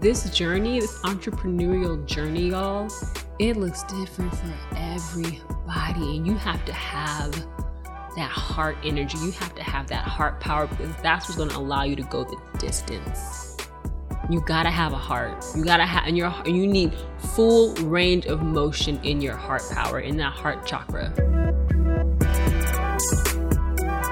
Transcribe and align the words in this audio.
this 0.00 0.30
journey, 0.30 0.80
this 0.80 1.00
entrepreneurial 1.00 2.04
journey, 2.06 2.50
y'all, 2.50 2.88
it 3.38 3.56
looks 3.56 3.82
different 3.84 4.32
for 4.34 4.54
everybody. 4.76 6.16
And 6.16 6.26
you 6.26 6.34
have 6.34 6.64
to 6.66 6.72
have 6.72 7.32
that 8.14 8.30
heart 8.30 8.76
energy. 8.84 9.18
You 9.18 9.32
have 9.32 9.54
to 9.56 9.62
have 9.62 9.88
that 9.88 10.04
heart 10.04 10.40
power 10.40 10.66
because 10.68 10.94
that's 11.02 11.28
what's 11.28 11.36
going 11.36 11.50
to 11.50 11.56
allow 11.56 11.82
you 11.82 11.96
to 11.96 12.02
go 12.04 12.24
the 12.24 12.38
distance. 12.58 13.56
You 14.30 14.42
gotta 14.42 14.68
have 14.68 14.92
a 14.92 14.98
heart. 14.98 15.42
You 15.56 15.64
gotta 15.64 15.86
have, 15.86 16.06
and 16.06 16.18
your 16.18 16.34
you 16.44 16.66
need 16.66 16.92
full 17.34 17.74
range 17.76 18.26
of 18.26 18.42
motion 18.42 19.00
in 19.02 19.22
your 19.22 19.36
heart 19.36 19.62
power, 19.70 20.00
in 20.00 20.18
that 20.18 20.34
heart 20.34 20.66
chakra. 20.66 21.14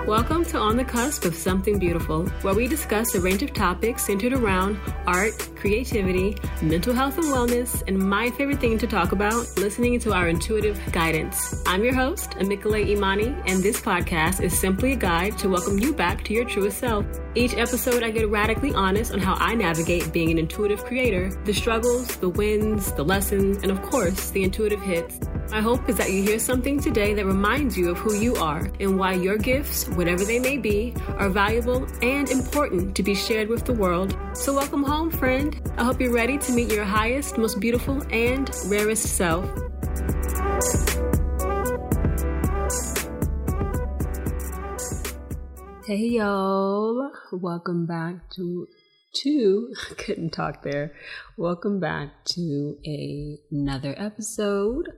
Welcome 0.07 0.45
to 0.47 0.59
On 0.59 0.77
the 0.77 0.85
Cusp 0.85 1.25
of 1.25 1.35
Something 1.35 1.81
Beautiful, 1.81 2.27
where 2.43 2.55
we 2.55 2.69
discuss 2.69 3.17
a 3.17 3.21
range 3.21 3.43
of 3.43 3.53
topics 3.53 4.05
centered 4.05 4.33
around 4.33 4.79
art, 5.05 5.33
creativity, 5.67 6.37
mental 6.63 6.95
health 6.95 7.19
and 7.19 7.27
wellness, 7.27 7.83
and 7.89 7.99
my 7.99 8.31
favorite 8.31 8.61
thing 8.61 8.79
to 8.79 8.87
talk 8.87 9.11
about, 9.11 9.45
listening 9.57 9.99
to 9.99 10.13
our 10.13 10.29
intuitive 10.29 10.81
guidance. 10.93 11.61
I'm 11.67 11.83
your 11.83 11.93
host, 11.93 12.31
Amikale 12.39 12.87
Imani, 12.89 13.35
and 13.49 13.65
this 13.65 13.81
podcast 13.81 14.41
is 14.41 14.57
simply 14.57 14.93
a 14.93 14.97
guide 14.97 15.37
to 15.39 15.49
welcome 15.49 15.81
you 15.81 15.93
back 15.93 16.23
to 16.27 16.33
your 16.33 16.45
truest 16.45 16.79
self. 16.79 17.05
Each 17.35 17.55
episode, 17.55 18.05
I 18.05 18.13
get 18.13 18.29
radically 18.29 18.75
honest 18.75 19.13
on 19.13 19.19
how 19.19 19.35
I 19.35 19.57
navigate 19.57 20.13
being 20.13 20.31
an 20.31 20.39
intuitive 20.39 20.85
creator, 20.85 21.31
the 21.45 21.53
struggles, 21.53 22.17
the 22.19 22.29
wins, 22.29 22.93
the 22.93 23.05
lessons, 23.05 23.59
and 23.65 23.73
of 23.73 23.83
course, 23.83 24.31
the 24.31 24.45
intuitive 24.45 24.81
hits. 24.81 25.19
My 25.51 25.61
hope 25.61 25.89
is 25.89 25.97
that 25.97 26.11
you 26.11 26.23
hear 26.23 26.39
something 26.39 26.81
today 26.81 27.15
that 27.15 27.27
reminds 27.27 27.77
you 27.77 27.91
of 27.91 27.99
who 27.99 28.15
you 28.15 28.35
are 28.37 28.71
and 28.81 28.99
why 28.99 29.13
your 29.13 29.37
gifts, 29.37 29.89
whatever 29.91 30.25
they 30.25 30.39
may 30.39 30.59
be, 30.59 30.95
are 31.19 31.29
valuable 31.29 31.87
and 32.03 32.29
important 32.31 32.97
to 32.97 33.03
be 33.03 33.15
shared 33.15 33.49
with 33.49 33.65
the 33.65 33.73
world. 33.73 34.17
So, 34.33 34.55
welcome 34.55 34.83
home, 34.83 35.11
friend. 35.11 35.56
I 35.77 35.85
hope 35.85 36.01
you're 36.01 36.13
ready 36.13 36.39
to 36.39 36.53
meet 36.53 36.73
your 36.73 36.85
highest, 36.85 37.39
most 37.39 37.61
beautiful, 37.61 38.03
and 38.11 38.51
rarest 38.67 39.17
self. 39.17 39.45
Hey, 45.87 46.09
y'all. 46.19 47.13
Welcome 47.33 47.87
back 47.87 48.31
to 48.37 48.69
to 49.23 49.75
couldn't 49.99 50.31
talk 50.31 50.63
there. 50.63 50.93
Welcome 51.37 51.81
back 51.81 52.25
to 52.35 52.77
a, 52.87 53.39
another 53.51 53.95
episode 53.97 54.91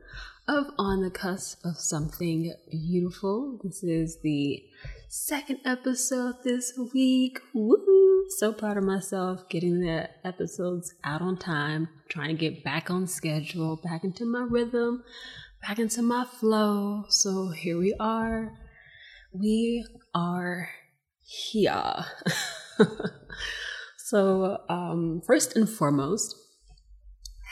of 0.49 0.67
On 0.79 1.03
the 1.03 1.11
Cusp 1.11 1.65
of 1.65 1.77
Something 1.77 2.55
Beautiful. 2.71 3.61
This 3.63 3.83
is 3.83 4.19
the 4.23 4.65
second 5.09 5.59
episode 5.65 6.35
this 6.45 6.79
week. 6.93 7.39
Woo! 7.55 8.27
So 8.37 8.53
proud 8.53 8.77
of 8.77 8.85
myself 8.85 9.49
getting 9.49 9.81
the 9.81 10.11
episodes 10.23 10.95
out 11.03 11.23
on 11.23 11.39
time, 11.39 11.89
trying 12.11 12.29
to 12.29 12.35
get 12.35 12.63
back 12.63 12.91
on 12.91 13.07
schedule, 13.07 13.77
back 13.83 14.05
into 14.05 14.27
my 14.27 14.47
rhythm, 14.49 15.03
back 15.67 15.79
into 15.79 16.03
my 16.03 16.27
flow. 16.27 17.05
So 17.09 17.49
here 17.49 17.79
we 17.79 17.95
are. 17.99 18.53
We 19.33 19.87
are 20.15 20.69
here. 21.23 22.05
so, 23.97 24.59
um, 24.69 25.23
first 25.27 25.57
and 25.57 25.69
foremost, 25.69 26.37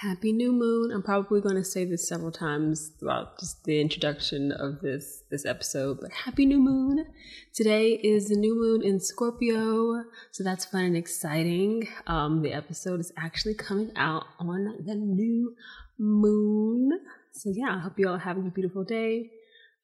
Happy 0.01 0.31
new 0.31 0.53
moon. 0.53 0.93
I'm 0.93 1.03
probably 1.03 1.41
going 1.41 1.57
to 1.57 1.65
say 1.65 1.87
this 1.87 2.07
several 2.07 2.31
times 2.31 2.91
throughout 3.01 3.41
just 3.41 3.65
the 3.65 3.81
introduction 3.81 4.53
of 4.53 4.83
this 4.83 5.23
this 5.31 5.47
episode, 5.47 6.01
but 6.03 6.13
happy 6.13 6.45
new 6.45 6.59
moon. 6.59 7.07
Today 7.55 7.93
is 7.93 8.29
the 8.29 8.37
new 8.37 8.55
moon 8.61 8.83
in 8.83 9.01
Scorpio, 9.01 10.05
so 10.33 10.45
that's 10.45 10.67
fun 10.67 10.85
and 10.85 10.99
exciting. 10.99 11.89
Um, 12.07 12.43
the 12.43 12.53
episode 12.53 13.01
is 13.01 13.11
actually 13.17 13.55
coming 13.55 13.91
out 13.97 14.25
on 14.39 14.85
the 14.85 14.95
new 14.97 15.57
moon. 15.99 16.91
So 17.33 17.49
yeah, 17.55 17.77
I 17.77 17.79
hope 17.79 17.99
you 17.99 18.07
all 18.11 18.19
having 18.19 18.47
a 18.47 18.51
beautiful 18.51 18.85
day. 18.85 19.31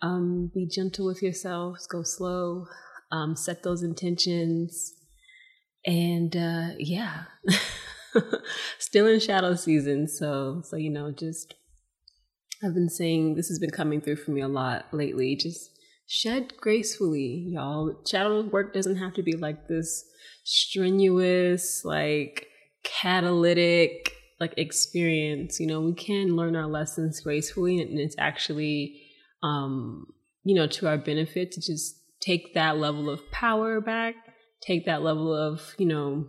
Um, 0.02 0.50
be 0.52 0.66
gentle 0.66 1.06
with 1.06 1.22
yourselves, 1.22 1.86
go 1.86 2.02
slow, 2.02 2.66
um, 3.10 3.34
set 3.34 3.62
those 3.62 3.82
intentions, 3.82 4.92
and 5.86 6.36
uh, 6.36 6.68
yeah. 6.76 7.22
still 8.78 9.06
in 9.06 9.20
shadow 9.20 9.54
season. 9.54 10.08
So, 10.08 10.62
so 10.64 10.76
you 10.76 10.90
know, 10.90 11.10
just 11.10 11.54
I've 12.62 12.74
been 12.74 12.88
saying 12.88 13.34
this 13.34 13.48
has 13.48 13.58
been 13.58 13.70
coming 13.70 14.00
through 14.00 14.16
for 14.16 14.30
me 14.30 14.40
a 14.40 14.48
lot 14.48 14.86
lately. 14.92 15.36
Just 15.36 15.70
shed 16.06 16.54
gracefully, 16.58 17.48
y'all. 17.48 18.02
Shadow 18.06 18.42
work 18.42 18.72
doesn't 18.72 18.96
have 18.96 19.14
to 19.14 19.22
be 19.22 19.32
like 19.32 19.68
this 19.68 20.04
strenuous, 20.44 21.84
like 21.84 22.46
catalytic, 22.84 24.14
like 24.38 24.54
experience. 24.56 25.58
You 25.58 25.66
know, 25.66 25.80
we 25.80 25.94
can 25.94 26.36
learn 26.36 26.56
our 26.56 26.66
lessons 26.66 27.20
gracefully, 27.20 27.80
and 27.80 27.98
it's 27.98 28.16
actually, 28.18 29.00
um, 29.42 30.06
you 30.44 30.54
know, 30.54 30.66
to 30.66 30.88
our 30.88 30.98
benefit 30.98 31.52
to 31.52 31.60
just 31.60 31.96
take 32.20 32.54
that 32.54 32.78
level 32.78 33.10
of 33.10 33.30
power 33.32 33.80
back, 33.80 34.14
take 34.60 34.86
that 34.86 35.02
level 35.02 35.34
of, 35.34 35.74
you 35.78 35.86
know, 35.86 36.28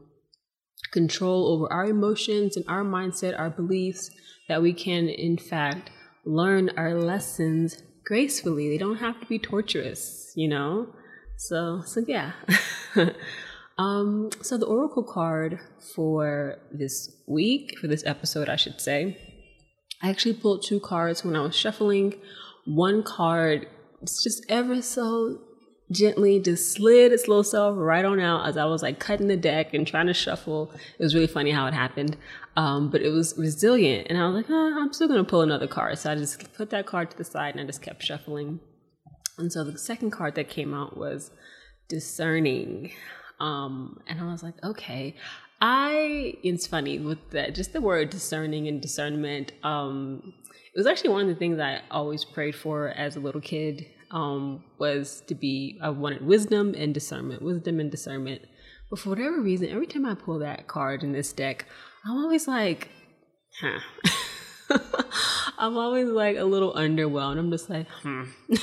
control 0.94 1.48
over 1.48 1.74
our 1.74 1.86
emotions 1.86 2.56
and 2.56 2.66
our 2.70 2.84
mindset, 2.84 3.38
our 3.38 3.50
beliefs, 3.50 4.10
that 4.48 4.62
we 4.62 4.72
can, 4.72 5.10
in 5.10 5.38
fact, 5.38 5.90
learn 6.26 6.70
our 6.78 6.94
lessons 6.94 7.82
gracefully. 8.06 8.70
They 8.70 8.78
don't 8.78 8.98
have 8.98 9.20
to 9.20 9.26
be 9.26 9.40
torturous, 9.40 10.32
you 10.36 10.48
know? 10.48 10.88
So, 11.38 11.82
so 11.86 12.04
yeah. 12.08 12.34
um, 13.78 14.30
so 14.42 14.58
the 14.58 14.66
oracle 14.66 15.04
card 15.04 15.60
for 15.96 16.60
this 16.72 17.12
week, 17.28 17.78
for 17.80 17.88
this 17.88 18.06
episode, 18.06 18.48
I 18.48 18.56
should 18.56 18.80
say, 18.80 19.18
I 20.02 20.10
actually 20.10 20.36
pulled 20.36 20.64
two 20.64 20.80
cards 20.80 21.24
when 21.24 21.36
I 21.36 21.42
was 21.42 21.56
shuffling. 21.56 22.16
One 22.66 23.04
card, 23.04 23.68
it's 24.02 24.24
just 24.24 24.46
ever 24.50 24.82
so 24.82 25.40
gently 25.92 26.40
just 26.40 26.74
slid 26.74 27.12
its 27.12 27.28
little 27.28 27.44
self 27.44 27.76
right 27.78 28.06
on 28.06 28.20
out 28.20 28.48
as 28.48 28.58
I 28.58 28.66
was 28.66 28.82
like 28.82 29.00
cutting 29.00 29.28
the 29.28 29.38
deck 29.38 29.74
and 29.74 29.86
trying 29.86 30.08
to 30.08 30.14
shuffle. 30.14 30.72
It 30.98 31.04
was 31.04 31.14
really 31.14 31.28
funny 31.28 31.52
how 31.52 31.68
it 31.68 31.74
happened. 31.74 32.18
Um, 32.56 32.90
but 32.90 33.02
it 33.02 33.10
was 33.10 33.36
resilient. 33.38 34.08
And 34.10 34.18
I 34.18 34.28
was 34.28 34.36
like, 34.36 34.46
oh, 34.50 34.80
I'm 34.80 34.94
still 34.94 35.08
going 35.08 35.24
to 35.24 35.30
pull 35.30 35.42
another 35.42 35.68
card. 35.68 35.98
So 35.98 36.12
I 36.12 36.16
just 36.16 36.54
put 36.54 36.70
that 36.70 36.86
card 36.86 37.12
to 37.12 37.18
the 37.18 37.24
side 37.24 37.56
and 37.56 37.62
I 37.62 37.66
just 37.66 37.82
kept 37.82 38.04
shuffling. 38.04 38.60
And 39.38 39.52
so 39.52 39.64
the 39.64 39.78
second 39.78 40.12
card 40.12 40.36
that 40.36 40.50
came 40.50 40.74
out 40.74 40.98
was 40.98 41.32
discerning. 41.88 42.92
Um, 43.40 44.00
and 44.08 44.20
I 44.20 44.26
was 44.26 44.44
like, 44.44 44.64
okay. 44.64 45.16
I, 45.66 46.36
it's 46.44 46.68
funny 46.68 47.00
with 47.00 47.32
that, 47.32 47.56
just 47.56 47.72
the 47.72 47.80
word 47.80 48.10
discerning 48.10 48.68
and 48.68 48.82
discernment. 48.82 49.54
Um, 49.64 50.34
it 50.76 50.78
was 50.78 50.86
actually 50.86 51.12
one 51.12 51.22
of 51.22 51.28
the 51.28 51.36
things 51.36 51.58
I 51.58 51.82
always 51.90 52.26
prayed 52.26 52.56
for 52.56 52.90
as 52.90 53.16
a 53.16 53.22
little 53.22 53.40
kid 53.40 53.86
um, 54.14 54.64
was 54.78 55.22
to 55.28 55.36
be, 55.36 55.80
I 55.82 55.90
wanted 55.90 56.26
wisdom 56.26 56.76
and 56.78 56.94
discernment, 56.94 57.42
wisdom 57.42 57.80
and 57.80 57.90
discernment. 57.92 58.44
But 58.90 59.00
for 59.00 59.10
whatever 59.10 59.42
reason, 59.42 59.70
every 59.70 59.88
time 59.88 60.06
I 60.06 60.14
pull 60.14 60.40
that 60.40 60.68
card 60.68 61.04
in 61.04 61.12
this 61.12 61.34
deck, 61.34 61.66
I'm 62.06 62.18
always 62.18 62.48
like, 62.48 62.90
huh. 63.60 63.80
I'm 65.58 65.78
always 65.78 66.10
like 66.10 66.38
a 66.38 66.44
little 66.44 66.74
underwhelmed. 66.74 67.40
I'm 67.40 67.50
just 67.50 67.70
like, 67.70 67.88
hmm. 68.02 68.26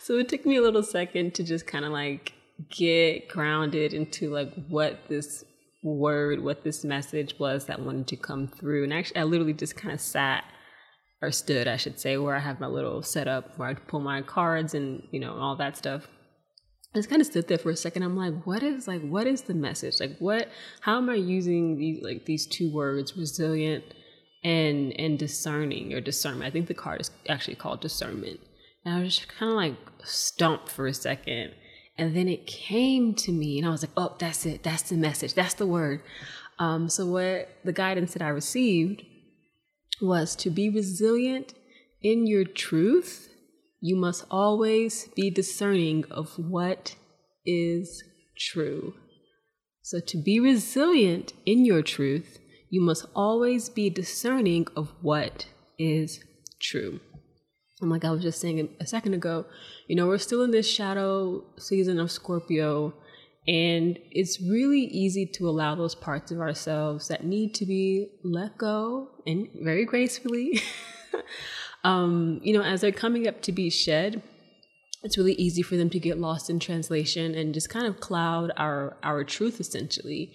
so 0.00 0.18
it 0.18 0.28
took 0.28 0.44
me 0.44 0.56
a 0.56 0.62
little 0.62 0.82
second 0.82 1.34
to 1.34 1.44
just 1.44 1.66
kind 1.66 1.84
of 1.84 1.92
like 1.92 2.32
get 2.70 3.28
grounded 3.28 3.94
into 3.94 4.30
like 4.30 4.52
what 4.66 5.08
this 5.08 5.44
word, 5.84 6.42
what 6.42 6.64
this 6.64 6.84
message 6.84 7.38
was 7.38 7.66
that 7.66 7.80
wanted 7.80 8.08
to 8.08 8.16
come 8.16 8.48
through. 8.48 8.82
And 8.82 8.92
actually, 8.92 9.18
I 9.18 9.24
literally 9.24 9.52
just 9.52 9.76
kind 9.76 9.94
of 9.94 10.00
sat 10.00 10.44
or 11.24 11.32
stood, 11.32 11.66
I 11.66 11.76
should 11.76 11.98
say, 11.98 12.16
where 12.16 12.36
I 12.36 12.40
have 12.40 12.60
my 12.60 12.66
little 12.66 13.02
setup 13.02 13.58
where 13.58 13.68
I 13.68 13.74
pull 13.74 14.00
my 14.00 14.22
cards 14.22 14.74
and 14.74 15.06
you 15.10 15.20
know 15.20 15.34
all 15.34 15.56
that 15.56 15.76
stuff. 15.76 16.06
I 16.94 16.98
just 16.98 17.10
kind 17.10 17.20
of 17.20 17.26
stood 17.26 17.48
there 17.48 17.58
for 17.58 17.70
a 17.70 17.76
second. 17.76 18.04
I'm 18.04 18.16
like, 18.16 18.44
what 18.44 18.62
is 18.62 18.86
like, 18.86 19.02
what 19.02 19.26
is 19.26 19.42
the 19.42 19.54
message? 19.54 19.98
Like, 19.98 20.16
what? 20.18 20.48
How 20.80 20.98
am 20.98 21.10
I 21.10 21.14
using 21.14 21.76
these 21.76 22.02
like 22.04 22.26
these 22.26 22.46
two 22.46 22.72
words, 22.72 23.16
resilient 23.16 23.84
and 24.44 24.92
and 24.98 25.18
discerning 25.18 25.92
or 25.92 26.00
discernment? 26.00 26.44
I 26.44 26.50
think 26.50 26.68
the 26.68 26.74
card 26.74 27.00
is 27.00 27.10
actually 27.28 27.56
called 27.56 27.80
discernment. 27.80 28.40
And 28.84 28.94
I 28.94 29.00
was 29.00 29.16
just 29.16 29.28
kind 29.28 29.50
of 29.50 29.56
like 29.56 29.76
stumped 30.04 30.68
for 30.68 30.86
a 30.86 30.94
second. 30.94 31.52
And 31.96 32.16
then 32.16 32.28
it 32.28 32.46
came 32.46 33.14
to 33.14 33.30
me, 33.30 33.56
and 33.56 33.66
I 33.66 33.70
was 33.70 33.82
like, 33.82 33.92
oh, 33.96 34.16
that's 34.18 34.44
it. 34.46 34.64
That's 34.64 34.82
the 34.82 34.96
message. 34.96 35.34
That's 35.34 35.54
the 35.54 35.66
word. 35.66 36.02
Um, 36.58 36.88
so, 36.88 37.06
what 37.06 37.48
the 37.64 37.72
guidance 37.72 38.12
that 38.14 38.22
I 38.22 38.28
received 38.28 39.04
was 40.00 40.36
to 40.36 40.50
be 40.50 40.68
resilient 40.68 41.54
in 42.02 42.26
your 42.26 42.44
truth, 42.44 43.30
you 43.80 43.96
must 43.96 44.24
always 44.30 45.08
be 45.14 45.30
discerning 45.30 46.04
of 46.10 46.38
what 46.38 46.96
is 47.44 48.02
true. 48.36 48.94
So, 49.82 50.00
to 50.00 50.16
be 50.16 50.40
resilient 50.40 51.34
in 51.44 51.64
your 51.64 51.82
truth, 51.82 52.38
you 52.70 52.80
must 52.80 53.06
always 53.14 53.68
be 53.68 53.90
discerning 53.90 54.66
of 54.74 54.92
what 55.02 55.46
is 55.78 56.24
true. 56.60 57.00
And 57.80 57.90
like 57.90 58.04
I 58.04 58.10
was 58.10 58.22
just 58.22 58.40
saying 58.40 58.68
a 58.80 58.86
second 58.86 59.14
ago, 59.14 59.44
you 59.88 59.96
know, 59.96 60.06
we're 60.06 60.18
still 60.18 60.42
in 60.42 60.50
this 60.50 60.68
shadow 60.68 61.44
season 61.58 62.00
of 62.00 62.10
Scorpio, 62.10 62.94
And 63.46 63.98
it's 64.10 64.40
really 64.40 64.84
easy 64.84 65.26
to 65.26 65.48
allow 65.48 65.74
those 65.74 65.94
parts 65.94 66.32
of 66.32 66.40
ourselves 66.40 67.08
that 67.08 67.24
need 67.24 67.54
to 67.56 67.66
be 67.66 68.08
let 68.22 68.56
go 68.56 69.10
and 69.26 69.48
very 69.54 69.84
gracefully. 69.84 70.62
um, 71.84 72.40
you 72.42 72.54
know, 72.54 72.62
as 72.62 72.80
they're 72.80 72.92
coming 72.92 73.28
up 73.28 73.42
to 73.42 73.52
be 73.52 73.68
shed, 73.68 74.22
it's 75.02 75.18
really 75.18 75.34
easy 75.34 75.60
for 75.60 75.76
them 75.76 75.90
to 75.90 75.98
get 75.98 76.18
lost 76.18 76.48
in 76.48 76.58
translation 76.58 77.34
and 77.34 77.52
just 77.52 77.68
kind 77.68 77.86
of 77.86 78.00
cloud 78.00 78.50
our 78.56 78.96
our 79.02 79.22
truth 79.22 79.60
essentially. 79.60 80.32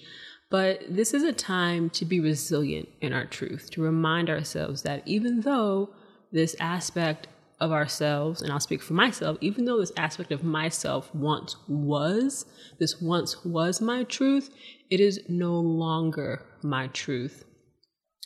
But 0.51 0.83
this 0.87 1.13
is 1.13 1.23
a 1.23 1.33
time 1.33 1.89
to 1.91 2.05
be 2.05 2.19
resilient 2.19 2.89
in 3.01 3.13
our 3.13 3.25
truth, 3.25 3.69
to 3.71 3.81
remind 3.81 4.29
ourselves 4.29 4.83
that 4.83 5.01
even 5.07 5.41
though 5.41 5.89
this 6.31 6.55
aspect 6.59 7.27
of 7.59 7.71
ourselves, 7.71 8.41
and 8.41 8.51
I'll 8.51 8.59
speak 8.59 8.81
for 8.81 8.93
myself, 8.93 9.37
even 9.41 9.65
though 9.65 9.79
this 9.79 9.91
aspect 9.97 10.31
of 10.31 10.43
myself 10.43 11.13
once 11.13 11.57
was, 11.67 12.45
this 12.79 13.01
once 13.01 13.43
was 13.43 13.81
my 13.81 14.03
truth, 14.03 14.49
it 14.89 14.99
is 14.99 15.21
no 15.27 15.59
longer 15.59 16.45
my 16.63 16.87
truth. 16.87 17.43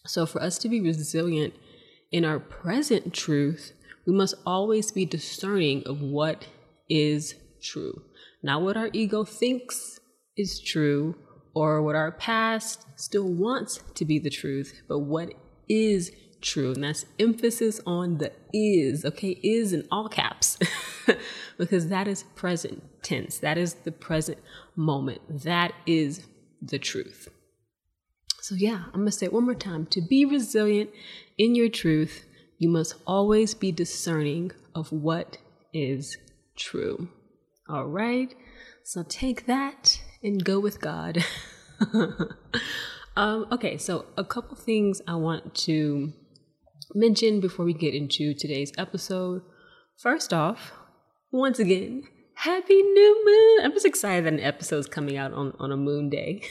So 0.05 0.25
for 0.25 0.41
us 0.41 0.57
to 0.59 0.69
be 0.69 0.81
resilient 0.81 1.53
in 2.11 2.25
our 2.25 2.39
present 2.39 3.13
truth, 3.13 3.73
we 4.05 4.13
must 4.13 4.35
always 4.45 4.91
be 4.91 5.05
discerning 5.05 5.83
of 5.85 6.01
what 6.01 6.47
is 6.89 7.35
true. 7.61 8.03
Not 8.43 8.61
what 8.61 8.77
our 8.77 8.89
ego 8.93 9.23
thinks 9.23 9.99
is 10.37 10.59
true 10.59 11.15
or 11.55 11.81
what 11.81 11.95
our 11.95 12.11
past 12.11 12.85
still 12.97 13.31
wants 13.31 13.79
to 13.95 14.05
be 14.05 14.19
the 14.19 14.29
truth, 14.29 14.81
but 14.87 14.99
what 14.99 15.33
is 15.69 16.11
true. 16.43 16.73
And 16.73 16.83
that's 16.83 17.05
emphasis 17.17 17.81
on 17.87 18.19
the 18.19 18.31
is, 18.53 19.03
okay? 19.05 19.39
Is 19.43 19.73
in 19.73 19.87
all 19.91 20.09
caps, 20.09 20.59
because 21.57 21.87
that 21.87 22.07
is 22.07 22.23
present 22.35 22.83
tense. 23.01 23.39
That 23.39 23.57
is 23.57 23.73
the 23.73 23.91
present 23.91 24.37
moment. 24.75 25.21
That 25.43 25.73
is 25.87 26.27
the 26.61 26.77
truth. 26.77 27.29
So, 28.41 28.55
yeah, 28.55 28.83
I'm 28.87 29.01
gonna 29.01 29.11
say 29.11 29.27
it 29.27 29.33
one 29.33 29.45
more 29.45 29.55
time. 29.55 29.85
To 29.87 30.01
be 30.01 30.25
resilient 30.25 30.89
in 31.37 31.55
your 31.55 31.69
truth, 31.69 32.25
you 32.57 32.69
must 32.69 32.95
always 33.07 33.53
be 33.53 33.71
discerning 33.71 34.51
of 34.75 34.91
what 34.91 35.37
is 35.73 36.17
true. 36.55 37.07
All 37.69 37.85
right? 37.85 38.35
So 38.83 39.03
take 39.03 39.45
that 39.45 40.01
and 40.21 40.43
go 40.43 40.59
with 40.59 40.81
God. 40.81 41.23
um, 43.15 43.47
okay, 43.51 43.77
so 43.77 44.05
a 44.17 44.23
couple 44.23 44.55
things 44.55 45.01
I 45.07 45.15
want 45.15 45.55
to 45.55 46.13
mention 46.93 47.39
before 47.39 47.65
we 47.65 47.73
get 47.73 47.93
into 47.93 48.33
today's 48.33 48.71
episode. 48.77 49.41
First 49.97 50.33
off, 50.33 50.71
once 51.31 51.59
again, 51.59 52.03
happy 52.35 52.81
new 52.81 53.25
moon! 53.25 53.65
I'm 53.65 53.73
just 53.73 53.85
excited 53.85 54.25
that 54.25 54.33
an 54.33 54.39
episode's 54.39 54.87
coming 54.87 55.17
out 55.17 55.33
on, 55.33 55.53
on 55.59 55.71
a 55.71 55.77
moon 55.77 56.09
day. 56.09 56.41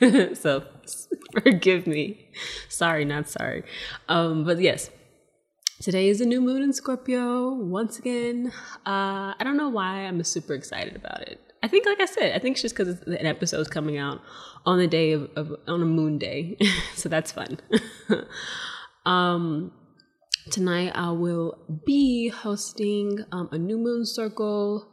so 0.34 0.64
forgive 1.42 1.86
me. 1.86 2.30
Sorry, 2.68 3.04
not 3.04 3.28
sorry. 3.28 3.64
Um, 4.08 4.44
but 4.44 4.60
yes, 4.60 4.90
Today 5.80 6.10
is 6.10 6.20
a 6.20 6.26
new 6.26 6.42
moon 6.42 6.62
in 6.62 6.74
Scorpio. 6.74 7.54
Once 7.54 7.98
again, 7.98 8.52
uh, 8.84 9.32
I 9.32 9.36
don't 9.42 9.56
know 9.56 9.70
why 9.70 10.00
I'm 10.04 10.22
super 10.24 10.52
excited 10.52 10.94
about 10.94 11.22
it. 11.22 11.40
I 11.62 11.68
think, 11.68 11.86
like 11.86 11.98
I 12.02 12.04
said, 12.04 12.36
I 12.36 12.38
think 12.38 12.56
it's 12.56 12.62
just 12.62 12.76
because 12.76 13.00
an 13.00 13.24
episode 13.24 13.60
is 13.60 13.68
coming 13.68 13.96
out 13.96 14.20
on 14.66 14.76
the 14.76 14.86
day 14.86 15.12
of, 15.12 15.30
of 15.36 15.56
on 15.66 15.80
a 15.80 15.86
moon 15.86 16.18
day, 16.18 16.58
so 16.94 17.08
that's 17.08 17.32
fun. 17.32 17.60
um, 19.06 19.72
tonight 20.50 20.92
I 20.94 21.10
will 21.10 21.58
be 21.84 22.28
hosting 22.28 23.24
um, 23.32 23.48
a 23.52 23.58
new 23.58 23.78
moon 23.78 24.06
circle. 24.06 24.88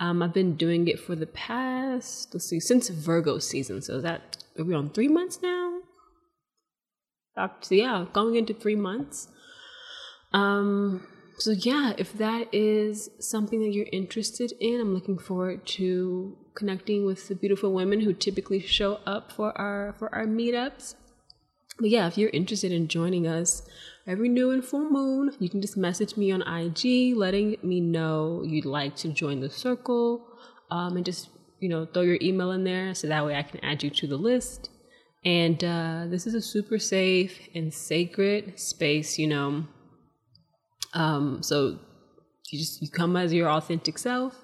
Um, 0.00 0.22
I've 0.22 0.34
been 0.34 0.56
doing 0.56 0.88
it 0.88 0.98
for 0.98 1.14
the 1.14 1.26
past 1.26 2.32
let's 2.32 2.48
see 2.48 2.60
since 2.60 2.88
Virgo 2.88 3.38
season. 3.38 3.82
So 3.82 3.96
is 3.96 4.02
that 4.02 4.38
are 4.58 4.64
we 4.64 4.74
on 4.74 4.90
three 4.90 5.08
months 5.08 5.40
now? 5.42 5.80
So 7.60 7.74
yeah, 7.74 8.06
going 8.12 8.36
into 8.36 8.52
three 8.52 8.76
months. 8.76 9.28
Um, 10.32 11.06
so 11.38 11.52
yeah, 11.52 11.94
if 11.96 12.12
that 12.18 12.52
is 12.52 13.08
something 13.18 13.60
that 13.62 13.72
you're 13.72 13.86
interested 13.92 14.52
in, 14.60 14.80
I'm 14.80 14.92
looking 14.92 15.18
forward 15.18 15.66
to 15.68 16.36
connecting 16.54 17.06
with 17.06 17.28
the 17.28 17.34
beautiful 17.34 17.72
women 17.72 18.00
who 18.00 18.12
typically 18.12 18.60
show 18.60 19.00
up 19.06 19.32
for 19.32 19.56
our 19.58 19.94
for 19.98 20.14
our 20.14 20.26
meetups. 20.26 20.96
But 21.78 21.88
yeah, 21.88 22.06
if 22.06 22.18
you're 22.18 22.30
interested 22.30 22.72
in 22.72 22.88
joining 22.88 23.26
us 23.26 23.62
every 24.10 24.28
new 24.28 24.50
and 24.50 24.64
full 24.64 24.90
moon, 24.90 25.34
you 25.38 25.48
can 25.48 25.60
just 25.62 25.76
message 25.76 26.16
me 26.16 26.32
on 26.32 26.42
IG, 26.42 27.16
letting 27.16 27.56
me 27.62 27.80
know 27.80 28.42
you'd 28.44 28.64
like 28.64 28.96
to 28.96 29.08
join 29.08 29.40
the 29.40 29.50
circle, 29.50 30.26
um, 30.70 30.96
and 30.96 31.04
just 31.04 31.28
you 31.60 31.68
know 31.68 31.86
throw 31.86 32.02
your 32.02 32.18
email 32.20 32.50
in 32.50 32.64
there 32.64 32.94
so 32.94 33.06
that 33.06 33.24
way 33.24 33.36
I 33.36 33.42
can 33.42 33.64
add 33.64 33.82
you 33.82 33.90
to 33.90 34.06
the 34.06 34.16
list. 34.16 34.70
And 35.24 35.62
uh, 35.62 36.06
this 36.08 36.26
is 36.26 36.34
a 36.34 36.40
super 36.40 36.78
safe 36.78 37.38
and 37.54 37.72
sacred 37.72 38.58
space, 38.58 39.18
you 39.18 39.28
know 39.28 39.64
um, 40.92 41.42
so 41.42 41.78
you 42.50 42.58
just 42.58 42.82
you 42.82 42.88
come 42.88 43.16
as 43.16 43.32
your 43.32 43.48
authentic 43.48 43.98
self. 43.98 44.34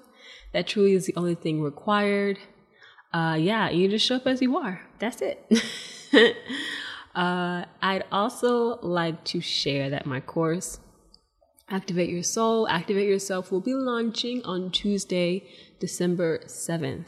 That 0.53 0.67
truly 0.67 0.93
is 0.93 1.05
the 1.05 1.15
only 1.15 1.35
thing 1.35 1.61
required. 1.61 2.39
Uh, 3.13 3.37
yeah, 3.39 3.69
you 3.69 3.87
just 3.89 4.05
show 4.05 4.15
up 4.15 4.27
as 4.27 4.41
you 4.41 4.57
are. 4.57 4.81
That's 4.99 5.21
it. 5.21 5.45
uh, 7.17 7.65
I'd 7.81 8.05
also 8.11 8.77
like 8.81 9.23
to 9.25 9.41
share 9.41 9.89
that 9.89 10.05
my 10.05 10.19
course, 10.19 10.79
Activate 11.67 12.09
Your 12.09 12.21
Soul, 12.21 12.67
Activate 12.67 13.09
Yourself, 13.09 13.51
will 13.51 13.59
be 13.59 13.73
launching 13.73 14.43
on 14.43 14.69
Tuesday, 14.69 15.43
December 15.79 16.39
7th. 16.45 17.07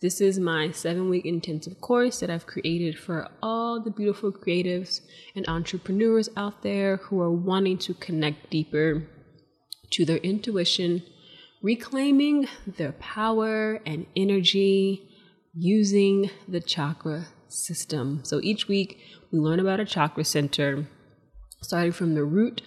This 0.00 0.20
is 0.20 0.40
my 0.40 0.72
seven 0.72 1.08
week 1.08 1.24
intensive 1.24 1.80
course 1.80 2.18
that 2.18 2.30
I've 2.30 2.46
created 2.46 2.98
for 2.98 3.28
all 3.40 3.80
the 3.80 3.92
beautiful 3.92 4.32
creatives 4.32 5.00
and 5.36 5.48
entrepreneurs 5.48 6.28
out 6.36 6.62
there 6.62 6.96
who 6.96 7.20
are 7.20 7.30
wanting 7.30 7.78
to 7.78 7.94
connect 7.94 8.50
deeper 8.50 9.06
to 9.90 10.04
their 10.04 10.18
intuition, 10.18 11.04
reclaiming 11.62 12.48
their 12.66 12.92
power 12.92 13.80
and 13.86 14.06
energy 14.16 15.08
using 15.54 16.28
the 16.48 16.60
chakra 16.60 17.28
system. 17.54 18.20
So 18.24 18.40
each 18.42 18.68
week 18.68 18.98
we 19.34 19.40
learn 19.40 19.58
about 19.58 19.80
a 19.80 19.84
chakra 19.84 20.24
center, 20.24 20.86
starting 21.60 21.90
from 21.90 22.14
the 22.14 22.22
root 22.22 22.62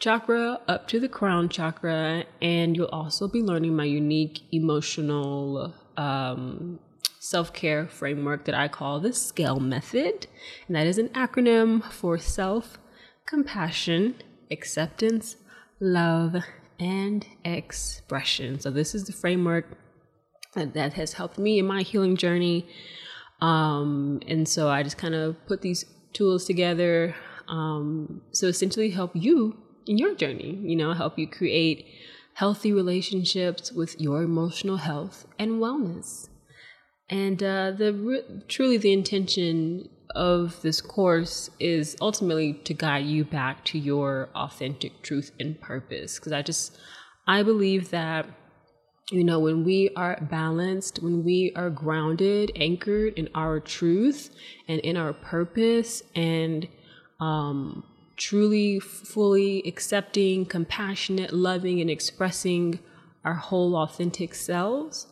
chakra 0.00 0.58
up 0.66 0.88
to 0.88 0.98
the 0.98 1.08
crown 1.08 1.48
chakra, 1.48 2.24
and 2.42 2.76
you'll 2.76 2.86
also 2.86 3.28
be 3.28 3.40
learning 3.40 3.76
my 3.76 3.84
unique 3.84 4.40
emotional 4.50 5.72
um, 5.96 6.80
self 7.20 7.52
care 7.52 7.86
framework 7.86 8.46
that 8.46 8.54
I 8.56 8.66
call 8.66 8.98
the 8.98 9.12
SCALE 9.12 9.60
method. 9.60 10.26
And 10.66 10.74
that 10.74 10.88
is 10.88 10.98
an 10.98 11.10
acronym 11.10 11.84
for 11.84 12.18
self 12.18 12.78
compassion, 13.24 14.16
acceptance, 14.50 15.36
love, 15.78 16.34
and 16.80 17.24
expression. 17.44 18.58
So, 18.58 18.72
this 18.72 18.92
is 18.92 19.04
the 19.04 19.12
framework 19.12 19.66
that, 20.56 20.94
has 20.94 21.12
helped 21.12 21.38
me 21.38 21.60
in 21.60 21.66
my 21.68 21.82
healing 21.82 22.16
journey. 22.16 22.66
Um, 23.40 24.20
and 24.26 24.48
so, 24.48 24.68
I 24.68 24.82
just 24.82 24.98
kind 24.98 25.14
of 25.14 25.36
put 25.46 25.62
these 25.62 25.84
tools 26.12 26.44
together 26.44 27.14
um, 27.48 28.20
so 28.32 28.46
essentially 28.46 28.90
help 28.90 29.12
you 29.14 29.56
in 29.86 29.98
your 29.98 30.14
journey, 30.14 30.58
you 30.62 30.76
know, 30.76 30.92
help 30.92 31.18
you 31.18 31.26
create 31.26 31.86
healthy 32.34 32.72
relationships 32.72 33.72
with 33.72 34.00
your 34.00 34.22
emotional 34.22 34.76
health 34.76 35.26
and 35.38 35.52
wellness. 35.52 36.28
And 37.08 37.42
uh, 37.42 37.72
the 37.72 38.44
truly 38.48 38.76
the 38.76 38.92
intention 38.92 39.88
of 40.14 40.60
this 40.62 40.80
course 40.80 41.50
is 41.58 41.96
ultimately 42.00 42.52
to 42.52 42.74
guide 42.74 43.06
you 43.06 43.24
back 43.24 43.64
to 43.66 43.78
your 43.78 44.28
authentic 44.34 45.02
truth 45.02 45.32
and 45.40 45.58
purpose. 45.60 46.18
Because 46.18 46.32
I 46.32 46.42
just 46.42 46.78
I 47.26 47.42
believe 47.42 47.90
that 47.90 48.26
you 49.10 49.24
know 49.24 49.38
when 49.38 49.64
we 49.64 49.90
are 49.96 50.18
balanced, 50.30 51.02
when 51.02 51.24
we 51.24 51.52
are 51.56 51.70
grounded, 51.70 52.52
anchored 52.56 53.14
in 53.14 53.28
our 53.34 53.60
truth 53.60 54.30
and 54.68 54.80
in 54.80 54.96
our 54.96 55.12
purpose, 55.12 56.02
and 56.14 56.68
um, 57.20 57.84
truly, 58.16 58.80
fully 58.80 59.62
accepting, 59.66 60.44
compassionate, 60.44 61.32
loving, 61.32 61.80
and 61.80 61.90
expressing 61.90 62.78
our 63.24 63.34
whole 63.34 63.76
authentic 63.76 64.34
selves, 64.34 65.06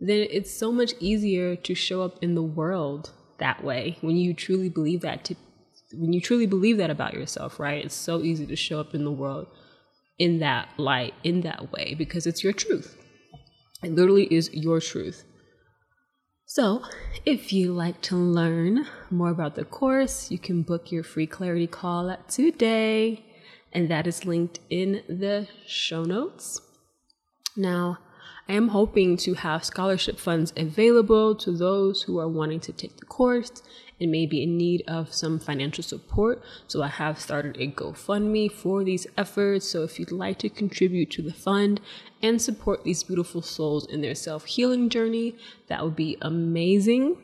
then 0.00 0.26
it's 0.30 0.52
so 0.56 0.72
much 0.72 0.94
easier 1.00 1.56
to 1.56 1.74
show 1.74 2.02
up 2.02 2.22
in 2.22 2.34
the 2.34 2.42
world 2.42 3.10
that 3.38 3.64
way 3.64 3.96
when 4.00 4.16
you 4.16 4.34
truly 4.34 4.68
believe 4.68 5.00
that 5.00 5.24
to 5.24 5.34
when 5.92 6.12
you 6.12 6.20
truly 6.20 6.46
believe 6.46 6.76
that 6.76 6.90
about 6.90 7.14
yourself, 7.14 7.58
right? 7.58 7.84
It's 7.84 7.94
so 7.94 8.20
easy 8.20 8.46
to 8.46 8.54
show 8.54 8.78
up 8.78 8.94
in 8.94 9.04
the 9.04 9.10
world 9.10 9.48
in 10.18 10.38
that 10.38 10.68
light, 10.76 11.14
in 11.24 11.40
that 11.40 11.72
way, 11.72 11.94
because 11.98 12.28
it's 12.28 12.44
your 12.44 12.52
truth. 12.52 12.99
It 13.82 13.92
literally 13.92 14.26
is 14.32 14.52
your 14.52 14.80
truth. 14.80 15.24
So, 16.44 16.82
if 17.24 17.52
you 17.52 17.72
like 17.72 18.00
to 18.02 18.16
learn 18.16 18.86
more 19.08 19.30
about 19.30 19.54
the 19.54 19.64
course, 19.64 20.30
you 20.30 20.38
can 20.38 20.62
book 20.62 20.90
your 20.90 21.04
free 21.04 21.26
clarity 21.26 21.68
call 21.68 22.10
at 22.10 22.28
today, 22.28 23.24
and 23.72 23.88
that 23.88 24.06
is 24.06 24.24
linked 24.24 24.58
in 24.68 25.02
the 25.08 25.46
show 25.66 26.02
notes. 26.02 26.60
Now, 27.56 27.98
I 28.50 28.54
am 28.54 28.66
hoping 28.66 29.16
to 29.18 29.34
have 29.34 29.64
scholarship 29.64 30.18
funds 30.18 30.52
available 30.56 31.36
to 31.36 31.52
those 31.52 32.02
who 32.02 32.18
are 32.18 32.26
wanting 32.26 32.58
to 32.60 32.72
take 32.72 32.96
the 32.96 33.06
course 33.06 33.62
and 34.00 34.10
may 34.10 34.26
be 34.26 34.42
in 34.42 34.56
need 34.56 34.82
of 34.88 35.14
some 35.14 35.38
financial 35.38 35.84
support. 35.84 36.42
So 36.66 36.82
I 36.82 36.88
have 36.88 37.20
started 37.20 37.56
a 37.60 37.68
GoFundMe 37.68 38.50
for 38.50 38.82
these 38.82 39.06
efforts. 39.16 39.68
So 39.68 39.84
if 39.84 40.00
you'd 40.00 40.10
like 40.10 40.40
to 40.40 40.48
contribute 40.48 41.12
to 41.12 41.22
the 41.22 41.32
fund 41.32 41.80
and 42.22 42.42
support 42.42 42.82
these 42.82 43.04
beautiful 43.04 43.40
souls 43.40 43.86
in 43.86 44.00
their 44.00 44.16
self 44.16 44.46
healing 44.46 44.88
journey, 44.88 45.36
that 45.68 45.84
would 45.84 45.94
be 45.94 46.16
amazing. 46.20 47.18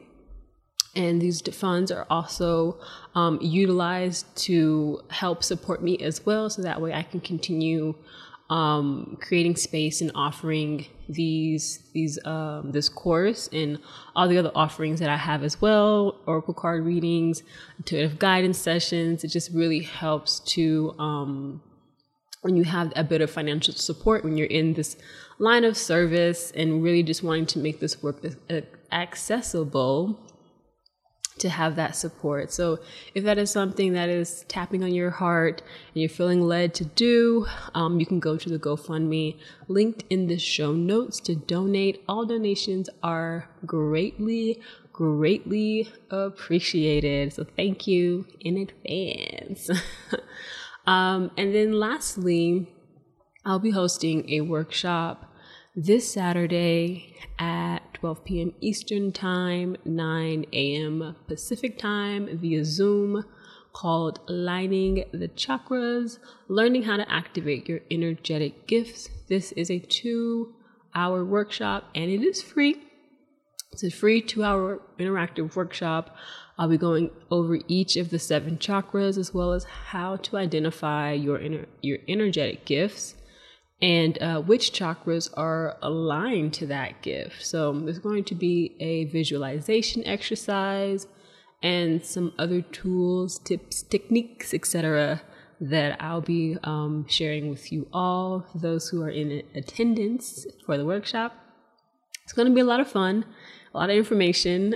And 0.94 1.20
these 1.20 1.40
funds 1.40 1.90
are 1.90 2.06
also 2.08 2.78
um, 3.16 3.40
utilized 3.42 4.26
to 4.44 5.00
help 5.10 5.42
support 5.42 5.82
me 5.82 5.98
as 5.98 6.24
well. 6.24 6.48
So 6.50 6.62
that 6.62 6.80
way 6.80 6.94
I 6.94 7.02
can 7.02 7.18
continue 7.18 7.96
um, 8.48 9.18
creating 9.20 9.56
space 9.56 10.00
and 10.00 10.12
offering 10.14 10.86
these 11.08 11.78
these 11.92 12.18
um, 12.24 12.72
this 12.72 12.88
course 12.88 13.48
and 13.52 13.78
all 14.14 14.28
the 14.28 14.38
other 14.38 14.52
offerings 14.54 15.00
that 15.00 15.08
I 15.08 15.16
have 15.16 15.42
as 15.42 15.60
well, 15.60 16.16
oracle 16.26 16.54
card 16.54 16.84
readings, 16.84 17.42
intuitive 17.78 18.18
guidance 18.18 18.58
sessions. 18.58 19.24
It 19.24 19.28
just 19.28 19.52
really 19.52 19.80
helps 19.80 20.40
to 20.54 20.94
um, 20.98 21.62
when 22.42 22.56
you 22.56 22.64
have 22.64 22.92
a 22.96 23.04
bit 23.04 23.20
of 23.20 23.30
financial 23.30 23.74
support 23.74 24.24
when 24.24 24.36
you're 24.36 24.46
in 24.46 24.74
this 24.74 24.96
line 25.38 25.64
of 25.64 25.76
service 25.76 26.52
and 26.52 26.82
really 26.82 27.02
just 27.02 27.22
wanting 27.22 27.46
to 27.46 27.58
make 27.58 27.80
this 27.80 28.02
work 28.02 28.24
accessible 28.92 30.18
to 31.38 31.48
have 31.48 31.76
that 31.76 31.94
support. 31.94 32.52
So, 32.52 32.78
if 33.14 33.24
that 33.24 33.38
is 33.38 33.50
something 33.50 33.92
that 33.92 34.08
is 34.08 34.44
tapping 34.48 34.82
on 34.82 34.94
your 34.94 35.10
heart 35.10 35.62
and 35.92 36.00
you're 36.00 36.08
feeling 36.08 36.42
led 36.42 36.74
to 36.74 36.84
do, 36.84 37.46
um, 37.74 38.00
you 38.00 38.06
can 38.06 38.20
go 38.20 38.36
to 38.36 38.48
the 38.48 38.58
GoFundMe 38.58 39.38
linked 39.68 40.04
in 40.08 40.26
the 40.26 40.38
show 40.38 40.72
notes 40.72 41.20
to 41.20 41.34
donate. 41.34 42.02
All 42.08 42.24
donations 42.24 42.88
are 43.02 43.48
greatly, 43.64 44.60
greatly 44.92 45.92
appreciated. 46.10 47.32
So, 47.34 47.44
thank 47.56 47.86
you 47.86 48.26
in 48.40 48.56
advance. 48.56 49.70
um, 50.86 51.30
and 51.36 51.54
then, 51.54 51.72
lastly, 51.72 52.72
I'll 53.44 53.58
be 53.58 53.70
hosting 53.70 54.28
a 54.30 54.40
workshop 54.40 55.25
this 55.78 56.10
Saturday 56.10 57.14
at 57.38 57.80
12 57.92 58.24
p.m. 58.24 58.54
Eastern 58.62 59.12
Time, 59.12 59.76
9 59.84 60.46
a.m. 60.50 61.14
Pacific 61.28 61.78
Time 61.78 62.30
via 62.38 62.64
Zoom 62.64 63.26
called 63.74 64.20
Lining 64.26 65.04
the 65.12 65.28
Chakras, 65.28 66.18
Learning 66.48 66.84
How 66.84 66.96
to 66.96 67.12
Activate 67.12 67.68
Your 67.68 67.80
Energetic 67.90 68.66
Gifts. 68.66 69.10
This 69.28 69.52
is 69.52 69.70
a 69.70 69.78
two 69.78 70.54
hour 70.94 71.22
workshop 71.22 71.90
and 71.94 72.10
it 72.10 72.22
is 72.22 72.40
free. 72.40 72.76
It's 73.70 73.84
a 73.84 73.90
free 73.90 74.22
two 74.22 74.44
hour 74.44 74.80
interactive 74.98 75.56
workshop. 75.56 76.16
I'll 76.56 76.70
be 76.70 76.78
going 76.78 77.10
over 77.30 77.58
each 77.68 77.96
of 77.98 78.08
the 78.08 78.18
seven 78.18 78.56
chakras 78.56 79.18
as 79.18 79.34
well 79.34 79.52
as 79.52 79.64
how 79.64 80.16
to 80.16 80.38
identify 80.38 81.12
your, 81.12 81.38
inner, 81.38 81.66
your 81.82 81.98
energetic 82.08 82.64
gifts 82.64 83.15
and 83.82 84.20
uh, 84.22 84.40
which 84.40 84.72
chakras 84.72 85.30
are 85.36 85.76
aligned 85.82 86.54
to 86.54 86.66
that 86.66 87.02
gift. 87.02 87.44
So 87.44 87.72
there's 87.72 87.98
going 87.98 88.24
to 88.24 88.34
be 88.34 88.74
a 88.80 89.04
visualization 89.04 90.06
exercise 90.06 91.06
and 91.62 92.04
some 92.04 92.32
other 92.38 92.62
tools, 92.62 93.38
tips, 93.38 93.82
techniques, 93.82 94.54
etc. 94.54 95.22
that 95.60 96.02
I'll 96.02 96.20
be 96.20 96.56
um, 96.64 97.06
sharing 97.08 97.50
with 97.50 97.72
you 97.72 97.86
all, 97.92 98.46
those 98.54 98.88
who 98.88 99.02
are 99.02 99.10
in 99.10 99.42
attendance 99.54 100.46
for 100.64 100.76
the 100.76 100.84
workshop. 100.84 101.34
It's 102.24 102.32
going 102.32 102.48
to 102.48 102.54
be 102.54 102.60
a 102.60 102.64
lot 102.64 102.80
of 102.80 102.88
fun 102.88 103.24
a 103.76 103.78
lot 103.78 103.90
of 103.90 103.96
information. 103.96 104.74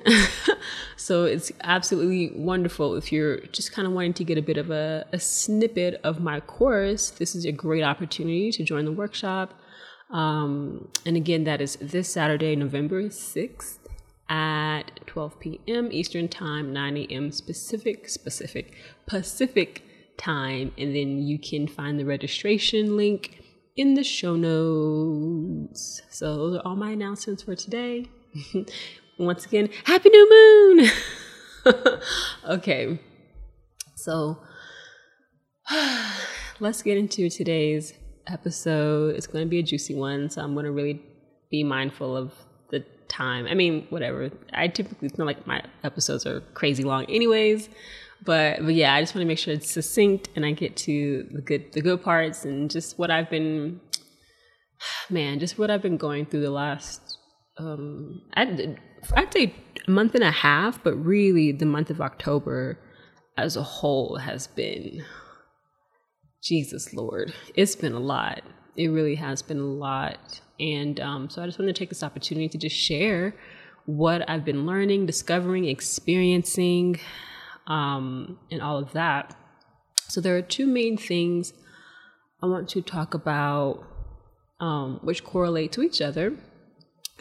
so 0.96 1.24
it's 1.24 1.50
absolutely 1.62 2.32
wonderful 2.36 2.96
if 2.96 3.10
you're 3.10 3.38
just 3.46 3.72
kind 3.72 3.88
of 3.88 3.94
wanting 3.94 4.12
to 4.14 4.24
get 4.24 4.36
a 4.36 4.42
bit 4.42 4.58
of 4.58 4.70
a, 4.70 5.06
a, 5.12 5.18
snippet 5.18 5.98
of 6.04 6.20
my 6.20 6.40
course. 6.40 7.08
This 7.10 7.34
is 7.34 7.46
a 7.46 7.52
great 7.52 7.82
opportunity 7.82 8.52
to 8.52 8.62
join 8.62 8.84
the 8.84 8.92
workshop. 8.92 9.54
Um, 10.10 10.88
and 11.06 11.16
again, 11.16 11.44
that 11.44 11.62
is 11.62 11.76
this 11.80 12.12
Saturday, 12.12 12.54
November 12.56 13.04
6th 13.04 13.78
at 14.28 15.00
12 15.06 15.40
p.m. 15.40 15.88
Eastern 15.90 16.28
Time, 16.28 16.72
9 16.72 16.96
a.m. 16.98 17.32
specific, 17.32 18.06
specific, 18.08 18.74
Pacific 19.06 19.82
time. 20.18 20.72
And 20.76 20.94
then 20.94 21.22
you 21.22 21.38
can 21.38 21.66
find 21.66 21.98
the 21.98 22.04
registration 22.04 22.98
link 22.98 23.42
in 23.76 23.94
the 23.94 24.04
show 24.04 24.36
notes. 24.36 26.02
So 26.10 26.36
those 26.36 26.56
are 26.58 26.62
all 26.66 26.76
my 26.76 26.90
announcements 26.90 27.44
for 27.44 27.54
today. 27.54 28.06
Once 29.18 29.44
again, 29.46 29.68
Happy 29.84 30.08
New 30.08 30.76
Moon! 30.76 30.90
okay, 32.48 32.98
so 33.96 34.38
let's 36.60 36.82
get 36.82 36.96
into 36.96 37.28
today's 37.28 37.92
episode. 38.26 39.16
It's 39.16 39.26
going 39.26 39.44
to 39.44 39.48
be 39.48 39.58
a 39.58 39.62
juicy 39.62 39.94
one, 39.94 40.30
so 40.30 40.42
I'm 40.42 40.54
going 40.54 40.64
to 40.64 40.72
really 40.72 41.02
be 41.50 41.64
mindful 41.64 42.16
of 42.16 42.32
the 42.70 42.80
time. 43.08 43.46
I 43.46 43.54
mean, 43.54 43.86
whatever. 43.90 44.30
I 44.52 44.68
typically, 44.68 45.08
it's 45.08 45.18
not 45.18 45.26
like 45.26 45.46
my 45.46 45.62
episodes 45.84 46.26
are 46.26 46.40
crazy 46.54 46.84
long, 46.84 47.04
anyways. 47.06 47.68
But 48.24 48.58
but 48.62 48.74
yeah, 48.74 48.94
I 48.94 49.00
just 49.00 49.14
want 49.14 49.22
to 49.22 49.28
make 49.28 49.38
sure 49.38 49.54
it's 49.54 49.70
succinct 49.70 50.28
and 50.36 50.44
I 50.44 50.52
get 50.52 50.76
to 50.78 51.26
the 51.32 51.40
good 51.40 51.72
the 51.72 51.80
good 51.80 52.02
parts 52.02 52.44
and 52.44 52.70
just 52.70 52.98
what 52.98 53.10
I've 53.10 53.30
been, 53.30 53.80
man, 55.10 55.38
just 55.40 55.58
what 55.58 55.70
I've 55.70 55.82
been 55.82 55.96
going 55.96 56.26
through 56.26 56.42
the 56.42 56.50
last 56.50 57.09
um, 57.58 58.22
I'd, 58.34 58.78
I'd 59.14 59.32
say 59.32 59.54
a 59.86 59.90
month 59.90 60.14
and 60.14 60.24
a 60.24 60.30
half, 60.30 60.82
but 60.82 60.94
really 60.96 61.52
the 61.52 61.66
month 61.66 61.90
of 61.90 62.00
October 62.00 62.78
as 63.36 63.56
a 63.56 63.62
whole 63.62 64.16
has 64.16 64.46
been 64.46 65.04
Jesus 66.42 66.92
Lord. 66.94 67.34
It's 67.54 67.76
been 67.76 67.92
a 67.92 68.00
lot. 68.00 68.42
It 68.76 68.88
really 68.88 69.16
has 69.16 69.42
been 69.42 69.60
a 69.60 69.64
lot. 69.64 70.40
And 70.58 71.00
um, 71.00 71.30
so 71.30 71.42
I 71.42 71.46
just 71.46 71.58
want 71.58 71.68
to 71.68 71.78
take 71.78 71.88
this 71.88 72.02
opportunity 72.02 72.48
to 72.48 72.58
just 72.58 72.76
share 72.76 73.34
what 73.86 74.28
I've 74.28 74.44
been 74.44 74.66
learning, 74.66 75.06
discovering, 75.06 75.64
experiencing, 75.64 77.00
um, 77.66 78.38
and 78.50 78.60
all 78.60 78.78
of 78.78 78.92
that. 78.92 79.36
So 80.08 80.20
there 80.20 80.36
are 80.36 80.42
two 80.42 80.66
main 80.66 80.96
things 80.96 81.52
I 82.42 82.46
want 82.46 82.68
to 82.70 82.82
talk 82.82 83.14
about, 83.14 83.84
um, 84.60 85.00
which 85.02 85.24
correlate 85.24 85.72
to 85.72 85.82
each 85.82 86.00
other 86.00 86.36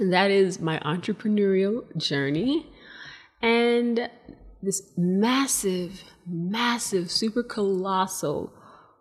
that 0.05 0.31
is 0.31 0.59
my 0.59 0.79
entrepreneurial 0.79 1.83
journey 1.97 2.65
and 3.41 4.09
this 4.61 4.91
massive, 4.97 6.03
massive, 6.27 7.11
super 7.11 7.43
colossal 7.43 8.51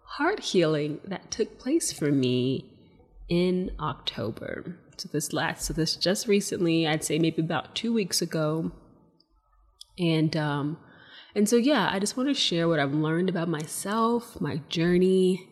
heart 0.05 0.41
healing 0.41 1.01
that 1.05 1.31
took 1.31 1.59
place 1.59 1.93
for 1.93 2.11
me 2.11 2.65
in 3.29 3.71
October. 3.81 4.79
So 4.97 5.09
this 5.13 5.33
last, 5.33 5.67
so 5.67 5.73
this 5.75 5.97
just 5.97 6.27
recently, 6.27 6.87
I'd 6.87 7.05
say 7.05 7.19
maybe 7.19 7.43
about 7.43 7.75
two 7.75 7.93
weeks 7.93 8.23
ago. 8.23 8.73
And 9.99 10.37
um, 10.37 10.79
and 11.35 11.49
so 11.49 11.57
yeah, 11.57 11.89
I 11.93 11.99
just 11.99 12.17
want 12.17 12.29
to 12.29 12.35
share 12.35 12.69
what 12.69 12.79
I've 12.79 12.95
learned 12.95 13.29
about 13.29 13.49
myself, 13.49 14.41
my 14.41 14.61
journey, 14.69 15.49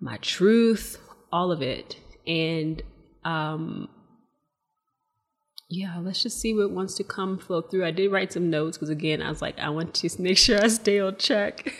my 0.00 0.16
truth, 0.18 0.98
all 1.32 1.52
of 1.52 1.62
it. 1.62 1.96
And 2.26 2.82
um, 3.24 3.88
yeah, 5.74 5.98
let's 5.98 6.22
just 6.22 6.38
see 6.38 6.52
what 6.54 6.70
wants 6.70 6.94
to 6.96 7.04
come 7.04 7.38
flow 7.38 7.62
through. 7.62 7.86
I 7.86 7.92
did 7.92 8.12
write 8.12 8.34
some 8.34 8.50
notes 8.50 8.76
because 8.76 8.90
again, 8.90 9.22
I 9.22 9.30
was 9.30 9.40
like, 9.40 9.58
I 9.58 9.70
want 9.70 9.94
to 9.94 10.10
make 10.22 10.36
sure 10.36 10.62
I 10.62 10.68
stay 10.68 11.00
on 11.00 11.16
track. 11.16 11.72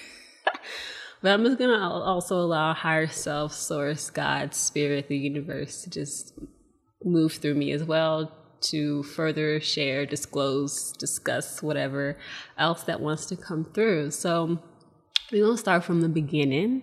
but 1.23 1.31
I'm 1.31 1.45
just 1.45 1.59
gonna 1.59 1.79
also 1.79 2.41
allow 2.41 2.73
higher 2.73 3.07
self, 3.07 3.53
source, 3.53 4.09
God, 4.09 4.55
spirit, 4.55 5.09
the 5.09 5.17
universe 5.17 5.83
to 5.83 5.91
just 5.91 6.39
move 7.05 7.35
through 7.35 7.55
me 7.55 7.71
as 7.73 7.85
well 7.85 8.33
to 8.63 9.03
further 9.03 9.61
share, 9.61 10.07
disclose, 10.07 10.93
discuss 10.93 11.63
whatever 11.63 12.17
else 12.57 12.85
that 12.85 13.01
wants 13.01 13.27
to 13.27 13.37
come 13.37 13.65
through. 13.75 14.11
So 14.13 14.59
we're 15.31 15.45
gonna 15.45 15.59
start 15.59 15.85
from 15.85 16.01
the 16.01 16.09
beginning. 16.09 16.83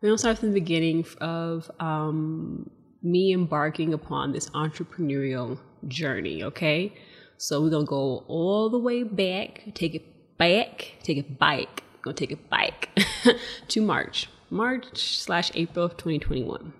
We're 0.00 0.08
gonna 0.08 0.18
start 0.18 0.38
from 0.38 0.48
the 0.48 0.60
beginning 0.60 1.04
of 1.20 1.70
um, 1.78 2.70
me 3.02 3.34
embarking 3.34 3.92
upon 3.92 4.32
this 4.32 4.48
entrepreneurial 4.50 5.58
journey, 5.86 6.42
okay? 6.42 6.92
So 7.36 7.62
we're 7.62 7.70
gonna 7.70 7.84
go 7.84 8.24
all 8.26 8.68
the 8.70 8.78
way 8.78 9.02
back, 9.02 9.62
take 9.74 9.94
it 9.94 10.38
back, 10.38 10.92
take 11.02 11.18
it 11.18 11.38
bike, 11.38 11.82
go 12.02 12.12
take 12.12 12.32
it 12.32 12.50
bike 12.50 12.88
to 13.68 13.82
March, 13.82 14.28
March 14.50 15.18
slash 15.18 15.50
April 15.54 15.84
of 15.84 15.96
2021. 15.96 16.72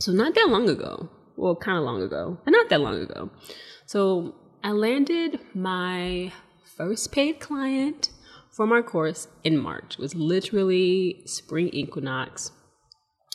So 0.00 0.12
not 0.12 0.34
that 0.34 0.48
long 0.48 0.68
ago, 0.68 1.08
well, 1.36 1.54
kind 1.56 1.78
of 1.78 1.84
long 1.84 2.02
ago, 2.02 2.38
but 2.44 2.50
not 2.50 2.68
that 2.68 2.80
long 2.80 3.00
ago. 3.00 3.30
So 3.86 4.34
I 4.64 4.72
landed 4.72 5.38
my 5.54 6.32
first 6.76 7.12
paid 7.12 7.40
client 7.40 8.10
for 8.50 8.72
our 8.74 8.82
course 8.82 9.28
in 9.44 9.58
March. 9.58 9.94
It 9.94 10.00
was 10.00 10.14
literally 10.14 11.22
spring 11.26 11.68
equinox 11.68 12.50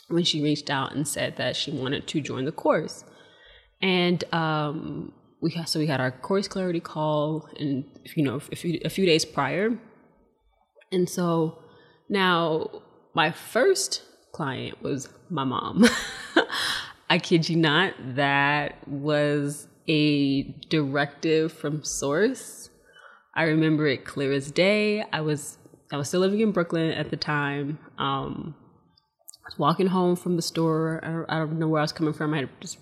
when 0.08 0.24
she 0.24 0.42
reached 0.42 0.68
out 0.68 0.94
and 0.94 1.06
said 1.06 1.36
that 1.36 1.56
she 1.56 1.70
wanted 1.70 2.06
to 2.08 2.20
join 2.20 2.44
the 2.44 2.52
course. 2.52 3.04
And 3.82 4.22
um, 4.32 5.12
we 5.40 5.50
had, 5.50 5.68
so 5.68 5.78
we 5.78 5.86
had 5.86 6.00
our 6.00 6.10
course 6.10 6.48
clarity 6.48 6.80
call, 6.80 7.48
and 7.58 7.84
you 8.14 8.22
know, 8.22 8.36
a 8.36 8.56
few, 8.56 8.80
a 8.84 8.88
few 8.88 9.04
days 9.04 9.24
prior. 9.24 9.76
And 10.92 11.08
so 11.08 11.58
now 12.08 12.82
my 13.14 13.32
first 13.32 14.02
client 14.32 14.82
was 14.82 15.08
my 15.28 15.44
mom. 15.44 15.84
I 17.10 17.18
kid 17.18 17.48
you 17.48 17.56
not, 17.56 17.94
that 18.14 18.88
was 18.88 19.66
a 19.88 20.42
directive 20.70 21.52
from 21.52 21.84
source. 21.84 22.70
I 23.34 23.44
remember 23.44 23.86
it 23.86 24.04
clear 24.04 24.32
as 24.32 24.50
day. 24.50 25.04
I 25.12 25.20
was 25.20 25.58
I 25.92 25.96
was 25.96 26.08
still 26.08 26.20
living 26.20 26.40
in 26.40 26.52
Brooklyn 26.52 26.90
at 26.90 27.10
the 27.10 27.16
time. 27.16 27.78
Um, 27.98 28.54
I 29.44 29.48
was 29.48 29.58
walking 29.58 29.88
home 29.88 30.16
from 30.16 30.36
the 30.36 30.42
store. 30.42 31.00
I 31.02 31.08
don't, 31.08 31.30
I 31.30 31.38
don't 31.40 31.58
know 31.58 31.68
where 31.68 31.80
I 31.80 31.84
was 31.84 31.92
coming 31.92 32.14
from. 32.14 32.32
I 32.32 32.38
had 32.38 32.48
just 32.60 32.78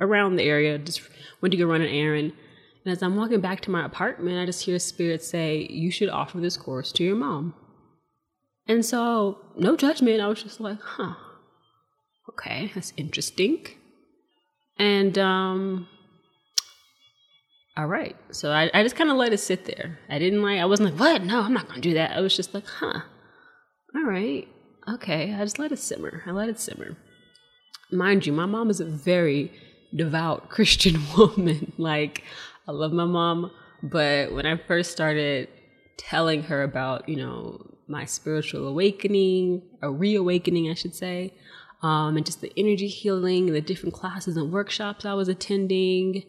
around 0.00 0.36
the 0.36 0.44
area, 0.44 0.78
just 0.78 1.02
went 1.40 1.52
to 1.52 1.58
go 1.58 1.66
run 1.66 1.82
an 1.82 1.88
errand. 1.88 2.32
And 2.84 2.92
as 2.92 3.02
I'm 3.02 3.16
walking 3.16 3.40
back 3.40 3.60
to 3.62 3.70
my 3.70 3.84
apartment, 3.84 4.38
I 4.38 4.46
just 4.46 4.64
hear 4.64 4.76
a 4.76 4.80
spirit 4.80 5.22
say, 5.22 5.66
You 5.70 5.90
should 5.90 6.08
offer 6.08 6.40
this 6.40 6.56
course 6.56 6.92
to 6.92 7.04
your 7.04 7.16
mom. 7.16 7.54
And 8.66 8.84
so, 8.84 9.38
no 9.56 9.76
judgment. 9.76 10.20
I 10.20 10.28
was 10.28 10.42
just 10.42 10.60
like, 10.60 10.80
Huh, 10.80 11.14
okay, 12.30 12.70
that's 12.74 12.92
interesting. 12.96 13.66
And, 14.78 15.18
um, 15.18 15.88
all 17.76 17.86
right. 17.86 18.16
So 18.30 18.50
I, 18.50 18.70
I 18.74 18.82
just 18.82 18.96
kind 18.96 19.10
of 19.10 19.16
let 19.16 19.32
it 19.32 19.38
sit 19.38 19.64
there. 19.64 19.98
I 20.08 20.18
didn't 20.18 20.42
like, 20.42 20.60
I 20.60 20.64
wasn't 20.64 20.90
like, 20.90 21.00
what? 21.00 21.24
No, 21.24 21.40
I'm 21.42 21.52
not 21.52 21.68
going 21.68 21.80
to 21.80 21.88
do 21.88 21.94
that. 21.94 22.16
I 22.16 22.20
was 22.20 22.34
just 22.34 22.52
like, 22.54 22.66
huh, 22.66 23.00
all 23.94 24.04
right. 24.04 24.48
Okay. 24.88 25.34
I 25.34 25.44
just 25.44 25.58
let 25.58 25.72
it 25.72 25.78
simmer. 25.78 26.22
I 26.26 26.30
let 26.30 26.48
it 26.48 26.58
simmer. 26.58 26.96
Mind 27.92 28.26
you, 28.26 28.32
my 28.32 28.46
mom 28.46 28.70
is 28.70 28.80
a 28.80 28.84
very 28.84 29.52
devout 29.94 30.48
Christian 30.50 31.00
woman. 31.16 31.72
like, 31.78 32.24
I 32.68 32.72
love 32.72 32.92
my 32.92 33.04
mom. 33.04 33.50
But 33.82 34.32
when 34.32 34.46
I 34.46 34.56
first 34.56 34.90
started 34.92 35.48
telling 35.96 36.44
her 36.44 36.62
about, 36.62 37.08
you 37.08 37.16
know, 37.16 37.66
my 37.88 38.04
spiritual 38.04 38.68
awakening, 38.68 39.62
a 39.82 39.90
reawakening, 39.90 40.70
I 40.70 40.74
should 40.74 40.94
say, 40.94 41.34
um, 41.82 42.16
and 42.16 42.26
just 42.26 42.40
the 42.40 42.52
energy 42.56 42.86
healing 42.88 43.46
and 43.48 43.56
the 43.56 43.60
different 43.60 43.94
classes 43.94 44.36
and 44.36 44.52
workshops 44.52 45.04
I 45.04 45.14
was 45.14 45.28
attending, 45.28 46.24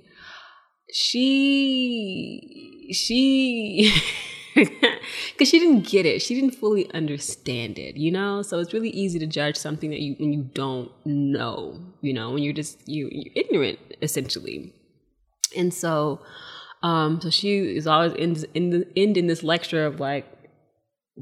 she 0.91 2.89
she 2.93 3.93
because 4.55 5.47
she 5.47 5.59
didn't 5.59 5.87
get 5.87 6.05
it. 6.05 6.21
She 6.21 6.35
didn't 6.35 6.51
fully 6.51 6.91
understand 6.93 7.79
it 7.79 7.95
you 7.97 8.11
know? 8.11 8.41
So 8.41 8.59
it's 8.59 8.73
really 8.73 8.89
easy 8.89 9.19
to 9.19 9.27
judge 9.27 9.55
something 9.55 9.89
that 9.89 9.99
you 9.99 10.15
when 10.19 10.33
you 10.33 10.43
don't 10.53 10.91
know 11.05 11.79
you 12.01 12.13
know? 12.13 12.31
When 12.31 12.43
you're 12.43 12.53
just 12.53 12.87
you 12.87 13.09
you're 13.11 13.33
ignorant 13.35 13.79
essentially. 14.01 14.73
And 15.55 15.73
so 15.73 16.21
um 16.83 17.21
so 17.21 17.29
she 17.29 17.75
is 17.75 17.87
always 17.87 18.13
in 18.13 18.43
in 18.53 18.69
the 18.71 18.87
end 18.95 19.17
in 19.17 19.27
this 19.27 19.43
lecture 19.43 19.85
of 19.85 19.99
like 19.99 20.25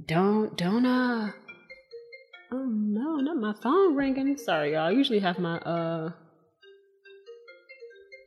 don't 0.06 0.58
don't 0.58 0.86
uh 0.86 1.32
oh 2.52 2.66
no 2.66 3.16
not 3.18 3.38
my 3.38 3.54
phone 3.54 3.96
ringing. 3.96 4.38
Sorry 4.38 4.74
y'all. 4.74 4.88
I 4.88 4.92
usually 4.92 5.20
have 5.20 5.40
my 5.40 5.58
uh 5.60 6.12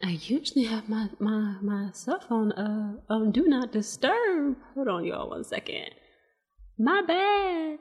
I 0.03 0.19
usually 0.23 0.65
have 0.65 0.89
my 0.89 1.09
my 1.21 1.57
my 1.63 1.91
cell 1.93 2.21
phone 2.29 2.51
uh 2.53 2.95
um 3.09 3.31
do 3.31 3.47
not 3.47 3.71
disturb. 3.71 4.57
Hold 4.75 4.89
on, 4.89 5.05
y'all, 5.05 5.31
one 5.31 5.45
second. 5.45 5.91
My 6.79 7.03
bad. 7.07 7.79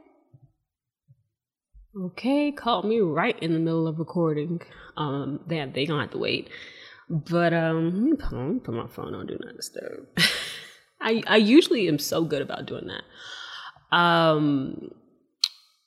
Okay, 1.99 2.51
called 2.51 2.85
me 2.85 2.99
right 2.99 3.37
in 3.39 3.53
the 3.53 3.59
middle 3.59 3.87
of 3.87 3.99
recording. 3.99 4.61
Um, 4.95 5.41
they 5.47 5.65
they 5.73 5.85
gonna 5.85 6.01
have 6.01 6.11
to 6.11 6.19
wait. 6.19 6.49
But 7.09 7.53
um, 7.53 7.85
let 7.85 8.03
me 8.03 8.13
put, 8.13 8.31
let 8.33 8.47
me 8.47 8.59
put 8.59 8.73
my 8.75 8.87
phone 8.87 9.13
on 9.15 9.25
do 9.25 9.37
not 9.41 9.55
disturb. 9.55 10.07
I 11.01 11.23
I 11.27 11.37
usually 11.37 11.87
am 11.87 11.99
so 11.99 12.23
good 12.23 12.41
about 12.41 12.67
doing 12.67 12.87
that. 12.87 13.97
Um, 13.97 14.91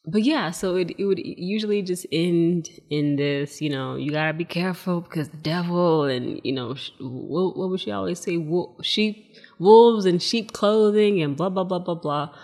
but 0.06 0.22
yeah, 0.22 0.50
so 0.50 0.76
it, 0.76 0.94
it 0.98 1.04
would 1.06 1.20
usually 1.24 1.80
just 1.80 2.06
end 2.12 2.68
in 2.90 3.16
this, 3.16 3.62
you 3.62 3.70
know, 3.70 3.96
you 3.96 4.10
gotta 4.10 4.34
be 4.34 4.44
careful 4.44 5.00
because 5.00 5.30
the 5.30 5.38
devil 5.38 6.04
and, 6.04 6.40
you 6.44 6.52
know, 6.52 6.74
what, 7.00 7.56
what 7.56 7.70
would 7.70 7.80
she 7.80 7.90
always 7.90 8.20
say? 8.20 8.38
sheep, 8.82 9.34
wolves 9.58 10.04
and 10.04 10.22
sheep 10.22 10.52
clothing 10.52 11.22
and 11.22 11.36
blah, 11.36 11.48
blah, 11.48 11.64
blah, 11.64 11.78
blah, 11.78 11.94
blah. 11.94 12.34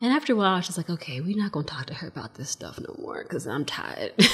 And 0.00 0.12
after 0.12 0.32
a 0.32 0.36
while, 0.36 0.60
she's 0.60 0.76
like, 0.76 0.90
okay, 0.90 1.20
we're 1.20 1.36
not 1.36 1.52
gonna 1.52 1.64
talk 1.64 1.86
to 1.86 1.94
her 1.94 2.08
about 2.08 2.34
this 2.34 2.50
stuff 2.50 2.80
no 2.80 2.96
more 2.98 3.22
because 3.22 3.46
I'm 3.46 3.64
tired. 3.64 4.12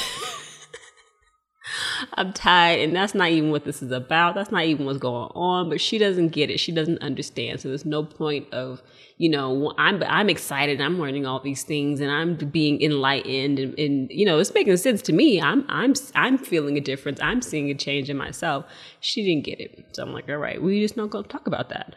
I'm 2.15 2.33
tired, 2.33 2.81
and 2.81 2.97
that's 2.97 3.15
not 3.15 3.29
even 3.29 3.51
what 3.51 3.65
this 3.65 3.83
is 3.83 3.93
about. 3.93 4.35
That's 4.35 4.51
not 4.51 4.65
even 4.65 4.87
what's 4.87 4.99
going 4.99 5.31
on. 5.35 5.69
But 5.69 5.83
she 5.83 5.99
doesn't 5.99 6.29
get 6.29 6.49
it. 6.51 6.59
She 6.59 6.73
doesn't 6.73 7.03
understand. 7.03 7.61
So 7.61 7.69
there's 7.69 7.85
no 7.85 8.03
point 8.03 8.51
of, 8.53 8.83
you 9.19 9.29
know, 9.29 9.75
I'm 9.77 10.03
I'm 10.05 10.31
excited. 10.31 10.81
I'm 10.81 10.99
learning 10.99 11.27
all 11.27 11.41
these 11.41 11.63
things, 11.63 12.01
and 12.01 12.11
I'm 12.11 12.37
being 12.37 12.81
enlightened, 12.81 13.59
and, 13.59 13.79
and 13.79 14.11
you 14.11 14.25
know, 14.25 14.39
it's 14.39 14.55
making 14.55 14.77
sense 14.79 15.03
to 15.03 15.13
me. 15.13 15.41
I'm 15.41 15.65
I'm 15.69 15.95
I'm 16.15 16.39
feeling 16.39 16.77
a 16.77 16.81
difference. 16.81 17.21
I'm 17.21 17.43
seeing 17.43 17.71
a 17.71 17.75
change 17.75 18.09
in 18.09 18.17
myself. 18.17 18.65
She 19.01 19.23
didn't 19.25 19.45
get 19.45 19.61
it, 19.61 19.85
so 19.93 20.03
I'm 20.03 20.13
like, 20.13 20.29
all 20.29 20.37
right, 20.37 20.63
we 20.63 20.81
just 20.81 20.97
not 20.97 21.11
gonna 21.11 21.29
talk 21.29 21.47
about 21.47 21.69
that. 21.69 21.95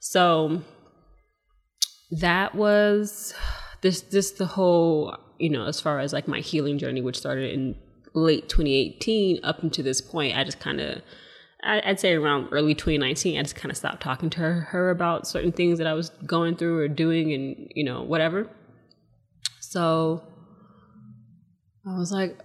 So 0.00 0.62
that 2.10 2.54
was 2.54 3.34
this 3.82 4.00
this 4.00 4.32
the 4.32 4.46
whole 4.46 5.16
you 5.38 5.50
know 5.50 5.66
as 5.66 5.80
far 5.80 6.00
as 6.00 6.12
like 6.12 6.28
my 6.28 6.40
healing 6.40 6.78
journey 6.78 7.00
which 7.00 7.18
started 7.18 7.52
in 7.52 7.74
late 8.14 8.48
2018 8.48 9.40
up 9.42 9.62
until 9.62 9.84
this 9.84 10.00
point, 10.00 10.36
I 10.36 10.44
just 10.44 10.60
kind 10.60 10.80
of, 10.80 11.02
I'd 11.64 11.98
say 11.98 12.14
around 12.14 12.48
early 12.52 12.74
2019, 12.74 13.38
I 13.38 13.42
just 13.42 13.56
kind 13.56 13.70
of 13.70 13.76
stopped 13.76 14.02
talking 14.02 14.30
to 14.30 14.40
her, 14.40 14.60
her 14.60 14.90
about 14.90 15.26
certain 15.26 15.52
things 15.52 15.78
that 15.78 15.86
I 15.86 15.94
was 15.94 16.10
going 16.26 16.56
through 16.56 16.78
or 16.78 16.88
doing 16.88 17.32
and, 17.32 17.72
you 17.74 17.84
know, 17.84 18.02
whatever. 18.02 18.48
So 19.60 20.22
I 21.86 21.96
was 21.96 22.12
like, 22.12 22.38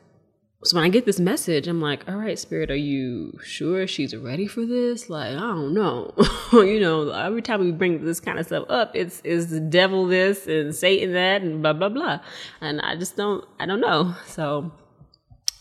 so 0.64 0.76
when 0.76 0.84
I 0.84 0.90
get 0.90 1.06
this 1.06 1.20
message, 1.20 1.68
I'm 1.68 1.80
like, 1.80 2.08
all 2.10 2.16
right, 2.16 2.38
Spirit, 2.38 2.70
are 2.70 2.76
you 2.76 3.40
sure 3.42 3.88
she's 3.88 4.14
ready 4.16 4.46
for 4.46 4.66
this? 4.66 5.10
Like, 5.10 5.36
I 5.36 5.40
don't 5.40 5.74
know. 5.74 6.14
you 6.52 6.82
know, 6.82 7.10
every 7.12 7.42
time 7.42 7.62
we 7.62 7.72
bring 7.72 8.04
this 8.04 8.20
kind 8.20 8.38
of 8.38 8.46
stuff 8.46 8.66
up, 8.70 8.92
it's 8.94 9.22
is 9.22 9.52
the 9.52 9.62
devil 9.62 10.06
this 10.06 10.48
and 10.48 10.76
Satan 10.76 11.14
that 11.14 11.44
and 11.44 11.62
blah 11.62 11.72
blah 11.72 11.88
blah. 11.88 12.20
And 12.60 12.82
I 12.82 12.98
just 12.98 13.16
don't 13.16 13.46
I 13.58 13.66
don't 13.66 13.80
know. 13.80 14.16
So 14.26 14.74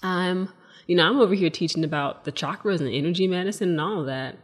I'm, 0.02 0.48
you 0.88 0.96
know, 0.96 1.06
I'm 1.06 1.20
over 1.20 1.34
here 1.34 1.50
teaching 1.50 1.84
about 1.84 2.24
the 2.24 2.32
chakras 2.32 2.80
and 2.80 2.88
energy 2.88 3.28
medicine 3.28 3.68
and 3.68 3.80
all 3.80 4.00
of 4.00 4.06
that. 4.06 4.38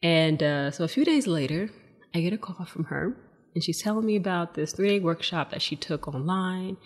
And 0.00 0.40
uh, 0.40 0.70
so 0.70 0.84
a 0.84 0.88
few 0.88 1.04
days 1.04 1.26
later, 1.26 1.70
I 2.14 2.20
get 2.20 2.32
a 2.32 2.38
call 2.38 2.64
from 2.64 2.84
her, 2.84 3.16
and 3.52 3.64
she's 3.64 3.82
telling 3.82 4.06
me 4.06 4.14
about 4.14 4.54
this 4.54 4.72
three 4.72 4.88
day 4.88 5.00
workshop 5.00 5.50
that 5.50 5.60
she 5.60 5.74
took 5.74 6.06
online. 6.06 6.76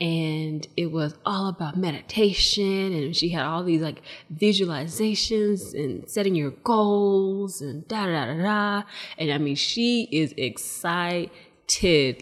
And 0.00 0.66
it 0.76 0.90
was 0.90 1.14
all 1.24 1.48
about 1.48 1.76
meditation, 1.76 2.92
and 2.92 3.16
she 3.16 3.28
had 3.30 3.44
all 3.44 3.62
these 3.62 3.82
like 3.82 4.02
visualizations 4.34 5.72
and 5.72 6.08
setting 6.10 6.34
your 6.34 6.50
goals 6.50 7.60
and 7.60 7.86
da 7.86 8.06
da 8.06 8.26
da 8.26 8.42
da. 8.42 8.82
And 9.16 9.32
I 9.32 9.38
mean, 9.38 9.56
she 9.56 10.08
is 10.10 10.34
excited, 10.36 11.30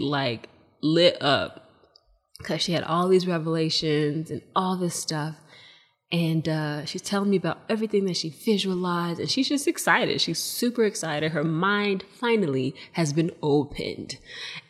like 0.01 0.51
lit 0.83 1.21
up 1.23 1.71
because 2.39 2.61
she 2.61 2.73
had 2.73 2.85
all 2.85 3.09
these 3.09 3.27
revelations 3.27 4.31
and 4.31 4.43
all 4.55 4.77
this 4.77 4.95
stuff. 4.95 5.37
And 6.13 6.49
uh, 6.49 6.85
she's 6.85 7.03
telling 7.03 7.31
me 7.31 7.37
about 7.37 7.59
everything 7.69 8.05
that 8.05 8.17
she 8.17 8.31
visualized, 8.31 9.19
and 9.19 9.29
she's 9.29 9.49
just 9.49 9.67
excited. 9.67 10.21
She's 10.21 10.39
super 10.39 10.85
excited. 10.85 11.33
Her 11.33 11.43
mind 11.43 12.05
finally 12.21 12.77
has 12.93 13.13
been 13.13 13.33
opened, 13.43 14.17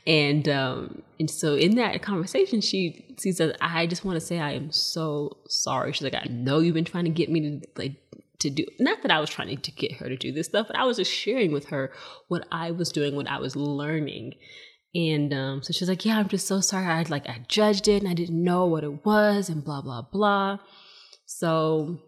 and 0.06 0.48
um, 0.48 1.02
and 1.20 1.30
so 1.30 1.54
in 1.54 1.74
that 1.74 2.00
conversation, 2.00 2.62
she 2.62 3.14
she 3.22 3.32
says, 3.32 3.52
"I 3.60 3.86
just 3.86 4.02
want 4.02 4.16
to 4.18 4.26
say 4.26 4.38
I 4.38 4.52
am 4.52 4.72
so 4.72 5.36
sorry." 5.46 5.92
She's 5.92 6.10
like, 6.10 6.14
"I 6.14 6.26
know 6.30 6.60
you've 6.60 6.72
been 6.72 6.86
trying 6.86 7.04
to 7.04 7.10
get 7.10 7.30
me 7.30 7.40
to 7.42 7.66
like 7.76 7.96
to 8.38 8.48
do 8.48 8.64
not 8.78 9.02
that 9.02 9.10
I 9.10 9.20
was 9.20 9.28
trying 9.28 9.54
to 9.54 9.70
get 9.72 9.92
her 9.92 10.08
to 10.08 10.16
do 10.16 10.32
this 10.32 10.46
stuff, 10.46 10.68
but 10.68 10.76
I 10.76 10.84
was 10.84 10.96
just 10.96 11.12
sharing 11.12 11.52
with 11.52 11.66
her 11.66 11.92
what 12.28 12.46
I 12.50 12.70
was 12.70 12.90
doing, 12.90 13.14
what 13.14 13.28
I 13.28 13.40
was 13.40 13.56
learning, 13.56 14.36
and 14.94 15.34
um, 15.34 15.62
so 15.62 15.74
she's 15.74 15.88
like, 15.88 16.06
"Yeah, 16.06 16.18
I'm 16.18 16.28
just 16.28 16.46
so 16.46 16.60
sorry. 16.60 16.86
I 16.86 17.02
like 17.10 17.28
I 17.28 17.44
judged 17.46 17.88
it 17.88 18.02
and 18.02 18.10
I 18.10 18.14
didn't 18.14 18.42
know 18.42 18.64
what 18.64 18.84
it 18.84 19.04
was 19.04 19.50
and 19.50 19.62
blah 19.62 19.82
blah 19.82 20.00
blah." 20.00 20.60
So, 21.26 21.98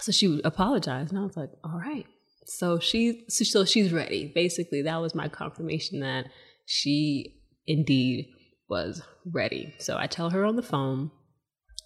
so 0.00 0.12
she 0.12 0.40
apologized, 0.44 1.12
and 1.12 1.20
I 1.20 1.24
was 1.24 1.36
like, 1.36 1.50
"All 1.62 1.78
right." 1.78 2.06
So 2.46 2.78
she, 2.78 3.24
so 3.28 3.64
she's 3.64 3.92
ready. 3.92 4.32
Basically, 4.34 4.82
that 4.82 5.00
was 5.00 5.14
my 5.14 5.28
confirmation 5.28 6.00
that 6.00 6.26
she 6.66 7.36
indeed 7.66 8.28
was 8.68 9.02
ready. 9.24 9.74
So 9.78 9.96
I 9.98 10.06
tell 10.06 10.30
her 10.30 10.44
on 10.44 10.56
the 10.56 10.62
phone 10.62 11.10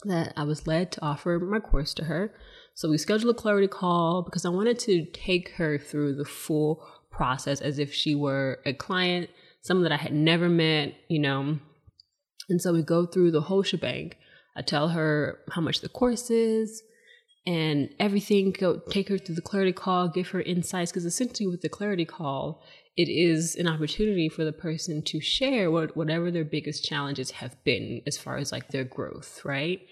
that 0.04 0.32
I 0.36 0.44
was 0.44 0.66
led 0.66 0.92
to 0.92 1.04
offer 1.04 1.38
my 1.38 1.58
course 1.58 1.92
to 1.94 2.04
her. 2.04 2.32
So 2.74 2.90
we 2.90 2.98
scheduled 2.98 3.34
a 3.34 3.38
clarity 3.38 3.68
call 3.68 4.22
because 4.22 4.44
I 4.44 4.50
wanted 4.50 4.78
to 4.80 5.06
take 5.12 5.50
her 5.56 5.78
through 5.78 6.16
the 6.16 6.24
full 6.24 6.86
process 7.10 7.60
as 7.60 7.78
if 7.78 7.92
she 7.92 8.14
were 8.14 8.58
a 8.64 8.72
client 8.72 9.30
someone 9.64 9.84
that 9.84 9.92
I 9.92 10.02
had 10.02 10.12
never 10.12 10.48
met, 10.48 10.94
you 11.08 11.18
know. 11.18 11.58
And 12.48 12.60
so 12.60 12.72
we 12.72 12.82
go 12.82 13.06
through 13.06 13.30
the 13.30 13.40
whole 13.40 13.62
shebang. 13.62 14.12
I 14.56 14.62
tell 14.62 14.88
her 14.88 15.40
how 15.50 15.60
much 15.60 15.80
the 15.80 15.88
course 15.88 16.30
is, 16.30 16.82
and 17.46 17.90
everything 18.00 18.52
go 18.52 18.80
take 18.90 19.08
her 19.08 19.18
through 19.18 19.34
the 19.34 19.42
clarity 19.42 19.72
call 19.72 20.08
give 20.08 20.28
her 20.28 20.40
insights 20.40 20.90
because 20.90 21.04
essentially 21.04 21.46
with 21.46 21.60
the 21.60 21.68
clarity 21.68 22.06
call 22.06 22.62
it 22.96 23.08
is 23.08 23.54
an 23.56 23.68
opportunity 23.68 24.30
for 24.30 24.44
the 24.44 24.52
person 24.52 25.02
to 25.02 25.20
share 25.20 25.70
what 25.70 25.94
whatever 25.94 26.30
their 26.30 26.44
biggest 26.44 26.84
challenges 26.84 27.32
have 27.32 27.62
been 27.62 28.00
as 28.06 28.16
far 28.16 28.38
as 28.38 28.50
like 28.50 28.68
their 28.68 28.84
growth 28.84 29.44
right 29.44 29.82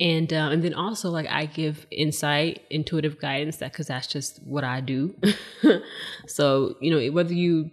and 0.00 0.32
um, 0.32 0.52
and 0.52 0.64
then 0.64 0.72
also 0.72 1.10
like 1.10 1.26
I 1.28 1.44
give 1.44 1.86
insight, 1.90 2.62
intuitive 2.70 3.20
guidance 3.20 3.58
that 3.58 3.72
because 3.72 3.88
that's 3.88 4.06
just 4.06 4.40
what 4.42 4.64
I 4.64 4.80
do. 4.80 5.14
so 6.26 6.74
you 6.80 6.90
know 6.90 7.12
whether 7.12 7.34
you 7.34 7.70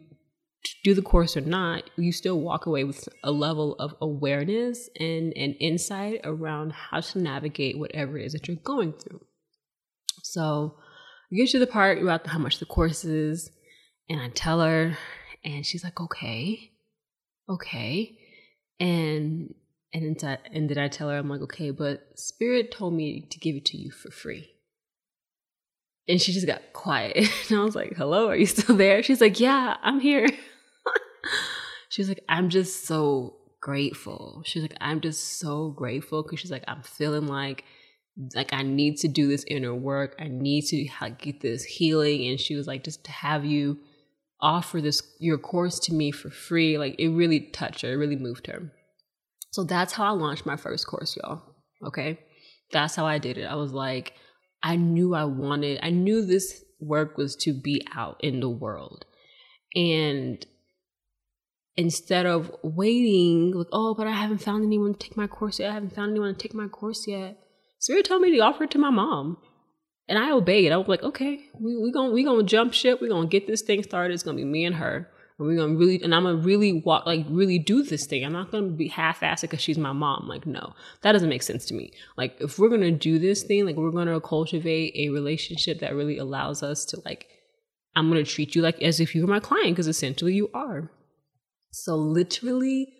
do 0.84 0.94
the 0.94 1.02
course 1.02 1.38
or 1.38 1.42
not, 1.42 1.90
you 1.98 2.12
still 2.12 2.40
walk 2.40 2.66
away 2.66 2.84
with 2.84 3.08
a 3.24 3.32
level 3.32 3.76
of 3.76 3.96
awareness 4.02 4.90
and 5.00 5.34
and 5.36 5.56
insight 5.60 6.22
around 6.24 6.72
how 6.72 7.00
to 7.00 7.20
navigate 7.20 7.78
whatever 7.78 8.18
it 8.18 8.26
is 8.26 8.34
that 8.34 8.48
you're 8.48 8.58
going 8.58 8.94
through. 8.94 9.22
So 10.24 10.76
I 11.32 11.36
get 11.36 11.50
to 11.50 11.60
the 11.60 11.68
part 11.68 12.02
about 12.02 12.28
how 12.28 12.40
much 12.40 12.60
the 12.60 12.66
course 12.66 13.06
is, 13.06 13.50
and 14.10 14.20
I 14.22 14.30
tell 14.30 14.62
her, 14.62 14.98
and 15.44 15.66
she's 15.66 15.84
like, 15.84 16.00
"Okay, 16.00 16.72
okay," 17.50 18.18
and 18.80 19.54
and 19.94 20.20
then, 20.20 20.38
and 20.54 20.68
did 20.68 20.78
I 20.78 20.90
tell 20.90 21.10
her, 21.10 21.18
I'm 21.18 21.30
like, 21.30 21.42
okay, 21.42 21.72
but 21.72 22.08
Spirit 22.16 22.72
told 22.72 22.94
me 22.94 23.28
to 23.32 23.40
give 23.40 23.56
it 23.56 23.66
to 23.66 23.78
you 23.78 23.92
for 23.92 24.12
free. 24.12 24.52
And 26.08 26.22
she 26.22 26.32
just 26.32 26.48
got 26.48 26.62
quiet. 26.74 27.30
And 27.50 27.60
I 27.60 27.64
was 27.64 27.76
like, 27.76 27.96
hello, 27.96 28.28
are 28.30 28.36
you 28.36 28.46
still 28.46 28.76
there? 28.76 29.04
She's 29.04 29.22
like, 29.22 29.40
yeah, 29.40 29.78
I'm 29.82 30.00
here. 30.00 30.28
she's 31.90 32.08
like, 32.08 32.24
I'm 32.30 32.50
just 32.50 32.86
so 32.86 33.36
grateful. 33.62 34.42
She's 34.46 34.62
like, 34.62 34.78
I'm 34.80 35.02
just 35.02 35.40
so 35.40 35.70
grateful 35.70 36.24
because 36.24 36.40
she's 36.40 36.52
like, 36.52 36.64
I'm 36.68 36.84
feeling 36.84 37.28
like 37.28 37.64
like 38.34 38.52
I 38.52 38.64
need 38.64 38.98
to 38.98 39.08
do 39.08 39.28
this 39.28 39.46
inner 39.48 39.76
work. 39.76 40.16
I 40.20 40.28
need 40.28 40.64
to 40.68 40.88
get 41.20 41.42
this 41.42 41.64
healing. 41.64 42.28
And 42.28 42.40
she 42.40 42.56
was 42.56 42.68
like, 42.68 42.84
just 42.84 43.04
to 43.06 43.12
have 43.12 43.46
you 43.46 43.78
offer 44.42 44.82
this 44.82 45.02
your 45.20 45.38
course 45.38 45.80
to 45.82 45.94
me 45.94 46.12
for 46.12 46.30
free, 46.30 46.78
like 46.78 46.96
it 47.00 47.10
really 47.10 47.40
touched 47.40 47.82
her. 47.82 47.92
It 47.92 47.98
really 47.98 48.16
moved 48.16 48.48
her. 48.48 48.72
So 49.52 49.64
that's 49.64 49.94
how 49.94 50.06
I 50.06 50.10
launched 50.12 50.46
my 50.46 50.58
first 50.58 50.88
course, 50.88 51.16
y'all. 51.16 51.42
Okay. 51.86 52.20
That's 52.72 52.96
how 52.96 53.06
I 53.06 53.18
did 53.18 53.38
it. 53.38 53.46
I 53.46 53.56
was 53.56 53.72
like, 53.72 54.14
I 54.64 54.76
knew 54.76 55.14
I 55.14 55.26
wanted, 55.26 55.80
I 55.82 55.90
knew 55.90 56.26
this 56.26 56.64
work 56.80 57.18
was 57.18 57.36
to 57.38 57.54
be 57.54 57.86
out 57.96 58.18
in 58.22 58.40
the 58.40 58.50
world. 58.50 59.06
And 59.76 60.46
instead 61.76 62.26
of 62.26 62.52
waiting, 62.64 63.54
like, 63.54 63.68
oh, 63.72 63.94
but 63.96 64.08
I 64.08 64.12
haven't 64.12 64.40
found 64.40 64.66
anyone 64.66 64.94
to 64.94 65.00
take 65.00 65.16
my 65.16 65.28
course 65.28 65.60
yet. 65.60 65.72
I 65.72 65.74
haven't 65.74 65.96
found 65.96 66.12
anyone 66.12 66.34
to 66.34 66.40
take 66.40 66.54
my 66.54 66.68
course 66.68 67.08
yet. 67.08 67.38
Spirit 67.80 68.06
told 68.06 68.22
me 68.22 68.32
to 68.32 68.40
offer 68.40 68.64
it 68.64 68.72
to 68.72 68.80
my 68.80 68.90
mom. 68.90 69.38
And 70.10 70.18
I 70.18 70.32
obeyed. 70.32 70.72
I 70.72 70.78
was 70.78 70.88
like, 70.88 71.04
okay, 71.04 71.42
we 71.60 71.76
we 71.76 71.92
gonna 71.92 72.12
we 72.12 72.24
gonna 72.24 72.44
jump 72.44 72.74
ship. 72.74 73.02
We're 73.02 73.10
gonna 73.10 73.28
get 73.28 73.46
this 73.46 73.62
thing 73.62 73.84
started. 73.84 74.14
It's 74.14 74.24
gonna 74.24 74.38
be 74.38 74.46
me 74.46 74.64
and 74.64 74.76
her 74.78 75.10
and 75.40 75.48
we're 75.48 75.56
gonna 75.56 75.76
really 75.76 76.02
and 76.02 76.14
I'm 76.16 76.24
gonna 76.24 76.38
really 76.38 76.74
walk 76.74 77.06
like 77.06 77.26
really 77.30 77.60
do 77.60 77.84
this 77.84 78.06
thing. 78.06 78.26
I'm 78.26 78.34
not 78.34 78.52
gonna 78.52 78.70
be 78.70 78.88
half-assed 78.88 79.42
because 79.42 79.62
she's 79.62 79.78
my 79.78 79.92
mom. 79.92 80.28
Like, 80.28 80.46
no, 80.46 80.74
that 81.02 81.12
doesn't 81.12 81.30
make 81.30 81.44
sense 81.44 81.66
to 81.68 81.74
me. 81.74 81.92
Like, 82.18 82.38
if 82.40 82.58
we're 82.58 82.70
gonna 82.70 82.92
do 82.92 83.20
this 83.20 83.44
thing, 83.44 83.66
like 83.66 83.76
we're 83.76 83.92
gonna 83.92 84.20
cultivate 84.20 84.96
a 84.96 85.10
relationship 85.10 85.80
that 85.80 85.96
really 85.96 86.18
allows 86.18 86.64
us 86.64 86.86
to 86.86 87.02
like, 87.06 87.28
I'm 87.96 88.10
gonna 88.10 88.24
treat 88.24 88.56
you 88.56 88.62
like 88.62 88.82
as 88.82 89.00
if 89.00 89.14
you 89.14 89.22
were 89.22 89.28
my 89.28 89.40
client 89.40 89.72
because 89.76 89.88
essentially 89.88 90.34
you 90.34 90.50
are. 90.54 90.92
So 91.72 91.96
literally 91.96 92.94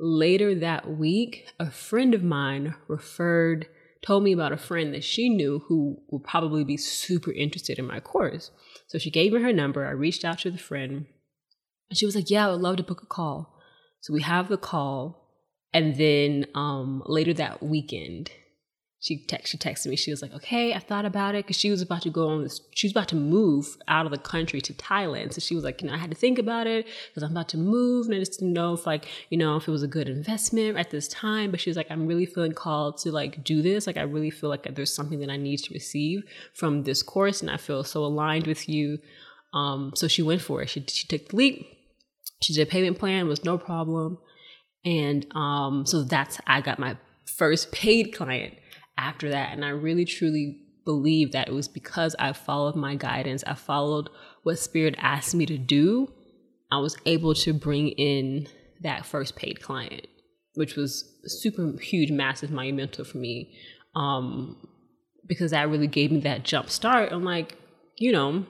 later 0.00 0.54
that 0.56 0.90
week, 0.90 1.52
a 1.60 1.70
friend 1.70 2.14
of 2.14 2.24
mine 2.24 2.74
referred 2.88 3.68
told 4.04 4.22
me 4.22 4.32
about 4.32 4.52
a 4.52 4.56
friend 4.56 4.92
that 4.92 5.04
she 5.04 5.28
knew 5.30 5.62
who 5.66 5.96
would 6.10 6.24
probably 6.24 6.62
be 6.64 6.76
super 6.76 7.32
interested 7.32 7.78
in 7.78 7.86
my 7.86 8.00
course. 8.00 8.50
So 8.88 8.98
she 8.98 9.10
gave 9.10 9.32
me 9.32 9.40
her 9.40 9.52
number. 9.52 9.86
I 9.86 9.92
reached 9.92 10.24
out 10.24 10.40
to 10.40 10.50
the 10.50 10.58
friend 10.58 11.06
and 11.90 11.98
she 11.98 12.06
was 12.06 12.14
like, 12.14 12.30
Yeah, 12.30 12.46
I 12.46 12.50
would 12.50 12.60
love 12.60 12.76
to 12.76 12.82
book 12.82 13.02
a 13.02 13.06
call. 13.06 13.60
So 14.00 14.12
we 14.12 14.22
have 14.22 14.48
the 14.48 14.58
call. 14.58 15.20
And 15.72 15.96
then 15.96 16.46
um, 16.54 17.02
later 17.06 17.34
that 17.34 17.62
weekend, 17.62 18.30
she 19.04 19.18
text 19.18 19.52
she 19.52 19.58
texted 19.58 19.88
me. 19.88 19.96
She 19.96 20.10
was 20.10 20.22
like, 20.22 20.32
"Okay, 20.32 20.72
I 20.72 20.78
thought 20.78 21.04
about 21.04 21.34
it 21.34 21.44
because 21.44 21.58
she 21.58 21.70
was 21.70 21.82
about 21.82 22.00
to 22.02 22.10
go 22.10 22.28
on 22.28 22.42
this. 22.42 22.62
She 22.74 22.86
was 22.86 22.92
about 22.92 23.08
to 23.08 23.16
move 23.16 23.76
out 23.86 24.06
of 24.06 24.12
the 24.12 24.18
country 24.18 24.62
to 24.62 24.72
Thailand. 24.72 25.34
So 25.34 25.40
she 25.40 25.54
was 25.54 25.62
like, 25.62 25.82
you 25.82 25.88
know, 25.88 25.94
I 25.94 25.98
had 25.98 26.10
to 26.10 26.16
think 26.16 26.38
about 26.38 26.66
it 26.66 26.86
because 27.10 27.22
I'm 27.22 27.32
about 27.32 27.50
to 27.50 27.58
move, 27.58 28.06
and 28.06 28.14
I 28.14 28.18
just 28.18 28.38
didn't 28.38 28.54
know 28.54 28.72
if 28.72 28.86
like, 28.86 29.06
you 29.28 29.36
know, 29.36 29.56
if 29.56 29.68
it 29.68 29.70
was 29.70 29.82
a 29.82 29.88
good 29.88 30.08
investment 30.08 30.78
at 30.78 30.88
this 30.90 31.06
time. 31.08 31.50
But 31.50 31.60
she 31.60 31.68
was 31.68 31.76
like, 31.76 31.90
I'm 31.90 32.06
really 32.06 32.24
feeling 32.24 32.52
called 32.52 32.96
to 32.98 33.12
like 33.12 33.44
do 33.44 33.60
this. 33.60 33.86
Like, 33.86 33.98
I 33.98 34.02
really 34.02 34.30
feel 34.30 34.48
like 34.48 34.74
there's 34.74 34.94
something 34.94 35.20
that 35.20 35.28
I 35.28 35.36
need 35.36 35.58
to 35.58 35.74
receive 35.74 36.22
from 36.54 36.84
this 36.84 37.02
course, 37.02 37.42
and 37.42 37.50
I 37.50 37.58
feel 37.58 37.84
so 37.84 38.06
aligned 38.06 38.46
with 38.46 38.70
you. 38.70 39.00
Um, 39.52 39.92
so 39.94 40.08
she 40.08 40.22
went 40.22 40.40
for 40.40 40.62
it. 40.62 40.70
She 40.70 40.82
she 40.88 41.06
took 41.06 41.28
the 41.28 41.36
leap. 41.36 41.73
She 42.42 42.52
did 42.52 42.66
a 42.66 42.70
payment 42.70 42.98
plan, 42.98 43.28
was 43.28 43.44
no 43.44 43.58
problem. 43.58 44.18
And 44.84 45.26
um, 45.34 45.86
so 45.86 46.02
that's 46.02 46.40
I 46.46 46.60
got 46.60 46.78
my 46.78 46.96
first 47.26 47.72
paid 47.72 48.14
client 48.14 48.54
after 48.98 49.30
that. 49.30 49.52
And 49.52 49.64
I 49.64 49.70
really 49.70 50.04
truly 50.04 50.60
believe 50.84 51.32
that 51.32 51.48
it 51.48 51.54
was 51.54 51.68
because 51.68 52.14
I 52.18 52.32
followed 52.32 52.76
my 52.76 52.94
guidance. 52.94 53.42
I 53.46 53.54
followed 53.54 54.10
what 54.42 54.58
spirit 54.58 54.94
asked 54.98 55.34
me 55.34 55.46
to 55.46 55.56
do. 55.56 56.12
I 56.70 56.78
was 56.78 56.96
able 57.06 57.34
to 57.36 57.52
bring 57.54 57.88
in 57.88 58.48
that 58.82 59.06
first 59.06 59.36
paid 59.36 59.62
client, 59.62 60.06
which 60.54 60.76
was 60.76 61.10
super 61.24 61.74
huge, 61.80 62.10
massive, 62.10 62.50
monumental 62.50 63.04
for 63.04 63.18
me. 63.18 63.54
Um, 63.94 64.56
because 65.26 65.52
that 65.52 65.70
really 65.70 65.86
gave 65.86 66.12
me 66.12 66.20
that 66.20 66.42
jump 66.44 66.68
start. 66.68 67.12
I'm 67.12 67.24
like, 67.24 67.56
you 67.96 68.12
know, 68.12 68.44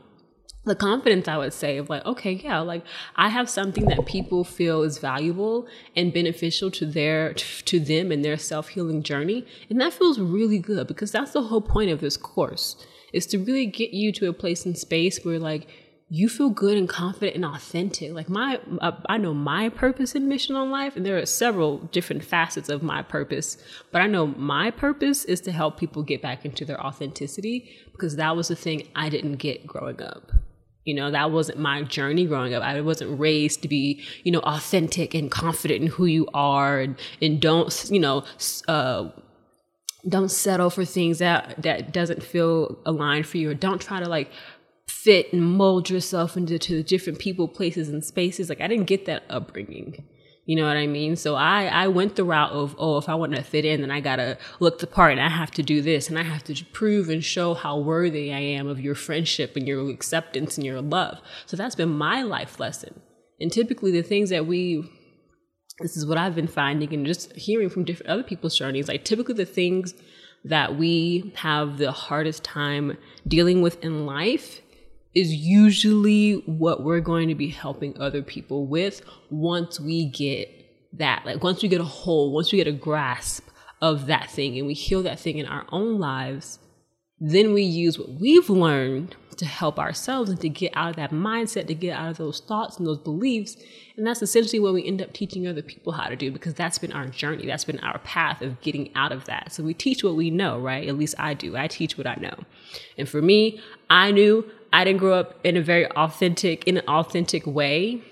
the 0.65 0.75
confidence 0.75 1.29
I 1.29 1.37
would 1.37 1.53
say 1.53 1.77
of 1.77 1.91
like, 1.91 2.05
okay, 2.07 2.33
yeah, 2.33 2.61
like 2.61 2.85
I 3.17 3.29
have 3.29 3.51
something 3.51 3.87
that 3.87 4.07
people 4.07 4.45
feel 4.45 4.83
is 4.83 4.99
valuable 4.99 5.67
and 5.95 6.13
beneficial 6.13 6.71
to 6.73 6.87
their 6.87 7.35
to 7.35 7.81
them 7.81 8.11
and 8.11 8.25
their 8.25 8.39
self-healing 8.39 9.03
journey. 9.03 9.47
And 9.69 9.81
that 9.81 9.93
feels 9.93 10.19
really 10.19 10.59
good 10.59 10.87
because 10.87 11.13
that's 11.13 11.33
the 11.33 11.43
whole 11.43 11.61
point 11.61 11.91
of 11.91 12.01
this 12.01 12.17
course 12.17 12.77
is 13.13 13.27
to 13.27 13.39
really 13.39 13.67
get 13.67 13.93
you 13.93 14.11
to 14.13 14.29
a 14.29 14.33
place 14.33 14.67
in 14.67 14.75
space 14.75 15.25
where 15.25 15.39
like 15.39 15.69
you 16.11 16.29
feel 16.29 16.51
good 16.51 16.77
and 16.77 16.89
confident 16.89 17.35
and 17.35 17.45
authentic. 17.45 18.13
Like 18.13 18.29
my, 18.29 18.61
uh, 18.81 18.93
I 19.09 19.17
know 19.17 19.35
my 19.35 19.69
purpose 19.69 20.15
and 20.15 20.29
mission 20.29 20.55
on 20.55 20.71
life, 20.71 20.97
and 20.97 21.05
there 21.05 21.19
are 21.19 21.27
several 21.27 21.79
different 21.79 22.23
facets 22.23 22.69
of 22.69 22.83
my 22.83 23.03
purpose. 23.03 23.57
But 23.91 24.03
I 24.03 24.07
know 24.07 24.27
my 24.27 24.71
purpose 24.71 25.25
is 25.25 25.41
to 25.43 25.53
help 25.53 25.79
people 25.79 26.03
get 26.03 26.23
back 26.23 26.45
into 26.45 26.65
their 26.65 26.81
authenticity 26.81 27.75
because 27.93 28.17
that 28.17 28.37
was 28.37 28.49
the 28.49 28.57
thing 28.57 28.89
I 28.95 29.09
didn't 29.09 29.37
get 29.37 29.67
growing 29.67 30.03
up. 30.03 30.31
You 30.85 30.95
know, 30.95 31.11
that 31.11 31.31
wasn't 31.31 31.59
my 31.59 31.83
journey 31.83 32.27
growing 32.27 32.55
up. 32.55 32.63
I 32.63 32.81
wasn't 32.81 33.19
raised 33.19 33.63
to 33.63 33.69
be, 33.69 34.03
you 34.23 34.31
know, 34.31 34.41
authentic 34.41 35.15
and 35.15 35.31
confident 35.31 35.83
in 35.83 35.87
who 35.89 36.05
you 36.07 36.29
are 36.35 36.81
and, 36.81 36.97
and 37.23 37.41
don't, 37.41 37.87
you 37.91 38.01
know, 38.01 38.25
uh, 38.69 39.09
don't 40.07 40.31
settle 40.31 40.69
for 40.69 40.85
things 40.85 41.19
that, 41.19 41.63
that 41.63 41.93
doesn't 41.93 42.23
feel 42.23 42.79
aligned 42.85 43.27
for 43.27 43.39
you 43.39 43.51
or 43.51 43.55
don't 43.55 43.81
try 43.81 44.01
to 44.01 44.09
like 44.09 44.31
fit 44.87 45.33
and 45.33 45.43
mold 45.43 45.89
yourself 45.89 46.37
into 46.37 46.59
to 46.59 46.83
different 46.83 47.19
people, 47.19 47.49
places 47.49 47.89
and 47.89 48.05
spaces. 48.05 48.49
Like 48.49 48.61
I 48.61 48.69
didn't 48.69 48.85
get 48.85 49.07
that 49.07 49.25
upbringing. 49.31 50.05
You 50.47 50.57
know 50.57 50.67
what 50.67 50.77
I 50.77 50.87
mean? 50.87 51.17
So 51.17 51.37
I, 51.37 51.65
I 51.67 51.89
went 51.89 52.17
the 52.17 52.25
route 52.25 52.53
of, 52.53 52.77
oh, 52.79 52.99
if 52.99 53.09
I 53.09 53.15
want 53.15 53.35
to 53.35 53.43
fit 53.43 53.65
in, 53.65 53.81
then 53.81 53.91
I 53.91 54.01
got 54.01 54.17
to 54.17 54.37
look 54.61 54.79
the 54.79 54.87
part 54.87 55.13
and 55.13 55.21
I 55.21 55.31
have 55.31 55.51
to 55.53 55.63
do 55.63 55.81
this 55.81 56.11
and 56.11 56.19
I 56.19 56.23
have 56.23 56.45
to 56.45 56.65
prove 56.67 57.09
and 57.09 57.25
show 57.25 57.55
how 57.55 57.79
worthy 57.79 58.31
I 58.31 58.41
am 58.41 58.67
of 58.67 58.79
your 58.79 58.95
friendship 58.95 59.57
and 59.57 59.67
your 59.67 59.89
acceptance 59.91 60.59
and 60.59 60.67
your 60.67 60.83
love. 60.83 61.21
So 61.47 61.57
that's 61.57 61.75
been 61.75 61.89
my 61.89 62.23
life 62.23 62.61
lesson. 62.61 63.01
And 63.41 63.51
typically 63.51 63.91
the 63.91 64.03
things 64.03 64.29
that 64.31 64.47
we, 64.47 64.91
this 65.81 65.97
is 65.97 66.05
what 66.05 66.19
I've 66.19 66.35
been 66.35 66.47
finding 66.47 66.93
and 66.93 67.07
just 67.07 67.33
hearing 67.33 67.71
from 67.71 67.85
different 67.85 68.11
other 68.11 68.23
people's 68.23 68.57
journeys, 68.57 68.87
like 68.87 69.05
typically 69.05 69.35
the 69.35 69.47
things 69.47 69.95
that 70.45 70.77
we 70.77 71.33
have 71.37 71.79
the 71.79 71.91
hardest 71.91 72.45
time 72.45 72.99
dealing 73.27 73.63
with 73.63 73.83
in 73.83 74.05
life 74.05 74.61
is 75.15 75.33
usually 75.33 76.43
what 76.47 76.83
we're 76.83 77.01
going 77.01 77.29
to 77.29 77.35
be 77.35 77.49
helping 77.49 77.99
other 78.01 78.23
people 78.23 78.67
with 78.67 79.03
once 79.31 79.79
we 79.79 80.07
get 80.07 80.49
that. 80.95 81.25
Like 81.25 81.43
once 81.43 81.63
we 81.63 81.69
get 81.69 81.81
a 81.81 81.85
hold, 81.85 82.33
once 82.33 82.53
we 82.53 82.59
get 82.59 82.67
a 82.67 82.73
grasp 82.73 83.49
of 83.81 84.07
that 84.07 84.31
thing 84.31 84.59
and 84.59 84.67
we 84.67 84.75
heal 84.75 85.03
that 85.03 85.21
thing 85.21 85.39
in 85.39 85.47
our 85.47 85.67
own 85.71 85.99
lives, 85.99 86.59
then 87.21 87.53
we 87.53 87.63
use 87.63 87.99
what 87.99 88.11
we've 88.21 88.51
learned 88.51 89.17
to 89.37 89.47
help 89.47 89.79
ourselves 89.79 90.31
and 90.31 90.41
to 90.41 90.49
get 90.49 90.73
out 90.75 90.91
of 90.91 90.97
that 90.97 91.11
mindset, 91.11 91.67
to 91.67 91.75
get 91.75 91.97
out 91.97 92.11
of 92.11 92.17
those 92.17 92.41
thoughts 92.41 92.79
and 92.79 92.87
those 92.87 92.99
beliefs. 92.99 93.57
And 93.97 94.07
that's 94.07 94.23
essentially 94.23 94.61
what 94.61 94.75
we 94.75 94.87
end 94.87 95.03
up 95.03 95.13
teaching 95.13 95.47
other 95.47 95.63
people 95.63 95.93
how 95.93 96.09
to 96.09 96.17
do 96.17 96.31
because 96.31 96.55
that's 96.55 96.79
been 96.79 96.93
our 96.93 97.07
journey. 97.07 97.47
That's 97.47 97.65
been 97.65 97.81
our 97.81 97.99
path 98.01 98.43
of 98.43 98.61
getting 98.61 98.95
out 98.95 99.13
of 99.13 99.25
that. 99.25 99.53
So 99.53 99.63
we 99.63 99.75
teach 99.75 100.05
what 100.05 100.17
we 100.17 100.31
know, 100.31 100.59
right? 100.59 100.89
At 100.89 100.97
least 100.97 101.15
I 101.19 101.35
do. 101.35 101.57
I 101.57 101.69
teach 101.69 101.99
what 101.99 102.07
I 102.07 102.15
know. 102.17 102.35
And 102.97 103.09
for 103.09 103.21
me, 103.21 103.61
I 103.91 104.13
knew 104.13 104.49
I 104.75 104.83
didn't 104.83 104.99
grow 104.99 105.15
up 105.15 105.39
in 105.45 105.57
a 105.57 105.63
very 105.63 105.87
authentic, 105.93 106.65
in 106.65 106.79
an 106.79 106.89
authentic 106.89 107.47
way. 107.47 108.03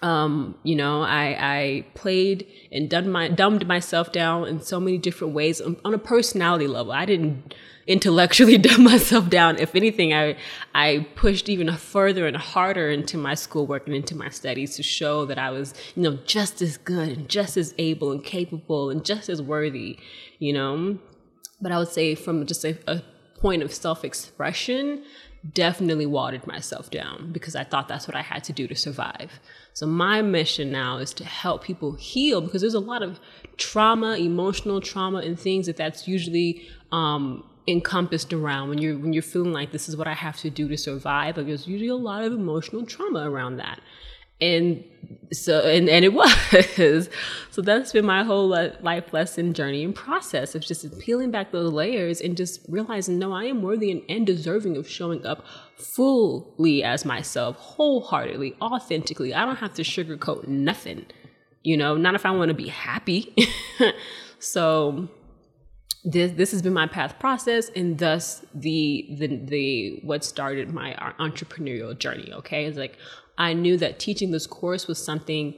Um, 0.00 0.54
you 0.62 0.76
know, 0.76 1.02
I, 1.02 1.36
I 1.38 1.86
played 1.94 2.46
and 2.70 2.88
done 2.88 3.10
my, 3.10 3.26
dumbed 3.26 3.66
myself 3.66 4.12
down 4.12 4.46
in 4.46 4.60
so 4.60 4.78
many 4.78 4.96
different 4.96 5.34
ways 5.34 5.60
on, 5.60 5.76
on 5.84 5.92
a 5.92 5.98
personality 5.98 6.68
level. 6.68 6.92
I 6.92 7.04
didn't 7.04 7.54
intellectually 7.88 8.58
dumb 8.68 8.84
myself 8.84 9.28
down. 9.28 9.58
If 9.58 9.74
anything, 9.74 10.14
I 10.14 10.36
I 10.72 11.04
pushed 11.16 11.48
even 11.48 11.72
further 11.76 12.28
and 12.28 12.36
harder 12.36 12.88
into 12.88 13.18
my 13.18 13.34
schoolwork 13.34 13.86
and 13.86 13.96
into 13.96 14.14
my 14.14 14.28
studies 14.28 14.76
to 14.76 14.84
show 14.84 15.24
that 15.26 15.38
I 15.38 15.50
was, 15.50 15.74
you 15.96 16.04
know, 16.04 16.16
just 16.24 16.62
as 16.62 16.76
good 16.76 17.08
and 17.08 17.28
just 17.28 17.56
as 17.56 17.74
able 17.78 18.12
and 18.12 18.24
capable 18.24 18.88
and 18.88 19.04
just 19.04 19.28
as 19.28 19.42
worthy, 19.42 19.98
you 20.38 20.52
know. 20.52 20.98
But 21.60 21.72
I 21.72 21.78
would 21.78 21.88
say 21.88 22.14
from 22.14 22.46
just 22.46 22.64
a, 22.64 22.78
a 22.86 23.02
point 23.40 23.64
of 23.64 23.74
self-expression, 23.74 25.02
definitely 25.50 26.06
watered 26.06 26.46
myself 26.46 26.90
down 26.90 27.32
because 27.32 27.56
I 27.56 27.64
thought 27.64 27.88
that's 27.88 28.06
what 28.06 28.16
I 28.16 28.22
had 28.22 28.44
to 28.44 28.52
do 28.52 28.68
to 28.68 28.76
survive. 28.76 29.40
So 29.72 29.86
my 29.86 30.22
mission 30.22 30.70
now 30.70 30.98
is 30.98 31.12
to 31.14 31.24
help 31.24 31.64
people 31.64 31.92
heal 31.92 32.40
because 32.40 32.60
there's 32.60 32.74
a 32.74 32.80
lot 32.80 33.02
of 33.02 33.18
trauma, 33.56 34.16
emotional 34.16 34.80
trauma, 34.80 35.18
and 35.18 35.38
things 35.38 35.66
that 35.66 35.76
that's 35.76 36.06
usually 36.06 36.68
um, 36.92 37.44
encompassed 37.66 38.32
around 38.32 38.68
when 38.68 38.78
you're 38.78 38.98
when 38.98 39.12
you're 39.12 39.22
feeling 39.22 39.52
like 39.52 39.72
this 39.72 39.88
is 39.88 39.96
what 39.96 40.06
I 40.06 40.14
have 40.14 40.36
to 40.38 40.50
do 40.50 40.68
to 40.68 40.76
survive. 40.76 41.36
Like 41.36 41.46
there's 41.46 41.66
usually 41.66 41.88
a 41.88 41.96
lot 41.96 42.22
of 42.22 42.32
emotional 42.32 42.86
trauma 42.86 43.28
around 43.28 43.56
that. 43.56 43.80
And 44.42 44.84
so 45.32 45.60
and, 45.60 45.88
and 45.88 46.04
it 46.04 46.12
was. 46.12 47.08
so 47.50 47.62
that's 47.62 47.92
been 47.92 48.04
my 48.04 48.22
whole 48.22 48.48
life 48.48 49.12
lesson 49.12 49.54
journey 49.54 49.84
and 49.84 49.94
process 49.94 50.54
of 50.54 50.62
just 50.62 50.98
peeling 50.98 51.30
back 51.30 51.52
those 51.52 51.72
layers 51.72 52.20
and 52.20 52.36
just 52.36 52.60
realizing 52.68 53.18
no, 53.18 53.32
I 53.32 53.44
am 53.44 53.62
worthy 53.62 53.90
and, 53.90 54.02
and 54.08 54.26
deserving 54.26 54.76
of 54.76 54.88
showing 54.88 55.24
up 55.24 55.44
fully 55.76 56.82
as 56.82 57.04
myself, 57.04 57.56
wholeheartedly, 57.56 58.56
authentically. 58.60 59.34
I 59.34 59.44
don't 59.44 59.56
have 59.56 59.74
to 59.74 59.82
sugarcoat 59.82 60.48
nothing. 60.48 61.06
You 61.62 61.76
know, 61.76 61.96
not 61.96 62.14
if 62.14 62.26
I 62.26 62.32
want 62.32 62.48
to 62.48 62.54
be 62.54 62.68
happy. 62.68 63.34
so 64.38 65.08
this 66.04 66.32
this 66.32 66.50
has 66.50 66.62
been 66.62 66.72
my 66.72 66.86
path 66.86 67.18
process 67.20 67.68
and 67.76 67.98
thus 67.98 68.44
the 68.54 69.06
the 69.18 69.36
the 69.44 70.00
what 70.02 70.24
started 70.24 70.72
my 70.72 70.94
uh, 70.94 71.12
entrepreneurial 71.20 71.96
journey 71.96 72.32
okay 72.32 72.64
it's 72.64 72.76
like 72.76 72.98
i 73.38 73.52
knew 73.52 73.76
that 73.76 73.98
teaching 73.98 74.30
this 74.30 74.46
course 74.46 74.86
was 74.86 75.02
something 75.02 75.54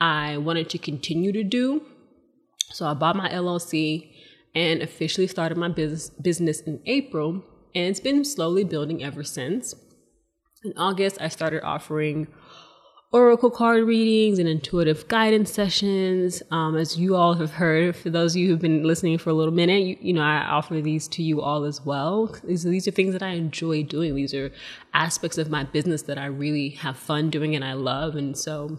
i 0.00 0.36
wanted 0.36 0.68
to 0.70 0.78
continue 0.78 1.32
to 1.32 1.44
do. 1.44 1.82
So 2.72 2.86
i 2.86 2.94
bought 2.94 3.16
my 3.16 3.28
llc 3.30 4.10
and 4.54 4.82
officially 4.82 5.26
started 5.26 5.58
my 5.58 5.68
business 5.68 6.10
business 6.10 6.60
in 6.60 6.80
april 6.86 7.44
and 7.74 7.90
it's 7.90 8.00
been 8.00 8.24
slowly 8.24 8.64
building 8.64 9.02
ever 9.02 9.24
since. 9.24 9.74
In 10.64 10.72
august 10.76 11.20
i 11.20 11.28
started 11.28 11.62
offering 11.62 12.28
oracle 13.14 13.48
card 13.48 13.84
readings 13.84 14.40
and 14.40 14.48
intuitive 14.48 15.06
guidance 15.06 15.52
sessions. 15.52 16.42
Um, 16.50 16.76
as 16.76 16.98
you 16.98 17.14
all 17.14 17.34
have 17.34 17.52
heard, 17.52 17.94
for 17.94 18.10
those 18.10 18.34
of 18.34 18.40
you 18.40 18.48
who've 18.48 18.60
been 18.60 18.82
listening 18.82 19.18
for 19.18 19.30
a 19.30 19.34
little 19.34 19.54
minute, 19.54 19.84
you, 19.84 19.96
you 20.00 20.12
know, 20.12 20.20
I 20.20 20.38
offer 20.38 20.80
these 20.80 21.06
to 21.08 21.22
you 21.22 21.40
all 21.40 21.62
as 21.62 21.80
well. 21.86 22.34
These, 22.42 22.64
these 22.64 22.88
are 22.88 22.90
things 22.90 23.12
that 23.12 23.22
I 23.22 23.34
enjoy 23.34 23.84
doing. 23.84 24.16
These 24.16 24.34
are 24.34 24.50
aspects 24.94 25.38
of 25.38 25.48
my 25.48 25.62
business 25.62 26.02
that 26.02 26.18
I 26.18 26.26
really 26.26 26.70
have 26.70 26.96
fun 26.96 27.30
doing 27.30 27.54
and 27.54 27.64
I 27.64 27.74
love. 27.74 28.16
And 28.16 28.36
so, 28.36 28.78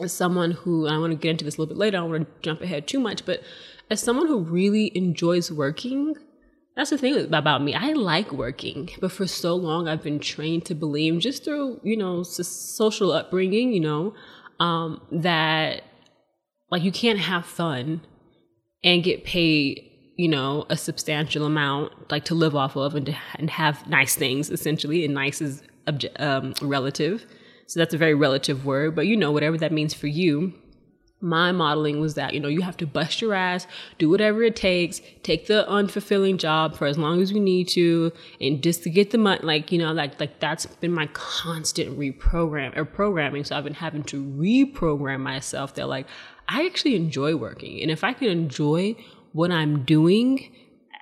as 0.00 0.12
someone 0.12 0.52
who, 0.52 0.86
I 0.86 0.96
want 0.98 1.10
to 1.10 1.16
get 1.16 1.32
into 1.32 1.44
this 1.44 1.56
a 1.56 1.60
little 1.60 1.74
bit 1.74 1.80
later, 1.80 1.96
I 1.96 2.00
don't 2.02 2.10
want 2.10 2.28
to 2.28 2.42
jump 2.42 2.60
ahead 2.60 2.86
too 2.86 3.00
much, 3.00 3.26
but 3.26 3.42
as 3.90 4.00
someone 4.00 4.28
who 4.28 4.38
really 4.38 4.96
enjoys 4.96 5.50
working, 5.50 6.14
that's 6.80 6.88
the 6.88 6.96
thing 6.96 7.34
about 7.34 7.62
me. 7.62 7.74
I 7.74 7.92
like 7.92 8.32
working, 8.32 8.88
but 9.00 9.12
for 9.12 9.26
so 9.26 9.54
long 9.54 9.86
I've 9.86 10.02
been 10.02 10.18
trained 10.18 10.64
to 10.64 10.74
believe, 10.74 11.18
just 11.18 11.44
through 11.44 11.78
you 11.82 11.94
know 11.94 12.22
social 12.22 13.12
upbringing, 13.12 13.74
you 13.74 13.80
know, 13.80 14.14
um, 14.60 15.02
that 15.12 15.84
like 16.70 16.82
you 16.82 16.90
can't 16.90 17.18
have 17.18 17.44
fun 17.44 18.00
and 18.82 19.04
get 19.04 19.24
paid, 19.24 19.90
you 20.16 20.26
know, 20.26 20.64
a 20.70 20.76
substantial 20.76 21.44
amount 21.44 22.10
like 22.10 22.24
to 22.24 22.34
live 22.34 22.56
off 22.56 22.76
of 22.76 22.94
and 22.94 23.04
to 23.06 23.16
and 23.34 23.50
have 23.50 23.86
nice 23.86 24.16
things 24.16 24.48
essentially, 24.48 25.04
and 25.04 25.12
nice 25.12 25.42
is 25.42 25.62
obje- 25.86 26.18
um, 26.18 26.54
relative. 26.62 27.26
So 27.66 27.78
that's 27.78 27.92
a 27.92 27.98
very 27.98 28.14
relative 28.14 28.64
word, 28.64 28.96
but 28.96 29.06
you 29.06 29.18
know 29.18 29.32
whatever 29.32 29.58
that 29.58 29.70
means 29.70 29.92
for 29.92 30.06
you 30.06 30.54
my 31.20 31.52
modeling 31.52 32.00
was 32.00 32.14
that 32.14 32.32
you 32.32 32.40
know 32.40 32.48
you 32.48 32.62
have 32.62 32.76
to 32.76 32.86
bust 32.86 33.20
your 33.20 33.34
ass 33.34 33.66
do 33.98 34.08
whatever 34.08 34.42
it 34.42 34.56
takes 34.56 35.02
take 35.22 35.46
the 35.46 35.66
unfulfilling 35.68 36.38
job 36.38 36.74
for 36.74 36.86
as 36.86 36.96
long 36.96 37.20
as 37.20 37.30
you 37.30 37.38
need 37.38 37.68
to 37.68 38.10
and 38.40 38.62
just 38.62 38.82
to 38.82 38.90
get 38.90 39.10
the 39.10 39.18
money 39.18 39.40
like 39.42 39.70
you 39.70 39.78
know 39.78 39.92
like 39.92 40.18
like 40.18 40.40
that's 40.40 40.64
been 40.66 40.92
my 40.92 41.06
constant 41.12 41.98
reprogram 41.98 42.74
or 42.76 42.84
programming. 42.84 43.44
So 43.44 43.56
i've 43.56 43.64
been 43.64 43.74
having 43.74 44.02
to 44.04 44.24
reprogram 44.24 45.20
myself 45.20 45.74
that 45.74 45.88
like 45.88 46.06
i 46.48 46.64
actually 46.64 46.96
enjoy 46.96 47.36
working. 47.36 47.82
And 47.82 47.90
if 47.90 48.02
i 48.02 48.14
can 48.14 48.28
enjoy 48.28 48.96
what 49.32 49.50
i'm 49.50 49.84
doing 49.84 50.50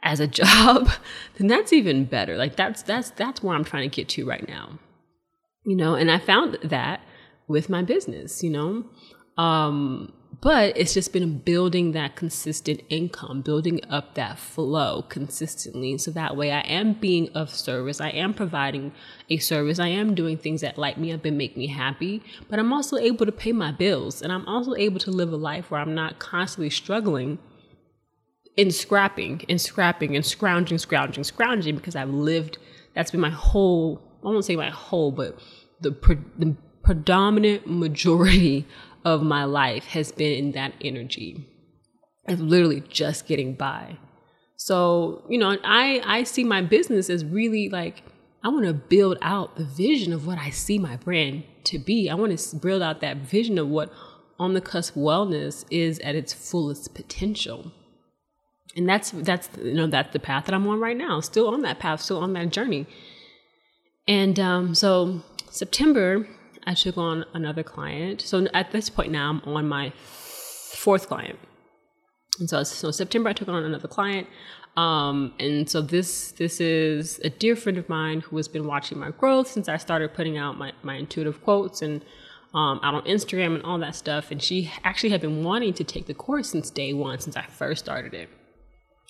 as 0.02 0.18
a 0.18 0.26
job 0.40 0.90
then 1.36 1.46
that's 1.46 1.72
even 1.72 2.04
better. 2.06 2.36
Like 2.36 2.56
that's 2.56 2.82
that's 2.82 3.10
that's 3.10 3.40
where 3.42 3.54
i'm 3.54 3.64
trying 3.64 3.88
to 3.88 3.94
get 3.94 4.08
to 4.10 4.26
right 4.26 4.46
now. 4.48 4.80
You 5.64 5.76
know 5.76 5.94
and 5.94 6.10
i 6.10 6.18
found 6.18 6.58
that 6.64 7.02
with 7.46 7.68
my 7.70 7.82
business 7.82 8.42
you 8.42 8.50
know 8.50 8.84
um, 9.38 10.12
but 10.40 10.76
it's 10.76 10.94
just 10.94 11.12
been 11.12 11.38
building 11.38 11.92
that 11.92 12.14
consistent 12.14 12.82
income, 12.88 13.40
building 13.40 13.80
up 13.90 14.14
that 14.14 14.38
flow 14.38 15.02
consistently. 15.02 15.98
So 15.98 16.12
that 16.12 16.36
way 16.36 16.52
I 16.52 16.60
am 16.60 16.92
being 16.92 17.28
of 17.30 17.50
service. 17.50 18.00
I 18.00 18.10
am 18.10 18.34
providing 18.34 18.92
a 19.30 19.38
service. 19.38 19.80
I 19.80 19.88
am 19.88 20.14
doing 20.14 20.36
things 20.36 20.60
that 20.60 20.78
light 20.78 20.98
me 20.98 21.10
up 21.12 21.24
and 21.24 21.36
make 21.36 21.56
me 21.56 21.66
happy. 21.66 22.22
But 22.48 22.60
I'm 22.60 22.72
also 22.72 22.96
able 22.98 23.26
to 23.26 23.32
pay 23.32 23.50
my 23.50 23.72
bills. 23.72 24.22
And 24.22 24.32
I'm 24.32 24.46
also 24.46 24.74
able 24.74 25.00
to 25.00 25.10
live 25.10 25.32
a 25.32 25.36
life 25.36 25.70
where 25.70 25.80
I'm 25.80 25.94
not 25.94 26.20
constantly 26.20 26.70
struggling 26.70 27.38
in 28.56 28.70
scrapping 28.70 29.44
and 29.48 29.60
scrapping 29.60 30.14
and 30.14 30.24
scrounging, 30.24 30.78
scrounging, 30.78 31.24
scrounging 31.24 31.74
because 31.74 31.96
I've 31.96 32.10
lived, 32.10 32.58
that's 32.94 33.10
been 33.10 33.20
my 33.20 33.30
whole, 33.30 34.00
I 34.24 34.26
won't 34.26 34.44
say 34.44 34.56
my 34.56 34.70
whole, 34.70 35.10
but 35.10 35.36
the, 35.80 35.90
pre- 35.90 36.18
the 36.38 36.56
predominant 36.88 37.66
majority 37.66 38.66
of 39.14 39.22
my 39.22 39.44
life 39.44 39.86
has 39.86 40.12
been 40.12 40.32
in 40.32 40.52
that 40.52 40.74
energy 40.80 41.46
of 42.28 42.40
literally 42.40 42.82
just 42.88 43.26
getting 43.26 43.54
by. 43.54 43.96
So, 44.56 45.22
you 45.28 45.38
know, 45.38 45.56
I, 45.64 46.02
I 46.04 46.24
see 46.24 46.44
my 46.44 46.60
business 46.62 47.08
as 47.08 47.24
really 47.24 47.68
like, 47.68 48.02
I 48.44 48.48
want 48.48 48.66
to 48.66 48.74
build 48.74 49.18
out 49.22 49.56
the 49.56 49.64
vision 49.64 50.12
of 50.12 50.26
what 50.26 50.38
I 50.38 50.50
see 50.50 50.78
my 50.78 50.96
brand 50.96 51.44
to 51.64 51.78
be. 51.78 52.10
I 52.10 52.14
want 52.14 52.38
to 52.38 52.56
build 52.56 52.82
out 52.82 53.00
that 53.00 53.18
vision 53.18 53.58
of 53.58 53.68
what 53.68 53.92
on 54.38 54.54
the 54.54 54.60
cusp 54.60 54.94
wellness 54.94 55.64
is 55.70 55.98
at 56.00 56.14
its 56.14 56.32
fullest 56.32 56.94
potential. 56.94 57.72
And 58.76 58.88
that's 58.88 59.10
that's 59.10 59.48
you 59.60 59.74
know 59.74 59.86
that's 59.88 60.12
the 60.12 60.20
path 60.20 60.44
that 60.44 60.54
I'm 60.54 60.66
on 60.68 60.78
right 60.78 60.96
now. 60.96 61.20
Still 61.20 61.48
on 61.48 61.62
that 61.62 61.80
path, 61.80 62.02
still 62.02 62.20
on 62.20 62.34
that 62.34 62.50
journey. 62.50 62.86
And 64.06 64.38
um, 64.38 64.74
so 64.74 65.22
September 65.50 66.28
I 66.68 66.74
took 66.74 66.98
on 66.98 67.24
another 67.32 67.62
client. 67.62 68.20
So 68.20 68.46
at 68.52 68.72
this 68.72 68.90
point 68.90 69.10
now, 69.10 69.30
I'm 69.30 69.54
on 69.54 69.66
my 69.66 69.90
fourth 69.96 71.08
client. 71.08 71.38
And 72.38 72.48
so, 72.48 72.62
so 72.62 72.90
September, 72.90 73.30
I 73.30 73.32
took 73.32 73.48
on 73.48 73.64
another 73.64 73.88
client. 73.88 74.26
Um, 74.76 75.32
and 75.40 75.68
so 75.68 75.80
this 75.80 76.32
this 76.32 76.60
is 76.60 77.18
a 77.24 77.30
dear 77.30 77.56
friend 77.56 77.78
of 77.78 77.88
mine 77.88 78.20
who 78.20 78.36
has 78.36 78.48
been 78.48 78.66
watching 78.66 78.98
my 78.98 79.10
growth 79.10 79.48
since 79.48 79.66
I 79.66 79.78
started 79.78 80.12
putting 80.12 80.36
out 80.36 80.58
my, 80.58 80.72
my 80.82 80.96
intuitive 80.96 81.42
quotes 81.42 81.80
and 81.80 82.04
um, 82.54 82.78
out 82.82 82.94
on 82.94 83.02
Instagram 83.04 83.54
and 83.54 83.62
all 83.64 83.78
that 83.78 83.94
stuff. 83.94 84.30
And 84.30 84.42
she 84.42 84.70
actually 84.84 85.08
had 85.08 85.22
been 85.22 85.42
wanting 85.42 85.72
to 85.72 85.84
take 85.84 86.06
the 86.06 86.14
course 86.14 86.50
since 86.50 86.70
day 86.70 86.92
one, 86.92 87.18
since 87.18 87.34
I 87.34 87.46
first 87.46 87.82
started 87.82 88.12
it. 88.12 88.28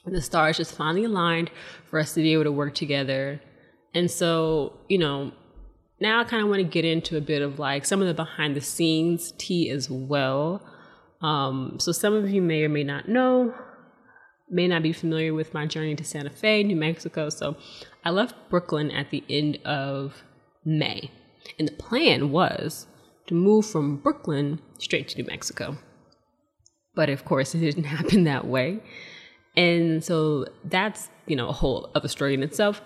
And 0.06 0.14
the 0.14 0.22
stars 0.22 0.58
just 0.58 0.76
finally 0.76 1.04
aligned 1.04 1.50
for 1.86 1.98
us 1.98 2.14
to 2.14 2.22
be 2.22 2.32
able 2.34 2.44
to 2.44 2.52
work 2.52 2.74
together. 2.76 3.42
And 3.94 4.08
so, 4.08 4.78
you 4.88 4.98
know, 4.98 5.32
now 6.00 6.20
I 6.20 6.24
kind 6.24 6.42
of 6.42 6.48
want 6.48 6.61
to 6.61 6.68
get 6.68 6.84
into 6.84 7.16
a 7.16 7.20
bit 7.20 7.42
of 7.42 7.58
like 7.58 7.84
some 7.84 8.00
of 8.00 8.06
the 8.06 8.14
behind 8.14 8.54
the 8.54 8.61
scenes 8.61 9.32
tea 9.38 9.70
as 9.70 9.90
well. 9.90 10.62
Um, 11.20 11.78
so 11.78 11.92
some 11.92 12.14
of 12.14 12.30
you 12.30 12.40
may 12.40 12.64
or 12.64 12.68
may 12.68 12.84
not 12.84 13.08
know, 13.08 13.52
may 14.48 14.68
not 14.68 14.82
be 14.82 14.92
familiar 14.92 15.34
with 15.34 15.52
my 15.52 15.66
journey 15.66 15.96
to 15.96 16.04
Santa 16.04 16.30
Fe, 16.30 16.62
New 16.62 16.76
Mexico. 16.76 17.28
So 17.28 17.56
I 18.04 18.11
left 18.11 18.37
Brooklyn 18.48 18.90
at 18.90 19.11
the 19.11 19.24
end 19.28 19.58
of 19.64 20.22
May. 20.64 21.11
And 21.58 21.66
the 21.66 21.72
plan 21.72 22.30
was 22.30 22.87
to 23.26 23.34
move 23.34 23.66
from 23.66 23.96
Brooklyn 23.96 24.61
straight 24.78 25.08
to 25.08 25.18
New 25.18 25.26
Mexico. 25.26 25.78
But 26.94 27.11
of 27.11 27.24
course, 27.24 27.54
it 27.54 27.61
didn't 27.61 27.84
happen 27.96 28.24
that 28.24 28.46
way. 28.46 28.80
And 29.56 30.04
so 30.04 30.46
that's, 30.64 31.11
you 31.26 31.34
know, 31.34 31.48
a 31.48 31.52
whole 31.52 31.90
other 31.96 32.08
story 32.08 32.34
in 32.34 32.44
itself. 32.44 32.80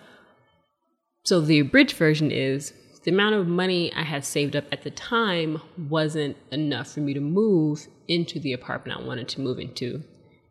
So 1.25 1.40
the 1.40 1.61
abridged 1.61 1.96
version 1.96 2.31
is 2.31 2.72
the 3.05 3.11
amount 3.11 3.35
of 3.35 3.49
money 3.49 3.93
I 3.95 4.03
had 4.03 4.25
saved 4.25 4.55
up 4.55 4.65
at 4.71 4.83
the 4.83 4.91
time 4.91 5.61
wasn't 5.77 6.37
enough 6.51 6.93
for 6.93 7.01
me 7.01 7.15
to 7.15 7.21
move 7.21 7.87
into 8.09 8.38
the 8.38 8.53
apartment 8.53 9.01
I 9.01 9.05
wanted 9.05 9.29
to 9.31 9.41
move 9.41 9.59
into 9.59 10.03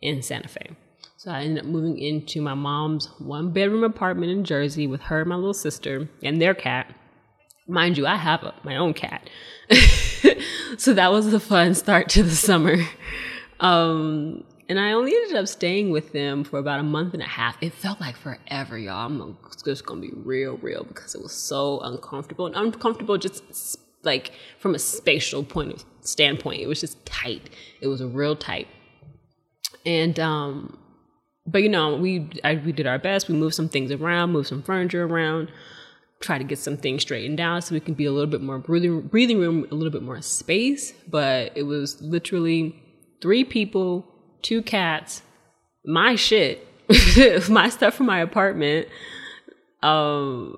in 0.01 0.21
Santa 0.21 0.47
Fe. 0.47 0.71
So 1.17 1.31
I 1.31 1.43
ended 1.43 1.63
up 1.63 1.69
moving 1.69 1.97
into 1.99 2.41
my 2.41 2.55
mom's 2.55 3.07
one 3.19 3.51
bedroom 3.51 3.83
apartment 3.83 4.31
in 4.31 4.43
Jersey 4.43 4.87
with 4.87 5.01
her 5.01 5.21
and 5.21 5.29
my 5.29 5.35
little 5.35 5.53
sister 5.53 6.09
and 6.23 6.41
their 6.41 6.55
cat. 6.55 6.93
Mind 7.67 7.97
you, 7.97 8.07
I 8.07 8.15
have 8.15 8.43
a, 8.43 8.55
my 8.63 8.75
own 8.75 8.93
cat. 8.93 9.29
so 10.77 10.93
that 10.93 11.11
was 11.11 11.31
a 11.31 11.39
fun 11.39 11.75
start 11.75 12.09
to 12.09 12.23
the 12.23 12.35
summer. 12.35 12.77
Um, 13.59 14.43
and 14.71 14.79
I 14.79 14.93
only 14.93 15.13
ended 15.13 15.35
up 15.35 15.49
staying 15.49 15.89
with 15.89 16.13
them 16.13 16.45
for 16.45 16.57
about 16.57 16.79
a 16.79 16.83
month 16.83 17.13
and 17.13 17.21
a 17.21 17.25
half. 17.27 17.57
It 17.59 17.73
felt 17.73 17.99
like 17.99 18.15
forever, 18.15 18.79
y'all. 18.79 19.05
I'm 19.05 19.37
just 19.65 19.85
gonna 19.85 19.99
be 19.99 20.13
real, 20.15 20.55
real 20.59 20.85
because 20.85 21.13
it 21.13 21.21
was 21.21 21.33
so 21.33 21.81
uncomfortable 21.81 22.45
and 22.45 22.55
uncomfortable 22.55 23.17
just 23.17 23.77
like 24.03 24.31
from 24.59 24.73
a 24.73 24.79
spatial 24.79 25.43
point 25.43 25.73
of 25.73 25.83
standpoint. 25.99 26.61
It 26.61 26.67
was 26.67 26.79
just 26.79 27.05
tight. 27.05 27.49
It 27.81 27.87
was 27.87 28.01
real 28.01 28.33
tight. 28.33 28.69
And 29.85 30.17
um, 30.21 30.79
but 31.45 31.63
you 31.63 31.69
know, 31.69 31.97
we 31.97 32.29
I, 32.45 32.55
we 32.55 32.71
did 32.71 32.87
our 32.87 32.97
best. 32.97 33.27
We 33.27 33.35
moved 33.35 33.55
some 33.55 33.67
things 33.67 33.91
around, 33.91 34.31
moved 34.31 34.47
some 34.47 34.63
furniture 34.63 35.03
around, 35.03 35.51
try 36.21 36.37
to 36.37 36.45
get 36.45 36.59
some 36.59 36.77
things 36.77 37.01
straightened 37.01 37.41
out 37.41 37.65
so 37.65 37.75
we 37.75 37.81
can 37.81 37.93
be 37.93 38.05
a 38.05 38.11
little 38.13 38.31
bit 38.31 38.41
more 38.41 38.57
breathing 38.57 39.01
breathing 39.01 39.37
room, 39.37 39.67
a 39.69 39.75
little 39.75 39.91
bit 39.91 40.01
more 40.01 40.21
space. 40.21 40.93
But 41.09 41.51
it 41.57 41.63
was 41.63 42.01
literally 42.01 42.81
three 43.21 43.43
people, 43.43 44.07
two 44.41 44.61
cats, 44.61 45.21
my 45.85 46.15
shit, 46.15 46.67
my 47.49 47.69
stuff 47.69 47.93
from 47.95 48.05
my 48.07 48.19
apartment, 48.19 48.87
um, 49.83 50.57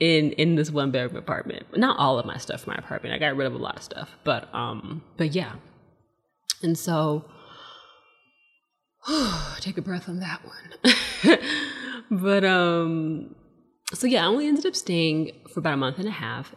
in 0.00 0.32
in 0.32 0.56
this 0.56 0.70
one 0.70 0.90
bedroom 0.90 1.16
apartment. 1.16 1.66
Not 1.76 1.98
all 1.98 2.18
of 2.18 2.26
my 2.26 2.38
stuff 2.38 2.62
from 2.62 2.74
my 2.74 2.78
apartment. 2.78 3.14
I 3.14 3.18
got 3.18 3.36
rid 3.36 3.46
of 3.46 3.54
a 3.54 3.58
lot 3.58 3.76
of 3.76 3.82
stuff, 3.82 4.10
but 4.24 4.52
um, 4.54 5.02
but 5.16 5.34
yeah. 5.34 5.54
And 6.62 6.78
so 6.78 7.24
take 9.60 9.78
a 9.78 9.82
breath 9.82 10.08
on 10.08 10.20
that 10.20 10.40
one. 10.44 11.38
but 12.10 12.44
um 12.44 13.34
so 13.94 14.06
yeah, 14.06 14.24
I 14.24 14.26
only 14.26 14.46
ended 14.46 14.66
up 14.66 14.76
staying 14.76 15.32
for 15.52 15.60
about 15.60 15.74
a 15.74 15.76
month 15.76 15.98
and 15.98 16.08
a 16.08 16.12
half. 16.12 16.54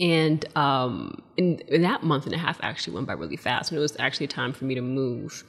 And 0.00 0.44
um 0.56 1.22
in, 1.36 1.58
in 1.68 1.82
that 1.82 2.02
month 2.02 2.24
and 2.26 2.34
a 2.34 2.38
half 2.38 2.58
actually 2.62 2.94
went 2.94 3.06
by 3.06 3.12
really 3.12 3.36
fast 3.36 3.70
when 3.70 3.78
it 3.78 3.82
was 3.82 3.96
actually 3.98 4.26
time 4.26 4.52
for 4.52 4.64
me 4.64 4.74
to 4.74 4.82
move. 4.82 5.44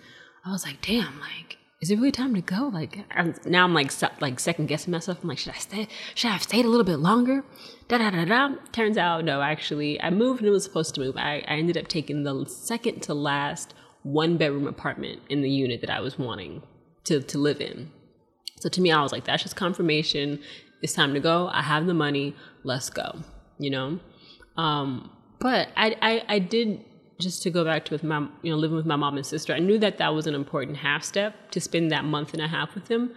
I 0.45 0.51
was 0.51 0.65
like, 0.65 0.81
damn, 0.81 1.19
like 1.19 1.57
is 1.81 1.89
it 1.89 1.95
really 1.95 2.11
time 2.11 2.35
to 2.35 2.41
go? 2.41 2.69
Like 2.71 2.99
I'm, 3.09 3.33
now, 3.45 3.63
I'm 3.63 3.73
like 3.73 3.91
like 4.21 4.39
second 4.39 4.67
guessing 4.67 4.91
myself. 4.91 5.17
I'm 5.21 5.29
like, 5.29 5.39
should 5.39 5.53
I 5.53 5.57
stay? 5.57 5.87
Should 6.13 6.27
I 6.27 6.33
have 6.33 6.43
stayed 6.43 6.65
a 6.65 6.69
little 6.69 6.85
bit 6.85 6.97
longer? 6.97 7.43
Da 7.87 7.97
da 7.97 8.11
da 8.11 8.23
da. 8.25 8.55
Turns 8.71 8.97
out, 8.97 9.25
no. 9.25 9.41
Actually, 9.41 9.99
I 9.99 10.11
moved 10.11 10.41
and 10.41 10.47
it 10.47 10.51
was 10.51 10.63
supposed 10.63 10.93
to 10.95 11.01
move. 11.01 11.17
I, 11.17 11.43
I 11.47 11.55
ended 11.55 11.77
up 11.77 11.87
taking 11.87 12.23
the 12.23 12.45
second 12.45 13.01
to 13.03 13.15
last 13.15 13.73
one 14.03 14.37
bedroom 14.37 14.67
apartment 14.67 15.21
in 15.29 15.41
the 15.41 15.49
unit 15.49 15.81
that 15.81 15.89
I 15.89 16.01
was 16.01 16.19
wanting 16.19 16.61
to, 17.05 17.19
to 17.19 17.37
live 17.39 17.59
in. 17.59 17.91
So 18.59 18.69
to 18.69 18.79
me, 18.79 18.91
I 18.91 19.01
was 19.01 19.11
like, 19.11 19.25
that's 19.25 19.41
just 19.41 19.55
confirmation. 19.55 20.39
It's 20.83 20.93
time 20.93 21.15
to 21.15 21.19
go. 21.19 21.47
I 21.47 21.63
have 21.63 21.87
the 21.87 21.95
money. 21.95 22.35
Let's 22.63 22.91
go. 22.91 23.19
You 23.57 23.71
know? 23.71 23.99
Um, 24.57 25.11
but 25.39 25.69
I, 25.75 25.95
I, 26.01 26.35
I 26.35 26.39
did 26.39 26.85
just 27.19 27.43
to 27.43 27.49
go 27.49 27.63
back 27.63 27.85
to 27.85 27.93
with 27.93 28.03
my, 28.03 28.27
you 28.41 28.51
know, 28.51 28.57
living 28.57 28.75
with 28.75 28.85
my 28.85 28.95
mom 28.95 29.15
and 29.15 29.25
sister. 29.25 29.53
I 29.53 29.59
knew 29.59 29.77
that 29.79 29.97
that 29.99 30.13
was 30.13 30.27
an 30.27 30.35
important 30.35 30.77
half 30.77 31.03
step 31.03 31.51
to 31.51 31.61
spend 31.61 31.91
that 31.91 32.03
month 32.03 32.33
and 32.33 32.41
a 32.41 32.47
half 32.47 32.75
with 32.75 32.85
them. 32.85 33.13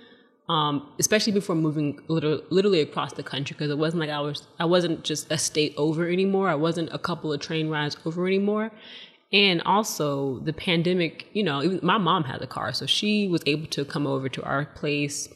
Um, 0.46 0.92
especially 0.98 1.32
before 1.32 1.56
moving 1.56 2.00
literally, 2.06 2.42
literally 2.50 2.80
across 2.82 3.14
the 3.14 3.22
country 3.22 3.54
because 3.54 3.70
it 3.70 3.78
wasn't 3.78 4.00
like 4.00 4.10
I 4.10 4.20
was 4.20 4.46
I 4.58 4.66
wasn't 4.66 5.02
just 5.02 5.32
a 5.32 5.38
state 5.38 5.72
over 5.78 6.06
anymore. 6.06 6.50
I 6.50 6.54
wasn't 6.54 6.90
a 6.92 6.98
couple 6.98 7.32
of 7.32 7.40
train 7.40 7.70
rides 7.70 7.96
over 8.04 8.26
anymore. 8.26 8.70
And 9.32 9.62
also 9.62 10.40
the 10.40 10.52
pandemic, 10.52 11.28
you 11.32 11.42
know, 11.42 11.62
even 11.62 11.80
my 11.82 11.96
mom 11.96 12.24
has 12.24 12.42
a 12.42 12.46
car, 12.46 12.74
so 12.74 12.84
she 12.84 13.26
was 13.26 13.42
able 13.46 13.66
to 13.68 13.86
come 13.86 14.06
over 14.06 14.28
to 14.28 14.42
our 14.44 14.66
place, 14.66 15.28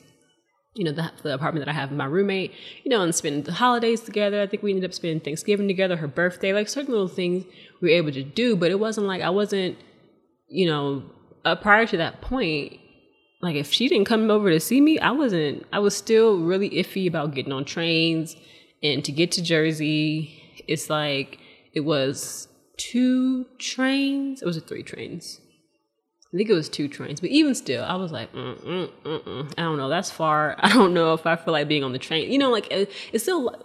you 0.75 0.85
know, 0.85 0.93
the, 0.93 1.11
the 1.23 1.35
apartment 1.35 1.65
that 1.65 1.71
I 1.71 1.75
have 1.75 1.91
with 1.91 1.99
my 1.99 2.05
roommate, 2.05 2.53
you 2.85 2.91
know, 2.91 3.03
and 3.03 3.15
spend 3.15 3.45
the 3.45 3.53
holidays 3.53 4.01
together. 4.01 4.41
I 4.41 4.47
think 4.47 4.63
we 4.63 4.71
ended 4.71 4.89
up 4.89 4.95
spending 4.95 5.21
Thanksgiving 5.21 5.67
together, 5.67 5.97
her 5.97 6.07
birthday, 6.07 6.53
like 6.53 6.69
certain 6.69 6.93
little 6.93 7.09
things 7.09 7.45
we 7.81 7.91
were 7.91 7.97
able 7.97 8.13
to 8.13 8.23
do. 8.23 8.55
But 8.57 8.71
it 8.71 8.79
wasn't 8.79 9.07
like 9.07 9.23
I 9.23 9.31
wasn't, 9.31 9.77
you 10.49 10.67
know, 10.67 11.03
uh, 11.45 11.57
prior 11.57 11.87
to 11.87 11.97
that 11.97 12.21
point, 12.21 12.79
like 13.41 13.57
if 13.57 13.73
she 13.73 13.89
didn't 13.89 14.07
come 14.07 14.31
over 14.31 14.51
to 14.51 14.61
see 14.61 14.81
me, 14.81 14.99
I 14.99 15.11
wasn't, 15.11 15.65
I 15.73 15.79
was 15.79 15.97
still 15.97 16.39
really 16.39 16.71
iffy 16.71 17.09
about 17.09 17.35
getting 17.35 17.53
on 17.53 17.65
trains. 17.65 18.37
And 18.83 19.05
to 19.05 19.13
get 19.13 19.33
to 19.33 19.43
Jersey, 19.43 20.63
it's 20.69 20.89
like, 20.89 21.39
it 21.73 21.81
was 21.81 22.49
two 22.77 23.47
trains. 23.59 24.43
It 24.43 24.47
was 24.47 24.59
three 24.63 24.83
trains. 24.83 25.41
I 26.33 26.37
think 26.37 26.51
it 26.51 26.55
was 26.55 26.69
two 26.69 26.89
trains, 26.89 27.21
but 27.21 27.31
even 27.31 27.55
still, 27.55 27.83
I 27.85 27.95
was 27.95 28.13
like, 28.13 28.31
mm, 28.35 28.61
mm, 28.61 28.91
mm, 29.03 29.25
mm. 29.25 29.53
I 29.57 29.63
don't 29.63 29.79
know, 29.79 29.89
that's 29.89 30.11
far. 30.11 30.57
I 30.61 30.69
don't 30.73 30.93
know 30.93 31.15
if 31.15 31.27
I 31.27 31.37
feel 31.37 31.53
like 31.53 31.69
being 31.69 31.85
on 31.85 31.93
the 31.93 31.99
train. 31.99 32.31
You 32.31 32.39
know, 32.39 32.51
like 32.51 32.71
it, 32.71 32.91
it's 33.13 33.25
still. 33.25 33.65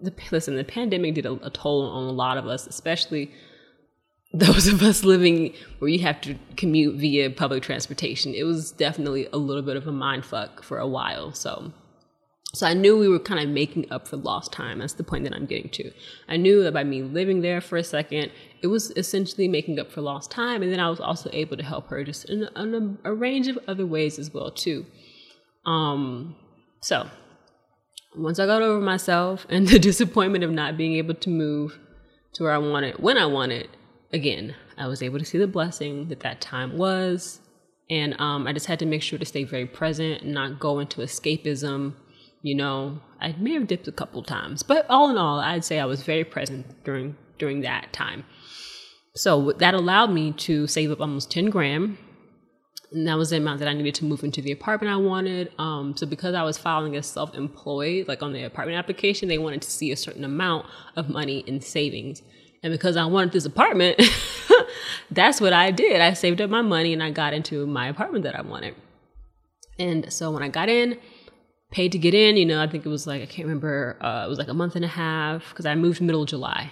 The, 0.00 0.12
listen, 0.30 0.54
the 0.54 0.62
pandemic 0.62 1.14
did 1.14 1.26
a, 1.26 1.32
a 1.44 1.50
toll 1.50 1.82
on 1.90 2.04
a 2.04 2.12
lot 2.12 2.38
of 2.38 2.46
us, 2.46 2.68
especially 2.68 3.32
those 4.32 4.68
of 4.68 4.82
us 4.82 5.02
living 5.04 5.52
where 5.78 5.88
you 5.88 6.00
have 6.00 6.20
to 6.20 6.36
commute 6.56 6.96
via 6.96 7.30
public 7.30 7.62
transportation. 7.62 8.34
It 8.34 8.44
was 8.44 8.70
definitely 8.70 9.28
a 9.32 9.36
little 9.36 9.62
bit 9.62 9.76
of 9.76 9.86
a 9.88 9.92
mind 9.92 10.24
fuck 10.24 10.62
for 10.62 10.78
a 10.78 10.86
while. 10.86 11.32
So 11.32 11.72
so 12.54 12.66
I 12.66 12.74
knew 12.74 12.96
we 12.96 13.08
were 13.08 13.18
kind 13.18 13.40
of 13.40 13.48
making 13.48 13.90
up 13.90 14.06
for 14.06 14.16
lost 14.16 14.52
time. 14.52 14.78
That's 14.78 14.92
the 14.92 15.02
point 15.02 15.24
that 15.24 15.34
I'm 15.34 15.46
getting 15.46 15.70
to. 15.70 15.90
I 16.28 16.36
knew 16.36 16.62
that 16.62 16.72
by 16.72 16.84
me 16.84 17.02
living 17.02 17.40
there 17.40 17.60
for 17.60 17.76
a 17.76 17.82
second, 17.82 18.30
it 18.62 18.68
was 18.68 18.92
essentially 18.92 19.48
making 19.48 19.80
up 19.80 19.90
for 19.90 20.00
lost 20.00 20.30
time. 20.30 20.62
And 20.62 20.72
then 20.72 20.78
I 20.78 20.88
was 20.88 21.00
also 21.00 21.30
able 21.32 21.56
to 21.56 21.64
help 21.64 21.88
her 21.88 22.04
just 22.04 22.30
in, 22.30 22.48
in 22.54 22.98
a, 23.04 23.10
a, 23.10 23.14
range 23.14 23.48
of 23.48 23.58
other 23.66 23.84
ways 23.84 24.20
as 24.20 24.32
well 24.32 24.52
too. 24.52 24.86
Um, 25.66 26.36
so 26.80 27.08
once 28.16 28.38
I 28.38 28.46
got 28.46 28.62
over 28.62 28.80
myself 28.80 29.46
and 29.50 29.66
the 29.66 29.80
disappointment 29.80 30.44
of 30.44 30.52
not 30.52 30.76
being 30.76 30.94
able 30.94 31.14
to 31.14 31.30
move 31.30 31.78
to 32.34 32.44
where 32.44 32.52
I 32.52 32.58
wanted 32.58 32.98
when 33.00 33.18
I 33.18 33.26
wanted, 33.26 33.68
again, 34.12 34.54
I 34.78 34.86
was 34.86 35.02
able 35.02 35.18
to 35.18 35.24
see 35.24 35.38
the 35.38 35.48
blessing 35.48 36.08
that 36.08 36.20
that 36.20 36.40
time 36.40 36.78
was. 36.78 37.40
And 37.90 38.18
um, 38.20 38.46
I 38.46 38.52
just 38.52 38.66
had 38.66 38.78
to 38.78 38.86
make 38.86 39.02
sure 39.02 39.18
to 39.18 39.26
stay 39.26 39.42
very 39.42 39.66
present 39.66 40.24
not 40.24 40.60
go 40.60 40.78
into 40.78 41.00
escapism 41.00 41.94
you 42.44 42.54
know, 42.54 43.00
I 43.22 43.34
may 43.38 43.54
have 43.54 43.66
dipped 43.66 43.88
a 43.88 43.92
couple 43.92 44.22
times, 44.22 44.62
but 44.62 44.84
all 44.90 45.08
in 45.08 45.16
all, 45.16 45.40
I'd 45.40 45.64
say 45.64 45.80
I 45.80 45.86
was 45.86 46.02
very 46.02 46.24
present 46.24 46.84
during 46.84 47.16
during 47.38 47.62
that 47.62 47.90
time. 47.94 48.24
So 49.16 49.52
that 49.52 49.72
allowed 49.72 50.10
me 50.10 50.32
to 50.32 50.66
save 50.66 50.90
up 50.90 51.00
almost 51.00 51.30
10 51.30 51.46
grand. 51.46 51.96
And 52.92 53.08
that 53.08 53.16
was 53.16 53.30
the 53.30 53.38
amount 53.38 53.60
that 53.60 53.68
I 53.68 53.72
needed 53.72 53.94
to 53.96 54.04
move 54.04 54.22
into 54.22 54.42
the 54.42 54.52
apartment 54.52 54.92
I 54.92 54.96
wanted. 54.96 55.52
Um, 55.58 55.96
so 55.96 56.06
because 56.06 56.34
I 56.34 56.42
was 56.42 56.58
filing 56.58 56.94
as 56.96 57.06
self-employed, 57.06 58.08
like 58.08 58.22
on 58.22 58.34
the 58.34 58.44
apartment 58.44 58.78
application, 58.78 59.28
they 59.28 59.38
wanted 59.38 59.62
to 59.62 59.70
see 59.70 59.90
a 59.90 59.96
certain 59.96 60.22
amount 60.22 60.66
of 60.96 61.08
money 61.08 61.38
in 61.46 61.62
savings. 61.62 62.22
And 62.62 62.72
because 62.72 62.98
I 62.98 63.06
wanted 63.06 63.32
this 63.32 63.46
apartment, 63.46 64.02
that's 65.10 65.40
what 65.40 65.54
I 65.54 65.70
did. 65.70 66.02
I 66.02 66.12
saved 66.12 66.42
up 66.42 66.50
my 66.50 66.62
money 66.62 66.92
and 66.92 67.02
I 67.02 67.10
got 67.10 67.32
into 67.32 67.66
my 67.66 67.88
apartment 67.88 68.24
that 68.24 68.38
I 68.38 68.42
wanted. 68.42 68.74
And 69.78 70.12
so 70.12 70.30
when 70.30 70.42
I 70.42 70.48
got 70.48 70.68
in, 70.68 70.98
paid 71.74 71.90
to 71.90 71.98
get 71.98 72.14
in. 72.14 72.36
You 72.36 72.46
know, 72.46 72.62
I 72.62 72.68
think 72.68 72.86
it 72.86 72.88
was 72.88 73.06
like 73.06 73.20
I 73.20 73.26
can't 73.26 73.46
remember. 73.46 73.98
Uh, 74.00 74.24
it 74.24 74.28
was 74.28 74.38
like 74.38 74.48
a 74.48 74.54
month 74.54 74.76
and 74.76 74.84
a 74.84 74.88
half 74.88 75.50
because 75.50 75.66
I 75.66 75.74
moved 75.74 76.00
middle 76.00 76.22
of 76.22 76.28
July, 76.28 76.70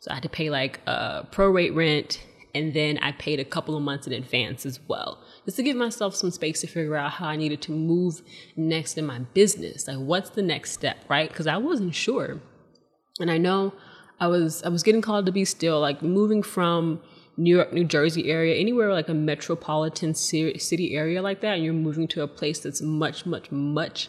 so 0.00 0.10
I 0.10 0.14
had 0.14 0.22
to 0.22 0.28
pay 0.28 0.48
like 0.48 0.80
uh, 0.86 1.24
prorate 1.24 1.74
rent, 1.74 2.24
and 2.54 2.72
then 2.72 2.98
I 2.98 3.12
paid 3.12 3.40
a 3.40 3.44
couple 3.44 3.76
of 3.76 3.82
months 3.82 4.06
in 4.06 4.12
advance 4.12 4.64
as 4.64 4.78
well, 4.88 5.18
just 5.44 5.56
to 5.58 5.62
give 5.62 5.76
myself 5.76 6.14
some 6.14 6.30
space 6.30 6.60
to 6.60 6.68
figure 6.68 6.94
out 6.94 7.12
how 7.12 7.26
I 7.26 7.36
needed 7.36 7.60
to 7.62 7.72
move 7.72 8.22
next 8.56 8.96
in 8.96 9.04
my 9.04 9.18
business. 9.18 9.88
Like, 9.88 9.98
what's 9.98 10.30
the 10.30 10.42
next 10.42 10.70
step, 10.70 10.98
right? 11.08 11.28
Because 11.28 11.48
I 11.48 11.56
wasn't 11.56 11.94
sure, 11.94 12.40
and 13.20 13.30
I 13.30 13.38
know 13.38 13.74
I 14.20 14.28
was 14.28 14.62
I 14.62 14.68
was 14.68 14.84
getting 14.84 15.02
called 15.02 15.26
to 15.26 15.32
be 15.32 15.44
still, 15.44 15.80
like 15.80 16.00
moving 16.00 16.42
from. 16.42 17.00
New 17.40 17.54
York, 17.54 17.72
New 17.72 17.84
Jersey 17.84 18.28
area, 18.28 18.56
anywhere 18.56 18.92
like 18.92 19.08
a 19.08 19.14
metropolitan 19.14 20.12
city 20.12 20.96
area 20.96 21.22
like 21.22 21.40
that, 21.42 21.54
and 21.54 21.62
you're 21.62 21.72
moving 21.72 22.08
to 22.08 22.22
a 22.22 22.26
place 22.26 22.58
that's 22.58 22.82
much, 22.82 23.26
much, 23.26 23.52
much 23.52 24.08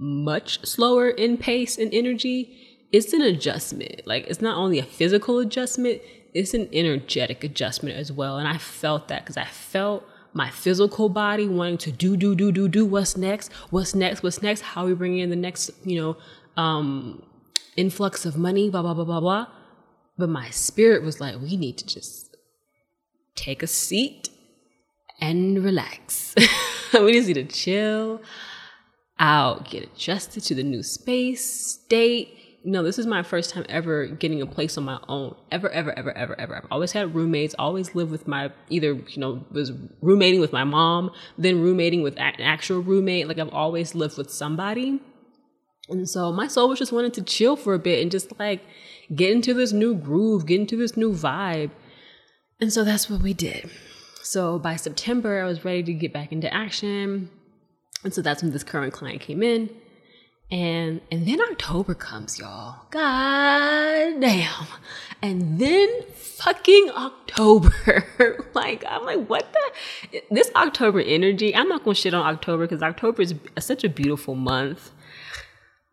much 0.00 0.64
slower 0.66 1.10
in 1.10 1.36
pace 1.36 1.76
and 1.76 1.92
energy, 1.92 2.86
it's 2.90 3.12
an 3.12 3.20
adjustment. 3.20 4.06
Like 4.06 4.26
it's 4.26 4.40
not 4.40 4.56
only 4.56 4.78
a 4.78 4.84
physical 4.84 5.38
adjustment, 5.38 6.00
it's 6.32 6.54
an 6.54 6.68
energetic 6.72 7.44
adjustment 7.44 7.96
as 7.96 8.10
well. 8.10 8.38
And 8.38 8.48
I 8.48 8.56
felt 8.56 9.08
that 9.08 9.22
because 9.22 9.36
I 9.36 9.44
felt 9.44 10.04
my 10.32 10.48
physical 10.48 11.08
body 11.08 11.46
wanting 11.46 11.78
to 11.78 11.92
do, 11.92 12.16
do, 12.16 12.34
do, 12.34 12.50
do, 12.50 12.66
do. 12.66 12.86
What's 12.86 13.16
next? 13.16 13.52
What's 13.68 13.94
next? 13.94 14.22
What's 14.22 14.42
next? 14.42 14.62
How 14.62 14.86
we 14.86 14.94
bringing 14.94 15.18
in 15.18 15.30
the 15.30 15.36
next, 15.36 15.70
you 15.84 16.00
know, 16.00 16.16
um, 16.60 17.22
influx 17.76 18.24
of 18.24 18.38
money? 18.38 18.70
Blah 18.70 18.82
blah 18.82 18.94
blah 18.94 19.04
blah 19.04 19.20
blah. 19.20 19.46
But 20.16 20.30
my 20.30 20.48
spirit 20.50 21.02
was 21.02 21.20
like, 21.20 21.40
we 21.40 21.56
need 21.56 21.78
to 21.78 21.86
just 21.86 22.36
take 23.34 23.62
a 23.62 23.66
seat 23.66 24.30
and 25.20 25.62
relax. 25.62 26.34
we 26.94 27.12
just 27.12 27.28
need 27.28 27.34
to 27.34 27.44
chill 27.44 28.20
out, 29.20 29.70
get 29.70 29.84
adjusted 29.84 30.42
to 30.44 30.54
the 30.54 30.64
new 30.64 30.82
space, 30.82 31.44
state. 31.44 32.36
Know, 32.62 32.82
this 32.82 32.98
is 32.98 33.06
my 33.06 33.22
first 33.22 33.50
time 33.50 33.64
ever 33.70 34.06
getting 34.06 34.42
a 34.42 34.46
place 34.46 34.76
on 34.76 34.84
my 34.84 35.00
own. 35.08 35.34
Ever, 35.50 35.70
ever, 35.70 35.96
ever, 35.98 36.12
ever, 36.16 36.38
ever. 36.38 36.56
I've 36.56 36.66
always 36.70 36.92
had 36.92 37.14
roommates, 37.14 37.54
always 37.58 37.94
lived 37.94 38.10
with 38.10 38.28
my, 38.28 38.50
either, 38.68 38.92
you 38.92 39.18
know, 39.18 39.46
was 39.50 39.72
roommating 40.02 40.40
with 40.40 40.52
my 40.52 40.64
mom, 40.64 41.10
then 41.38 41.62
roommating 41.62 42.02
with 42.02 42.18
an 42.18 42.34
actual 42.40 42.80
roommate. 42.80 43.28
Like 43.28 43.38
I've 43.38 43.54
always 43.54 43.94
lived 43.94 44.18
with 44.18 44.30
somebody. 44.30 45.00
And 45.88 46.08
so 46.08 46.32
my 46.32 46.48
soul 46.48 46.68
was 46.68 46.78
just 46.78 46.92
wanting 46.92 47.12
to 47.12 47.22
chill 47.22 47.56
for 47.56 47.72
a 47.72 47.78
bit 47.78 48.02
and 48.02 48.10
just 48.10 48.38
like 48.38 48.62
get 49.14 49.30
into 49.30 49.54
this 49.54 49.72
new 49.72 49.94
groove, 49.94 50.46
get 50.46 50.60
into 50.60 50.76
this 50.76 50.96
new 50.96 51.12
vibe. 51.12 51.70
And 52.60 52.70
so 52.70 52.84
that's 52.84 53.08
what 53.08 53.22
we 53.22 53.32
did. 53.32 53.70
So 54.22 54.58
by 54.58 54.76
September, 54.76 55.42
I 55.42 55.46
was 55.46 55.64
ready 55.64 55.82
to 55.84 55.94
get 55.94 56.12
back 56.12 56.30
into 56.30 56.52
action. 56.52 57.30
And 58.04 58.14
so 58.14 58.22
that's 58.22 58.42
when 58.42 58.52
this 58.52 58.64
current 58.64 58.92
client 58.92 59.20
came 59.20 59.42
in. 59.42 59.70
And 60.50 61.00
and 61.12 61.26
then 61.28 61.40
October 61.40 61.94
comes, 61.94 62.38
y'all. 62.38 62.80
God 62.90 64.20
damn. 64.20 64.66
And 65.22 65.60
then 65.60 66.02
fucking 66.12 66.90
October. 66.96 68.48
like, 68.54 68.84
I'm 68.88 69.04
like, 69.04 69.26
what 69.28 69.52
the 69.52 70.22
this 70.30 70.50
October 70.56 71.00
energy. 71.00 71.54
I'm 71.54 71.68
not 71.68 71.84
gonna 71.84 71.94
shit 71.94 72.14
on 72.14 72.26
October 72.26 72.64
because 72.66 72.82
October 72.82 73.22
is 73.22 73.34
such 73.60 73.84
a 73.84 73.88
beautiful 73.88 74.34
month. 74.34 74.90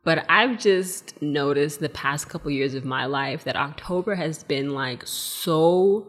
But 0.04 0.26
I've 0.30 0.58
just 0.58 1.22
noticed 1.22 1.80
the 1.82 1.90
past 1.90 2.30
couple 2.30 2.50
years 2.50 2.74
of 2.74 2.86
my 2.86 3.06
life 3.06 3.44
that 3.44 3.58
October 3.58 4.16
has 4.16 4.44
been 4.44 4.74
like 4.74 5.06
so 5.06 6.08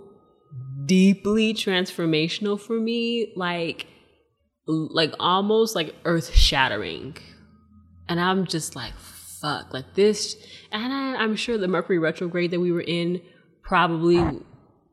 deeply 0.87 1.53
transformational 1.53 2.59
for 2.59 2.79
me, 2.79 3.33
like 3.37 3.89
like 4.69 5.15
almost 5.19 5.75
like 5.75 5.95
earth 6.05 6.35
shattering. 6.35 7.17
And 8.09 8.21
I'm 8.21 8.47
just 8.47 8.77
like, 8.77 8.93
fuck, 9.41 9.73
like 9.73 9.95
this. 9.95 10.37
And 10.71 10.93
I, 10.93 11.17
I'm 11.17 11.37
sure 11.37 11.59
the 11.59 11.69
Mercury 11.69 11.99
retrograde 11.99 12.51
that 12.51 12.61
we 12.61 12.71
were 12.71 12.83
in 12.83 13.23
probably 13.63 14.23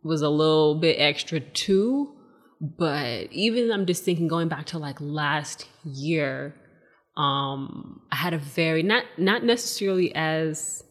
was 0.03 0.21
a 0.21 0.29
little 0.29 0.75
bit 0.75 0.99
extra 0.99 1.39
too. 1.39 2.13
But 2.61 3.31
even 3.31 3.71
I'm 3.71 3.85
just 3.85 4.03
thinking 4.03 4.27
going 4.27 4.47
back 4.47 4.65
to 4.67 4.79
like 4.79 4.99
last 5.01 5.67
year, 5.83 6.55
um, 7.17 8.01
I 8.11 8.15
had 8.15 8.33
a 8.33 8.37
very 8.37 8.81
not 8.81 9.03
not 9.17 9.43
necessarily 9.43 10.13
as 10.15 10.83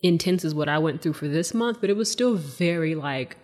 intense 0.00 0.44
as 0.44 0.54
what 0.54 0.68
I 0.68 0.78
went 0.78 1.02
through 1.02 1.14
for 1.14 1.28
this 1.28 1.54
month, 1.54 1.80
but 1.80 1.90
it 1.90 1.96
was 1.96 2.10
still 2.10 2.34
very 2.34 2.94
like 2.96 3.36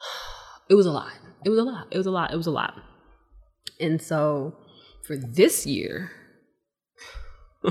it 0.68 0.74
was 0.74 0.86
a 0.86 0.90
lot. 0.90 1.12
It 1.44 1.50
was 1.50 1.58
a 1.58 1.62
lot. 1.62 1.86
It 1.92 1.96
was 1.96 2.06
a 2.06 2.10
lot. 2.10 2.32
It 2.32 2.36
was 2.36 2.46
a 2.46 2.52
lot. 2.52 2.74
And 3.80 4.00
so 4.00 4.56
for 5.02 5.16
this 5.16 5.66
year, 5.66 6.10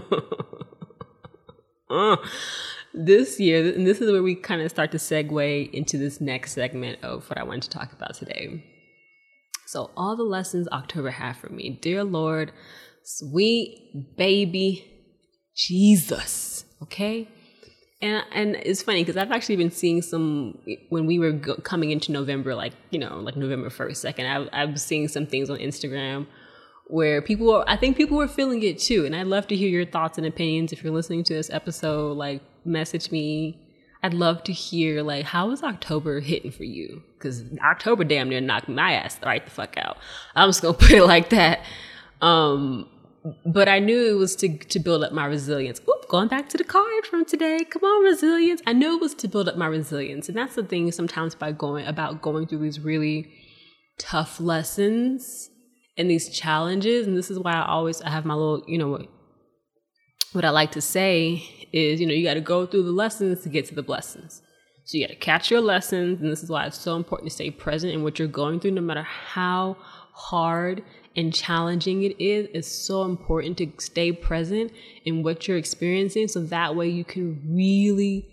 this 2.93 3.39
year, 3.39 3.73
and 3.73 3.87
this 3.87 4.01
is 4.01 4.11
where 4.11 4.23
we 4.23 4.35
kind 4.35 4.61
of 4.61 4.69
start 4.69 4.91
to 4.91 4.97
segue 4.97 5.71
into 5.71 5.97
this 5.97 6.21
next 6.21 6.53
segment 6.53 7.03
of 7.03 7.29
what 7.29 7.37
I 7.37 7.43
wanted 7.43 7.63
to 7.63 7.69
talk 7.69 7.93
about 7.93 8.15
today. 8.15 8.63
So, 9.67 9.91
all 9.97 10.15
the 10.15 10.23
lessons 10.23 10.67
October 10.71 11.09
had 11.09 11.35
for 11.35 11.49
me, 11.49 11.79
dear 11.81 12.03
Lord, 12.03 12.51
sweet 13.03 14.15
baby 14.17 14.85
Jesus. 15.55 16.65
Okay. 16.81 17.27
And, 18.03 18.25
and 18.33 18.55
it's 18.57 18.83
funny 18.83 19.01
because 19.01 19.15
I've 19.15 19.31
actually 19.31 19.55
been 19.55 19.71
seeing 19.71 20.01
some 20.01 20.57
when 20.89 21.05
we 21.05 21.19
were 21.19 21.31
go- 21.31 21.55
coming 21.55 21.91
into 21.91 22.11
November, 22.11 22.53
like 22.53 22.73
you 22.89 22.99
know, 22.99 23.17
like 23.19 23.37
November 23.37 23.69
first, 23.69 24.01
second. 24.01 24.25
I, 24.25 24.61
I 24.63 24.65
was 24.65 24.83
seeing 24.83 25.07
some 25.07 25.25
things 25.25 25.49
on 25.49 25.57
Instagram 25.57 26.27
where 26.87 27.21
people, 27.21 27.63
I 27.65 27.77
think 27.77 27.95
people 27.95 28.17
were 28.17 28.27
feeling 28.27 28.61
it 28.61 28.77
too. 28.77 29.05
And 29.05 29.15
I'd 29.15 29.27
love 29.27 29.47
to 29.47 29.55
hear 29.55 29.69
your 29.69 29.85
thoughts 29.85 30.17
and 30.17 30.27
opinions. 30.27 30.73
If 30.73 30.83
you're 30.83 30.91
listening 30.91 31.23
to 31.23 31.33
this 31.33 31.49
episode, 31.49 32.17
like 32.17 32.41
message 32.65 33.09
me. 33.09 33.57
I'd 34.05 34.13
love 34.13 34.43
to 34.43 34.51
hear 34.51 35.01
like 35.01 35.23
how 35.23 35.47
was 35.47 35.63
October 35.63 36.19
hitting 36.19 36.51
for 36.51 36.65
you? 36.65 37.01
Because 37.17 37.45
October 37.63 38.03
damn 38.03 38.27
near 38.27 38.41
knocked 38.41 38.67
my 38.67 38.91
ass 38.91 39.17
right 39.25 39.45
the 39.45 39.49
fuck 39.49 39.77
out. 39.77 39.97
I'm 40.35 40.49
just 40.49 40.61
gonna 40.61 40.73
put 40.77 40.91
it 40.91 41.05
like 41.05 41.29
that. 41.29 41.61
Um, 42.21 42.89
but 43.45 43.69
I 43.69 43.79
knew 43.79 44.09
it 44.09 44.17
was 44.17 44.35
to 44.37 44.57
to 44.57 44.79
build 44.79 45.03
up 45.03 45.13
my 45.13 45.25
resilience. 45.25 45.79
Oop, 45.81 46.07
going 46.09 46.27
back 46.27 46.49
to 46.49 46.57
the 46.57 46.63
card 46.63 47.05
from 47.05 47.25
today. 47.25 47.59
Come 47.69 47.83
on, 47.83 48.03
resilience. 48.03 48.61
I 48.67 48.73
knew 48.73 48.95
it 48.95 49.01
was 49.01 49.13
to 49.15 49.27
build 49.27 49.47
up 49.47 49.55
my 49.55 49.67
resilience, 49.67 50.27
and 50.27 50.37
that's 50.37 50.55
the 50.55 50.63
thing. 50.63 50.91
Sometimes 50.91 51.35
by 51.35 51.51
going 51.51 51.87
about 51.87 52.21
going 52.21 52.47
through 52.47 52.59
these 52.59 52.79
really 52.79 53.31
tough 53.97 54.39
lessons 54.39 55.49
and 55.97 56.09
these 56.09 56.29
challenges, 56.29 57.07
and 57.07 57.17
this 57.17 57.31
is 57.31 57.39
why 57.39 57.53
I 57.53 57.65
always 57.65 58.01
I 58.01 58.09
have 58.09 58.25
my 58.25 58.33
little, 58.33 58.63
you 58.67 58.77
know, 58.77 58.89
what 58.89 59.07
what 60.33 60.45
I 60.45 60.49
like 60.49 60.71
to 60.71 60.81
say 60.81 61.43
is, 61.71 62.01
you 62.01 62.07
know, 62.07 62.13
you 62.13 62.25
got 62.25 62.33
to 62.33 62.41
go 62.41 62.65
through 62.65 62.83
the 62.83 62.91
lessons 62.91 63.41
to 63.43 63.49
get 63.49 63.65
to 63.67 63.75
the 63.75 63.83
blessings. 63.83 64.41
So 64.85 64.97
you 64.97 65.07
got 65.07 65.13
to 65.13 65.19
catch 65.19 65.49
your 65.49 65.61
lessons, 65.61 66.19
and 66.21 66.29
this 66.29 66.43
is 66.43 66.49
why 66.49 66.65
it's 66.65 66.77
so 66.77 66.95
important 66.97 67.29
to 67.29 67.35
stay 67.35 67.51
present 67.51 67.93
in 67.93 68.03
what 68.03 68.19
you're 68.19 68.27
going 68.27 68.59
through, 68.59 68.71
no 68.71 68.81
matter 68.81 69.03
how 69.03 69.77
hard 70.13 70.83
and 71.15 71.33
challenging 71.33 72.03
it 72.03 72.19
is, 72.19 72.47
it's 72.53 72.67
so 72.67 73.03
important 73.03 73.57
to 73.59 73.71
stay 73.77 74.11
present 74.11 74.71
in 75.05 75.23
what 75.23 75.47
you're 75.47 75.57
experiencing 75.57 76.27
so 76.27 76.41
that 76.41 76.75
way 76.75 76.89
you 76.89 77.03
can 77.03 77.41
really 77.47 78.27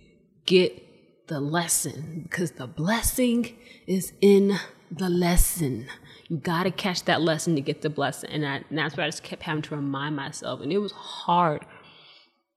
get 0.47 1.27
the 1.29 1.41
lesson 1.41 2.21
because 2.23 2.53
the 2.53 2.67
blessing 2.67 3.57
is 3.87 4.13
in 4.21 4.59
the 4.91 5.09
lesson. 5.09 5.87
You 6.29 6.39
got 6.39 6.65
to 6.65 6.71
catch 6.71 7.05
that 7.05 7.21
lesson 7.21 7.55
to 7.55 7.61
get 7.61 7.83
the 7.83 7.91
blessing. 7.91 8.31
And, 8.31 8.47
I, 8.47 8.57
and 8.69 8.79
that's 8.79 8.97
what 8.97 9.05
I 9.05 9.09
just 9.09 9.23
kept 9.23 9.43
having 9.43 9.63
to 9.63 9.77
remind 9.77 10.17
myself. 10.17 10.61
And 10.61 10.73
it 10.73 10.79
was 10.79 10.93
hard. 10.93 11.67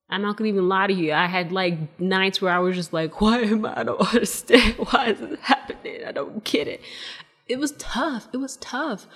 I'm 0.09 0.21
not 0.21 0.37
gonna 0.37 0.49
even 0.49 0.69
lie 0.69 0.87
to 0.87 0.93
you. 0.93 1.11
I 1.11 1.25
had 1.25 1.51
like 1.51 1.99
nights 1.99 2.41
where 2.41 2.53
I 2.53 2.59
was 2.59 2.75
just 2.75 2.93
like, 2.93 3.19
why 3.19 3.39
am 3.39 3.65
I? 3.65 3.79
I 3.79 3.83
don't 3.83 3.99
understand. 4.13 4.75
Why 4.75 5.07
is 5.07 5.19
this 5.19 5.39
happening? 5.41 6.01
I 6.05 6.11
don't 6.11 6.43
get 6.43 6.67
it. 6.67 6.81
It 7.47 7.59
was 7.59 7.71
tough. 7.73 8.27
It 8.31 8.37
was 8.37 8.57
tough. 8.57 9.07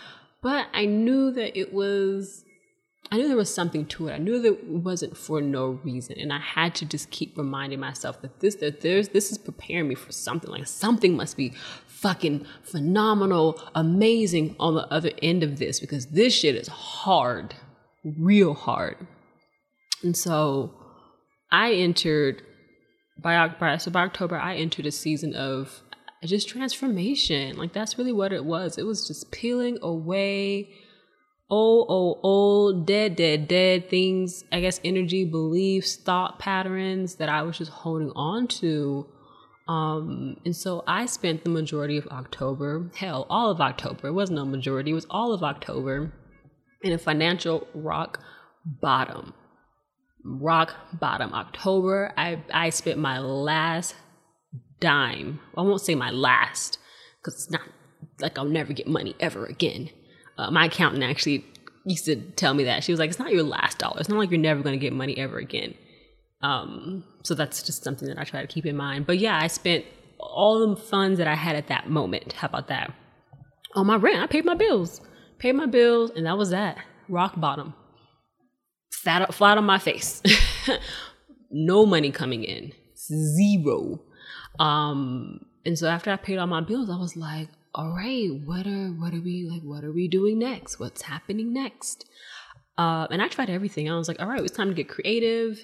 But 0.41 0.67
I 0.73 0.85
knew 0.85 1.31
that 1.31 1.57
it 1.57 1.73
was, 1.73 2.45
I 3.11 3.17
knew 3.17 3.27
there 3.27 3.37
was 3.37 3.53
something 3.53 3.85
to 3.87 4.07
it. 4.07 4.13
I 4.13 4.17
knew 4.17 4.39
that 4.41 4.47
it 4.47 4.67
wasn't 4.67 5.17
for 5.17 5.41
no 5.41 5.79
reason. 5.83 6.17
And 6.19 6.31
I 6.31 6.39
had 6.39 6.75
to 6.75 6.85
just 6.85 7.09
keep 7.09 7.37
reminding 7.37 7.79
myself 7.79 8.21
that 8.21 8.39
this, 8.39 8.55
that 8.55 8.81
there's, 8.81 9.09
this 9.09 9.31
is 9.31 9.37
preparing 9.37 9.87
me 9.87 9.95
for 9.95 10.11
something. 10.11 10.51
Like 10.51 10.67
something 10.67 11.15
must 11.15 11.37
be 11.37 11.53
fucking 11.87 12.45
phenomenal, 12.61 13.61
amazing 13.73 14.55
on 14.59 14.75
the 14.75 14.87
other 14.93 15.11
end 15.21 15.43
of 15.43 15.57
this 15.57 15.79
because 15.79 16.07
this 16.07 16.33
shit 16.33 16.55
is 16.55 16.67
hard, 16.67 17.55
real 18.03 18.53
hard. 18.53 19.07
And 20.03 20.15
so 20.15 20.73
I 21.51 21.73
entered 21.73 22.43
by, 23.19 23.47
by 23.47 23.77
so 23.77 23.89
by 23.89 24.03
October 24.03 24.37
I 24.37 24.55
entered 24.55 24.85
a 24.85 24.91
season 24.91 25.33
of 25.33 25.81
just 26.27 26.49
transformation. 26.49 27.57
Like 27.57 27.73
that's 27.73 27.97
really 27.97 28.11
what 28.11 28.33
it 28.33 28.45
was. 28.45 28.77
It 28.77 28.83
was 28.83 29.07
just 29.07 29.31
peeling 29.31 29.77
away 29.81 30.69
old, 31.49 31.87
old, 31.89 32.19
old, 32.23 32.85
dead, 32.85 33.15
dead, 33.15 33.47
dead 33.47 33.89
things, 33.89 34.43
I 34.51 34.59
guess 34.59 34.79
energy, 34.83 35.25
beliefs, 35.25 35.95
thought 35.95 36.39
patterns 36.39 37.15
that 37.15 37.29
I 37.29 37.41
was 37.43 37.57
just 37.57 37.71
holding 37.71 38.11
on 38.15 38.47
to. 38.47 39.07
Um, 39.67 40.37
and 40.45 40.55
so 40.55 40.83
I 40.87 41.05
spent 41.05 41.43
the 41.43 41.49
majority 41.49 41.97
of 41.97 42.07
October, 42.07 42.89
hell, 42.95 43.25
all 43.29 43.51
of 43.51 43.59
October, 43.59 44.07
it 44.07 44.13
wasn't 44.13 44.39
a 44.39 44.45
majority, 44.45 44.91
it 44.91 44.95
was 44.95 45.07
all 45.09 45.33
of 45.33 45.43
October 45.43 46.13
in 46.83 46.93
a 46.93 46.97
financial 46.97 47.67
rock 47.73 48.19
bottom. 48.65 49.33
Rock 50.23 50.75
bottom. 50.99 51.33
October, 51.33 52.13
I, 52.17 52.41
I 52.53 52.69
spent 52.69 52.97
my 52.97 53.19
last 53.19 53.95
dime. 54.79 55.39
I 55.55 55.61
won't 55.61 55.81
say 55.81 55.95
my 55.95 56.11
last 56.11 56.77
because 57.19 57.35
it's 57.35 57.51
not 57.51 57.61
like 58.19 58.37
I'll 58.37 58.45
never 58.45 58.73
get 58.73 58.87
money 58.87 59.15
ever 59.19 59.45
again. 59.45 59.89
Uh, 60.37 60.51
my 60.51 60.65
accountant 60.65 61.03
actually 61.03 61.45
used 61.85 62.05
to 62.05 62.15
tell 62.15 62.53
me 62.53 62.65
that. 62.65 62.83
She 62.83 62.91
was 62.91 62.99
like, 62.99 63.09
it's 63.09 63.19
not 63.19 63.31
your 63.31 63.43
last 63.43 63.79
dollar. 63.79 63.99
It's 63.99 64.09
not 64.09 64.19
like 64.19 64.29
you're 64.29 64.39
never 64.39 64.61
going 64.61 64.77
to 64.77 64.83
get 64.83 64.93
money 64.93 65.17
ever 65.17 65.37
again. 65.37 65.73
Um, 66.41 67.03
so 67.23 67.33
that's 67.33 67.63
just 67.63 67.83
something 67.83 68.07
that 68.07 68.19
I 68.19 68.23
try 68.23 68.41
to 68.41 68.47
keep 68.47 68.65
in 68.65 68.75
mind. 68.75 69.07
But 69.07 69.17
yeah, 69.17 69.39
I 69.41 69.47
spent 69.47 69.85
all 70.19 70.67
the 70.67 70.75
funds 70.75 71.17
that 71.17 71.27
I 71.27 71.35
had 71.35 71.55
at 71.55 71.67
that 71.67 71.89
moment. 71.89 72.33
How 72.33 72.47
about 72.47 72.67
that? 72.67 72.93
On 73.75 73.85
my 73.85 73.95
rent, 73.95 74.21
I 74.21 74.27
paid 74.27 74.45
my 74.45 74.55
bills, 74.55 75.01
paid 75.39 75.53
my 75.53 75.65
bills, 75.65 76.11
and 76.11 76.25
that 76.25 76.37
was 76.37 76.49
that. 76.51 76.77
Rock 77.09 77.39
bottom. 77.39 77.73
Flat, 78.91 79.33
flat 79.33 79.57
on 79.57 79.65
my 79.65 79.77
face. 79.79 80.21
no 81.51 81.85
money 81.85 82.11
coming 82.11 82.43
in. 82.43 82.71
Zero. 82.95 84.01
Um, 84.59 85.45
and 85.65 85.77
so 85.77 85.87
after 85.87 86.11
I 86.11 86.15
paid 86.15 86.37
all 86.37 86.47
my 86.47 86.61
bills, 86.61 86.89
I 86.89 86.97
was 86.97 87.15
like, 87.15 87.49
all 87.75 87.93
right, 87.93 88.29
what 88.45 88.65
are 88.65 88.87
what 88.87 89.13
are 89.13 89.21
we 89.21 89.47
like? 89.49 89.61
What 89.61 89.83
are 89.83 89.91
we 89.91 90.07
doing 90.07 90.39
next? 90.39 90.79
What's 90.79 91.03
happening 91.03 91.53
next? 91.53 92.05
Uh, 92.77 93.07
and 93.11 93.21
I 93.21 93.27
tried 93.27 93.49
everything. 93.49 93.89
I 93.89 93.97
was 93.97 94.07
like, 94.07 94.19
all 94.19 94.27
right, 94.27 94.41
it's 94.41 94.55
time 94.55 94.69
to 94.69 94.73
get 94.73 94.89
creative. 94.89 95.59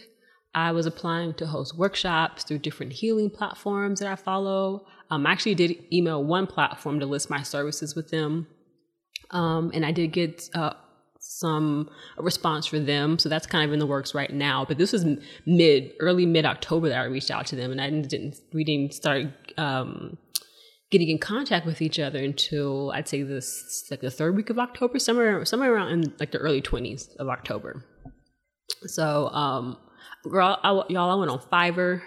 I 0.56 0.72
was 0.72 0.86
applying 0.86 1.34
to 1.36 1.48
host 1.48 1.78
workshops 1.78 2.44
through 2.44 2.60
different 2.60 2.94
healing 2.94 3.30
platforms 3.30 4.00
that 4.00 4.12
I 4.12 4.16
follow. 4.16 4.86
Um, 5.10 5.26
I 5.26 5.32
actually 5.32 5.56
did 5.56 5.76
email 5.92 6.24
one 6.24 6.48
platform 6.48 7.00
to 7.00 7.06
list 7.06 7.30
my 7.30 7.42
services 7.42 7.96
with 7.96 8.10
them. 8.10 8.48
Um, 9.32 9.72
and 9.74 9.86
I 9.86 9.92
did 9.92 10.12
get 10.12 10.50
uh, 10.54 10.74
some 11.40 11.90
response 12.18 12.66
for 12.66 12.80
them. 12.80 13.20
So 13.20 13.30
that's 13.30 13.48
kind 13.48 13.66
of 13.66 13.74
in 13.74 13.80
the 13.80 13.86
works 13.88 14.14
right 14.14 14.32
now. 14.32 14.66
But 14.66 14.78
this 14.78 14.94
was 14.94 15.06
mid, 15.46 15.92
early 16.00 16.26
mid 16.26 16.46
October 16.46 16.90
that 16.90 17.00
I 17.00 17.06
reached 17.06 17.32
out 17.32 17.46
to 17.48 17.56
them, 17.56 17.72
and 17.72 17.82
I 17.82 17.90
didn't, 17.90 18.36
we 18.54 18.64
didn't 18.64 18.94
start 18.94 19.28
um, 19.58 20.18
getting 20.92 21.10
in 21.10 21.18
contact 21.18 21.66
with 21.66 21.82
each 21.82 22.00
other 22.00 22.20
until 22.20 22.92
I'd 22.92 23.08
say 23.08 23.24
this 23.24 23.86
like 23.90 24.02
the 24.02 24.12
third 24.12 24.36
week 24.36 24.50
of 24.50 24.60
October, 24.60 25.00
somewhere 25.00 25.44
somewhere 25.46 25.74
around 25.74 25.90
in 25.92 26.14
like 26.20 26.32
the 26.32 26.38
early 26.38 26.62
twenties 26.62 27.10
of 27.20 27.28
October. 27.30 27.84
So, 28.86 29.30
um, 29.30 29.78
girl, 30.24 30.60
I, 30.64 30.70
y'all, 30.90 31.12
I 31.12 31.16
went 31.16 31.32
on 31.32 31.40
Fiverr. 31.40 32.02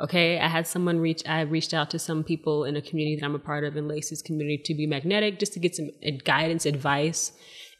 Okay, 0.00 0.38
I 0.38 0.48
had 0.48 0.66
someone 0.66 0.98
reach. 0.98 1.22
I 1.26 1.42
reached 1.42 1.74
out 1.74 1.90
to 1.90 1.98
some 1.98 2.24
people 2.24 2.64
in 2.64 2.74
a 2.76 2.80
community 2.80 3.16
that 3.20 3.26
I'm 3.26 3.34
a 3.34 3.38
part 3.38 3.64
of 3.64 3.76
in 3.76 3.86
Lacy's 3.86 4.22
community 4.22 4.62
to 4.64 4.74
be 4.74 4.86
magnetic, 4.86 5.38
just 5.38 5.52
to 5.54 5.60
get 5.60 5.74
some 5.76 5.90
guidance, 6.24 6.64
advice. 6.64 7.32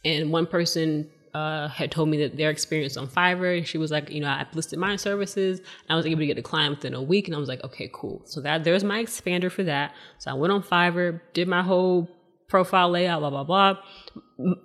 And 0.05 0.33
one 0.33 0.47
person 0.47 1.11
uh, 1.35 1.69
had 1.69 1.91
told 1.91 2.09
me 2.09 2.19
that 2.19 2.37
their 2.37 2.51
experience 2.51 2.97
on 2.97 3.07
Fiverr. 3.07 3.59
And 3.59 3.67
she 3.67 3.79
was 3.79 3.91
like, 3.91 4.11
you 4.11 4.21
know, 4.21 4.29
I 4.29 4.47
listed 4.53 4.79
my 4.79 4.97
services. 4.97 5.61
I 5.89 5.97
was 5.97 6.07
able 6.07 6.21
to 6.21 6.27
get 6.27 6.39
a 6.39 6.43
client 6.43 6.77
within 6.77 6.95
a 6.95 7.03
week, 7.03 7.29
and 7.29 7.35
I 7.35 7.39
was 7.39 7.49
like, 7.49 7.63
okay, 7.65 7.91
cool. 7.93 8.23
So 8.25 8.41
that 8.41 8.65
there's 8.65 8.85
my 8.85 9.03
expander 9.03 9.51
for 9.51 9.63
that. 9.65 9.95
So 10.19 10.31
I 10.31 10.35
went 10.35 10.53
on 10.53 10.63
Fiverr, 10.63 11.21
did 11.33 11.49
my 11.49 11.63
whole 11.63 12.09
profile 12.49 12.91
layout, 12.91 13.21
blah 13.21 13.31
blah 13.31 13.45
blah. 13.45 13.79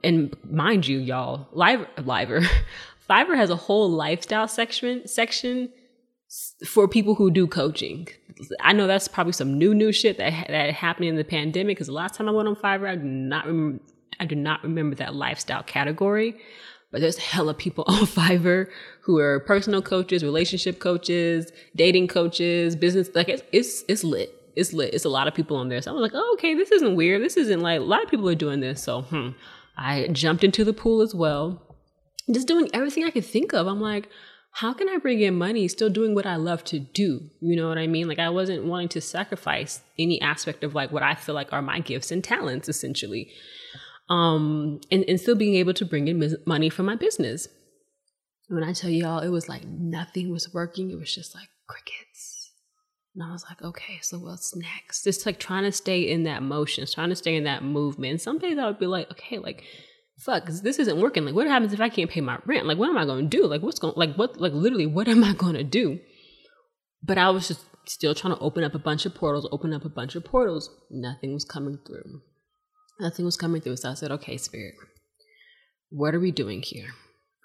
And 0.03 0.35
mind 0.43 0.87
you, 0.87 0.99
y'all, 0.99 1.47
Live 1.51 1.85
Liver, 2.03 2.41
Fiverr 3.09 3.35
has 3.35 3.49
a 3.49 3.55
whole 3.55 3.89
lifestyle 3.89 4.47
section 4.47 5.07
section 5.07 5.69
for 6.65 6.87
people 6.87 7.15
who 7.15 7.29
do 7.29 7.47
coaching. 7.47 8.07
I 8.59 8.73
know 8.73 8.87
that's 8.87 9.07
probably 9.07 9.33
some 9.33 9.57
new 9.57 9.73
new 9.75 9.91
shit 9.91 10.17
that 10.17 10.47
that 10.49 10.73
happened 10.73 11.07
in 11.07 11.15
the 11.15 11.23
pandemic. 11.23 11.77
Because 11.77 11.87
the 11.87 11.93
last 11.93 12.15
time 12.15 12.27
I 12.27 12.31
went 12.31 12.47
on 12.47 12.55
Fiverr, 12.55 12.89
I 12.89 12.95
do 12.95 13.03
not 13.03 13.45
remember. 13.45 13.83
I 14.19 14.25
do 14.25 14.35
not 14.35 14.63
remember 14.63 14.95
that 14.97 15.15
lifestyle 15.15 15.63
category. 15.63 16.35
But 16.91 17.01
there's 17.01 17.17
hella 17.17 17.53
people 17.53 17.83
on 17.87 18.05
Fiverr 18.05 18.67
who 19.01 19.17
are 19.17 19.41
personal 19.41 19.81
coaches, 19.81 20.23
relationship 20.23 20.79
coaches, 20.79 21.51
dating 21.75 22.07
coaches, 22.07 22.75
business. 22.75 23.09
Like 23.13 23.29
it's 23.29 23.43
it's, 23.51 23.83
it's 23.87 24.03
lit. 24.03 24.33
It's 24.55 24.71
lit. 24.71 24.93
It's 24.93 25.05
a 25.05 25.09
lot 25.09 25.27
of 25.27 25.33
people 25.33 25.57
on 25.57 25.67
there. 25.67 25.81
So 25.81 25.91
I 25.91 25.93
was 25.93 26.01
like, 26.01 26.13
oh, 26.15 26.35
okay, 26.37 26.55
this 26.55 26.71
isn't 26.71 26.95
weird. 26.95 27.21
This 27.21 27.35
isn't 27.35 27.59
like 27.59 27.81
a 27.81 27.83
lot 27.83 28.03
of 28.03 28.09
people 28.09 28.29
are 28.29 28.35
doing 28.35 28.61
this. 28.61 28.81
So 28.81 29.01
hmm, 29.01 29.29
I 29.77 30.07
jumped 30.07 30.43
into 30.43 30.63
the 30.63 30.73
pool 30.73 31.01
as 31.01 31.13
well, 31.13 31.61
just 32.31 32.47
doing 32.47 32.69
everything 32.73 33.03
I 33.03 33.11
could 33.11 33.25
think 33.25 33.53
of. 33.53 33.67
I'm 33.67 33.81
like, 33.81 34.07
how 34.55 34.71
can 34.71 34.87
I 34.87 34.97
bring 34.97 35.19
in 35.19 35.35
money 35.35 35.67
still 35.67 35.89
doing 35.89 36.15
what 36.15 36.25
I 36.25 36.37
love 36.37 36.63
to 36.65 36.79
do? 36.79 37.29
You 37.41 37.57
know 37.57 37.67
what 37.67 37.77
I 37.77 37.87
mean? 37.87 38.07
Like 38.07 38.19
I 38.19 38.29
wasn't 38.29 38.63
wanting 38.63 38.87
to 38.89 39.01
sacrifice 39.01 39.81
any 39.99 40.21
aspect 40.21 40.63
of 40.63 40.73
like 40.73 40.93
what 40.93 41.03
I 41.03 41.15
feel 41.15 41.35
like 41.35 41.51
are 41.51 41.61
my 41.61 41.81
gifts 41.81 42.09
and 42.09 42.23
talents 42.23 42.69
essentially. 42.69 43.33
Um 44.09 44.81
and, 44.91 45.03
and 45.07 45.19
still 45.19 45.35
being 45.35 45.55
able 45.55 45.73
to 45.73 45.85
bring 45.85 46.07
in 46.07 46.37
money 46.45 46.69
for 46.69 46.83
my 46.83 46.95
business. 46.95 47.47
When 48.47 48.63
I 48.63 48.73
tell 48.73 48.89
y'all 48.89 49.19
it 49.19 49.29
was 49.29 49.49
like 49.49 49.65
nothing 49.65 50.31
was 50.31 50.53
working, 50.53 50.91
it 50.91 50.99
was 50.99 51.13
just 51.13 51.33
like 51.33 51.47
crickets. 51.67 52.51
And 53.15 53.23
I 53.23 53.31
was 53.31 53.45
like, 53.49 53.61
okay, 53.61 53.99
so 54.01 54.19
what's 54.19 54.55
next? 54.55 55.03
Just 55.05 55.25
like 55.25 55.39
trying 55.39 55.63
to 55.63 55.71
stay 55.71 56.01
in 56.01 56.23
that 56.23 56.43
motion, 56.43 56.85
trying 56.85 57.09
to 57.09 57.15
stay 57.15 57.35
in 57.35 57.45
that 57.45 57.63
movement. 57.63 58.11
And 58.11 58.21
some 58.21 58.39
days 58.39 58.57
I 58.57 58.67
would 58.67 58.79
be 58.79 58.87
like, 58.87 59.09
okay, 59.11 59.39
like 59.39 59.63
fuck, 60.17 60.45
this 60.47 60.79
isn't 60.79 60.99
working. 60.99 61.25
Like, 61.25 61.35
what 61.35 61.47
happens 61.47 61.73
if 61.73 61.81
I 61.81 61.89
can't 61.89 62.09
pay 62.09 62.21
my 62.21 62.39
rent? 62.45 62.65
Like, 62.65 62.77
what 62.77 62.89
am 62.89 62.97
I 62.97 63.05
going 63.05 63.29
to 63.29 63.37
do? 63.37 63.45
Like, 63.47 63.61
what's 63.61 63.79
going, 63.79 63.93
like, 63.95 64.15
what, 64.15 64.39
like, 64.39 64.53
literally, 64.53 64.85
what 64.85 65.07
am 65.07 65.23
I 65.23 65.33
going 65.33 65.55
to 65.55 65.63
do? 65.63 65.99
But 67.03 67.17
I 67.17 67.29
was 67.29 67.47
just 67.47 67.65
still 67.87 68.15
trying 68.15 68.35
to 68.35 68.41
open 68.41 68.63
up 68.63 68.73
a 68.73 68.79
bunch 68.79 69.05
of 69.05 69.13
portals, 69.13 69.47
open 69.51 69.73
up 69.73 69.85
a 69.85 69.89
bunch 69.89 70.15
of 70.15 70.25
portals. 70.25 70.69
Nothing 70.89 71.33
was 71.33 71.45
coming 71.45 71.79
through. 71.85 72.21
Nothing 72.99 73.25
was 73.25 73.37
coming 73.37 73.61
through. 73.61 73.77
So 73.77 73.91
I 73.91 73.93
said, 73.93 74.11
okay, 74.11 74.37
spirit, 74.37 74.75
what 75.89 76.15
are 76.15 76.19
we 76.19 76.31
doing 76.31 76.61
here? 76.61 76.87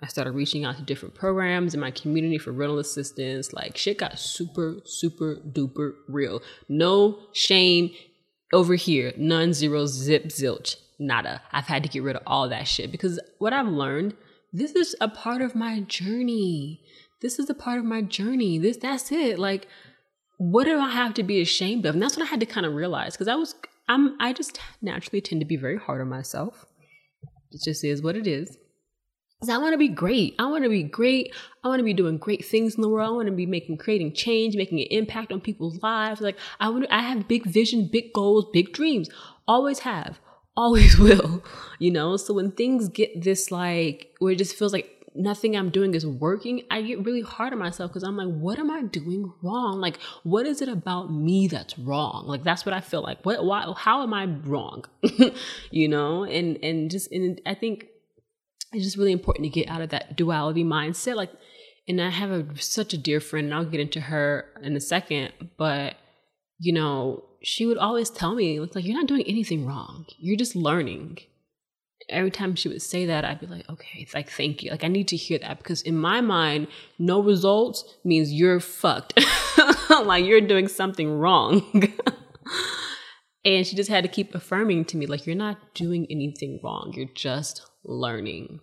I 0.02 0.06
started 0.06 0.32
reaching 0.32 0.64
out 0.64 0.76
to 0.76 0.82
different 0.82 1.14
programs 1.14 1.74
in 1.74 1.80
my 1.80 1.90
community 1.90 2.38
for 2.38 2.52
rental 2.52 2.78
assistance. 2.78 3.52
Like, 3.52 3.76
shit 3.76 3.98
got 3.98 4.18
super, 4.18 4.76
super 4.86 5.36
duper 5.36 5.92
real. 6.08 6.40
No 6.68 7.18
shame 7.34 7.90
over 8.52 8.74
here. 8.74 9.12
None, 9.16 9.52
zero, 9.52 9.86
zip, 9.86 10.26
zilch 10.28 10.76
nada. 10.98 11.42
I've 11.52 11.66
had 11.66 11.82
to 11.82 11.88
get 11.88 12.02
rid 12.02 12.16
of 12.16 12.22
all 12.26 12.48
that 12.48 12.68
shit 12.68 12.92
because 12.92 13.20
what 13.38 13.52
I've 13.52 13.66
learned, 13.66 14.14
this 14.52 14.72
is 14.72 14.94
a 15.00 15.08
part 15.08 15.42
of 15.42 15.54
my 15.54 15.80
journey. 15.80 16.80
This 17.22 17.38
is 17.38 17.50
a 17.50 17.54
part 17.54 17.78
of 17.78 17.84
my 17.84 18.02
journey. 18.02 18.58
This 18.58 18.76
that's 18.76 19.10
it. 19.10 19.38
Like 19.38 19.66
what 20.40 20.64
do 20.64 20.78
I 20.78 20.88
have 20.88 21.12
to 21.14 21.22
be 21.22 21.42
ashamed 21.42 21.84
of? 21.84 21.94
And 21.94 22.02
that's 22.02 22.16
what 22.16 22.26
I 22.26 22.30
had 22.30 22.40
to 22.40 22.46
kind 22.46 22.64
of 22.64 22.74
realize 22.74 23.12
because 23.12 23.28
I 23.28 23.34
was 23.34 23.54
I'm 23.90 24.16
I 24.20 24.32
just 24.32 24.60
naturally 24.80 25.20
tend 25.20 25.40
to 25.40 25.44
be 25.44 25.56
very 25.56 25.76
hard 25.76 26.00
on 26.00 26.08
myself. 26.08 26.64
It 27.50 27.60
just 27.62 27.84
is 27.84 28.00
what 28.00 28.16
it 28.16 28.26
is. 28.26 28.56
I 29.50 29.58
want 29.58 29.72
to 29.72 29.78
be 29.78 29.88
great. 29.88 30.36
I 30.38 30.46
want 30.46 30.64
to 30.64 30.70
be 30.70 30.82
great. 30.82 31.34
I 31.64 31.68
want 31.68 31.80
to 31.80 31.84
be 31.84 31.94
doing 31.94 32.18
great 32.18 32.44
things 32.44 32.76
in 32.76 32.82
the 32.82 32.88
world. 32.88 33.08
I 33.08 33.16
want 33.16 33.26
to 33.26 33.32
be 33.32 33.46
making, 33.46 33.78
creating 33.78 34.12
change, 34.12 34.54
making 34.54 34.78
an 34.80 34.86
impact 34.90 35.32
on 35.32 35.40
people's 35.40 35.82
lives. 35.82 36.20
Like 36.20 36.38
I 36.60 36.68
want, 36.68 36.86
I 36.90 37.00
have 37.00 37.26
big 37.26 37.46
vision, 37.46 37.88
big 37.90 38.12
goals, 38.12 38.46
big 38.52 38.72
dreams. 38.72 39.08
Always 39.48 39.80
have 39.80 40.20
always 40.56 40.98
will, 41.06 41.42
you 41.78 41.90
know? 41.90 42.16
So 42.16 42.34
when 42.34 42.52
things 42.52 42.88
get 42.88 43.22
this 43.22 43.50
like, 43.50 44.14
where 44.18 44.32
it 44.32 44.38
just 44.38 44.56
feels 44.56 44.72
like 44.72 44.99
nothing 45.14 45.56
I'm 45.56 45.70
doing 45.70 45.94
is 45.94 46.06
working, 46.06 46.62
I 46.70 46.82
get 46.82 47.04
really 47.04 47.22
hard 47.22 47.52
on 47.52 47.58
myself 47.58 47.90
because 47.90 48.02
I'm 48.02 48.16
like, 48.16 48.28
what 48.28 48.58
am 48.58 48.70
I 48.70 48.82
doing 48.82 49.32
wrong? 49.42 49.80
Like, 49.80 49.98
what 50.22 50.46
is 50.46 50.62
it 50.62 50.68
about 50.68 51.12
me 51.12 51.48
that's 51.48 51.78
wrong? 51.78 52.24
Like, 52.26 52.44
that's 52.44 52.64
what 52.64 52.72
I 52.72 52.80
feel 52.80 53.02
like. 53.02 53.24
What, 53.24 53.44
why, 53.44 53.72
how 53.76 54.02
am 54.02 54.14
I 54.14 54.26
wrong? 54.26 54.84
you 55.70 55.88
know? 55.88 56.24
And, 56.24 56.62
and 56.62 56.90
just, 56.90 57.10
and 57.10 57.40
I 57.44 57.54
think 57.54 57.86
it's 58.72 58.84
just 58.84 58.96
really 58.96 59.12
important 59.12 59.44
to 59.44 59.50
get 59.50 59.68
out 59.68 59.82
of 59.82 59.90
that 59.90 60.16
duality 60.16 60.64
mindset. 60.64 61.16
Like, 61.16 61.30
and 61.88 62.00
I 62.00 62.10
have 62.10 62.30
a, 62.30 62.46
such 62.62 62.94
a 62.94 62.98
dear 62.98 63.20
friend, 63.20 63.46
and 63.46 63.54
I'll 63.54 63.64
get 63.64 63.80
into 63.80 64.00
her 64.00 64.46
in 64.62 64.76
a 64.76 64.80
second, 64.80 65.32
but, 65.56 65.96
you 66.58 66.72
know, 66.72 67.24
she 67.42 67.66
would 67.66 67.78
always 67.78 68.10
tell 68.10 68.34
me, 68.34 68.60
it's 68.60 68.76
like, 68.76 68.84
you're 68.84 68.96
not 68.96 69.08
doing 69.08 69.24
anything 69.26 69.66
wrong. 69.66 70.06
You're 70.18 70.36
just 70.36 70.54
learning. 70.54 71.18
Every 72.10 72.30
time 72.30 72.54
she 72.54 72.68
would 72.68 72.82
say 72.82 73.06
that, 73.06 73.24
I'd 73.24 73.40
be 73.40 73.46
like, 73.46 73.68
okay, 73.70 74.06
like, 74.14 74.30
thank 74.30 74.62
you. 74.62 74.70
Like, 74.70 74.84
I 74.84 74.88
need 74.88 75.08
to 75.08 75.16
hear 75.16 75.38
that 75.38 75.58
because 75.58 75.82
in 75.82 75.96
my 75.96 76.20
mind, 76.20 76.68
no 76.98 77.22
results 77.22 77.84
means 78.04 78.32
you're 78.32 78.60
fucked. 78.60 79.18
like, 79.90 80.24
you're 80.24 80.40
doing 80.40 80.68
something 80.68 81.10
wrong. 81.10 81.62
and 83.44 83.66
she 83.66 83.76
just 83.76 83.90
had 83.90 84.04
to 84.04 84.08
keep 84.08 84.34
affirming 84.34 84.84
to 84.86 84.96
me, 84.96 85.06
like, 85.06 85.26
you're 85.26 85.36
not 85.36 85.74
doing 85.74 86.06
anything 86.10 86.60
wrong. 86.62 86.92
You're 86.94 87.08
just 87.14 87.62
learning. 87.84 88.60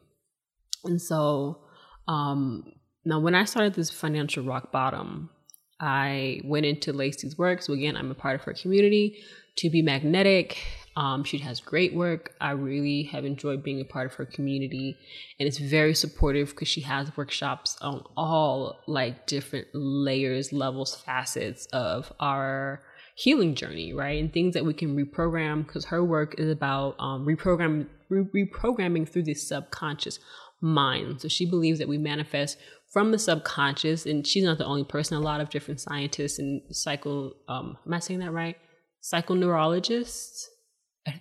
And 0.83 1.01
so, 1.01 1.59
um, 2.07 2.71
now 3.05 3.19
when 3.19 3.35
I 3.35 3.45
started 3.45 3.73
this 3.73 3.89
financial 3.89 4.43
rock 4.43 4.71
bottom, 4.71 5.29
I 5.79 6.41
went 6.43 6.65
into 6.65 6.91
Lacy's 6.93 7.37
work. 7.37 7.61
So 7.61 7.73
again, 7.73 7.95
I'm 7.95 8.11
a 8.11 8.15
part 8.15 8.35
of 8.35 8.41
her 8.41 8.53
community. 8.53 9.17
To 9.57 9.69
be 9.69 9.81
magnetic, 9.81 10.57
um, 10.97 11.23
she 11.23 11.37
has 11.37 11.59
great 11.59 11.93
work. 11.93 12.33
I 12.41 12.51
really 12.51 13.03
have 13.03 13.23
enjoyed 13.23 13.61
being 13.61 13.79
a 13.79 13.85
part 13.85 14.07
of 14.07 14.15
her 14.15 14.25
community, 14.25 14.97
and 15.39 15.47
it's 15.47 15.59
very 15.59 15.93
supportive 15.93 16.49
because 16.49 16.67
she 16.67 16.81
has 16.81 17.15
workshops 17.15 17.77
on 17.81 18.03
all 18.17 18.79
like 18.87 19.27
different 19.27 19.67
layers, 19.75 20.51
levels, 20.51 20.95
facets 20.95 21.67
of 21.67 22.11
our 22.19 22.81
healing 23.13 23.53
journey, 23.53 23.93
right? 23.93 24.19
And 24.19 24.33
things 24.33 24.55
that 24.55 24.65
we 24.65 24.73
can 24.73 24.97
reprogram 24.97 25.67
because 25.67 25.85
her 25.85 26.03
work 26.03 26.33
is 26.39 26.49
about 26.49 26.95
um, 26.97 27.27
reprogram, 27.27 27.85
re- 28.09 28.47
reprogramming 28.47 29.07
through 29.07 29.23
the 29.23 29.35
subconscious 29.35 30.17
mind. 30.61 31.21
So 31.21 31.27
she 31.27 31.45
believes 31.45 31.77
that 31.77 31.87
we 31.87 31.99
manifest 31.99 32.57
from 32.91 33.11
the 33.11 33.19
subconscious, 33.19 34.07
and 34.07 34.25
she's 34.25 34.43
not 34.43 34.57
the 34.57 34.65
only 34.65 34.83
person. 34.83 35.15
A 35.15 35.19
lot 35.19 35.41
of 35.41 35.51
different 35.51 35.79
scientists 35.79 36.39
and 36.39 36.63
psycho, 36.71 37.33
um, 37.47 37.77
am 37.85 37.93
I 37.93 37.99
saying 37.99 38.21
that 38.21 38.31
right? 38.31 38.57
Psychoneurologists. 39.03 40.47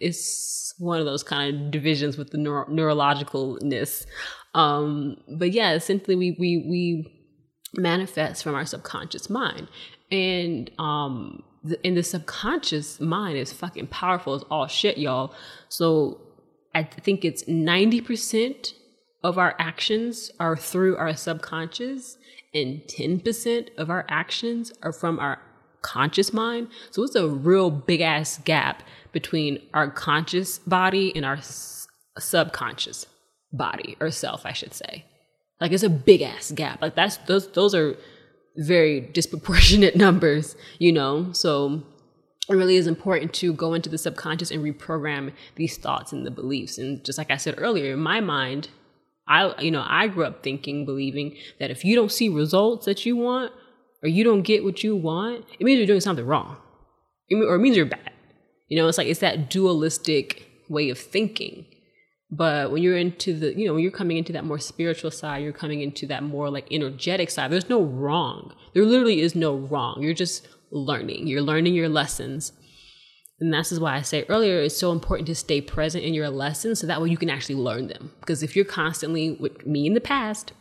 It's 0.00 0.74
one 0.78 1.00
of 1.00 1.06
those 1.06 1.22
kind 1.22 1.66
of 1.66 1.70
divisions 1.70 2.16
with 2.16 2.30
the 2.30 2.38
neuro- 2.38 2.66
neurologicalness. 2.66 4.06
Um, 4.54 5.16
but 5.38 5.52
yeah, 5.52 5.72
essentially, 5.72 6.16
we 6.16 6.36
we 6.38 6.66
we 6.68 7.12
manifest 7.74 8.42
from 8.42 8.54
our 8.54 8.64
subconscious 8.64 9.28
mind, 9.28 9.68
and 10.10 10.70
um, 10.78 11.42
the, 11.62 11.78
and 11.84 11.96
the 11.96 12.02
subconscious 12.02 13.00
mind 13.00 13.38
is 13.38 13.52
fucking 13.52 13.88
powerful 13.88 14.34
as 14.34 14.42
all 14.50 14.66
shit, 14.66 14.98
y'all. 14.98 15.34
So 15.68 16.20
I 16.74 16.84
think 16.84 17.24
it's 17.24 17.46
ninety 17.46 18.00
percent 18.00 18.74
of 19.26 19.38
our 19.38 19.56
actions 19.58 20.30
are 20.38 20.56
through 20.56 20.96
our 20.96 21.16
subconscious, 21.16 22.16
and 22.54 22.82
10% 22.82 23.68
of 23.76 23.90
our 23.90 24.06
actions 24.08 24.72
are 24.82 24.92
from 24.92 25.18
our 25.18 25.40
conscious 25.82 26.32
mind. 26.32 26.68
So 26.90 27.02
it's 27.02 27.14
a 27.14 27.28
real 27.28 27.70
big 27.70 28.00
ass 28.00 28.38
gap 28.38 28.82
between 29.12 29.60
our 29.72 29.90
conscious 29.90 30.58
body 30.60 31.14
and 31.14 31.24
our 31.24 31.36
s- 31.36 31.86
subconscious 32.18 33.06
body 33.52 33.96
or 34.00 34.10
self, 34.10 34.44
I 34.44 34.52
should 34.52 34.74
say. 34.74 35.04
Like 35.60 35.72
it's 35.72 35.82
a 35.82 35.88
big 35.90 36.22
ass 36.22 36.52
gap. 36.52 36.82
Like 36.82 36.94
that's 36.94 37.16
those 37.18 37.50
those 37.52 37.74
are 37.74 37.96
very 38.56 39.00
disproportionate 39.12 39.96
numbers, 39.96 40.56
you 40.78 40.92
know. 40.92 41.32
So 41.32 41.82
it 42.48 42.54
really 42.54 42.76
is 42.76 42.86
important 42.86 43.32
to 43.34 43.52
go 43.52 43.74
into 43.74 43.88
the 43.88 43.98
subconscious 43.98 44.50
and 44.50 44.62
reprogram 44.62 45.32
these 45.56 45.76
thoughts 45.76 46.12
and 46.12 46.24
the 46.24 46.30
beliefs. 46.30 46.78
And 46.78 47.04
just 47.04 47.18
like 47.18 47.30
I 47.30 47.36
said 47.36 47.54
earlier, 47.58 47.94
in 47.94 48.00
my 48.00 48.20
mind, 48.20 48.68
I, 49.26 49.60
you 49.60 49.72
know, 49.72 49.84
I 49.84 50.06
grew 50.06 50.24
up 50.24 50.44
thinking, 50.44 50.84
believing 50.84 51.36
that 51.58 51.70
if 51.70 51.84
you 51.84 51.96
don't 51.96 52.12
see 52.12 52.28
results 52.28 52.86
that 52.86 53.04
you 53.04 53.16
want 53.16 53.52
or 54.02 54.08
you 54.08 54.24
don't 54.24 54.42
get 54.42 54.64
what 54.64 54.82
you 54.82 54.96
want, 54.96 55.44
it 55.58 55.64
means 55.64 55.78
you're 55.78 55.86
doing 55.86 56.00
something 56.00 56.26
wrong 56.26 56.56
or 57.30 57.56
it 57.56 57.60
means 57.60 57.76
you're 57.76 57.86
bad. 57.86 58.12
You 58.68 58.76
know, 58.76 58.88
it's 58.88 58.98
like 58.98 59.06
it's 59.06 59.20
that 59.20 59.50
dualistic 59.50 60.48
way 60.68 60.90
of 60.90 60.98
thinking. 60.98 61.66
But 62.30 62.72
when 62.72 62.82
you're 62.82 62.96
into 62.96 63.38
the, 63.38 63.56
you 63.56 63.66
know, 63.66 63.74
when 63.74 63.82
you're 63.82 63.92
coming 63.92 64.16
into 64.16 64.32
that 64.32 64.44
more 64.44 64.58
spiritual 64.58 65.12
side, 65.12 65.44
you're 65.44 65.52
coming 65.52 65.80
into 65.80 66.06
that 66.08 66.24
more 66.24 66.50
like 66.50 66.66
energetic 66.72 67.30
side. 67.30 67.52
There's 67.52 67.68
no 67.68 67.82
wrong. 67.82 68.52
There 68.74 68.84
literally 68.84 69.20
is 69.20 69.36
no 69.36 69.54
wrong. 69.54 70.02
You're 70.02 70.14
just 70.14 70.48
learning. 70.72 71.28
You're 71.28 71.42
learning 71.42 71.74
your 71.74 71.88
lessons. 71.88 72.52
And 73.38 73.52
this 73.52 73.70
is 73.70 73.78
why 73.78 73.94
I 73.94 74.02
say 74.02 74.24
earlier, 74.28 74.60
it's 74.60 74.76
so 74.76 74.90
important 74.92 75.26
to 75.28 75.34
stay 75.34 75.60
present 75.60 76.04
in 76.04 76.14
your 76.14 76.30
lessons 76.30 76.80
so 76.80 76.86
that 76.86 77.00
way 77.00 77.10
you 77.10 77.16
can 77.16 77.30
actually 77.30 77.54
learn 77.56 77.86
them. 77.86 78.12
Because 78.20 78.42
if 78.42 78.56
you're 78.56 78.64
constantly, 78.64 79.32
with 79.32 79.64
me 79.64 79.86
in 79.86 79.94
the 79.94 80.00
past, 80.00 80.52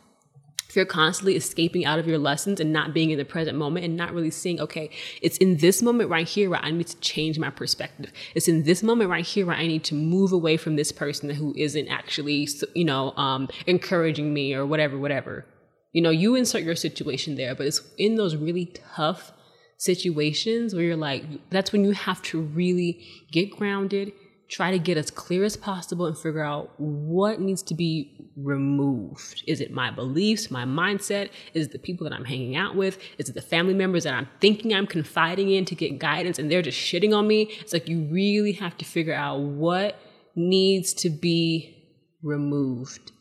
you're 0.75 0.85
constantly 0.85 1.35
escaping 1.35 1.85
out 1.85 1.99
of 1.99 2.07
your 2.07 2.17
lessons 2.17 2.59
and 2.59 2.73
not 2.73 2.93
being 2.93 3.11
in 3.11 3.17
the 3.17 3.25
present 3.25 3.57
moment 3.57 3.85
and 3.85 3.95
not 3.95 4.13
really 4.13 4.31
seeing, 4.31 4.59
okay, 4.59 4.89
it's 5.21 5.37
in 5.37 5.57
this 5.57 5.81
moment 5.81 6.09
right 6.09 6.27
here 6.27 6.49
where 6.49 6.59
I 6.59 6.71
need 6.71 6.87
to 6.87 6.99
change 6.99 7.39
my 7.39 7.49
perspective. 7.49 8.11
It's 8.35 8.47
in 8.47 8.63
this 8.63 8.83
moment 8.83 9.09
right 9.09 9.25
here 9.25 9.45
where 9.45 9.55
I 9.55 9.67
need 9.67 9.83
to 9.85 9.95
move 9.95 10.31
away 10.31 10.57
from 10.57 10.75
this 10.75 10.91
person 10.91 11.29
who 11.29 11.53
isn't 11.55 11.87
actually, 11.87 12.47
you 12.73 12.85
know, 12.85 13.11
um, 13.11 13.49
encouraging 13.67 14.33
me 14.33 14.53
or 14.53 14.65
whatever, 14.65 14.97
whatever. 14.97 15.45
You 15.91 16.01
know, 16.01 16.09
you 16.09 16.35
insert 16.35 16.63
your 16.63 16.75
situation 16.75 17.35
there, 17.35 17.55
but 17.55 17.67
it's 17.67 17.81
in 17.97 18.15
those 18.15 18.35
really 18.35 18.73
tough 18.95 19.31
situations 19.77 20.73
where 20.73 20.83
you're 20.83 20.95
like, 20.95 21.23
that's 21.49 21.71
when 21.71 21.83
you 21.83 21.91
have 21.91 22.21
to 22.23 22.41
really 22.41 23.05
get 23.31 23.51
grounded, 23.51 24.11
try 24.47 24.71
to 24.71 24.79
get 24.79 24.97
as 24.97 25.09
clear 25.09 25.43
as 25.43 25.57
possible 25.57 26.05
and 26.05 26.17
figure 26.17 26.43
out 26.43 26.71
what 26.79 27.39
needs 27.39 27.63
to 27.63 27.73
be 27.73 28.29
removed. 28.35 29.43
Is 29.47 29.59
it 29.59 29.71
my 29.71 29.89
beliefs, 29.89 30.51
my 30.51 30.65
mindset? 30.65 31.29
Is 31.53 31.67
it 31.67 31.71
the 31.71 31.79
people 31.79 32.07
that 32.07 32.15
I'm 32.15 32.25
hanging 32.25 32.55
out 32.55 32.75
with? 32.75 32.99
Is 33.17 33.29
it 33.29 33.33
the 33.33 33.41
family 33.41 33.73
members 33.73 34.03
that 34.03 34.13
I'm 34.13 34.27
thinking 34.39 34.73
I'm 34.73 34.87
confiding 34.87 35.51
in 35.51 35.65
to 35.65 35.75
get 35.75 35.99
guidance 35.99 36.37
and 36.37 36.51
they're 36.51 36.61
just 36.61 36.77
shitting 36.77 37.15
on 37.15 37.27
me? 37.27 37.43
It's 37.61 37.73
like 37.73 37.89
you 37.89 38.01
really 38.11 38.51
have 38.53 38.77
to 38.77 38.85
figure 38.85 39.13
out 39.13 39.39
what 39.39 39.99
needs 40.35 40.93
to 40.95 41.09
be 41.09 41.83
removed. 42.21 43.11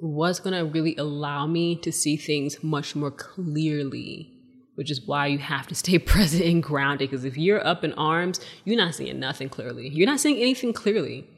What's 0.00 0.40
going 0.40 0.54
to 0.54 0.70
really 0.70 0.96
allow 0.96 1.46
me 1.46 1.76
to 1.76 1.92
see 1.92 2.16
things 2.16 2.62
much 2.62 2.96
more 2.96 3.10
clearly 3.10 4.33
which 4.74 4.90
is 4.90 5.06
why 5.06 5.26
you 5.26 5.38
have 5.38 5.66
to 5.68 5.74
stay 5.74 5.98
present 6.12 6.44
and 6.44 6.62
grounded. 6.62 7.10
Because 7.10 7.24
if 7.24 7.36
you're 7.36 7.64
up 7.66 7.84
in 7.84 7.92
arms, 7.94 8.40
you're 8.64 8.76
not 8.76 8.94
seeing 8.94 9.18
nothing 9.20 9.48
clearly. 9.48 9.88
You're 9.88 10.06
not 10.06 10.20
seeing 10.20 10.36
anything 10.36 10.72
clearly, 10.72 11.28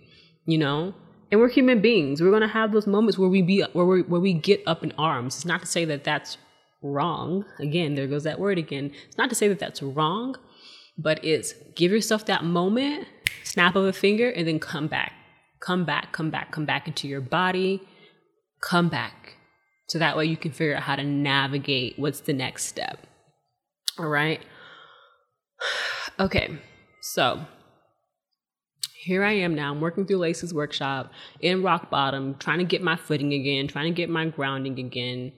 you 0.47 0.59
know. 0.59 0.95
And 1.31 1.41
we're 1.41 1.49
human 1.49 1.81
beings. 1.81 2.23
We're 2.23 2.31
gonna 2.31 2.47
have 2.49 2.73
those 2.73 2.87
moments 2.87 3.19
where 3.19 3.29
we 3.29 3.43
be 3.43 3.65
where 3.73 3.85
we 3.85 4.03
where 4.03 4.21
we 4.21 4.33
get 4.33 4.63
up 4.67 4.85
in 4.85 4.93
arms. 4.93 5.37
It's 5.37 5.45
not 5.45 5.61
to 5.61 5.67
say 5.67 5.85
that 5.87 6.05
that's 6.05 6.39
wrong. 6.83 7.45
Again, 7.59 7.95
there 7.95 8.07
goes 8.07 8.25
that 8.25 8.39
word 8.39 8.59
again. 8.59 8.93
It's 9.09 9.19
not 9.19 9.29
to 9.31 9.35
say 9.35 9.49
that 9.49 9.59
that's 9.59 9.83
wrong, 9.83 10.37
but 10.97 11.25
it's 11.25 11.55
give 11.75 11.91
yourself 11.91 12.27
that 12.27 12.45
moment, 12.45 13.09
snap 13.43 13.75
of 13.75 13.85
a 13.85 13.93
finger, 13.93 14.31
and 14.31 14.47
then 14.47 14.61
come 14.61 14.87
back, 14.87 15.13
come 15.61 15.85
back, 15.85 16.13
come 16.13 16.31
back, 16.31 16.53
come 16.53 16.65
back 16.65 16.87
into 16.87 17.09
your 17.09 17.21
body, 17.21 17.83
come 18.61 18.89
back. 18.89 19.35
So 19.89 19.99
that 19.99 20.17
way 20.17 20.27
you 20.27 20.37
can 20.37 20.53
figure 20.53 20.77
out 20.77 20.83
how 20.83 20.97
to 20.97 21.05
navigate 21.05 21.99
what's 21.99 22.21
the 22.21 22.33
next 22.33 22.67
step. 22.67 23.07
All 23.99 24.09
right. 24.09 24.41
Okay. 26.19 26.59
So 27.03 27.45
here 29.07 29.23
I 29.23 29.33
am 29.33 29.55
now. 29.55 29.71
I'm 29.71 29.81
working 29.81 30.07
through 30.07 30.17
Lacy's 30.17 30.53
workshop 30.53 31.13
in 31.41 31.63
rock 31.63 31.91
bottom, 31.91 32.35
trying 32.39 32.59
to 32.59 32.65
get 32.65 32.83
my 32.83 32.97
footing 32.97 33.33
again, 33.33 33.69
trying 33.69 33.93
to 33.93 33.97
get 33.97 34.11
my 34.11 34.27
grounding 34.27 34.79
again. 34.81 35.33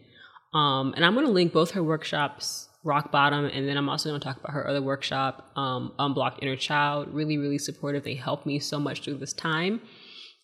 Um, 0.54 0.94
and 0.94 1.04
I'm 1.04 1.14
going 1.14 1.26
to 1.26 1.32
link 1.32 1.52
both 1.52 1.72
her 1.72 1.82
workshops, 1.82 2.68
rock 2.84 3.12
bottom, 3.12 3.44
and 3.44 3.68
then 3.68 3.76
I'm 3.76 3.88
also 3.88 4.08
going 4.08 4.20
to 4.20 4.24
talk 4.24 4.38
about 4.38 4.52
her 4.52 4.66
other 4.66 4.80
workshop, 4.80 5.50
um, 5.56 5.92
Unblock 5.98 6.38
Inner 6.40 6.56
Child. 6.56 7.12
Really, 7.12 7.36
really 7.36 7.58
supportive. 7.58 8.04
They 8.04 8.14
helped 8.14 8.46
me 8.46 8.58
so 8.58 8.78
much 8.78 9.02
through 9.02 9.18
this 9.18 9.34
time. 9.34 9.82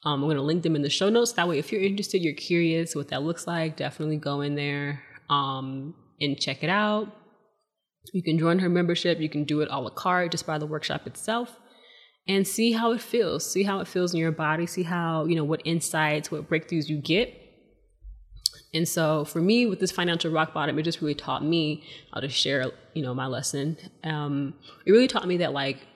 Um, 0.04 0.20
I'm 0.22 0.28
going 0.28 0.36
to 0.36 0.42
link 0.42 0.62
them 0.62 0.76
in 0.76 0.82
the 0.82 0.90
show 0.90 1.08
notes. 1.08 1.32
That 1.32 1.48
way, 1.48 1.58
if 1.58 1.72
you're 1.72 1.80
interested, 1.80 2.22
you're 2.22 2.34
curious 2.34 2.94
what 2.94 3.08
that 3.08 3.22
looks 3.22 3.46
like, 3.46 3.76
definitely 3.76 4.18
go 4.18 4.42
in 4.42 4.54
there 4.54 5.02
um, 5.30 5.94
and 6.20 6.38
check 6.38 6.62
it 6.62 6.68
out. 6.68 7.08
You 8.12 8.22
can 8.22 8.38
join 8.38 8.58
her 8.60 8.68
membership. 8.68 9.20
You 9.20 9.28
can 9.28 9.44
do 9.44 9.60
it 9.60 9.68
a 9.70 9.80
la 9.80 9.90
carte 9.90 10.30
just 10.30 10.46
by 10.46 10.58
the 10.58 10.66
workshop 10.66 11.06
itself 11.06 11.56
and 12.26 12.46
see 12.46 12.72
how 12.72 12.92
it 12.92 13.00
feels. 13.00 13.50
See 13.50 13.62
how 13.62 13.80
it 13.80 13.88
feels 13.88 14.14
in 14.14 14.20
your 14.20 14.32
body. 14.32 14.66
See 14.66 14.82
how, 14.82 15.24
you 15.26 15.36
know, 15.36 15.44
what 15.44 15.62
insights, 15.64 16.30
what 16.30 16.48
breakthroughs 16.48 16.88
you 16.88 16.98
get. 16.98 17.40
And 18.72 18.88
so 18.88 19.24
for 19.24 19.40
me, 19.40 19.66
with 19.66 19.78
this 19.78 19.92
financial 19.92 20.32
rock 20.32 20.52
bottom, 20.52 20.78
it 20.78 20.82
just 20.82 21.00
really 21.00 21.14
taught 21.14 21.44
me, 21.44 21.84
I'll 22.12 22.22
just 22.22 22.36
share, 22.36 22.72
you 22.92 23.02
know, 23.02 23.14
my 23.14 23.26
lesson. 23.26 23.76
Um, 24.02 24.54
it 24.84 24.90
really 24.90 25.06
taught 25.06 25.28
me 25.28 25.36
that 25.38 25.52
like 25.52 25.86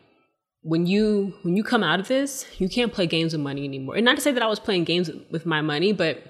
when 0.62 0.86
you 0.86 1.34
when 1.42 1.56
you 1.56 1.64
come 1.64 1.82
out 1.82 1.98
of 1.98 2.09
this, 2.09 2.46
you 2.59 2.68
can't 2.68 2.92
play 2.92 3.06
games 3.06 3.32
with 3.32 3.42
money 3.42 3.64
anymore. 3.64 3.96
And 3.96 4.04
not 4.04 4.16
to 4.16 4.22
say 4.22 4.32
that 4.32 4.42
I 4.42 4.46
was 4.46 4.61
playing 4.61 4.84
games 4.84 5.11
with 5.30 5.44
my 5.44 5.61
money, 5.61 5.92
but 5.92 6.22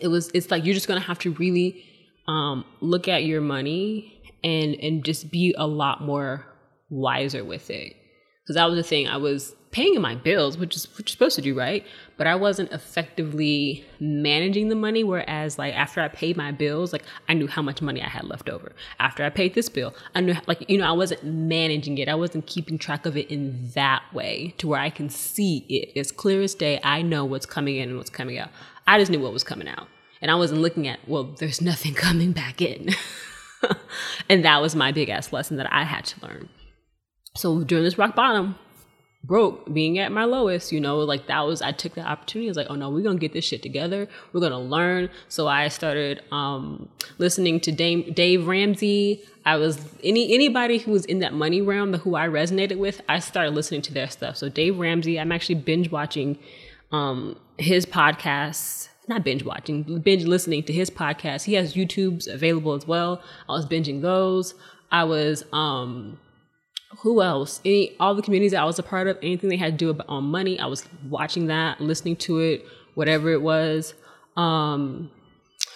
it 0.00 0.08
was 0.08 0.30
it's 0.34 0.50
like 0.50 0.64
you're 0.64 0.74
just 0.74 0.88
gonna 0.88 1.00
have 1.00 1.18
to 1.20 1.32
really 1.32 1.84
um, 2.26 2.64
look 2.80 3.08
at 3.08 3.24
your 3.24 3.40
money 3.40 4.17
and 4.44 4.74
and 4.76 5.04
just 5.04 5.30
be 5.30 5.54
a 5.58 5.66
lot 5.66 6.02
more 6.02 6.46
wiser 6.90 7.44
with 7.44 7.70
it. 7.70 7.94
Because 8.42 8.56
that 8.56 8.64
was 8.64 8.76
the 8.76 8.82
thing 8.82 9.06
i 9.08 9.16
was 9.16 9.54
paying 9.70 10.00
my 10.00 10.14
bills 10.14 10.56
which 10.56 10.74
is 10.74 10.88
what 10.92 11.00
you're 11.00 11.08
supposed 11.08 11.36
to 11.36 11.42
do 11.42 11.54
right? 11.54 11.84
But 12.16 12.26
i 12.26 12.34
wasn't 12.34 12.72
effectively 12.72 13.84
managing 14.00 14.68
the 14.68 14.74
money 14.74 15.04
whereas 15.04 15.58
like 15.58 15.74
after 15.74 16.00
i 16.00 16.08
paid 16.08 16.36
my 16.36 16.50
bills 16.50 16.92
like 16.92 17.02
i 17.28 17.34
knew 17.34 17.46
how 17.46 17.60
much 17.60 17.82
money 17.82 18.02
i 18.02 18.08
had 18.08 18.24
left 18.24 18.48
over. 18.48 18.72
After 18.98 19.22
i 19.22 19.28
paid 19.28 19.54
this 19.54 19.68
bill 19.68 19.94
i 20.14 20.20
knew 20.20 20.34
like 20.46 20.68
you 20.70 20.78
know 20.78 20.86
i 20.86 20.92
wasn't 20.92 21.24
managing 21.24 21.98
it. 21.98 22.08
I 22.08 22.14
wasn't 22.14 22.46
keeping 22.46 22.78
track 22.78 23.04
of 23.04 23.16
it 23.16 23.30
in 23.30 23.70
that 23.74 24.02
way 24.14 24.54
to 24.58 24.68
where 24.68 24.80
i 24.80 24.88
can 24.88 25.10
see 25.10 25.66
it 25.68 25.98
as 25.98 26.10
clear 26.10 26.40
as 26.40 26.54
day. 26.54 26.80
I 26.82 27.02
know 27.02 27.24
what's 27.26 27.46
coming 27.46 27.76
in 27.76 27.90
and 27.90 27.98
what's 27.98 28.10
coming 28.10 28.38
out. 28.38 28.50
I 28.86 28.98
just 28.98 29.10
knew 29.10 29.20
what 29.20 29.34
was 29.34 29.44
coming 29.44 29.68
out. 29.68 29.88
And 30.22 30.30
i 30.30 30.34
wasn't 30.34 30.62
looking 30.62 30.88
at 30.88 31.06
well 31.06 31.24
there's 31.24 31.60
nothing 31.60 31.92
coming 32.06 32.32
back 32.32 32.62
in 32.62 32.94
and 34.28 34.44
that 34.44 34.60
was 34.60 34.74
my 34.74 34.92
big 34.92 35.08
ass 35.08 35.32
lesson 35.32 35.56
that 35.56 35.72
I 35.72 35.84
had 35.84 36.04
to 36.06 36.26
learn. 36.26 36.48
So 37.36 37.62
during 37.62 37.84
this 37.84 37.98
rock 37.98 38.14
bottom, 38.14 38.56
broke, 39.24 39.72
being 39.72 39.98
at 39.98 40.10
my 40.12 40.24
lowest, 40.24 40.72
you 40.72 40.80
know, 40.80 40.98
like 40.98 41.26
that 41.26 41.40
was 41.40 41.60
I 41.60 41.72
took 41.72 41.94
the 41.94 42.02
opportunity. 42.02 42.48
I 42.48 42.50
was 42.50 42.56
like, 42.56 42.68
oh 42.70 42.74
no, 42.74 42.90
we're 42.90 43.02
gonna 43.02 43.18
get 43.18 43.32
this 43.32 43.44
shit 43.44 43.62
together. 43.62 44.08
We're 44.32 44.40
gonna 44.40 44.60
learn. 44.60 45.10
So 45.28 45.46
I 45.46 45.68
started 45.68 46.22
um, 46.32 46.88
listening 47.18 47.60
to 47.60 47.72
Dave, 47.72 48.14
Dave 48.14 48.46
Ramsey. 48.46 49.22
I 49.44 49.56
was 49.56 49.78
any 50.02 50.32
anybody 50.34 50.78
who 50.78 50.92
was 50.92 51.04
in 51.04 51.20
that 51.20 51.34
money 51.34 51.60
realm, 51.60 51.92
that 51.92 51.98
who 51.98 52.14
I 52.16 52.26
resonated 52.26 52.78
with. 52.78 53.00
I 53.08 53.18
started 53.18 53.54
listening 53.54 53.82
to 53.82 53.94
their 53.94 54.08
stuff. 54.08 54.36
So 54.36 54.48
Dave 54.48 54.78
Ramsey, 54.78 55.18
I'm 55.18 55.32
actually 55.32 55.56
binge 55.56 55.90
watching 55.90 56.38
um, 56.92 57.38
his 57.58 57.86
podcasts 57.86 58.87
not 59.08 59.24
binge 59.24 59.44
watching, 59.44 60.00
binge 60.00 60.24
listening 60.24 60.62
to 60.64 60.72
his 60.72 60.90
podcast. 60.90 61.44
He 61.44 61.54
has 61.54 61.74
YouTube's 61.74 62.26
available 62.26 62.74
as 62.74 62.86
well. 62.86 63.22
I 63.48 63.52
was 63.52 63.66
binging 63.66 64.02
those. 64.02 64.54
I 64.90 65.04
was 65.04 65.44
um 65.52 66.18
who 67.00 67.22
else? 67.22 67.60
Any 67.64 67.94
all 68.00 68.14
the 68.14 68.22
communities 68.22 68.52
that 68.52 68.62
I 68.62 68.64
was 68.64 68.78
a 68.78 68.82
part 68.82 69.08
of, 69.08 69.18
anything 69.22 69.50
they 69.50 69.56
had 69.56 69.78
to 69.78 69.84
do 69.84 69.90
about 69.90 70.08
on 70.08 70.24
money, 70.24 70.58
I 70.58 70.66
was 70.66 70.84
watching 71.08 71.46
that, 71.48 71.80
listening 71.80 72.16
to 72.16 72.38
it, 72.38 72.64
whatever 72.94 73.30
it 73.30 73.42
was. 73.42 73.94
Um 74.36 75.10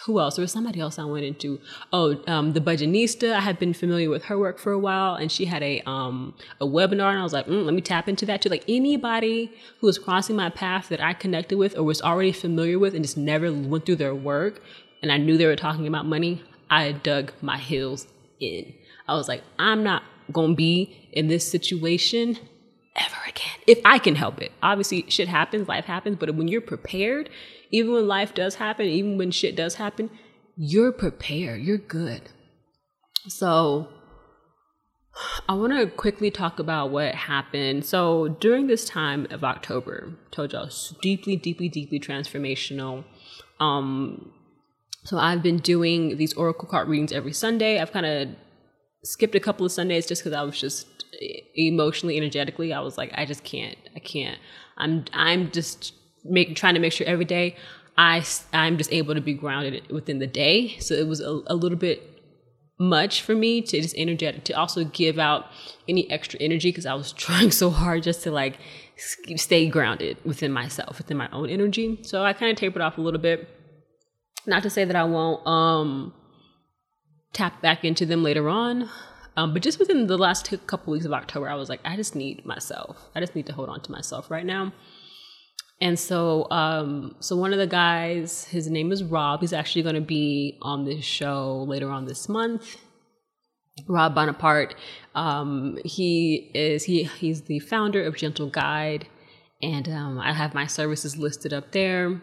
who 0.05 0.18
else? 0.18 0.36
There 0.36 0.42
was 0.42 0.53
somebody 0.53 0.80
else 0.80 0.98
I 0.98 1.05
went 1.05 1.24
into. 1.24 1.61
Oh, 1.92 2.20
um, 2.26 2.53
the 2.53 2.61
Budgetnista. 2.61 3.34
I 3.34 3.40
had 3.40 3.59
been 3.59 3.72
familiar 3.72 4.11
with 4.11 4.24
her 4.24 4.38
work 4.38 4.59
for 4.59 4.72
a 4.72 4.78
while, 4.78 5.14
and 5.14 5.30
she 5.30 5.44
had 5.44 5.62
a 5.62 5.80
um, 5.82 6.34
a 6.61 6.66
webinar, 6.66 7.11
and 7.11 7.18
I 7.18 7.22
was 7.22 7.32
like, 7.32 7.46
mm, 7.46 7.64
let 7.64 7.74
me 7.74 7.80
tap 7.80 8.09
into 8.09 8.26
that 8.26 8.42
too. 8.42 8.48
Like 8.48 8.64
anybody 8.68 9.53
who 9.80 9.86
was 9.86 9.98
crossing 9.98 10.36
my 10.36 10.50
path 10.50 10.88
that 10.88 11.00
I 11.00 11.12
connected 11.12 11.57
with 11.57 11.76
or 11.76 11.84
was 11.84 12.03
already 12.03 12.32
familiar 12.32 12.78
with, 12.78 12.94
and 12.94 13.05
just 13.05 13.16
never 13.16 13.53
went 13.53 13.86
through 13.86 13.96
their 13.96 14.14
work, 14.14 14.61
and 15.03 15.12
I 15.12 15.18
knew 15.18 15.36
they 15.36 15.46
were 15.46 15.57
talking 15.57 15.86
about 15.86 16.07
money. 16.07 16.42
I 16.68 16.92
dug 16.92 17.32
my 17.40 17.59
heels 17.59 18.07
in. 18.40 18.72
I 19.07 19.14
was 19.14 19.28
like, 19.28 19.42
I'm 19.59 19.84
not 19.84 20.03
gonna 20.32 20.55
be 20.55 21.09
in 21.12 21.28
this 21.28 21.48
situation 21.48 22.38
ever 22.96 23.16
again 23.28 23.59
if 23.66 23.80
I 23.84 23.98
can 23.98 24.16
help 24.16 24.40
it. 24.40 24.53
Obviously, 24.62 25.05
shit 25.09 25.28
happens, 25.28 25.68
life 25.68 25.84
happens, 25.84 26.16
but 26.18 26.34
when 26.34 26.48
you're 26.48 26.61
prepared 26.61 27.30
even 27.73 27.93
when 27.93 28.07
life 28.07 28.35
does 28.35 28.57
happen, 28.57 28.87
even 28.87 29.18
when 29.18 29.31
shit 29.31 29.57
does 29.57 29.75
happen, 29.75 30.11
you're 30.57 30.93
prepared. 30.93 31.62
You're 31.62 31.79
good. 31.79 32.23
So, 33.27 33.89
I 35.49 35.55
want 35.55 35.73
to 35.73 35.87
quickly 35.87 36.31
talk 36.31 36.59
about 36.59 36.91
what 36.91 37.14
happened. 37.14 37.85
So, 37.85 38.29
during 38.29 38.66
this 38.66 38.85
time 38.85 39.27
of 39.31 39.43
October, 39.43 40.12
told 40.31 40.53
y'all 40.53 40.70
deeply, 41.01 41.37
deeply, 41.37 41.68
deeply 41.68 41.99
transformational. 41.99 43.05
Um, 43.59 44.33
so 45.05 45.18
I've 45.18 45.43
been 45.43 45.59
doing 45.59 46.16
these 46.16 46.33
oracle 46.35 46.68
card 46.68 46.89
readings 46.89 47.12
every 47.12 47.33
Sunday. 47.33 47.81
I've 47.81 47.93
kind 47.93 48.07
of 48.07 48.29
skipped 49.05 49.35
a 49.35 49.41
couple 49.41 49.66
of 49.66 49.73
Sundays 49.73 50.07
just 50.07 50.23
because 50.23 50.37
I 50.37 50.43
was 50.43 50.61
just 50.61 50.87
emotionally, 51.55 52.16
energetically, 52.16 52.73
I 52.73 52.81
was 52.81 52.97
like, 52.97 53.11
I 53.14 53.25
just 53.25 53.45
can't. 53.45 53.77
I 53.97 53.99
can't. 53.99 54.39
I'm 54.77 55.05
I'm 55.12 55.51
just 55.51 55.95
trying 56.55 56.75
to 56.75 56.81
make 56.81 56.93
sure 56.93 57.07
every 57.07 57.25
day 57.25 57.57
I 57.97 58.25
I'm 58.53 58.79
just 58.79 58.93
able 58.93 59.14
to 59.14 59.20
be 59.20 59.35
grounded 59.35 59.91
within 59.91 60.18
the 60.18 60.27
day. 60.27 60.79
So 60.79 60.95
it 60.95 61.07
was 61.07 61.20
a, 61.20 61.43
a 61.47 61.55
little 61.55 61.79
bit 61.79 62.09
much 62.79 63.23
for 63.23 63.35
me 63.35 63.62
to 63.62 63.81
just 63.81 63.95
energetic 63.97 64.45
to 64.45 64.53
also 64.55 64.85
give 64.85 65.18
out 65.18 65.47
any 65.89 66.11
extra 66.11 66.41
energy 66.41 66.70
because 66.70 66.87
I 66.87 66.95
was 66.95 67.12
trying 67.27 67.51
so 67.51 67.70
hard 67.70 68.03
just 68.03 68.23
to 68.25 68.31
like 68.31 68.59
stay 68.97 69.68
grounded 69.68 70.16
within 70.25 70.53
myself, 70.53 70.99
within 70.99 71.16
my 71.16 71.29
own 71.33 71.49
energy. 71.49 72.01
So 72.03 72.25
I 72.25 72.33
kind 72.33 72.51
of 72.51 72.57
tapered 72.57 72.83
off 72.83 72.99
a 72.99 73.01
little 73.01 73.20
bit. 73.20 73.49
Not 74.47 74.62
to 74.64 74.70
say 74.70 74.85
that 74.85 74.97
I 74.97 75.05
won't 75.05 75.47
um 75.47 76.14
tap 77.33 77.62
back 77.62 77.85
into 77.85 78.07
them 78.07 78.23
later 78.23 78.49
on. 78.49 78.89
Um, 79.35 79.55
but 79.55 79.62
just 79.62 79.79
within 79.79 80.09
the 80.09 80.18
last 80.18 80.53
couple 80.66 80.93
weeks 80.93 81.07
of 81.07 81.12
October, 81.14 81.49
I 81.49 81.55
was 81.55 81.70
like, 81.70 81.81
I 81.87 81.97
just 81.97 82.14
need 82.14 82.45
myself. 82.45 83.09
I 83.14 83.20
just 83.20 83.35
need 83.35 83.47
to 83.47 83.55
hold 83.55 83.70
on 83.70 83.81
to 83.81 83.91
myself 83.91 84.31
right 84.31 84.45
now. 84.45 84.75
And 85.83 85.99
so, 85.99 86.49
um, 86.53 87.16
so 87.18 87.35
one 87.35 87.53
of 87.53 87.59
the 87.59 87.66
guys, 87.66 88.45
his 88.45 88.70
name 88.70 88.93
is 88.93 89.03
Rob. 89.03 89.41
He's 89.41 89.53
actually 89.53 89.83
going 89.83 89.97
to 89.97 90.01
be 90.01 90.57
on 90.62 90.85
this 90.85 91.05
show 91.05 91.64
later 91.66 91.91
on 91.91 92.05
this 92.05 92.28
month. 92.28 92.76
Rob 93.89 94.14
Bonaparte. 94.14 94.76
Um, 95.16 95.78
he 95.85 96.53
is 96.55 96.85
he 96.85 97.03
he's 97.03 97.43
the 97.43 97.59
founder 97.59 98.05
of 98.05 98.16
Gentle 98.16 98.49
Guide, 98.49 99.09
and 99.61 99.89
um, 99.89 100.20
I 100.20 100.33
have 100.33 100.55
my 100.55 100.68
services 100.68 101.16
listed 101.16 101.53
up 101.53 101.72
there 101.72 102.22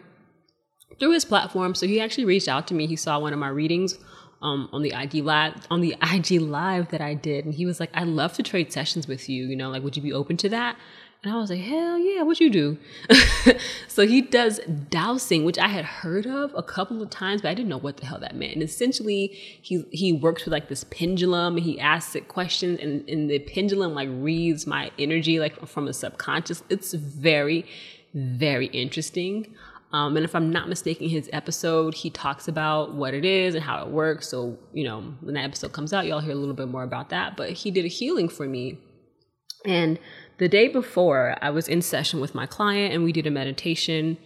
through 0.98 1.12
his 1.12 1.26
platform. 1.26 1.74
So 1.74 1.86
he 1.86 2.00
actually 2.00 2.24
reached 2.24 2.48
out 2.48 2.66
to 2.68 2.74
me. 2.74 2.86
He 2.86 2.96
saw 2.96 3.18
one 3.18 3.34
of 3.34 3.38
my 3.38 3.48
readings 3.48 3.98
um, 4.40 4.70
on 4.72 4.80
the 4.80 4.94
IG 4.96 5.16
live 5.16 5.66
on 5.70 5.82
the 5.82 5.96
IG 6.00 6.40
live 6.40 6.88
that 6.92 7.02
I 7.02 7.12
did, 7.12 7.44
and 7.44 7.52
he 7.52 7.66
was 7.66 7.78
like, 7.78 7.90
"I'd 7.92 8.08
love 8.08 8.32
to 8.34 8.42
trade 8.42 8.72
sessions 8.72 9.06
with 9.06 9.28
you. 9.28 9.44
You 9.44 9.56
know, 9.56 9.68
like, 9.68 9.82
would 9.82 9.98
you 9.98 10.02
be 10.02 10.14
open 10.14 10.38
to 10.38 10.48
that?" 10.48 10.78
And 11.22 11.34
I 11.34 11.36
was 11.36 11.50
like, 11.50 11.60
hell 11.60 11.98
yeah, 11.98 12.22
what 12.22 12.40
you 12.40 12.48
do? 12.48 12.78
so 13.88 14.06
he 14.06 14.22
does 14.22 14.58
dowsing, 14.88 15.44
which 15.44 15.58
I 15.58 15.68
had 15.68 15.84
heard 15.84 16.26
of 16.26 16.54
a 16.56 16.62
couple 16.62 17.02
of 17.02 17.10
times, 17.10 17.42
but 17.42 17.48
I 17.48 17.54
didn't 17.54 17.68
know 17.68 17.78
what 17.78 17.98
the 17.98 18.06
hell 18.06 18.18
that 18.20 18.34
meant. 18.34 18.54
And 18.54 18.62
essentially, 18.62 19.26
he 19.60 19.84
he 19.90 20.14
works 20.14 20.46
with 20.46 20.52
like 20.52 20.70
this 20.70 20.84
pendulum 20.84 21.56
and 21.56 21.64
he 21.64 21.78
asks 21.78 22.14
it 22.16 22.28
questions 22.28 22.80
and, 22.80 23.06
and 23.06 23.28
the 23.28 23.38
pendulum 23.40 23.92
like 23.92 24.08
reads 24.10 24.66
my 24.66 24.90
energy 24.98 25.38
like 25.38 25.66
from 25.66 25.88
a 25.88 25.92
subconscious. 25.92 26.62
It's 26.70 26.94
very, 26.94 27.66
very 28.14 28.66
interesting. 28.68 29.54
Um, 29.92 30.16
and 30.16 30.24
if 30.24 30.34
I'm 30.34 30.50
not 30.50 30.68
mistaken, 30.68 31.08
his 31.08 31.28
episode, 31.32 31.94
he 31.94 32.10
talks 32.10 32.48
about 32.48 32.94
what 32.94 33.12
it 33.12 33.24
is 33.26 33.54
and 33.54 33.62
how 33.62 33.82
it 33.82 33.88
works. 33.88 34.28
So, 34.28 34.56
you 34.72 34.84
know, 34.84 35.00
when 35.20 35.34
that 35.34 35.44
episode 35.44 35.72
comes 35.72 35.92
out, 35.92 36.06
y'all 36.06 36.20
hear 36.20 36.32
a 36.32 36.36
little 36.36 36.54
bit 36.54 36.68
more 36.68 36.84
about 36.84 37.10
that. 37.10 37.36
But 37.36 37.50
he 37.50 37.70
did 37.70 37.84
a 37.84 37.88
healing 37.88 38.28
for 38.28 38.46
me. 38.46 38.78
And 39.66 39.98
the 40.40 40.48
day 40.48 40.68
before, 40.68 41.36
I 41.42 41.50
was 41.50 41.68
in 41.68 41.82
session 41.82 42.18
with 42.18 42.34
my 42.34 42.46
client 42.46 42.94
and 42.94 43.04
we 43.04 43.12
did 43.12 43.26
a 43.26 43.30
meditation 43.30 44.16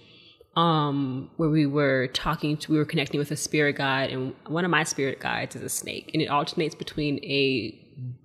um, 0.56 1.28
where 1.38 1.50
we 1.50 1.66
were 1.66 2.06
talking 2.14 2.56
to, 2.58 2.70
we 2.70 2.78
were 2.78 2.84
connecting 2.84 3.18
with 3.18 3.32
a 3.32 3.36
spirit 3.36 3.74
guide. 3.74 4.10
And 4.10 4.32
one 4.46 4.64
of 4.64 4.70
my 4.70 4.84
spirit 4.84 5.18
guides 5.18 5.56
is 5.56 5.62
a 5.62 5.68
snake. 5.68 6.12
And 6.14 6.22
it 6.22 6.26
alternates 6.26 6.76
between 6.76 7.18
a, 7.24 7.76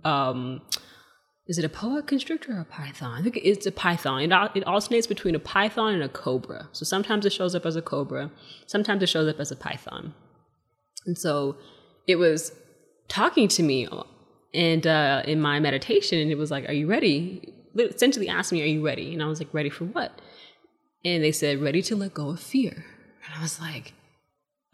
um, 0.05 0.61
is 1.47 1.57
it 1.57 1.65
a 1.65 1.69
boa 1.69 2.03
constrictor 2.03 2.57
or 2.57 2.61
a 2.61 2.65
python? 2.65 3.19
I 3.19 3.23
think 3.23 3.39
it's 3.41 3.65
a 3.65 3.71
python. 3.71 4.21
It, 4.21 4.31
it 4.53 4.67
alternates 4.67 5.07
between 5.07 5.33
a 5.33 5.39
python 5.39 5.95
and 5.95 6.03
a 6.03 6.09
cobra. 6.09 6.69
So 6.73 6.85
sometimes 6.85 7.25
it 7.25 7.33
shows 7.33 7.55
up 7.55 7.65
as 7.65 7.75
a 7.75 7.81
cobra, 7.81 8.29
sometimes 8.67 9.01
it 9.01 9.09
shows 9.09 9.27
up 9.27 9.39
as 9.39 9.51
a 9.51 9.55
python. 9.55 10.13
And 11.07 11.17
so 11.17 11.57
it 12.07 12.17
was 12.17 12.51
talking 13.07 13.47
to 13.47 13.63
me 13.63 13.87
and 14.53 14.85
uh, 14.85 15.23
in 15.25 15.41
my 15.41 15.59
meditation, 15.59 16.19
and 16.19 16.31
it 16.31 16.37
was 16.37 16.51
like, 16.51 16.67
"Are 16.67 16.73
you 16.73 16.87
ready?" 16.87 17.53
Essentially 17.79 18.29
asked 18.29 18.51
me, 18.51 18.61
"Are 18.61 18.65
you 18.65 18.85
ready?" 18.85 19.13
And 19.13 19.23
I 19.23 19.27
was 19.27 19.39
like, 19.39 19.53
"Ready 19.53 19.69
for 19.69 19.85
what?" 19.85 20.19
And 21.05 21.23
they 21.23 21.31
said, 21.31 21.61
"Ready 21.61 21.81
to 21.83 21.95
let 21.95 22.13
go 22.13 22.29
of 22.29 22.39
fear." 22.39 22.85
And 23.25 23.33
I 23.37 23.41
was 23.41 23.59
like, 23.59 23.93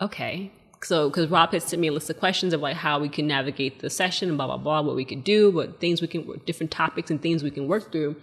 "Okay." 0.01 0.51
So, 0.83 1.09
because 1.09 1.29
Rob 1.29 1.51
had 1.51 1.63
sent 1.63 1.81
me 1.81 1.87
a 1.87 1.91
list 1.91 2.09
of 2.09 2.19
questions 2.19 2.53
of 2.53 2.61
like 2.61 2.75
how 2.75 2.99
we 2.99 3.09
can 3.09 3.25
navigate 3.25 3.79
the 3.79 3.89
session 3.89 4.29
and 4.29 4.37
blah 4.37 4.47
blah 4.47 4.57
blah, 4.57 4.81
what 4.81 4.95
we 4.95 5.05
could 5.05 5.23
do, 5.23 5.49
what 5.49 5.79
things 5.79 6.01
we 6.01 6.07
can, 6.07 6.29
different 6.45 6.71
topics 6.71 7.09
and 7.09 7.21
things 7.21 7.43
we 7.43 7.51
can 7.51 7.67
work 7.67 7.91
through. 7.91 8.15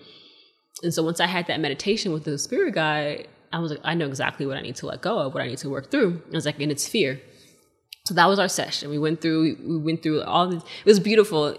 And 0.82 0.94
so 0.94 1.02
once 1.02 1.20
I 1.20 1.26
had 1.26 1.46
that 1.48 1.60
meditation 1.60 2.12
with 2.12 2.24
the 2.24 2.38
spirit 2.38 2.74
guide, 2.74 3.28
I 3.52 3.58
was 3.58 3.70
like, 3.72 3.80
I 3.84 3.94
know 3.94 4.06
exactly 4.06 4.46
what 4.46 4.56
I 4.56 4.62
need 4.62 4.76
to 4.76 4.86
let 4.86 5.02
go 5.02 5.18
of, 5.18 5.34
what 5.34 5.42
I 5.42 5.48
need 5.48 5.58
to 5.58 5.68
work 5.68 5.90
through. 5.90 6.22
I 6.28 6.34
was 6.34 6.46
like, 6.46 6.60
and 6.60 6.72
it's 6.72 6.88
fear. 6.88 7.20
So 8.06 8.14
that 8.14 8.26
was 8.26 8.38
our 8.38 8.48
session. 8.48 8.90
We 8.90 8.98
went 8.98 9.20
through 9.20 9.56
we 9.64 9.78
went 9.78 10.02
through 10.02 10.22
all 10.22 10.48
this. 10.48 10.62
It 10.62 10.86
was 10.86 11.00
beautiful. 11.00 11.56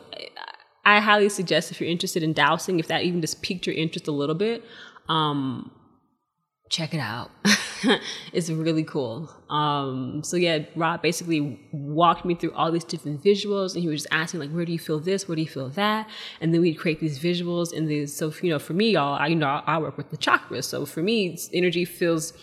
I 0.86 1.00
highly 1.00 1.30
suggest 1.30 1.72
if 1.72 1.80
you're 1.80 1.90
interested 1.90 2.24
in 2.24 2.34
dowsing, 2.34 2.80
if 2.80 2.88
that 2.88 3.04
even 3.04 3.22
just 3.22 3.42
piqued 3.42 3.66
your 3.66 3.76
interest 3.76 4.08
a 4.08 4.12
little 4.12 4.36
bit, 4.36 4.64
um, 5.08 5.72
check 6.70 6.94
it 6.94 7.00
out. 7.00 7.32
it's 8.34 8.50
really 8.50 8.84
cool. 8.84 9.30
Um, 9.50 10.24
so 10.24 10.36
yeah, 10.36 10.60
Rob 10.76 11.02
basically 11.02 11.60
walked 11.72 12.26
me 12.26 12.36
through 12.36 12.52
all 12.54 12.72
these 12.72 12.84
different 12.84 13.24
visuals, 13.24 13.76
and 13.76 13.84
he 13.84 13.88
was 13.88 14.02
just 14.02 14.14
asking 14.14 14.40
like, 14.40 14.52
"Where 14.52 14.66
do 14.66 14.72
you 14.72 14.80
feel 14.80 15.00
this? 15.00 15.28
Where 15.28 15.36
do 15.36 15.42
you 15.42 15.48
feel 15.48 15.70
that?" 15.70 16.10
And 16.42 16.54
then 16.54 16.62
we'd 16.62 16.76
create 16.76 17.00
these 17.00 17.20
visuals, 17.20 17.76
and 17.76 17.88
these. 17.88 18.16
So 18.16 18.34
you 18.42 18.50
know, 18.50 18.60
for 18.60 18.74
me, 18.74 18.92
y'all, 18.92 19.14
I 19.14 19.28
you 19.28 19.36
know 19.36 19.62
I 19.66 19.78
work 19.78 19.98
with 19.98 20.10
the 20.10 20.18
chakras. 20.18 20.66
So 20.66 20.86
for 20.86 21.02
me, 21.02 21.38
energy 21.54 21.86
feels. 21.86 22.34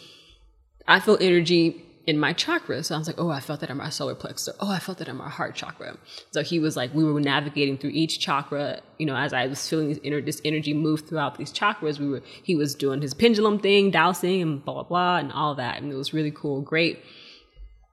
I 0.89 0.99
feel 0.99 1.19
energy 1.21 1.85
in 2.11 2.19
my 2.19 2.33
chakra. 2.33 2.83
So 2.83 2.97
I 2.97 2.99
was 2.99 3.07
like, 3.07 3.21
oh, 3.21 3.31
I 3.31 3.39
felt 3.39 3.61
that 3.61 3.71
in 3.71 3.77
my 3.77 3.89
solar 3.89 4.17
plexus. 4.17 4.53
Oh, 4.59 4.71
I 4.71 4.81
felt 4.81 4.99
that 4.99 5.07
in 5.07 5.17
my 5.17 5.31
heart 5.31 5.55
chakra. 5.55 5.97
So 6.33 6.43
he 6.43 6.59
was 6.59 6.77
like, 6.77 6.93
we 6.93 7.05
were 7.05 7.21
navigating 7.21 7.79
through 7.79 7.91
each 7.91 8.19
chakra. 8.19 8.81
You 8.99 9.07
know, 9.07 9.15
as 9.15 9.33
I 9.33 9.47
was 9.47 9.67
feeling 9.69 9.91
this, 9.91 9.99
inner, 10.03 10.21
this 10.21 10.43
energy 10.45 10.75
move 10.75 11.09
throughout 11.09 11.39
these 11.39 11.53
chakras, 11.53 12.01
we 12.01 12.09
were 12.09 12.23
he 12.43 12.57
was 12.57 12.75
doing 12.75 13.01
his 13.01 13.15
pendulum 13.15 13.61
thing, 13.61 13.93
dowsing, 13.93 14.43
and 14.43 14.65
blah 14.65 14.75
blah 14.75 14.83
blah, 14.83 15.17
and 15.19 15.31
all 15.31 15.55
that. 15.55 15.81
And 15.81 15.93
it 15.93 15.95
was 15.95 16.13
really 16.13 16.33
cool, 16.33 16.61
great. 16.63 16.99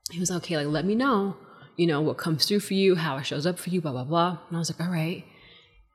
He 0.10 0.20
was 0.20 0.32
like, 0.32 0.38
okay, 0.38 0.58
like 0.58 0.68
let 0.68 0.86
me 0.86 0.96
know, 0.96 1.38
you 1.76 1.86
know, 1.86 2.02
what 2.02 2.18
comes 2.18 2.48
through 2.48 2.62
for 2.62 2.74
you, 2.74 2.96
how 2.96 3.18
it 3.18 3.26
shows 3.26 3.46
up 3.46 3.60
for 3.60 3.70
you, 3.70 3.82
blah 3.82 3.92
blah 3.92 4.04
blah. 4.04 4.40
And 4.48 4.58
I 4.58 4.60
was 4.60 4.72
like, 4.72 4.82
all 4.82 4.92
right. 4.92 5.24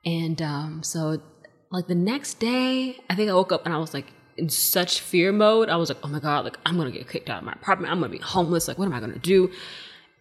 And 0.05 0.41
um, 0.41 0.81
so 0.81 1.21
like 1.71 1.87
the 1.87 1.95
next 1.95 2.39
day, 2.39 2.97
I 3.09 3.15
think 3.15 3.29
I 3.29 3.33
woke 3.33 3.51
up 3.51 3.65
and 3.65 3.75
I 3.75 3.79
was 3.79 3.93
like, 3.93 4.07
in 4.37 4.49
such 4.49 4.99
fear 4.99 5.31
mode. 5.31 5.69
I 5.69 5.75
was 5.75 5.89
like, 5.89 5.99
oh 6.03 6.07
my 6.07 6.19
God, 6.19 6.45
like 6.45 6.57
I'm 6.65 6.77
gonna 6.77 6.91
get 6.91 7.07
kicked 7.09 7.29
out 7.29 7.39
of 7.39 7.43
my 7.43 7.53
apartment. 7.53 7.91
I'm 7.91 7.99
gonna 7.99 8.11
be 8.11 8.17
homeless. 8.17 8.67
Like, 8.67 8.77
what 8.77 8.85
am 8.85 8.93
I 8.93 8.99
gonna 8.99 9.19
do? 9.19 9.51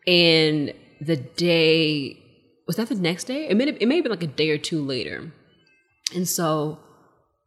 And 0.06 0.72
the 1.00 1.16
day 1.16 2.18
was 2.66 2.76
that 2.76 2.88
the 2.88 2.94
next 2.94 3.24
day? 3.24 3.48
It 3.48 3.56
may 3.56 3.66
have, 3.66 3.76
it 3.80 3.86
may 3.86 3.96
have 3.96 4.04
been 4.04 4.12
like 4.12 4.22
a 4.22 4.26
day 4.26 4.50
or 4.50 4.58
two 4.58 4.82
later. 4.82 5.32
And 6.14 6.28
so 6.28 6.78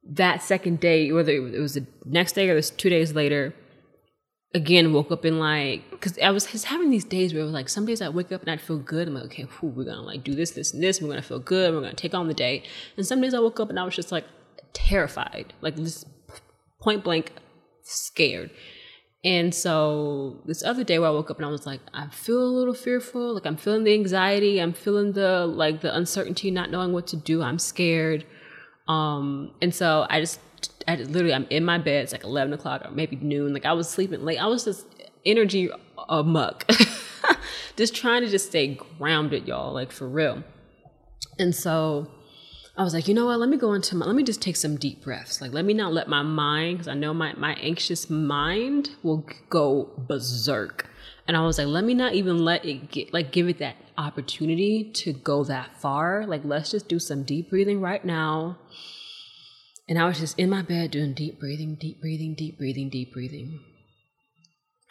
that 0.03 0.43
second 0.43 0.79
day, 0.79 1.11
whether 1.11 1.31
it 1.31 1.59
was 1.59 1.75
the 1.75 1.85
next 2.05 2.33
day 2.33 2.49
or 2.49 2.53
it 2.53 2.55
was 2.55 2.69
two 2.69 2.89
days 2.89 3.13
later, 3.13 3.53
again 4.53 4.93
woke 4.93 5.11
up 5.11 5.25
in 5.25 5.37
like 5.37 5.91
because 5.91 6.17
I 6.19 6.31
was 6.31 6.63
having 6.63 6.89
these 6.89 7.03
days 7.03 7.33
where 7.33 7.41
it 7.41 7.45
was 7.45 7.53
like 7.53 7.67
some 7.67 7.85
days 7.85 8.01
I 8.01 8.07
wake 8.07 8.31
up 8.31 8.41
and 8.41 8.49
I'd 8.49 8.61
feel 8.61 8.77
good. 8.77 9.07
I'm 9.07 9.13
like, 9.13 9.25
okay, 9.25 9.43
whew, 9.43 9.69
we're 9.69 9.83
gonna 9.83 10.01
like 10.01 10.23
do 10.23 10.33
this, 10.33 10.51
this, 10.51 10.73
and 10.73 10.81
this. 10.81 11.01
We're 11.01 11.09
gonna 11.09 11.21
feel 11.21 11.39
good. 11.39 11.73
We're 11.73 11.81
gonna 11.81 11.93
take 11.93 12.13
on 12.13 12.27
the 12.27 12.33
day. 12.33 12.63
And 12.97 13.05
some 13.05 13.21
days 13.21 13.33
I 13.33 13.39
woke 13.39 13.59
up 13.59 13.69
and 13.69 13.79
I 13.79 13.83
was 13.83 13.95
just 13.95 14.11
like 14.11 14.25
terrified, 14.73 15.53
like 15.61 15.75
this 15.75 16.05
point 16.85 17.03
blank 17.03 17.33
scared. 17.81 18.51
And 19.23 19.53
so 19.55 20.39
this 20.45 20.63
other 20.63 20.83
day 20.83 20.99
where 20.99 21.09
I 21.09 21.11
woke 21.11 21.31
up 21.31 21.37
and 21.37 21.45
I 21.45 21.49
was 21.49 21.65
like, 21.65 21.81
I 21.95 22.07
feel 22.09 22.41
a 22.41 22.53
little 22.59 22.75
fearful. 22.75 23.33
Like 23.33 23.47
I'm 23.47 23.57
feeling 23.57 23.83
the 23.83 23.93
anxiety. 23.93 24.59
I'm 24.59 24.71
feeling 24.71 25.13
the 25.13 25.47
like 25.47 25.81
the 25.81 25.93
uncertainty, 25.93 26.51
not 26.51 26.69
knowing 26.69 26.93
what 26.93 27.07
to 27.07 27.17
do. 27.17 27.41
I'm 27.41 27.57
scared. 27.57 28.23
Um, 28.87 29.51
and 29.63 29.73
so 29.73 30.05
I 30.11 30.19
just, 30.19 30.39
I 30.87 30.95
just 30.95 31.09
literally, 31.09 31.33
I'm 31.33 31.47
in 31.49 31.65
my 31.65 31.79
bed. 31.79 32.03
It's 32.03 32.11
like 32.11 32.23
11 32.23 32.53
o'clock 32.53 32.83
or 32.85 32.91
maybe 32.91 33.15
noon. 33.15 33.51
Like 33.51 33.65
I 33.65 33.73
was 33.73 33.89
sleeping 33.89 34.23
late. 34.23 34.37
I 34.37 34.45
was 34.45 34.63
just 34.63 34.85
energy 35.25 35.71
muck, 36.07 36.69
just 37.75 37.95
trying 37.95 38.21
to 38.21 38.29
just 38.29 38.47
stay 38.49 38.75
grounded, 38.99 39.47
y'all, 39.47 39.73
like 39.73 39.91
for 39.91 40.07
real. 40.07 40.43
And 41.39 41.55
so 41.55 42.11
I 42.77 42.83
was 42.83 42.93
like, 42.93 43.07
you 43.07 43.13
know 43.13 43.27
what? 43.27 43.39
Let 43.39 43.47
me 43.47 43.55
go 43.55 43.73
into 43.73 43.95
my, 43.95 44.05
let 44.05 44.15
me 44.15 44.23
just 44.23 44.41
take 44.41 44.57
some 44.57 44.75
deep 44.75 45.03
breaths. 45.03 45.39
Like, 45.39 45.53
let 45.53 45.63
me 45.63 45.73
not 45.73 45.93
let 45.93 46.09
my 46.09 46.23
mind, 46.23 46.77
because 46.77 46.89
I 46.89 46.93
know 46.93 47.13
my, 47.13 47.33
my 47.33 47.53
anxious 47.53 48.09
mind 48.09 48.89
will 49.01 49.25
go 49.49 49.91
berserk. 49.97 50.89
And 51.25 51.37
I 51.37 51.45
was 51.45 51.57
like, 51.57 51.67
let 51.67 51.85
me 51.85 51.93
not 51.93 52.15
even 52.15 52.43
let 52.43 52.65
it 52.65 52.91
get, 52.91 53.13
like, 53.13 53.31
give 53.31 53.47
it 53.47 53.59
that 53.59 53.77
opportunity 53.97 54.91
to 54.91 55.13
go 55.13 55.45
that 55.45 55.79
far. 55.81 56.25
Like, 56.25 56.41
let's 56.43 56.71
just 56.71 56.89
do 56.89 56.99
some 56.99 57.23
deep 57.23 57.49
breathing 57.49 57.79
right 57.79 58.03
now. 58.03 58.57
And 59.87 59.97
I 59.97 60.05
was 60.05 60.19
just 60.19 60.37
in 60.37 60.49
my 60.49 60.61
bed 60.61 60.91
doing 60.91 61.13
deep 61.13 61.39
breathing, 61.39 61.75
deep 61.75 62.01
breathing, 62.01 62.33
deep 62.33 62.57
breathing, 62.57 62.89
deep 62.89 63.13
breathing 63.13 63.61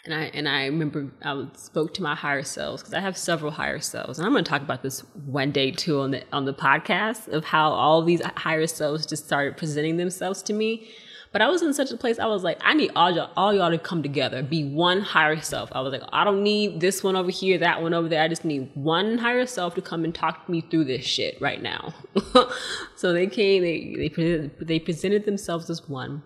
and 0.04 0.14
I 0.14 0.24
and 0.34 0.48
I 0.48 0.66
remember 0.66 1.10
I 1.22 1.46
spoke 1.56 1.94
to 1.94 2.02
my 2.02 2.14
higher 2.14 2.42
selves 2.42 2.82
because 2.82 2.94
I 2.94 3.00
have 3.00 3.16
several 3.16 3.50
higher 3.50 3.80
selves, 3.80 4.18
and 4.18 4.26
I'm 4.26 4.32
going 4.32 4.44
to 4.44 4.48
talk 4.48 4.62
about 4.62 4.82
this 4.82 5.00
one 5.24 5.50
day 5.50 5.70
too 5.70 6.00
on 6.00 6.10
the 6.10 6.22
on 6.32 6.44
the 6.44 6.54
podcast 6.54 7.28
of 7.28 7.44
how 7.44 7.70
all 7.70 8.02
these 8.02 8.22
higher 8.36 8.66
selves 8.66 9.06
just 9.06 9.24
started 9.24 9.56
presenting 9.56 9.96
themselves 9.96 10.42
to 10.42 10.52
me. 10.52 10.88
But 11.32 11.42
I 11.42 11.48
was 11.48 11.62
in 11.62 11.74
such 11.74 11.90
a 11.90 11.96
place 11.96 12.20
I 12.20 12.26
was 12.26 12.44
like, 12.44 12.58
I 12.60 12.74
need 12.74 12.92
all 12.94 13.10
y'all, 13.10 13.30
all 13.36 13.52
y'all 13.52 13.70
to 13.70 13.78
come 13.78 14.04
together, 14.04 14.40
be 14.40 14.62
one 14.62 15.00
higher 15.00 15.40
self. 15.40 15.68
I 15.72 15.80
was 15.80 15.92
like, 15.92 16.02
I 16.12 16.22
don't 16.22 16.44
need 16.44 16.80
this 16.80 17.02
one 17.02 17.16
over 17.16 17.30
here, 17.30 17.58
that 17.58 17.82
one 17.82 17.92
over 17.92 18.08
there. 18.08 18.22
I 18.22 18.28
just 18.28 18.44
need 18.44 18.70
one 18.74 19.18
higher 19.18 19.44
self 19.44 19.74
to 19.74 19.82
come 19.82 20.04
and 20.04 20.14
talk 20.14 20.48
me 20.48 20.60
through 20.60 20.84
this 20.84 21.04
shit 21.04 21.40
right 21.40 21.60
now. 21.60 21.92
so 22.94 23.12
they 23.12 23.26
came, 23.26 23.62
they 23.62 23.94
they 23.96 24.08
presented, 24.10 24.52
they 24.60 24.78
presented 24.78 25.24
themselves 25.24 25.68
as 25.70 25.88
one, 25.88 26.22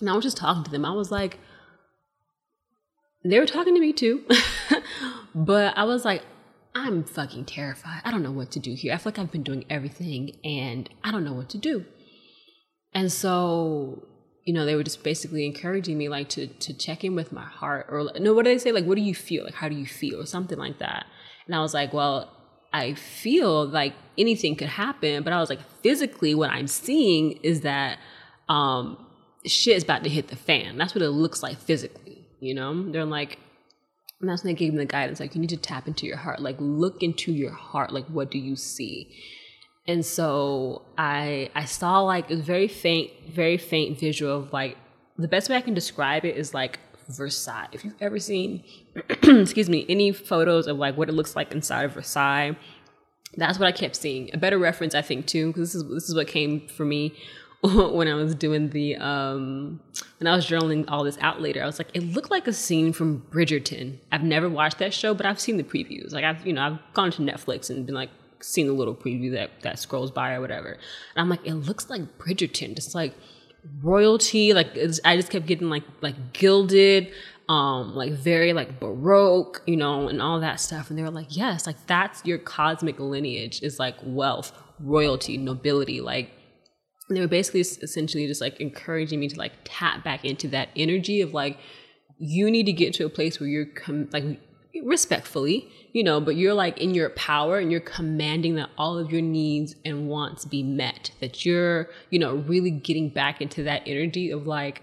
and 0.00 0.10
I 0.10 0.14
was 0.14 0.22
just 0.22 0.36
talking 0.36 0.64
to 0.64 0.70
them. 0.70 0.84
I 0.84 0.92
was 0.92 1.10
like 1.10 1.38
they 3.24 3.38
were 3.38 3.46
talking 3.46 3.74
to 3.74 3.80
me 3.80 3.92
too. 3.92 4.24
but 5.34 5.76
I 5.76 5.84
was 5.84 6.04
like, 6.04 6.22
I'm 6.74 7.04
fucking 7.04 7.46
terrified. 7.46 8.02
I 8.04 8.10
don't 8.10 8.22
know 8.22 8.30
what 8.30 8.50
to 8.52 8.60
do 8.60 8.74
here. 8.74 8.94
I 8.94 8.96
feel 8.96 9.12
like 9.12 9.18
I've 9.18 9.32
been 9.32 9.42
doing 9.42 9.64
everything 9.68 10.36
and 10.44 10.88
I 11.02 11.10
don't 11.10 11.24
know 11.24 11.32
what 11.32 11.48
to 11.50 11.58
do. 11.58 11.84
And 12.94 13.10
so, 13.12 14.06
you 14.44 14.54
know, 14.54 14.64
they 14.64 14.74
were 14.74 14.84
just 14.84 15.02
basically 15.02 15.46
encouraging 15.46 15.98
me 15.98 16.08
like 16.08 16.28
to 16.30 16.46
to 16.46 16.72
check 16.72 17.04
in 17.04 17.14
with 17.14 17.32
my 17.32 17.44
heart 17.44 17.86
or 17.88 18.10
no, 18.18 18.34
what 18.34 18.44
do 18.44 18.50
they 18.50 18.58
say? 18.58 18.72
Like, 18.72 18.84
what 18.84 18.96
do 18.96 19.02
you 19.02 19.14
feel? 19.14 19.44
Like, 19.44 19.54
how 19.54 19.68
do 19.68 19.74
you 19.74 19.86
feel? 19.86 20.20
Or 20.20 20.26
something 20.26 20.58
like 20.58 20.78
that. 20.78 21.06
And 21.46 21.54
I 21.54 21.60
was 21.60 21.74
like, 21.74 21.92
well, 21.92 22.30
I 22.72 22.94
feel 22.94 23.66
like 23.66 23.94
anything 24.16 24.54
could 24.54 24.68
happen, 24.68 25.22
but 25.24 25.32
I 25.32 25.40
was 25.40 25.50
like, 25.50 25.60
physically, 25.82 26.34
what 26.34 26.50
I'm 26.50 26.68
seeing 26.68 27.32
is 27.42 27.62
that 27.62 27.98
um, 28.48 28.96
shit 29.44 29.76
is 29.76 29.82
about 29.82 30.04
to 30.04 30.10
hit 30.10 30.28
the 30.28 30.36
fan. 30.36 30.78
That's 30.78 30.94
what 30.94 31.02
it 31.02 31.10
looks 31.10 31.42
like 31.42 31.58
physically, 31.58 31.99
you 32.40 32.54
know? 32.54 32.90
They're 32.90 33.04
like, 33.04 33.38
and 34.20 34.28
that's 34.28 34.44
when 34.44 34.54
they 34.54 34.58
gave 34.58 34.72
me 34.72 34.78
the 34.78 34.84
guidance, 34.84 35.20
like, 35.20 35.34
you 35.34 35.40
need 35.40 35.50
to 35.50 35.56
tap 35.56 35.86
into 35.86 36.06
your 36.06 36.18
heart, 36.18 36.40
like, 36.40 36.56
look 36.58 37.02
into 37.02 37.32
your 37.32 37.52
heart, 37.52 37.92
like, 37.92 38.06
what 38.06 38.30
do 38.30 38.38
you 38.38 38.56
see? 38.56 39.14
And 39.86 40.04
so 40.04 40.82
I 40.98 41.50
I 41.54 41.64
saw 41.64 42.00
like 42.00 42.30
a 42.30 42.36
very 42.36 42.68
faint, 42.68 43.10
very 43.28 43.56
faint 43.56 43.98
visual 43.98 44.36
of 44.36 44.52
like 44.52 44.76
the 45.18 45.26
best 45.26 45.48
way 45.48 45.56
I 45.56 45.60
can 45.62 45.74
describe 45.74 46.24
it 46.24 46.36
is 46.36 46.54
like 46.54 46.78
Versailles. 47.08 47.68
If 47.72 47.84
you've 47.84 48.00
ever 48.00 48.18
seen, 48.18 48.62
excuse 49.22 49.68
me, 49.68 49.86
any 49.88 50.12
photos 50.12 50.66
of 50.66 50.76
like 50.76 50.96
what 50.96 51.08
it 51.08 51.12
looks 51.12 51.34
like 51.34 51.50
inside 51.52 51.84
of 51.84 51.94
Versailles, 51.94 52.56
that's 53.36 53.58
what 53.58 53.66
I 53.66 53.72
kept 53.72 53.96
seeing. 53.96 54.30
A 54.32 54.38
better 54.38 54.58
reference, 54.58 54.94
I 54.94 55.02
think, 55.02 55.26
too, 55.26 55.48
because 55.48 55.72
this 55.72 55.82
is 55.82 55.88
this 55.90 56.08
is 56.08 56.14
what 56.14 56.28
came 56.28 56.68
for 56.68 56.84
me 56.84 57.14
when 57.92 58.08
I 58.08 58.14
was 58.14 58.34
doing 58.34 58.70
the 58.70 58.96
um 58.96 59.80
when 60.18 60.26
I 60.26 60.34
was 60.34 60.46
journaling 60.46 60.86
all 60.88 61.04
this 61.04 61.18
out 61.20 61.42
later. 61.42 61.62
I 61.62 61.66
was 61.66 61.78
like, 61.78 61.90
it 61.92 62.02
looked 62.02 62.30
like 62.30 62.46
a 62.46 62.52
scene 62.52 62.92
from 62.92 63.22
Bridgerton. 63.30 63.98
I've 64.10 64.22
never 64.22 64.48
watched 64.48 64.78
that 64.78 64.94
show, 64.94 65.12
but 65.12 65.26
I've 65.26 65.40
seen 65.40 65.58
the 65.58 65.64
previews. 65.64 66.12
Like 66.12 66.24
I've 66.24 66.46
you 66.46 66.54
know 66.54 66.62
I've 66.62 66.94
gone 66.94 67.10
to 67.12 67.22
Netflix 67.22 67.68
and 67.68 67.84
been 67.84 67.94
like 67.94 68.10
seen 68.40 68.66
the 68.66 68.72
little 68.72 68.94
preview 68.94 69.32
that 69.32 69.50
that 69.60 69.78
scrolls 69.78 70.10
by 70.10 70.32
or 70.34 70.40
whatever. 70.40 70.70
And 70.70 70.78
I'm 71.16 71.28
like, 71.28 71.46
it 71.46 71.54
looks 71.54 71.90
like 71.90 72.18
Bridgerton, 72.18 72.74
just 72.74 72.94
like 72.94 73.14
royalty 73.82 74.54
like 74.54 74.68
i 75.04 75.16
just 75.16 75.30
kept 75.30 75.44
getting 75.44 75.68
like 75.68 75.82
like 76.00 76.32
gilded 76.32 77.12
um 77.50 77.94
like 77.94 78.12
very 78.12 78.54
like 78.54 78.80
baroque 78.80 79.62
you 79.66 79.76
know 79.76 80.08
and 80.08 80.22
all 80.22 80.40
that 80.40 80.58
stuff 80.58 80.88
and 80.88 80.98
they 80.98 81.02
were 81.02 81.10
like 81.10 81.36
yes 81.36 81.66
like 81.66 81.76
that's 81.86 82.24
your 82.24 82.38
cosmic 82.38 82.98
lineage 82.98 83.62
is 83.62 83.78
like 83.78 83.96
wealth 84.02 84.52
royalty 84.78 85.36
nobility 85.36 86.00
like 86.00 86.30
they 87.16 87.20
were 87.20 87.28
basically 87.28 87.60
essentially 87.60 88.26
just 88.26 88.40
like 88.40 88.60
encouraging 88.60 89.20
me 89.20 89.28
to 89.28 89.38
like 89.38 89.52
tap 89.64 90.04
back 90.04 90.24
into 90.24 90.48
that 90.48 90.68
energy 90.76 91.20
of 91.20 91.34
like 91.34 91.58
you 92.18 92.50
need 92.50 92.66
to 92.66 92.72
get 92.72 92.92
to 92.94 93.06
a 93.06 93.08
place 93.08 93.40
where 93.40 93.48
you're 93.48 93.66
com- 93.66 94.08
like 94.12 94.40
respectfully 94.84 95.70
you 95.92 96.04
know, 96.04 96.20
but 96.20 96.36
you're 96.36 96.54
like 96.54 96.78
in 96.78 96.94
your 96.94 97.10
power 97.10 97.58
and 97.58 97.70
you're 97.70 97.80
commanding 97.80 98.54
that 98.56 98.70
all 98.78 98.98
of 98.98 99.10
your 99.10 99.22
needs 99.22 99.74
and 99.84 100.08
wants 100.08 100.44
be 100.44 100.62
met. 100.62 101.10
That 101.20 101.44
you're, 101.44 101.88
you 102.10 102.18
know, 102.18 102.36
really 102.36 102.70
getting 102.70 103.08
back 103.08 103.40
into 103.40 103.62
that 103.64 103.82
energy 103.86 104.30
of 104.30 104.46
like, 104.46 104.82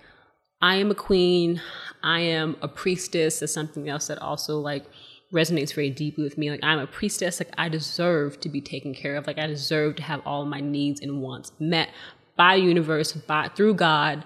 I 0.61 0.75
am 0.75 0.91
a 0.91 0.95
queen, 0.95 1.61
I 2.03 2.21
am 2.21 2.57
a 2.61 2.67
priestess, 2.67 3.41
is 3.41 3.53
something 3.53 3.87
else 3.87 4.07
that 4.07 4.19
also 4.19 4.59
like 4.59 4.85
resonates 5.33 5.73
very 5.73 5.89
deeply 5.89 6.23
with 6.23 6.37
me. 6.37 6.49
Like 6.49 6.63
I'm 6.63 6.79
a 6.79 6.87
priestess, 6.87 7.39
like 7.39 7.53
I 7.57 7.69
deserve 7.69 8.39
to 8.41 8.49
be 8.49 8.59
taken 8.59 8.93
care 8.93 9.15
of. 9.15 9.27
Like 9.27 9.37
I 9.37 9.47
deserve 9.47 9.95
to 9.97 10.03
have 10.03 10.21
all 10.25 10.45
my 10.45 10.59
needs 10.59 11.01
and 11.01 11.21
wants 11.21 11.51
met 11.59 11.89
by 12.37 12.55
universe, 12.55 13.11
by 13.11 13.49
through 13.49 13.73
God, 13.73 14.23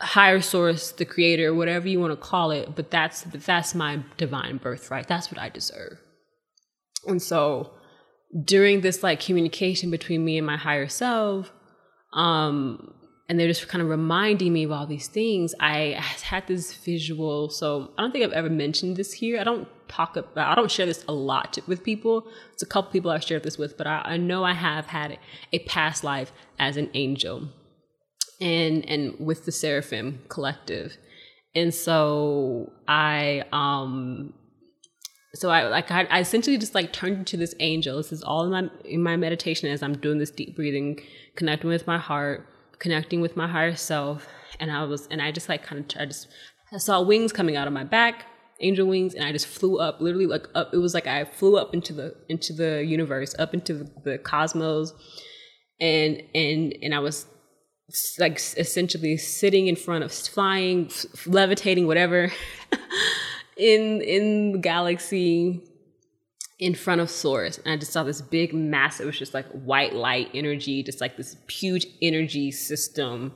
higher 0.00 0.40
source, 0.40 0.92
the 0.92 1.04
creator, 1.04 1.54
whatever 1.54 1.88
you 1.88 2.00
want 2.00 2.12
to 2.12 2.16
call 2.16 2.50
it, 2.50 2.74
but 2.74 2.90
that's 2.90 3.22
that's 3.22 3.74
my 3.74 4.00
divine 4.16 4.56
birthright. 4.58 5.08
That's 5.08 5.30
what 5.30 5.40
I 5.40 5.48
deserve. 5.48 5.98
And 7.06 7.22
so 7.22 7.72
during 8.44 8.80
this 8.80 9.02
like 9.02 9.20
communication 9.20 9.90
between 9.90 10.24
me 10.24 10.38
and 10.38 10.46
my 10.46 10.56
higher 10.56 10.88
self, 10.88 11.52
um, 12.12 12.94
and 13.28 13.38
they're 13.38 13.48
just 13.48 13.68
kind 13.68 13.82
of 13.82 13.88
reminding 13.88 14.52
me 14.52 14.64
of 14.64 14.72
all 14.72 14.86
these 14.86 15.06
things, 15.06 15.54
I 15.60 16.02
had 16.22 16.46
this 16.48 16.74
visual. 16.74 17.48
So 17.48 17.92
I 17.96 18.02
don't 18.02 18.10
think 18.10 18.24
I've 18.24 18.32
ever 18.32 18.50
mentioned 18.50 18.96
this 18.96 19.12
here. 19.12 19.38
I 19.38 19.44
don't 19.44 19.68
talk 19.90 20.16
about, 20.16 20.52
I 20.52 20.54
don't 20.54 20.70
share 20.70 20.86
this 20.86 21.04
a 21.08 21.12
lot 21.12 21.58
with 21.66 21.82
people. 21.82 22.26
It's 22.52 22.62
a 22.62 22.66
couple 22.66 22.90
people 22.92 23.10
I've 23.10 23.24
shared 23.24 23.42
this 23.42 23.58
with, 23.58 23.76
but 23.76 23.86
I, 23.86 24.02
I 24.04 24.16
know 24.16 24.44
I 24.44 24.54
have 24.54 24.86
had 24.86 25.18
a 25.52 25.58
past 25.60 26.04
life 26.04 26.32
as 26.58 26.76
an 26.76 26.90
angel 26.94 27.48
and 28.40 28.88
and 28.88 29.14
with 29.18 29.44
the 29.44 29.52
Seraphim 29.52 30.20
Collective. 30.28 30.96
And 31.54 31.74
so 31.74 32.72
I 32.88 33.44
um 33.52 34.32
so 35.34 35.50
I 35.50 35.68
like 35.68 35.90
I, 35.90 36.04
I, 36.04 36.20
essentially 36.20 36.58
just 36.58 36.74
like 36.74 36.92
turned 36.92 37.18
into 37.18 37.36
this 37.36 37.54
angel. 37.60 37.96
This 37.96 38.12
is 38.12 38.22
all 38.22 38.44
in 38.44 38.50
my 38.50 38.70
in 38.84 39.02
my 39.02 39.16
meditation 39.16 39.68
as 39.68 39.82
I'm 39.82 39.96
doing 39.96 40.18
this 40.18 40.30
deep 40.30 40.56
breathing, 40.56 41.00
connecting 41.36 41.70
with 41.70 41.86
my 41.86 41.98
heart, 41.98 42.48
connecting 42.78 43.20
with 43.20 43.36
my 43.36 43.46
higher 43.46 43.76
self. 43.76 44.26
And 44.58 44.72
I 44.72 44.84
was 44.84 45.06
and 45.10 45.20
I 45.20 45.30
just 45.30 45.48
like 45.48 45.62
kind 45.62 45.80
of 45.80 46.00
I 46.00 46.06
just 46.06 46.28
I 46.72 46.78
saw 46.78 47.02
wings 47.02 47.32
coming 47.32 47.56
out 47.56 47.66
of 47.66 47.72
my 47.72 47.84
back, 47.84 48.26
angel 48.60 48.86
wings, 48.86 49.14
and 49.14 49.24
I 49.24 49.32
just 49.32 49.46
flew 49.46 49.78
up, 49.78 50.00
literally 50.00 50.26
like 50.26 50.46
up. 50.54 50.72
It 50.72 50.78
was 50.78 50.94
like 50.94 51.06
I 51.06 51.24
flew 51.24 51.56
up 51.56 51.74
into 51.74 51.92
the 51.92 52.14
into 52.28 52.52
the 52.52 52.84
universe, 52.84 53.34
up 53.38 53.54
into 53.54 53.86
the, 54.04 54.18
cosmos, 54.18 54.92
and 55.80 56.22
and 56.34 56.76
and 56.82 56.94
I 56.94 57.00
was 57.00 57.26
like 58.18 58.36
essentially 58.36 59.16
sitting 59.16 59.66
in 59.66 59.76
front 59.76 60.04
of 60.04 60.12
flying, 60.12 60.86
f- 60.86 61.26
levitating, 61.26 61.86
whatever, 61.86 62.32
in 63.56 64.00
in 64.02 64.52
the 64.52 64.58
galaxy 64.58 65.62
in 66.60 66.74
front 66.74 67.00
of 67.00 67.10
Source. 67.10 67.58
And 67.58 67.72
I 67.72 67.76
just 67.78 67.92
saw 67.92 68.04
this 68.04 68.20
big, 68.20 68.52
massive, 68.52 69.04
it 69.04 69.06
was 69.06 69.18
just 69.18 69.34
like 69.34 69.46
white 69.50 69.94
light 69.94 70.28
energy, 70.34 70.82
just 70.82 71.00
like 71.00 71.16
this 71.16 71.36
huge 71.48 71.86
energy 72.02 72.50
system. 72.50 73.32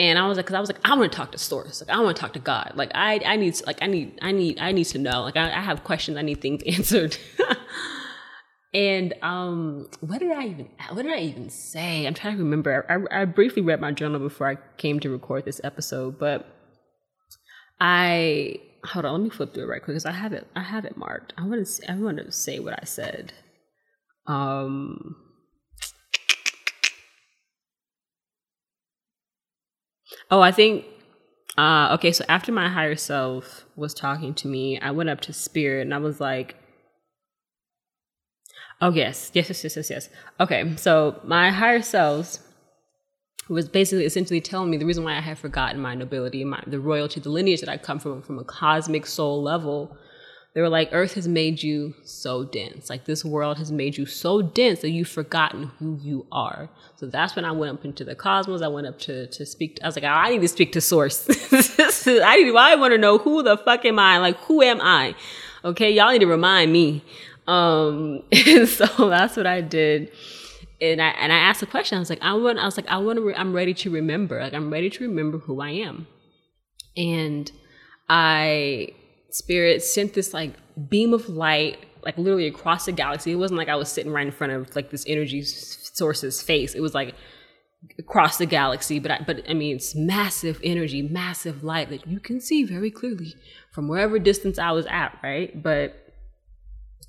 And 0.00 0.18
I 0.18 0.26
was 0.26 0.38
like, 0.38 0.46
cause 0.46 0.54
I 0.54 0.60
was 0.60 0.70
like, 0.70 0.80
I 0.82 0.96
want 0.96 1.12
to 1.12 1.16
talk 1.16 1.30
to 1.32 1.38
Source. 1.38 1.82
Like, 1.82 1.94
I 1.94 2.00
want 2.00 2.16
to 2.16 2.20
talk 2.20 2.32
to 2.32 2.38
God. 2.38 2.72
Like, 2.74 2.90
I, 2.94 3.20
I 3.24 3.36
need, 3.36 3.60
like, 3.66 3.82
I 3.82 3.86
need, 3.86 4.18
I 4.22 4.32
need, 4.32 4.58
I 4.58 4.72
need 4.72 4.84
to 4.84 4.98
know. 4.98 5.22
Like, 5.22 5.36
I, 5.36 5.48
I 5.48 5.60
have 5.60 5.84
questions. 5.84 6.16
I 6.16 6.22
need 6.22 6.40
things 6.40 6.62
answered. 6.66 7.18
And 8.72 9.14
um, 9.22 9.88
what 10.00 10.20
did 10.20 10.30
I 10.30 10.44
even 10.44 10.68
what 10.92 11.02
did 11.02 11.12
I 11.12 11.18
even 11.18 11.50
say? 11.50 12.06
I'm 12.06 12.14
trying 12.14 12.36
to 12.36 12.42
remember. 12.42 12.86
I, 12.88 13.22
I 13.22 13.24
briefly 13.24 13.62
read 13.62 13.80
my 13.80 13.90
journal 13.90 14.20
before 14.20 14.48
I 14.48 14.58
came 14.76 15.00
to 15.00 15.10
record 15.10 15.44
this 15.44 15.60
episode, 15.64 16.18
but 16.20 16.46
I 17.80 18.60
hold 18.84 19.04
on. 19.04 19.12
Let 19.12 19.22
me 19.22 19.30
flip 19.30 19.54
through 19.54 19.64
it 19.64 19.66
right 19.66 19.82
quick 19.82 19.94
because 19.94 20.06
I 20.06 20.12
have 20.12 20.32
it. 20.32 20.46
I 20.54 20.62
have 20.62 20.84
it 20.84 20.96
marked. 20.96 21.32
I 21.36 21.46
want 21.46 21.66
to. 21.66 21.90
I 21.90 21.96
want 21.96 22.18
to 22.18 22.30
say 22.30 22.60
what 22.60 22.78
I 22.80 22.84
said. 22.84 23.32
Um. 24.28 25.16
Oh, 30.30 30.40
I 30.40 30.52
think. 30.52 30.84
Uh, 31.58 31.94
okay, 31.94 32.12
so 32.12 32.24
after 32.28 32.52
my 32.52 32.68
higher 32.68 32.96
self 32.96 33.66
was 33.76 33.92
talking 33.92 34.34
to 34.34 34.48
me, 34.48 34.78
I 34.80 34.92
went 34.92 35.10
up 35.10 35.20
to 35.22 35.32
spirit 35.32 35.82
and 35.82 35.92
I 35.92 35.98
was 35.98 36.20
like, 36.20 36.56
Oh 38.80 38.90
yes, 38.90 39.30
yes, 39.34 39.48
yes, 39.48 39.62
yes, 39.62 39.76
yes, 39.76 39.90
yes. 39.90 40.08
Okay, 40.38 40.74
so 40.76 41.20
my 41.24 41.50
higher 41.50 41.82
selves 41.82 42.40
was 43.48 43.68
basically 43.68 44.06
essentially 44.06 44.40
telling 44.40 44.70
me 44.70 44.78
the 44.78 44.86
reason 44.86 45.04
why 45.04 45.16
I 45.16 45.20
had 45.20 45.38
forgotten 45.38 45.80
my 45.80 45.94
nobility, 45.94 46.44
my 46.44 46.62
the 46.66 46.80
royalty, 46.80 47.20
the 47.20 47.28
lineage 47.28 47.60
that 47.60 47.68
I 47.68 47.76
come 47.76 47.98
from, 47.98 48.22
from 48.22 48.38
a 48.38 48.44
cosmic 48.44 49.06
soul 49.06 49.42
level. 49.42 49.96
They 50.52 50.60
were 50.60 50.68
like, 50.68 50.88
Earth 50.90 51.14
has 51.14 51.28
made 51.28 51.62
you 51.62 51.94
so 52.02 52.44
dense. 52.44 52.90
Like 52.90 53.04
this 53.04 53.24
world 53.24 53.58
has 53.58 53.70
made 53.70 53.96
you 53.96 54.04
so 54.04 54.42
dense 54.42 54.80
that 54.80 54.90
you've 54.90 55.08
forgotten 55.08 55.70
who 55.78 55.98
you 56.02 56.26
are. 56.32 56.68
So 56.96 57.06
that's 57.06 57.36
when 57.36 57.44
I 57.44 57.52
went 57.52 57.72
up 57.78 57.84
into 57.84 58.04
the 58.04 58.16
cosmos. 58.16 58.60
I 58.60 58.68
went 58.68 58.88
up 58.88 58.98
to 59.00 59.28
to 59.28 59.46
speak. 59.46 59.76
To, 59.76 59.84
I 59.84 59.86
was 59.86 59.94
like, 59.94 60.04
I 60.04 60.30
need 60.30 60.40
to 60.40 60.48
speak 60.48 60.72
to 60.72 60.80
Source. 60.80 61.28
I 61.52 62.36
need. 62.36 62.54
I 62.56 62.74
want 62.74 62.92
to 62.92 62.98
know 62.98 63.18
who 63.18 63.44
the 63.44 63.56
fuck 63.58 63.84
am 63.84 64.00
I? 64.00 64.18
Like, 64.18 64.36
who 64.38 64.60
am 64.60 64.80
I? 64.80 65.14
Okay, 65.64 65.92
y'all 65.92 66.10
need 66.10 66.18
to 66.20 66.26
remind 66.26 66.72
me. 66.72 67.04
Um, 67.46 68.22
and 68.32 68.68
so 68.68 68.86
that's 69.08 69.36
what 69.36 69.46
I 69.46 69.60
did. 69.60 70.10
And 70.80 71.00
I 71.00 71.08
and 71.10 71.32
I 71.32 71.36
asked 71.36 71.62
a 71.62 71.66
question. 71.66 71.96
I 71.96 72.00
was 72.00 72.10
like, 72.10 72.22
I 72.22 72.34
want. 72.34 72.58
I 72.58 72.64
was 72.64 72.76
like, 72.76 72.88
I 72.88 72.96
want 72.96 73.18
to. 73.18 73.22
Re- 73.22 73.34
I'm 73.36 73.52
ready 73.52 73.74
to 73.74 73.90
remember. 73.90 74.40
Like, 74.40 74.54
I'm 74.54 74.72
ready 74.72 74.90
to 74.90 75.06
remember 75.06 75.38
who 75.38 75.60
I 75.60 75.70
am. 75.70 76.08
And 76.96 77.52
I 78.08 78.94
spirit 79.34 79.82
sent 79.82 80.14
this 80.14 80.32
like 80.34 80.54
beam 80.88 81.14
of 81.14 81.28
light, 81.28 81.78
like 82.02 82.16
literally 82.18 82.46
across 82.46 82.86
the 82.86 82.92
galaxy. 82.92 83.32
It 83.32 83.36
wasn't 83.36 83.58
like 83.58 83.68
I 83.68 83.76
was 83.76 83.90
sitting 83.90 84.12
right 84.12 84.26
in 84.26 84.32
front 84.32 84.52
of 84.52 84.74
like 84.74 84.90
this 84.90 85.04
energy 85.06 85.42
source's 85.42 86.42
face. 86.42 86.74
It 86.74 86.80
was 86.80 86.94
like 86.94 87.14
across 87.98 88.38
the 88.38 88.46
galaxy, 88.46 88.98
but 88.98 89.10
I, 89.10 89.24
but 89.26 89.42
I 89.48 89.54
mean, 89.54 89.76
it's 89.76 89.94
massive 89.94 90.60
energy, 90.62 91.02
massive 91.02 91.64
light 91.64 91.88
that 91.90 92.06
you 92.06 92.20
can 92.20 92.40
see 92.40 92.64
very 92.64 92.90
clearly 92.90 93.34
from 93.72 93.88
wherever 93.88 94.18
distance 94.18 94.58
I 94.58 94.72
was 94.72 94.86
at, 94.86 95.18
right? 95.22 95.62
But 95.62 95.96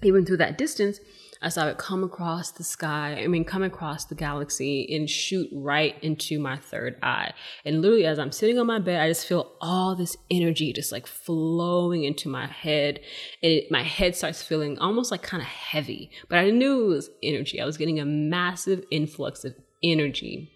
even 0.04 0.26
through 0.26 0.38
that 0.38 0.58
distance, 0.58 1.00
I 1.44 1.50
saw 1.50 1.68
it 1.68 1.80
come 1.80 2.04
across 2.04 2.52
the 2.52 2.64
sky, 2.64 3.20
I 3.24 3.28
mean, 3.28 3.46
come 3.46 3.64
across 3.64 4.06
the 4.06 4.16
galaxy 4.16 4.88
and 4.96 5.10
shoot 5.10 5.50
right 5.52 5.96
into 6.04 6.40
my 6.40 6.58
third 6.58 6.98
eye. 7.02 7.34
And 7.66 7.82
literally, 7.82 8.06
as 8.06 8.20
I'm 8.20 8.32
sitting 8.32 8.60
on 8.60 8.68
my 8.68 8.78
bed, 8.78 9.02
I 9.02 9.08
just 9.08 9.26
feel 9.26 9.52
all 9.60 9.96
this 9.96 10.16
energy 10.30 10.72
just 10.72 10.92
like 10.92 11.08
flowing 11.08 12.04
into 12.04 12.30
my 12.30 12.46
head. 12.46 13.00
And 13.42 13.52
it, 13.52 13.72
my 13.72 13.82
head 13.82 14.16
starts 14.16 14.44
feeling 14.44 14.78
almost 14.78 15.10
like 15.10 15.24
kind 15.24 15.42
of 15.42 15.48
heavy, 15.48 16.12
but 16.30 16.38
I 16.38 16.52
knew 16.52 16.86
it 16.86 16.96
was 16.96 17.10
energy. 17.24 17.60
I 17.60 17.66
was 17.66 17.78
getting 17.78 18.00
a 18.00 18.06
massive 18.06 18.84
influx 18.92 19.44
of 19.44 19.56
energy 19.84 20.52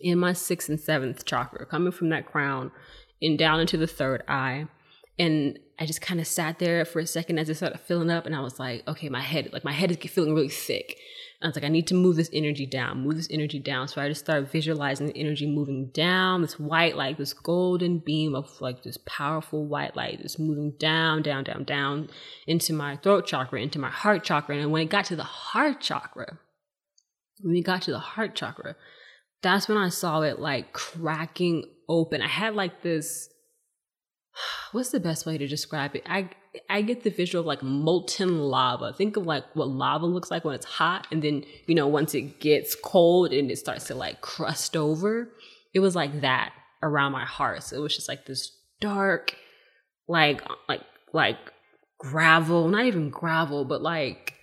in 0.00 0.18
my 0.18 0.32
sixth 0.32 0.68
and 0.68 0.78
seventh 0.78 1.24
chakra 1.24 1.66
coming 1.66 1.92
from 1.92 2.10
that 2.10 2.26
crown 2.26 2.70
and 3.20 3.38
down 3.38 3.58
into 3.58 3.76
the 3.76 3.86
third 3.86 4.22
eye. 4.28 4.66
And 5.18 5.58
I 5.78 5.86
just 5.86 6.00
kind 6.00 6.20
of 6.20 6.26
sat 6.26 6.58
there 6.58 6.84
for 6.84 6.98
a 6.98 7.06
second 7.06 7.38
as 7.38 7.48
it 7.48 7.54
started 7.54 7.80
filling 7.80 8.10
up, 8.10 8.26
and 8.26 8.34
I 8.34 8.40
was 8.40 8.58
like, 8.58 8.86
okay, 8.88 9.08
my 9.08 9.20
head, 9.20 9.50
like 9.52 9.64
my 9.64 9.72
head 9.72 9.90
is 9.90 10.10
feeling 10.10 10.34
really 10.34 10.48
thick. 10.48 10.96
And 11.40 11.46
I 11.46 11.48
was 11.48 11.56
like, 11.56 11.64
I 11.64 11.68
need 11.68 11.86
to 11.88 11.94
move 11.94 12.16
this 12.16 12.30
energy 12.32 12.66
down, 12.66 13.02
move 13.02 13.16
this 13.16 13.28
energy 13.30 13.58
down. 13.58 13.86
So 13.88 14.00
I 14.00 14.08
just 14.08 14.24
started 14.24 14.50
visualizing 14.50 15.08
the 15.08 15.16
energy 15.16 15.46
moving 15.46 15.90
down, 15.92 16.42
this 16.42 16.58
white 16.58 16.96
light, 16.96 17.18
this 17.18 17.32
golden 17.32 17.98
beam 17.98 18.34
of 18.34 18.60
like 18.60 18.82
this 18.82 18.98
powerful 19.04 19.66
white 19.66 19.96
light, 19.96 20.22
just 20.22 20.38
moving 20.38 20.72
down, 20.78 21.22
down, 21.22 21.44
down, 21.44 21.64
down 21.64 22.08
into 22.46 22.72
my 22.72 22.96
throat 22.96 23.26
chakra, 23.26 23.60
into 23.60 23.78
my 23.78 23.90
heart 23.90 24.24
chakra. 24.24 24.56
And 24.56 24.72
when 24.72 24.82
it 24.82 24.90
got 24.90 25.04
to 25.06 25.16
the 25.16 25.22
heart 25.22 25.80
chakra, 25.80 26.38
when 27.40 27.56
it 27.56 27.62
got 27.62 27.82
to 27.82 27.90
the 27.90 27.98
heart 27.98 28.34
chakra, 28.34 28.76
that's 29.42 29.68
when 29.68 29.76
I 29.76 29.90
saw 29.90 30.22
it 30.22 30.38
like 30.38 30.72
cracking 30.72 31.64
open. 31.88 32.22
I 32.22 32.28
had 32.28 32.54
like 32.54 32.82
this 32.82 33.28
what's 34.72 34.90
the 34.90 35.00
best 35.00 35.26
way 35.26 35.38
to 35.38 35.46
describe 35.46 35.94
it? 35.94 36.02
I 36.06 36.30
I 36.68 36.82
get 36.82 37.02
the 37.02 37.10
visual 37.10 37.40
of 37.40 37.46
like 37.46 37.62
molten 37.62 38.38
lava. 38.38 38.92
Think 38.92 39.16
of 39.16 39.26
like 39.26 39.44
what 39.54 39.68
lava 39.68 40.06
looks 40.06 40.30
like 40.30 40.44
when 40.44 40.54
it's 40.54 40.66
hot, 40.66 41.06
and 41.10 41.22
then 41.22 41.44
you 41.66 41.74
know 41.74 41.86
once 41.86 42.14
it 42.14 42.40
gets 42.40 42.74
cold 42.74 43.32
and 43.32 43.50
it 43.50 43.58
starts 43.58 43.84
to 43.84 43.94
like 43.94 44.20
crust 44.20 44.76
over. 44.76 45.30
It 45.72 45.80
was 45.80 45.96
like 45.96 46.20
that 46.20 46.52
around 46.82 47.12
my 47.12 47.24
heart. 47.24 47.62
So 47.64 47.76
it 47.76 47.80
was 47.80 47.94
just 47.94 48.08
like 48.08 48.26
this 48.26 48.52
dark, 48.80 49.34
like 50.08 50.42
like 50.68 50.82
like 51.12 51.38
gravel, 51.98 52.68
not 52.68 52.86
even 52.86 53.10
gravel, 53.10 53.64
but 53.64 53.82
like 53.82 54.34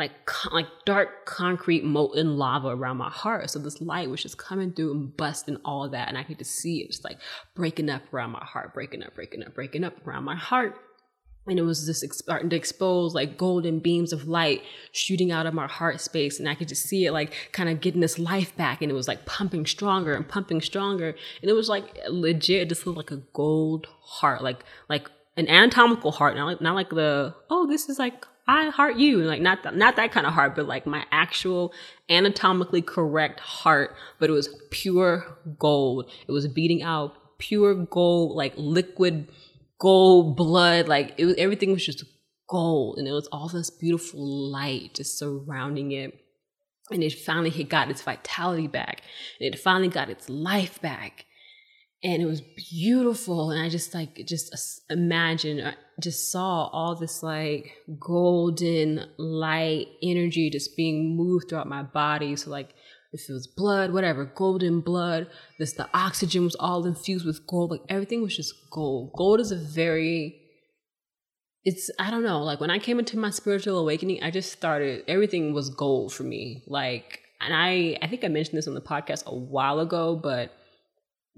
like 0.00 0.12
like 0.50 0.66
dark 0.86 1.26
concrete 1.26 1.84
molten 1.84 2.38
lava 2.38 2.68
around 2.68 2.96
my 2.96 3.10
heart. 3.10 3.50
So 3.50 3.58
this 3.58 3.80
light 3.80 4.08
was 4.08 4.22
just 4.22 4.38
coming 4.38 4.72
through 4.72 4.92
and 4.92 5.16
busting 5.16 5.58
all 5.64 5.88
that, 5.90 6.08
and 6.08 6.16
I 6.16 6.22
could 6.24 6.38
just 6.38 6.56
see 6.56 6.78
it 6.78 6.90
just 6.90 7.04
like 7.04 7.18
breaking 7.54 7.90
up 7.90 8.02
around 8.12 8.30
my 8.30 8.44
heart, 8.44 8.72
breaking 8.72 9.02
up, 9.02 9.14
breaking 9.14 9.44
up, 9.44 9.54
breaking 9.54 9.84
up 9.84 10.06
around 10.06 10.24
my 10.24 10.36
heart. 10.36 10.78
And 11.46 11.58
it 11.58 11.62
was 11.62 11.84
just 11.84 12.14
starting 12.14 12.50
to 12.50 12.56
expose 12.56 13.14
like 13.14 13.36
golden 13.36 13.80
beams 13.80 14.12
of 14.12 14.28
light 14.28 14.62
shooting 14.92 15.32
out 15.32 15.46
of 15.46 15.54
my 15.54 15.66
heart 15.66 16.00
space. 16.00 16.38
And 16.38 16.48
I 16.48 16.54
could 16.54 16.68
just 16.68 16.84
see 16.84 17.06
it 17.06 17.12
like 17.12 17.32
kind 17.52 17.68
of 17.68 17.80
getting 17.80 18.02
this 18.02 18.18
life 18.18 18.54
back. 18.56 18.82
And 18.82 18.90
it 18.90 18.94
was 18.94 19.08
like 19.08 19.26
pumping 19.26 19.66
stronger 19.66 20.14
and 20.14 20.28
pumping 20.28 20.60
stronger. 20.60 21.08
And 21.40 21.50
it 21.50 21.54
was 21.54 21.68
like 21.68 21.98
legit, 22.08 22.68
just 22.68 22.86
looked 22.86 22.98
like 22.98 23.10
a 23.10 23.22
gold 23.32 23.86
heart, 24.02 24.42
like, 24.42 24.64
like 24.88 25.10
an 25.36 25.48
anatomical 25.48 26.12
heart, 26.12 26.36
not 26.36 26.46
like, 26.46 26.60
not 26.60 26.74
like 26.74 26.90
the, 26.90 27.34
oh, 27.48 27.66
this 27.66 27.88
is 27.88 27.98
like 27.98 28.26
I 28.46 28.70
heart 28.70 28.96
you. 28.96 29.18
Like 29.18 29.40
not 29.40 29.62
th- 29.62 29.74
not 29.74 29.96
that 29.96 30.12
kind 30.12 30.26
of 30.26 30.32
heart, 30.32 30.56
but 30.56 30.66
like 30.66 30.86
my 30.86 31.04
actual 31.10 31.72
anatomically 32.08 32.82
correct 32.82 33.40
heart. 33.40 33.94
But 34.18 34.30
it 34.30 34.32
was 34.32 34.48
pure 34.70 35.38
gold. 35.58 36.10
It 36.26 36.32
was 36.32 36.46
beating 36.48 36.82
out 36.82 37.38
pure 37.38 37.74
gold, 37.74 38.36
like 38.36 38.54
liquid 38.56 39.28
gold 39.78 40.36
blood. 40.36 40.88
Like 40.88 41.14
it 41.18 41.26
was, 41.26 41.34
everything 41.36 41.72
was 41.72 41.84
just 41.84 42.04
gold, 42.48 42.98
and 42.98 43.06
it 43.06 43.12
was 43.12 43.28
all 43.30 43.48
this 43.48 43.70
beautiful 43.70 44.50
light 44.50 44.94
just 44.94 45.18
surrounding 45.18 45.92
it. 45.92 46.14
And 46.90 47.04
it 47.04 47.12
finally 47.12 47.50
had 47.50 47.68
got 47.68 47.88
its 47.88 48.02
vitality 48.02 48.66
back. 48.66 49.02
And 49.38 49.54
it 49.54 49.58
finally 49.58 49.88
got 49.88 50.10
its 50.10 50.28
life 50.28 50.80
back 50.80 51.26
and 52.02 52.22
it 52.22 52.26
was 52.26 52.40
beautiful 52.40 53.50
and 53.50 53.60
i 53.60 53.68
just 53.68 53.94
like 53.94 54.20
just 54.26 54.82
imagine 54.90 55.60
I 55.60 55.74
just 56.02 56.30
saw 56.30 56.68
all 56.68 56.94
this 56.94 57.22
like 57.22 57.72
golden 57.98 59.04
light 59.18 59.86
energy 60.02 60.50
just 60.50 60.76
being 60.76 61.16
moved 61.16 61.48
throughout 61.48 61.68
my 61.68 61.82
body. 61.82 62.36
So 62.36 62.50
like 62.50 62.74
if 63.12 63.28
it 63.28 63.32
was 63.32 63.46
blood 63.46 63.92
whatever 63.92 64.24
golden 64.24 64.80
blood 64.80 65.26
this 65.58 65.72
the 65.72 65.88
oxygen 65.92 66.44
was 66.44 66.54
all 66.54 66.86
infused 66.86 67.26
with 67.26 67.44
gold 67.44 67.72
like 67.72 67.80
everything 67.88 68.22
was 68.22 68.36
just 68.36 68.54
gold. 68.70 69.12
Gold 69.16 69.40
is 69.40 69.50
a 69.50 69.56
very 69.56 70.36
it's 71.64 71.90
i 71.98 72.10
don't 72.10 72.22
know 72.22 72.42
like 72.42 72.58
when 72.58 72.70
i 72.70 72.78
came 72.78 72.98
into 72.98 73.18
my 73.18 73.28
spiritual 73.28 73.78
awakening 73.78 74.22
i 74.22 74.30
just 74.30 74.50
started 74.50 75.04
everything 75.06 75.52
was 75.52 75.70
gold 75.70 76.12
for 76.12 76.22
me. 76.22 76.62
Like 76.68 77.20
and 77.40 77.52
i 77.52 77.98
i 78.00 78.06
think 78.06 78.24
i 78.24 78.28
mentioned 78.28 78.56
this 78.56 78.68
on 78.68 78.74
the 78.74 78.80
podcast 78.80 79.26
a 79.26 79.34
while 79.34 79.80
ago 79.80 80.14
but 80.14 80.52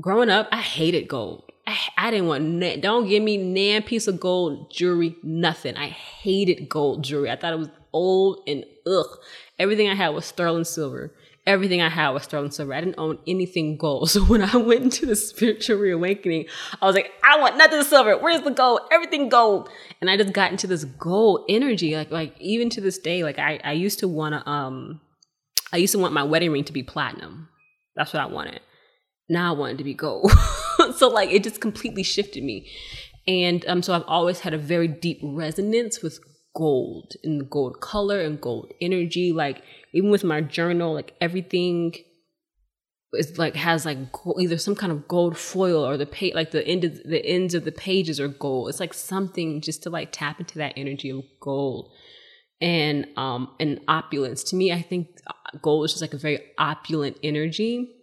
growing 0.01 0.31
up, 0.31 0.49
I 0.51 0.61
hated 0.61 1.09
gold. 1.09 1.51
I, 1.67 2.11
didn't 2.11 2.27
want, 2.27 2.45
na- 2.45 2.77
don't 2.77 3.09
give 3.09 3.23
me 3.23 3.37
nan 3.37 3.83
piece 3.83 4.09
of 4.09 4.19
gold 4.19 4.71
jewelry, 4.73 5.17
nothing. 5.23 5.77
I 5.77 5.89
hated 5.89 6.69
gold 6.69 7.05
jewelry. 7.05 7.31
I 7.31 7.37
thought 7.37 7.53
it 7.53 7.59
was 7.59 7.71
old 7.93 8.41
and 8.47 8.65
ugh. 8.87 9.07
Everything 9.59 9.89
I 9.89 9.95
had 9.95 10.11
was 10.11 10.25
sterling 10.25 10.65
silver. 10.65 11.15
Everything 11.47 11.81
I 11.81 11.89
had 11.89 12.11
was 12.11 12.25
sterling 12.25 12.51
silver. 12.51 12.75
I 12.75 12.81
didn't 12.81 12.99
own 12.99 13.19
anything 13.27 13.77
gold. 13.77 14.11
So 14.11 14.23
when 14.25 14.43
I 14.43 14.57
went 14.57 14.83
into 14.83 15.07
the 15.07 15.17
spiritual 15.17 15.79
reawakening, 15.79 16.47
I 16.81 16.87
was 16.87 16.97
like, 16.97 17.11
I 17.25 17.39
want 17.39 17.57
nothing 17.57 17.83
silver. 17.85 18.19
Where's 18.19 18.43
the 18.43 18.51
gold? 18.51 18.81
Everything 18.91 19.29
gold. 19.29 19.69
And 20.01 20.11
I 20.11 20.17
just 20.17 20.33
got 20.33 20.51
into 20.51 20.67
this 20.67 20.85
gold 20.85 21.45
energy. 21.49 21.97
Like, 21.97 22.11
like 22.11 22.35
even 22.41 22.71
to 22.71 22.81
this 22.81 22.99
day, 22.99 23.23
like 23.23 23.39
I, 23.39 23.61
I 23.63 23.73
used 23.73 24.01
to 24.01 24.09
want 24.09 24.35
to, 24.35 24.49
um, 24.51 25.01
I 25.73 25.77
used 25.77 25.93
to 25.93 25.99
want 25.99 26.13
my 26.13 26.25
wedding 26.25 26.53
ring 26.53 26.65
to 26.65 26.73
be 26.73 26.83
platinum. 26.83 27.49
That's 27.95 28.13
what 28.13 28.23
I 28.23 28.27
wanted 28.27 28.61
now 29.33 29.55
I 29.55 29.57
wanted 29.57 29.79
to 29.79 29.85
be 29.85 29.95
gold. 29.95 30.31
so 30.97 31.09
like 31.09 31.31
it 31.31 31.45
just 31.45 31.61
completely 31.61 32.03
shifted 32.03 32.43
me. 32.43 32.71
And 33.27 33.65
um, 33.69 33.83
so 33.83 33.95
I've 33.95 34.05
always 34.07 34.41
had 34.41 34.55
a 34.55 34.59
very 34.59 34.89
deep 34.89 35.21
resonance 35.23 36.03
with 36.03 36.19
gold 36.55 37.15
and 37.23 37.49
gold 37.49 37.81
color 37.81 38.21
and 38.21 38.41
gold 38.41 38.73
energy. 38.81 39.33
Like 39.33 39.63
even 39.93 40.11
with 40.11 40.25
my 40.25 40.41
journal, 40.41 40.95
like 40.95 41.15
everything 41.21 41.95
is 43.15 43.39
like 43.39 43.55
has 43.55 43.85
like 43.85 44.13
gold, 44.13 44.41
either 44.41 44.59
some 44.59 44.75
kind 44.75 44.91
of 44.91 45.07
gold 45.07 45.37
foil 45.39 45.87
or 45.87 45.97
the 45.97 46.07
page 46.07 46.35
like 46.35 46.51
the 46.51 46.67
end 46.67 46.85
of 46.85 46.95
the 47.05 47.25
ends 47.25 47.55
of 47.55 47.65
the 47.65 47.73
pages 47.73 48.19
are 48.19 48.29
gold. 48.29 48.69
It's 48.69 48.81
like 48.81 48.95
something 48.95 49.61
just 49.61 49.83
to 49.85 49.91
like 49.91 50.09
tap 50.13 50.41
into 50.41 50.59
that 50.59 50.75
energy 50.77 51.11
of 51.11 51.23
gold 51.41 51.93
and 52.61 53.07
um 53.17 53.55
and 53.61 53.81
opulence. 53.87 54.43
To 54.45 54.57
me, 54.57 54.73
I 54.73 54.83
think 54.83 55.09
gold 55.61 55.85
is 55.85 55.93
just 55.93 56.03
like 56.03 56.15
a 56.15 56.19
very 56.19 56.41
opulent 56.59 57.19
energy 57.23 58.02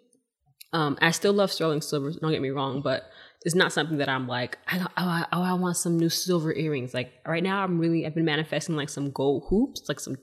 um, 0.73 0.97
I 1.01 1.11
still 1.11 1.33
love 1.33 1.51
sterling 1.51 1.81
silver. 1.81 2.11
Don't 2.11 2.31
get 2.31 2.41
me 2.41 2.49
wrong, 2.49 2.81
but 2.81 3.09
it's 3.43 3.55
not 3.55 3.73
something 3.73 3.97
that 3.97 4.09
I'm 4.09 4.27
like, 4.27 4.57
I, 4.67 4.79
oh, 4.79 4.87
I, 4.97 5.25
oh, 5.31 5.41
I 5.41 5.53
want 5.53 5.77
some 5.77 5.97
new 5.97 6.09
silver 6.09 6.53
earrings. 6.53 6.93
Like 6.93 7.13
right 7.25 7.43
now, 7.43 7.63
I'm 7.63 7.79
really, 7.79 8.05
I've 8.05 8.15
been 8.15 8.25
manifesting 8.25 8.75
like 8.75 8.89
some 8.89 9.11
gold 9.11 9.45
hoops, 9.49 9.87
like 9.87 9.99
some, 9.99 10.17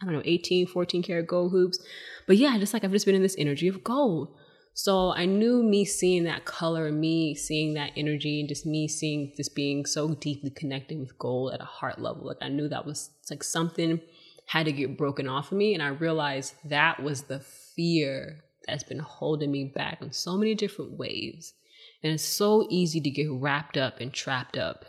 I 0.00 0.04
don't 0.04 0.14
know, 0.14 0.22
18, 0.24 0.66
14 0.66 1.02
karat 1.02 1.26
gold 1.26 1.52
hoops. 1.52 1.78
But 2.26 2.36
yeah, 2.36 2.56
just 2.58 2.74
like 2.74 2.84
I've 2.84 2.92
just 2.92 3.06
been 3.06 3.14
in 3.14 3.22
this 3.22 3.36
energy 3.38 3.68
of 3.68 3.82
gold. 3.82 4.36
So 4.74 5.12
I 5.12 5.26
knew 5.26 5.62
me 5.62 5.84
seeing 5.84 6.24
that 6.24 6.44
color, 6.44 6.90
me 6.90 7.34
seeing 7.34 7.74
that 7.74 7.90
energy, 7.96 8.40
and 8.40 8.48
just 8.48 8.64
me 8.64 8.88
seeing 8.88 9.32
this 9.36 9.48
being 9.48 9.84
so 9.84 10.14
deeply 10.14 10.50
connected 10.50 10.98
with 10.98 11.18
gold 11.18 11.52
at 11.52 11.60
a 11.60 11.66
heart 11.66 12.00
level. 12.00 12.26
Like 12.26 12.38
I 12.40 12.48
knew 12.48 12.68
that 12.68 12.86
was 12.86 13.10
like 13.30 13.42
something 13.42 14.00
had 14.46 14.66
to 14.66 14.72
get 14.72 14.96
broken 14.96 15.28
off 15.28 15.52
of 15.52 15.58
me. 15.58 15.74
And 15.74 15.82
I 15.82 15.88
realized 15.88 16.54
that 16.64 17.02
was 17.02 17.22
the 17.22 17.40
fear 17.40 18.44
that's 18.66 18.84
been 18.84 18.98
holding 18.98 19.50
me 19.50 19.64
back 19.64 20.00
in 20.02 20.12
so 20.12 20.36
many 20.36 20.54
different 20.54 20.98
ways. 20.98 21.54
And 22.02 22.12
it's 22.12 22.22
so 22.22 22.66
easy 22.70 23.00
to 23.00 23.10
get 23.10 23.30
wrapped 23.30 23.76
up 23.76 24.00
and 24.00 24.12
trapped 24.12 24.56
up 24.56 24.84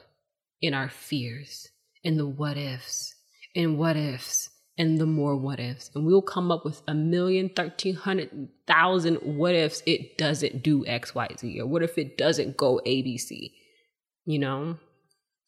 in 0.61 0.73
our 0.73 0.89
fears, 0.89 1.69
in 2.03 2.17
the 2.17 2.25
what 2.25 2.57
ifs, 2.57 3.15
in 3.53 3.77
what 3.77 3.95
ifs, 3.95 4.49
and 4.77 4.99
the 4.99 5.05
more 5.05 5.35
what 5.35 5.59
ifs. 5.59 5.91
And 5.93 6.05
we'll 6.05 6.21
come 6.21 6.51
up 6.51 6.65
with 6.65 6.81
a 6.87 6.93
million, 6.93 7.49
thirteen 7.49 7.95
hundred 7.95 8.49
thousand 8.67 9.17
what 9.17 9.53
ifs 9.53 9.83
it 9.85 10.17
doesn't 10.17 10.63
do 10.63 10.85
X, 10.87 11.13
Y, 11.13 11.27
Z, 11.37 11.59
or 11.59 11.67
what 11.67 11.83
if 11.83 11.97
it 11.97 12.17
doesn't 12.17 12.57
go 12.57 12.81
ABC, 12.85 13.51
you 14.25 14.39
know? 14.39 14.77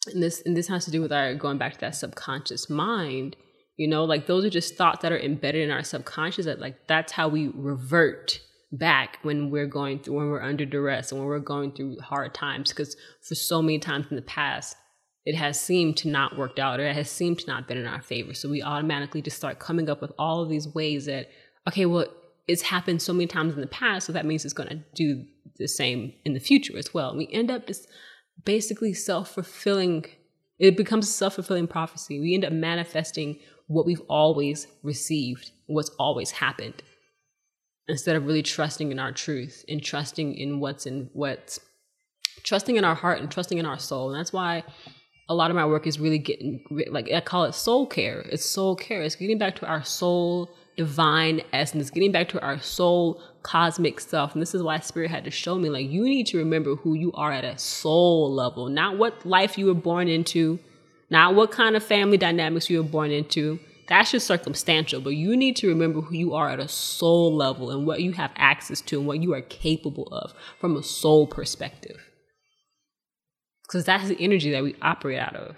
And 0.07 0.21
this 0.21 0.43
and 0.45 0.55
this 0.55 0.67
has 0.67 0.85
to 0.85 0.91
do 0.91 1.01
with 1.01 1.11
our 1.11 1.33
going 1.33 1.57
back 1.57 1.73
to 1.73 1.79
that 1.79 1.95
subconscious 1.95 2.69
mind 2.69 3.35
you 3.77 3.87
know, 3.87 4.05
like 4.05 4.27
those 4.27 4.45
are 4.45 4.49
just 4.49 4.77
thoughts 4.77 5.01
that 5.01 5.11
are 5.11 5.19
embedded 5.19 5.63
in 5.63 5.71
our 5.71 5.83
subconscious 5.83 6.45
that 6.45 6.59
like 6.59 6.87
that's 6.87 7.11
how 7.11 7.27
we 7.27 7.49
revert 7.53 8.39
back 8.71 9.19
when 9.21 9.49
we're 9.49 9.67
going 9.67 9.99
through 9.99 10.15
when 10.15 10.29
we're 10.29 10.41
under 10.41 10.65
duress 10.65 11.11
and 11.11 11.19
when 11.19 11.27
we're 11.27 11.39
going 11.39 11.71
through 11.71 11.97
hard 11.99 12.33
times. 12.33 12.69
Because 12.69 12.95
for 13.21 13.35
so 13.35 13.61
many 13.61 13.79
times 13.79 14.07
in 14.09 14.15
the 14.15 14.21
past 14.21 14.77
it 15.25 15.35
has 15.35 15.59
seemed 15.59 15.97
to 15.97 16.07
not 16.07 16.37
worked 16.37 16.59
out 16.59 16.79
or 16.79 16.85
it 16.85 16.95
has 16.95 17.09
seemed 17.09 17.39
to 17.39 17.47
not 17.47 17.67
been 17.67 17.77
in 17.77 17.87
our 17.87 18.01
favor. 18.01 18.33
So 18.33 18.49
we 18.49 18.61
automatically 18.61 19.21
just 19.21 19.37
start 19.37 19.59
coming 19.59 19.89
up 19.89 20.01
with 20.01 20.11
all 20.19 20.41
of 20.41 20.49
these 20.49 20.67
ways 20.73 21.05
that 21.05 21.27
okay 21.67 21.85
well 21.85 22.07
it's 22.47 22.61
happened 22.61 23.01
so 23.01 23.11
many 23.11 23.27
times 23.27 23.55
in 23.55 23.61
the 23.61 23.67
past 23.67 24.07
so 24.07 24.13
that 24.13 24.25
means 24.25 24.45
it's 24.45 24.53
going 24.53 24.69
to 24.69 24.83
do 24.93 25.25
the 25.57 25.67
same 25.67 26.13
in 26.23 26.33
the 26.33 26.39
future 26.39 26.77
as 26.77 26.93
well. 26.93 27.15
We 27.15 27.27
end 27.31 27.51
up 27.51 27.67
just 27.67 27.87
basically 28.45 28.93
self-fulfilling 28.93 30.05
it 30.57 30.77
becomes 30.77 31.09
a 31.09 31.11
self-fulfilling 31.11 31.67
prophecy. 31.67 32.19
We 32.21 32.33
end 32.33 32.45
up 32.45 32.53
manifesting 32.53 33.39
what 33.67 33.85
we've 33.85 34.01
always 34.09 34.67
received, 34.83 35.51
what's 35.67 35.89
always 35.99 36.31
happened, 36.31 36.83
instead 37.87 38.15
of 38.15 38.25
really 38.25 38.43
trusting 38.43 38.91
in 38.91 38.99
our 38.99 39.11
truth 39.11 39.65
and 39.67 39.83
trusting 39.83 40.35
in 40.35 40.59
what's 40.59 40.85
in 40.85 41.09
what's 41.13 41.59
trusting 42.43 42.75
in 42.75 42.83
our 42.83 42.95
heart 42.95 43.19
and 43.19 43.31
trusting 43.31 43.57
in 43.57 43.65
our 43.65 43.79
soul. 43.79 44.09
And 44.09 44.19
that's 44.19 44.33
why 44.33 44.63
a 45.27 45.35
lot 45.35 45.49
of 45.49 45.55
my 45.55 45.65
work 45.65 45.87
is 45.87 45.99
really 45.99 46.19
getting 46.19 46.63
like 46.89 47.11
I 47.11 47.21
call 47.21 47.45
it 47.45 47.53
soul 47.53 47.87
care. 47.87 48.21
It's 48.31 48.45
soul 48.45 48.75
care. 48.75 49.01
It's 49.01 49.15
getting 49.15 49.37
back 49.37 49.55
to 49.57 49.67
our 49.67 49.83
soul 49.83 50.49
divine 50.75 51.41
essence, 51.53 51.89
getting 51.89 52.11
back 52.11 52.29
to 52.29 52.41
our 52.41 52.59
soul 52.59 53.21
cosmic 53.43 53.99
self. 53.99 54.33
And 54.33 54.41
this 54.41 54.53
is 54.53 54.61
why 54.61 54.79
spirit 54.79 55.09
had 55.09 55.23
to 55.23 55.31
show 55.31 55.55
me 55.55 55.69
like 55.69 55.89
you 55.89 56.03
need 56.03 56.27
to 56.27 56.37
remember 56.37 56.75
who 56.75 56.93
you 56.93 57.11
are 57.13 57.31
at 57.31 57.45
a 57.45 57.57
soul 57.57 58.31
level, 58.33 58.69
not 58.69 58.97
what 58.97 59.25
life 59.25 59.57
you 59.57 59.67
were 59.67 59.73
born 59.73 60.07
into, 60.07 60.59
not 61.09 61.35
what 61.35 61.51
kind 61.51 61.75
of 61.75 61.83
family 61.83 62.17
dynamics 62.17 62.69
you 62.69 62.81
were 62.81 62.89
born 62.89 63.11
into. 63.11 63.59
That's 63.87 64.11
just 64.11 64.25
circumstantial, 64.25 64.99
but 64.99 65.11
you 65.11 65.37
need 65.37 65.55
to 65.57 65.67
remember 65.67 66.01
who 66.01 66.15
you 66.15 66.33
are 66.33 66.49
at 66.49 66.59
a 66.59 66.67
soul 66.67 67.35
level 67.35 67.69
and 67.69 67.85
what 67.85 68.01
you 68.01 68.13
have 68.13 68.31
access 68.35 68.81
to 68.81 68.97
and 68.97 69.05
what 69.05 69.21
you 69.21 69.33
are 69.33 69.41
capable 69.41 70.07
of 70.07 70.33
from 70.59 70.75
a 70.75 70.81
soul 70.81 71.27
perspective 71.27 72.01
because 73.67 73.85
that's 73.85 74.07
the 74.07 74.17
energy 74.19 74.51
that 74.51 74.63
we 74.63 74.75
operate 74.81 75.19
out 75.19 75.35
of. 75.35 75.55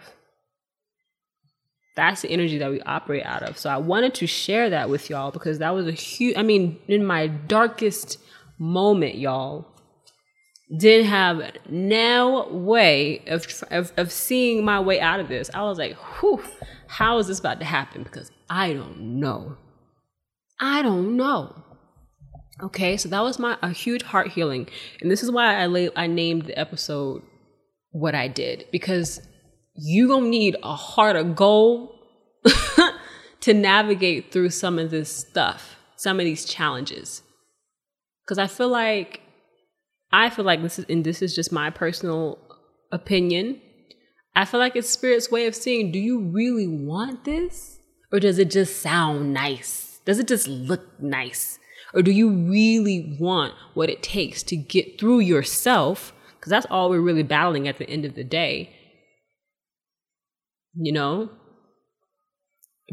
That's 1.95 2.21
the 2.21 2.29
energy 2.29 2.57
that 2.59 2.69
we 2.69 2.79
operate 2.81 3.25
out 3.25 3.43
of. 3.43 3.57
So 3.57 3.69
I 3.69 3.77
wanted 3.77 4.13
to 4.15 4.27
share 4.27 4.69
that 4.69 4.89
with 4.89 5.09
y'all 5.09 5.31
because 5.31 5.59
that 5.59 5.73
was 5.73 5.87
a 5.87 5.91
huge, 5.91 6.37
I 6.37 6.43
mean, 6.43 6.79
in 6.87 7.05
my 7.05 7.27
darkest 7.27 8.19
moment, 8.59 9.17
y'all, 9.17 9.67
didn't 10.75 11.07
have 11.07 11.53
no 11.69 12.47
way 12.49 13.23
of, 13.27 13.45
of, 13.71 13.93
of 13.95 14.11
seeing 14.11 14.65
my 14.65 14.79
way 14.79 14.99
out 14.99 15.19
of 15.19 15.29
this. 15.29 15.49
I 15.53 15.63
was 15.63 15.77
like, 15.77 15.95
whew, 15.95 16.43
how 16.87 17.17
is 17.19 17.27
this 17.27 17.39
about 17.39 17.59
to 17.59 17.65
happen? 17.65 18.03
Because 18.03 18.31
I 18.49 18.73
don't 18.73 19.19
know. 19.19 19.57
I 20.59 20.81
don't 20.81 21.15
know. 21.15 21.63
Okay, 22.61 22.97
so 22.97 23.07
that 23.09 23.21
was 23.21 23.37
my 23.37 23.55
a 23.61 23.69
huge 23.69 24.01
heart 24.01 24.29
healing, 24.29 24.67
and 24.99 25.11
this 25.11 25.21
is 25.21 25.29
why 25.29 25.61
I 25.61 25.67
lay, 25.67 25.91
I 25.95 26.07
named 26.07 26.47
the 26.47 26.57
episode 26.57 27.21
what 27.91 28.15
I 28.15 28.27
did 28.27 28.65
because 28.71 29.21
you 29.75 30.07
gonna 30.07 30.27
need 30.27 30.55
a 30.63 30.75
heart 30.75 31.15
of 31.15 31.35
gold 31.35 31.91
to 33.41 33.53
navigate 33.53 34.31
through 34.31 34.49
some 34.49 34.79
of 34.79 34.89
this 34.89 35.15
stuff, 35.15 35.77
some 35.97 36.19
of 36.19 36.25
these 36.25 36.45
challenges. 36.45 37.21
Because 38.25 38.39
I 38.39 38.47
feel 38.47 38.69
like 38.69 39.21
I 40.11 40.29
feel 40.29 40.45
like 40.45 40.61
this 40.61 40.79
is 40.79 40.85
and 40.89 41.03
this 41.03 41.21
is 41.21 41.35
just 41.35 41.51
my 41.51 41.69
personal 41.69 42.39
opinion. 42.91 43.61
I 44.35 44.45
feel 44.45 44.59
like 44.59 44.75
it's 44.75 44.89
spirit's 44.89 45.31
way 45.31 45.47
of 45.47 45.55
saying, 45.55 45.91
do 45.91 45.99
you 45.99 46.19
really 46.21 46.67
want 46.67 47.23
this? 47.23 47.79
Or 48.11 48.19
does 48.19 48.39
it 48.39 48.51
just 48.51 48.81
sound 48.81 49.33
nice? 49.33 49.99
Does 50.05 50.19
it 50.19 50.27
just 50.27 50.47
look 50.47 51.01
nice? 51.01 51.59
Or 51.93 52.01
do 52.01 52.11
you 52.11 52.29
really 52.29 53.17
want 53.19 53.53
what 53.73 53.89
it 53.89 54.03
takes 54.03 54.43
to 54.43 54.55
get 54.55 54.99
through 54.99 55.19
yourself 55.19 56.13
because 56.47 56.63
that's 56.63 56.71
all 56.71 56.89
we're 56.89 57.01
really 57.01 57.23
battling 57.23 57.67
at 57.67 57.77
the 57.77 57.89
end 57.89 58.05
of 58.05 58.15
the 58.15 58.23
day. 58.23 58.73
You 60.75 60.93
know? 60.93 61.29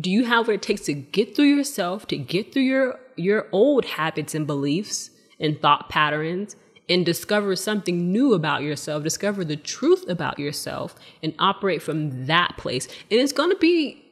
Do 0.00 0.10
you 0.10 0.24
have 0.24 0.48
what 0.48 0.54
it 0.54 0.62
takes 0.62 0.80
to 0.82 0.92
get 0.92 1.36
through 1.36 1.54
yourself, 1.54 2.08
to 2.08 2.16
get 2.16 2.52
through 2.52 2.62
your 2.62 2.98
your 3.16 3.46
old 3.52 3.84
habits 3.84 4.34
and 4.34 4.44
beliefs 4.44 5.10
and 5.38 5.60
thought 5.60 5.88
patterns 5.88 6.56
and 6.89 7.07
discover 7.07 7.57
something 7.57 8.12
new 8.12 8.35
about 8.35 8.62
yourself, 8.62 9.03
discover 9.03 9.45
the 9.45 9.57
truth 9.57 10.09
about 10.09 10.39
yourself 10.39 10.95
and 11.22 11.35
operate 11.39 11.82
from 11.82 12.26
that 12.26 12.57
place. 12.57 12.87
And 13.11 13.20
it's 13.20 13.32
going 13.32 13.51
to 13.51 13.57
be 13.57 14.05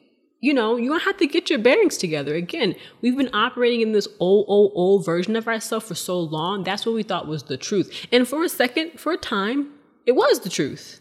you 0.43 0.53
know, 0.53 0.77
you 0.77 0.99
have 0.99 1.17
to 1.19 1.27
get 1.29 1.49
your 1.49 1.61
bearings 1.61 1.97
together. 1.97 2.35
Again, 2.35 2.75
we've 3.01 3.17
been 3.17 3.33
operating 3.33 3.81
in 3.81 3.93
this 3.93 4.09
old, 4.19 4.45
old, 4.49 4.73
old 4.75 5.07
version 5.07 5.37
of 5.37 5.47
ourselves 5.47 5.87
for 5.87 5.95
so 5.95 6.19
long. 6.19 6.65
That's 6.65 6.85
what 6.85 6.97
we 6.97 7.05
thought 7.05 7.29
was 7.29 7.45
the 7.45 7.57
truth. 7.57 8.09
And 8.11 8.27
for 8.27 8.43
a 8.43 8.49
second, 8.49 8.99
for 8.99 9.13
a 9.13 9.17
time, 9.17 9.71
it 10.05 10.13
was 10.13 10.41
the 10.41 10.51
truth. 10.51 11.01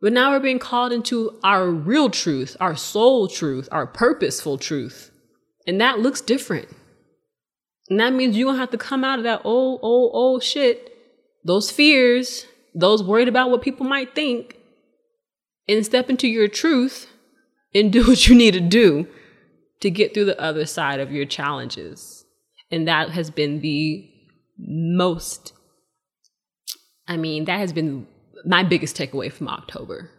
But 0.00 0.12
now 0.12 0.32
we're 0.32 0.40
being 0.40 0.58
called 0.58 0.92
into 0.92 1.38
our 1.44 1.70
real 1.70 2.10
truth, 2.10 2.56
our 2.58 2.74
soul 2.74 3.28
truth, 3.28 3.68
our 3.70 3.86
purposeful 3.86 4.58
truth. 4.58 5.12
And 5.68 5.80
that 5.80 6.00
looks 6.00 6.20
different. 6.20 6.68
And 7.88 8.00
that 8.00 8.12
means 8.12 8.36
you're 8.36 8.52
to 8.52 8.58
have 8.58 8.70
to 8.70 8.78
come 8.78 9.04
out 9.04 9.18
of 9.18 9.24
that 9.24 9.42
old, 9.44 9.80
old, 9.82 10.10
old 10.14 10.42
shit, 10.42 10.90
those 11.44 11.70
fears, 11.70 12.46
those 12.74 13.02
worried 13.02 13.28
about 13.28 13.50
what 13.50 13.62
people 13.62 13.86
might 13.86 14.14
think, 14.14 14.56
and 15.68 15.84
step 15.84 16.08
into 16.08 16.28
your 16.28 16.48
truth 16.48 17.08
and 17.74 17.92
do 17.92 18.06
what 18.06 18.26
you 18.26 18.34
need 18.34 18.54
to 18.54 18.60
do 18.60 19.06
to 19.80 19.90
get 19.90 20.14
through 20.14 20.24
the 20.24 20.40
other 20.40 20.64
side 20.64 21.00
of 21.00 21.12
your 21.12 21.26
challenges. 21.26 22.24
And 22.70 22.88
that 22.88 23.10
has 23.10 23.30
been 23.30 23.60
the 23.60 24.10
most, 24.58 25.52
I 27.06 27.16
mean, 27.16 27.44
that 27.44 27.58
has 27.58 27.72
been 27.72 28.06
my 28.46 28.62
biggest 28.62 28.96
takeaway 28.96 29.30
from 29.30 29.48
October 29.48 30.10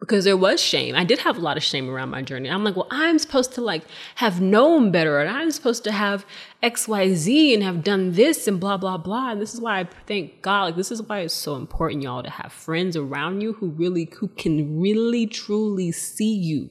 because 0.00 0.24
there 0.24 0.36
was 0.36 0.62
shame. 0.62 0.94
I 0.94 1.04
did 1.04 1.18
have 1.20 1.36
a 1.38 1.40
lot 1.40 1.56
of 1.56 1.62
shame 1.62 1.90
around 1.90 2.10
my 2.10 2.22
journey. 2.22 2.48
I'm 2.48 2.62
like, 2.62 2.76
well, 2.76 2.86
I'm 2.90 3.18
supposed 3.18 3.52
to 3.54 3.60
like 3.60 3.82
have 4.16 4.40
known 4.40 4.92
better 4.92 5.18
and 5.18 5.28
I'm 5.28 5.50
supposed 5.50 5.82
to 5.84 5.92
have 5.92 6.24
XYZ 6.62 7.54
and 7.54 7.62
have 7.64 7.82
done 7.82 8.12
this 8.12 8.46
and 8.46 8.60
blah, 8.60 8.76
blah, 8.76 8.96
blah. 8.96 9.32
And 9.32 9.40
this 9.40 9.54
is 9.54 9.60
why 9.60 9.80
I 9.80 9.88
thank 10.06 10.40
God, 10.40 10.64
like, 10.64 10.76
this 10.76 10.92
is 10.92 11.02
why 11.02 11.20
it's 11.20 11.34
so 11.34 11.56
important, 11.56 12.04
y'all, 12.04 12.22
to 12.22 12.30
have 12.30 12.52
friends 12.52 12.96
around 12.96 13.40
you 13.40 13.54
who 13.54 13.70
really, 13.70 14.08
who 14.18 14.28
can 14.28 14.80
really, 14.80 15.26
truly 15.26 15.90
see 15.90 16.34
you. 16.34 16.70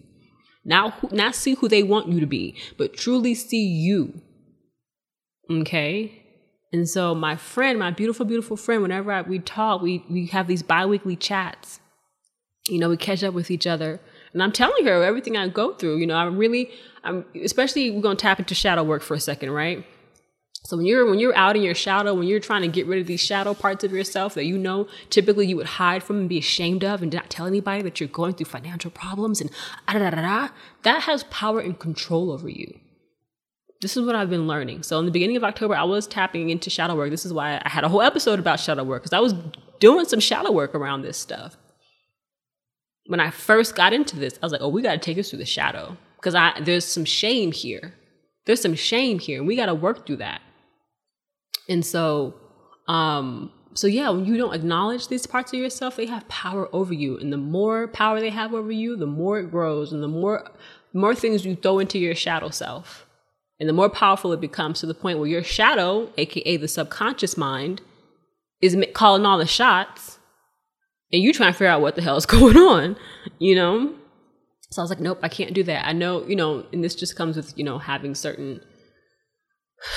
Now, 0.63 0.93
not 1.11 1.35
see 1.35 1.55
who 1.55 1.67
they 1.67 1.83
want 1.83 2.09
you 2.09 2.19
to 2.21 2.25
be, 2.25 2.55
but 2.77 2.93
truly 2.93 3.35
see 3.35 3.65
you. 3.65 4.21
Okay? 5.49 6.23
And 6.71 6.87
so 6.87 7.15
my 7.15 7.35
friend, 7.35 7.79
my 7.79 7.91
beautiful, 7.91 8.25
beautiful 8.25 8.57
friend, 8.57 8.81
whenever 8.81 9.11
I, 9.11 9.21
we 9.21 9.39
talk, 9.39 9.81
we, 9.81 10.05
we 10.09 10.27
have 10.27 10.47
these 10.47 10.63
bi-weekly 10.63 11.15
chats 11.15 11.79
you 12.69 12.79
know, 12.79 12.89
we 12.89 12.97
catch 12.97 13.23
up 13.23 13.33
with 13.33 13.51
each 13.51 13.67
other. 13.67 13.99
And 14.33 14.43
I'm 14.43 14.51
telling 14.51 14.85
her 14.85 15.03
everything 15.03 15.37
I 15.37 15.47
go 15.47 15.73
through. 15.73 15.97
You 15.97 16.07
know, 16.07 16.15
I'm 16.15 16.37
really, 16.37 16.69
I'm 17.03 17.25
especially 17.43 17.91
we're 17.91 18.01
gonna 18.01 18.15
tap 18.15 18.39
into 18.39 18.55
shadow 18.55 18.83
work 18.83 19.01
for 19.01 19.13
a 19.13 19.19
second, 19.19 19.51
right? 19.51 19.85
So 20.63 20.75
when 20.75 20.85
you're 20.85 21.09
when 21.09 21.17
you're 21.19 21.35
out 21.35 21.55
in 21.55 21.61
your 21.63 21.75
shadow, 21.75 22.13
when 22.13 22.27
you're 22.27 22.41
trying 22.41 22.61
to 22.63 22.67
get 22.67 22.87
rid 22.87 22.99
of 22.99 23.07
these 23.07 23.21
shadow 23.21 23.53
parts 23.53 23.85
of 23.85 23.93
yourself 23.93 24.33
that 24.33 24.45
you 24.45 24.57
know 24.57 24.87
typically 25.09 25.47
you 25.47 25.55
would 25.55 25.65
hide 25.65 26.03
from 26.03 26.17
and 26.17 26.29
be 26.29 26.39
ashamed 26.39 26.83
of 26.83 27.01
and 27.01 27.13
not 27.13 27.29
tell 27.29 27.45
anybody 27.45 27.81
that 27.83 27.99
you're 27.99 28.09
going 28.09 28.33
through 28.33 28.47
financial 28.47 28.91
problems 28.91 29.39
and 29.39 29.49
ah, 29.87 29.93
da 29.93 29.99
da 29.99 30.09
da 30.09 30.21
da, 30.21 30.49
that 30.83 31.03
has 31.03 31.23
power 31.25 31.61
and 31.61 31.79
control 31.79 32.31
over 32.31 32.49
you. 32.49 32.77
This 33.79 33.95
is 33.95 34.05
what 34.05 34.15
I've 34.15 34.29
been 34.29 34.47
learning. 34.47 34.83
So 34.83 34.99
in 34.99 35.05
the 35.05 35.11
beginning 35.11 35.37
of 35.37 35.43
October, 35.43 35.75
I 35.75 35.83
was 35.83 36.05
tapping 36.07 36.49
into 36.49 36.69
shadow 36.69 36.95
work. 36.95 37.11
This 37.11 37.25
is 37.25 37.31
why 37.31 37.61
I 37.63 37.69
had 37.69 37.83
a 37.83 37.89
whole 37.89 38.01
episode 38.01 38.39
about 38.39 38.59
shadow 38.59 38.83
work 38.83 39.03
because 39.03 39.13
I 39.13 39.19
was 39.19 39.35
doing 39.79 40.05
some 40.05 40.19
shadow 40.19 40.51
work 40.51 40.75
around 40.75 41.03
this 41.03 41.17
stuff 41.17 41.55
when 43.07 43.19
I 43.19 43.31
first 43.31 43.75
got 43.75 43.93
into 43.93 44.17
this, 44.17 44.37
I 44.41 44.45
was 44.45 44.51
like, 44.51 44.61
oh, 44.61 44.69
we 44.69 44.81
got 44.81 44.93
to 44.93 44.97
take 44.97 45.15
this 45.15 45.29
through 45.29 45.39
the 45.39 45.45
shadow 45.45 45.97
because 46.17 46.35
I 46.35 46.59
there's 46.61 46.85
some 46.85 47.05
shame 47.05 47.51
here. 47.51 47.93
There's 48.45 48.61
some 48.61 48.75
shame 48.75 49.19
here, 49.19 49.39
and 49.39 49.47
we 49.47 49.55
got 49.55 49.65
to 49.65 49.75
work 49.75 50.05
through 50.05 50.17
that. 50.17 50.41
And 51.67 51.85
so, 51.85 52.35
um, 52.87 53.51
so 53.73 53.87
yeah, 53.87 54.09
when 54.09 54.25
you 54.25 54.37
don't 54.37 54.53
acknowledge 54.53 55.07
these 55.09 55.27
parts 55.27 55.51
of 55.51 55.59
yourself, 55.59 55.97
they 55.97 56.05
have 56.05 56.27
power 56.27 56.69
over 56.73 56.93
you, 56.93 57.17
and 57.17 57.31
the 57.31 57.37
more 57.37 57.87
power 57.87 58.19
they 58.19 58.29
have 58.29 58.53
over 58.53 58.71
you, 58.71 58.95
the 58.95 59.07
more 59.07 59.39
it 59.39 59.51
grows, 59.51 59.91
and 59.91 60.03
the 60.03 60.07
more 60.07 60.49
more 60.93 61.15
things 61.15 61.45
you 61.45 61.55
throw 61.55 61.79
into 61.79 61.99
your 61.99 62.15
shadow 62.15 62.49
self, 62.49 63.05
and 63.59 63.67
the 63.67 63.73
more 63.73 63.89
powerful 63.89 64.33
it 64.33 64.41
becomes 64.41 64.79
to 64.79 64.85
the 64.85 64.93
point 64.93 65.19
where 65.19 65.27
your 65.27 65.43
shadow, 65.43 66.09
aka 66.17 66.57
the 66.57 66.67
subconscious 66.67 67.37
mind, 67.37 67.81
is 68.61 68.77
calling 68.93 69.25
all 69.25 69.37
the 69.37 69.45
shots 69.45 70.16
and 71.11 71.21
you 71.21 71.33
trying 71.33 71.51
to 71.51 71.57
figure 71.57 71.67
out 71.67 71.81
what 71.81 71.95
the 71.95 72.01
hell 72.01 72.17
is 72.17 72.25
going 72.27 72.57
on, 72.57 72.97
you 73.39 73.55
know? 73.55 73.93
So 74.69 74.81
I 74.81 74.83
was 74.83 74.89
like, 74.89 74.99
nope, 74.99 75.19
I 75.23 75.29
can't 75.29 75.53
do 75.53 75.63
that. 75.63 75.87
I 75.87 75.93
know, 75.93 76.25
you 76.27 76.35
know, 76.35 76.65
and 76.73 76.83
this 76.83 76.95
just 76.95 77.15
comes 77.15 77.37
with, 77.37 77.57
you 77.57 77.63
know, 77.63 77.77
having 77.77 78.13
certain, 78.13 78.59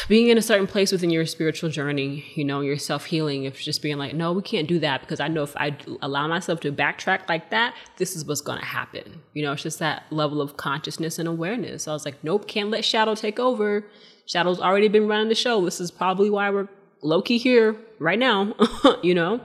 being 0.09 0.29
in 0.29 0.39
a 0.39 0.43
certain 0.43 0.69
place 0.69 0.93
within 0.93 1.11
your 1.11 1.27
spiritual 1.27 1.71
journey, 1.71 2.25
you 2.37 2.45
know, 2.45 2.61
your 2.61 2.79
self 2.79 3.07
healing, 3.07 3.45
if 3.45 3.61
just 3.61 3.83
being 3.83 3.99
like, 3.99 4.15
no, 4.15 4.33
we 4.33 4.43
can't 4.43 4.69
do 4.69 4.79
that 4.79 5.01
because 5.01 5.19
I 5.19 5.27
know 5.27 5.43
if 5.43 5.57
I 5.57 5.77
allow 6.03 6.29
myself 6.29 6.61
to 6.61 6.73
backtrack 6.73 7.29
like 7.29 7.51
that, 7.51 7.75
this 7.97 8.15
is 8.15 8.25
what's 8.25 8.43
going 8.43 8.61
to 8.61 8.65
happen. 8.65 9.23
You 9.35 9.43
know, 9.43 9.53
it's 9.53 9.63
just 9.65 9.81
that 9.81 10.05
level 10.11 10.41
of 10.41 10.57
consciousness 10.57 11.19
and 11.19 11.27
awareness. 11.27 11.85
So 11.85 11.91
I 11.91 11.95
was 11.95 12.05
like, 12.05 12.23
nope, 12.23 12.47
can't 12.47 12.71
let 12.71 12.85
shadow 12.85 13.17
take 13.17 13.41
over. 13.41 13.85
Shadow's 14.27 14.61
already 14.61 14.87
been 14.87 15.09
running 15.09 15.29
the 15.29 15.35
show. 15.35 15.65
This 15.65 15.81
is 15.81 15.91
probably 15.91 16.31
why 16.31 16.51
we're 16.51 16.69
low 17.03 17.23
key 17.23 17.39
here 17.39 17.75
right 18.01 18.19
now, 18.19 18.55
you 19.03 19.15
know? 19.15 19.41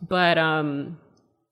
But 0.00 0.38
um, 0.38 0.98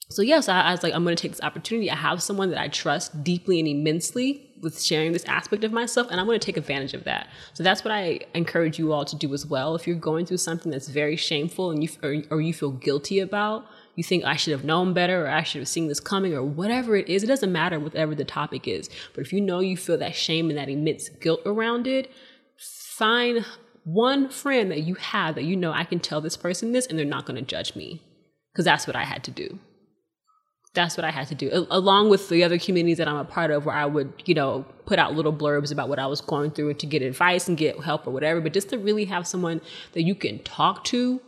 so 0.08 0.22
yes, 0.22 0.28
yeah, 0.28 0.40
so 0.40 0.52
I, 0.52 0.60
I 0.68 0.70
was 0.70 0.82
like, 0.82 0.94
I'm 0.94 1.04
to 1.04 1.14
take 1.14 1.32
this 1.32 1.42
opportunity. 1.42 1.90
I 1.90 1.96
have 1.96 2.22
someone 2.22 2.50
that 2.50 2.60
I 2.60 2.68
trust 2.68 3.22
deeply 3.22 3.58
and 3.58 3.68
immensely 3.68 4.42
with 4.62 4.80
sharing 4.80 5.12
this 5.12 5.24
aspect 5.24 5.64
of 5.64 5.72
myself, 5.72 6.06
and 6.10 6.18
I'm 6.18 6.26
going 6.26 6.38
to 6.38 6.44
take 6.44 6.56
advantage 6.56 6.94
of 6.94 7.04
that. 7.04 7.28
So 7.52 7.62
that's 7.62 7.84
what 7.84 7.92
I 7.92 8.20
encourage 8.34 8.78
you 8.78 8.92
all 8.92 9.04
to 9.04 9.16
do 9.16 9.34
as 9.34 9.44
well. 9.44 9.74
If 9.74 9.86
you're 9.86 9.96
going 9.96 10.24
through 10.24 10.38
something 10.38 10.72
that's 10.72 10.88
very 10.88 11.16
shameful 11.16 11.72
and 11.72 11.82
you 11.82 11.90
or, 12.02 12.22
or 12.30 12.40
you 12.40 12.54
feel 12.54 12.70
guilty 12.70 13.18
about, 13.18 13.66
you 13.96 14.04
think 14.04 14.24
I 14.24 14.36
should 14.36 14.52
have 14.52 14.64
known 14.64 14.94
better 14.94 15.26
or 15.26 15.28
I 15.28 15.42
should 15.42 15.60
have 15.60 15.68
seen 15.68 15.88
this 15.88 16.00
coming 16.00 16.34
or 16.34 16.42
whatever 16.42 16.96
it 16.96 17.08
is. 17.08 17.22
It 17.22 17.26
doesn't 17.26 17.52
matter 17.52 17.80
whatever 17.80 18.14
the 18.14 18.24
topic 18.24 18.68
is. 18.68 18.88
But 19.14 19.22
if 19.22 19.32
you 19.32 19.40
know 19.40 19.60
you 19.60 19.76
feel 19.76 19.98
that 19.98 20.14
shame 20.14 20.48
and 20.48 20.58
that 20.58 20.68
immense 20.68 21.08
guilt 21.08 21.40
around 21.44 21.86
it, 21.86 22.10
find 22.56 23.44
one 23.86 24.28
friend 24.28 24.72
that 24.72 24.80
you 24.80 24.96
have 24.96 25.36
that 25.36 25.44
you 25.44 25.54
know 25.54 25.70
I 25.72 25.84
can 25.84 26.00
tell 26.00 26.20
this 26.20 26.36
person 26.36 26.72
this 26.72 26.88
and 26.88 26.98
they're 26.98 27.06
not 27.06 27.24
going 27.24 27.36
to 27.36 27.42
judge 27.42 27.76
me. 27.76 28.02
Because 28.52 28.64
that's 28.64 28.86
what 28.86 28.96
I 28.96 29.04
had 29.04 29.22
to 29.24 29.30
do. 29.30 29.60
That's 30.72 30.96
what 30.96 31.04
I 31.04 31.10
had 31.10 31.28
to 31.28 31.34
do, 31.34 31.66
along 31.70 32.08
with 32.08 32.28
the 32.28 32.42
other 32.42 32.58
communities 32.58 32.98
that 32.98 33.06
I'm 33.06 33.16
a 33.16 33.24
part 33.24 33.50
of, 33.50 33.64
where 33.64 33.74
I 33.74 33.86
would, 33.86 34.12
you 34.24 34.34
know, 34.34 34.64
put 34.86 34.98
out 34.98 35.14
little 35.14 35.32
blurbs 35.32 35.70
about 35.70 35.88
what 35.88 35.98
I 35.98 36.06
was 36.06 36.20
going 36.20 36.50
through 36.50 36.74
to 36.74 36.86
get 36.86 37.00
advice 37.00 37.48
and 37.48 37.56
get 37.56 37.78
help 37.80 38.06
or 38.06 38.10
whatever. 38.10 38.40
But 38.40 38.54
just 38.54 38.70
to 38.70 38.78
really 38.78 39.04
have 39.04 39.26
someone 39.26 39.60
that 39.92 40.02
you 40.02 40.14
can 40.14 40.38
talk 40.40 40.84
to 40.84 41.20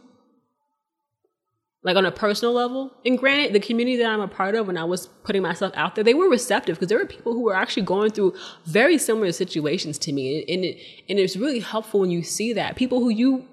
like 1.83 1.97
on 1.97 2.05
a 2.05 2.11
personal 2.11 2.53
level. 2.53 2.93
And 3.07 3.17
granted, 3.17 3.53
the 3.53 3.61
community 3.61 3.97
that 3.99 4.11
I'm 4.11 4.21
a 4.21 4.29
part 4.29 4.55
of, 4.55 4.67
when 4.67 4.77
I 4.77 4.85
was 4.85 5.07
putting 5.25 5.43
myself 5.43 5.73
out 5.77 5.95
there, 5.95 6.05
they 6.05 6.15
were 6.15 6.29
receptive 6.29 6.77
because 6.77 6.89
there 6.89 6.99
were 6.99 7.07
people 7.07 7.33
who 7.33 7.43
were 7.43 7.55
actually 7.55 7.85
going 7.85 8.11
through 8.11 8.35
very 8.65 8.99
similar 8.99 9.33
situations 9.33 9.99
to 9.99 10.13
me, 10.13 10.45
and 10.49 10.65
it 10.65 10.79
and 11.09 11.19
it's 11.19 11.37
really 11.37 11.61
helpful 11.61 12.01
when 12.01 12.11
you 12.11 12.23
see 12.23 12.53
that 12.53 12.77
people 12.77 13.01
who 13.01 13.11
you. 13.11 13.47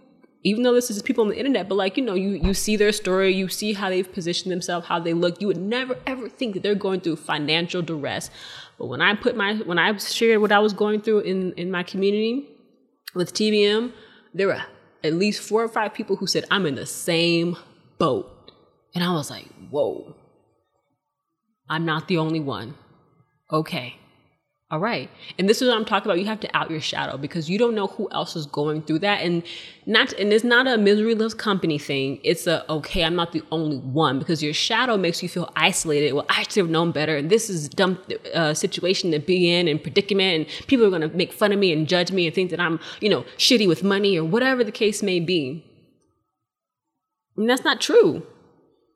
Even 0.43 0.61
though 0.61 0.75
this 0.75 0.91
is 0.91 1.01
people 1.01 1.23
on 1.23 1.31
the 1.31 1.39
internet, 1.39 1.67
but 1.67 1.73
like 1.73 1.97
you 1.97 2.03
know, 2.03 2.13
you 2.13 2.29
you 2.29 2.53
see 2.53 2.75
their 2.75 2.91
story, 2.91 3.33
you 3.33 3.47
see 3.47 3.73
how 3.73 3.89
they've 3.89 4.11
positioned 4.11 4.51
themselves, 4.51 4.85
how 4.85 4.99
they 4.99 5.13
look. 5.13 5.41
You 5.41 5.47
would 5.47 5.57
never 5.57 5.97
ever 6.05 6.29
think 6.29 6.53
that 6.53 6.61
they're 6.61 6.75
going 6.75 7.01
through 7.01 7.15
financial 7.15 7.81
duress. 7.81 8.29
But 8.77 8.85
when 8.85 9.01
I 9.01 9.15
put 9.15 9.35
my 9.35 9.55
when 9.55 9.79
I 9.79 9.97
shared 9.97 10.41
what 10.41 10.51
I 10.51 10.59
was 10.59 10.71
going 10.71 11.01
through 11.01 11.21
in 11.21 11.53
in 11.53 11.71
my 11.71 11.81
community 11.81 12.47
with 13.15 13.33
TBM, 13.33 13.91
there 14.35 14.45
were 14.45 14.61
at 15.03 15.13
least 15.13 15.41
four 15.41 15.63
or 15.63 15.67
five 15.67 15.95
people 15.95 16.15
who 16.15 16.27
said 16.27 16.45
I'm 16.51 16.67
in 16.67 16.75
the 16.75 16.85
same 16.85 17.57
boat. 17.97 18.51
And 18.93 19.03
I 19.03 19.11
was 19.11 19.29
like, 19.29 19.47
whoa, 19.69 20.15
I'm 21.69 21.85
not 21.85 22.07
the 22.07 22.17
only 22.17 22.39
one. 22.39 22.75
Okay. 23.51 23.95
All 24.71 24.79
right. 24.79 25.11
And 25.37 25.47
this 25.47 25.61
is 25.61 25.67
what 25.67 25.77
I'm 25.77 25.85
talking 25.85 26.07
about. 26.07 26.19
You 26.19 26.25
have 26.25 26.39
to 26.39 26.57
out 26.57 26.71
your 26.71 26.81
shadow 26.81 27.17
because 27.17 27.47
you 27.47 27.59
don't 27.59 27.75
know 27.75 27.85
who 27.85 28.09
else 28.11 28.35
is 28.35 28.47
going 28.47 28.81
through 28.81 28.99
that. 28.99 29.21
And 29.21 29.43
not 29.85 30.11
and 30.13 30.33
it's 30.33 30.43
not 30.43 30.67
a 30.67 30.75
misery 30.75 31.13
loves 31.13 31.35
company 31.35 31.77
thing. 31.77 32.19
It's 32.23 32.47
a 32.47 32.69
okay, 32.71 33.03
I'm 33.03 33.15
not 33.15 33.31
the 33.31 33.43
only 33.51 33.77
one 33.77 34.17
because 34.17 34.41
your 34.41 34.55
shadow 34.55 34.97
makes 34.97 35.21
you 35.21 35.29
feel 35.29 35.51
isolated. 35.55 36.13
Well, 36.13 36.25
I 36.29 36.41
should 36.43 36.55
have 36.55 36.69
known 36.69 36.91
better. 36.91 37.15
And 37.15 37.29
this 37.29 37.47
is 37.47 37.69
dumb 37.69 37.99
uh, 38.33 38.55
situation 38.55 39.11
to 39.11 39.19
be 39.19 39.53
in 39.53 39.67
and 39.67 39.81
predicament. 39.81 40.35
And 40.35 40.67
people 40.67 40.87
are 40.87 40.89
gonna 40.89 41.09
make 41.09 41.31
fun 41.31 41.51
of 41.51 41.59
me 41.59 41.71
and 41.71 41.87
judge 41.87 42.11
me 42.11 42.25
and 42.25 42.33
think 42.33 42.49
that 42.49 42.59
I'm, 42.59 42.79
you 43.01 43.09
know, 43.09 43.23
shitty 43.37 43.67
with 43.67 43.83
money 43.83 44.17
or 44.17 44.23
whatever 44.23 44.63
the 44.63 44.71
case 44.71 45.03
may 45.03 45.19
be. 45.19 45.63
And 47.37 47.49
that's 47.49 47.63
not 47.63 47.81
true. 47.81 48.25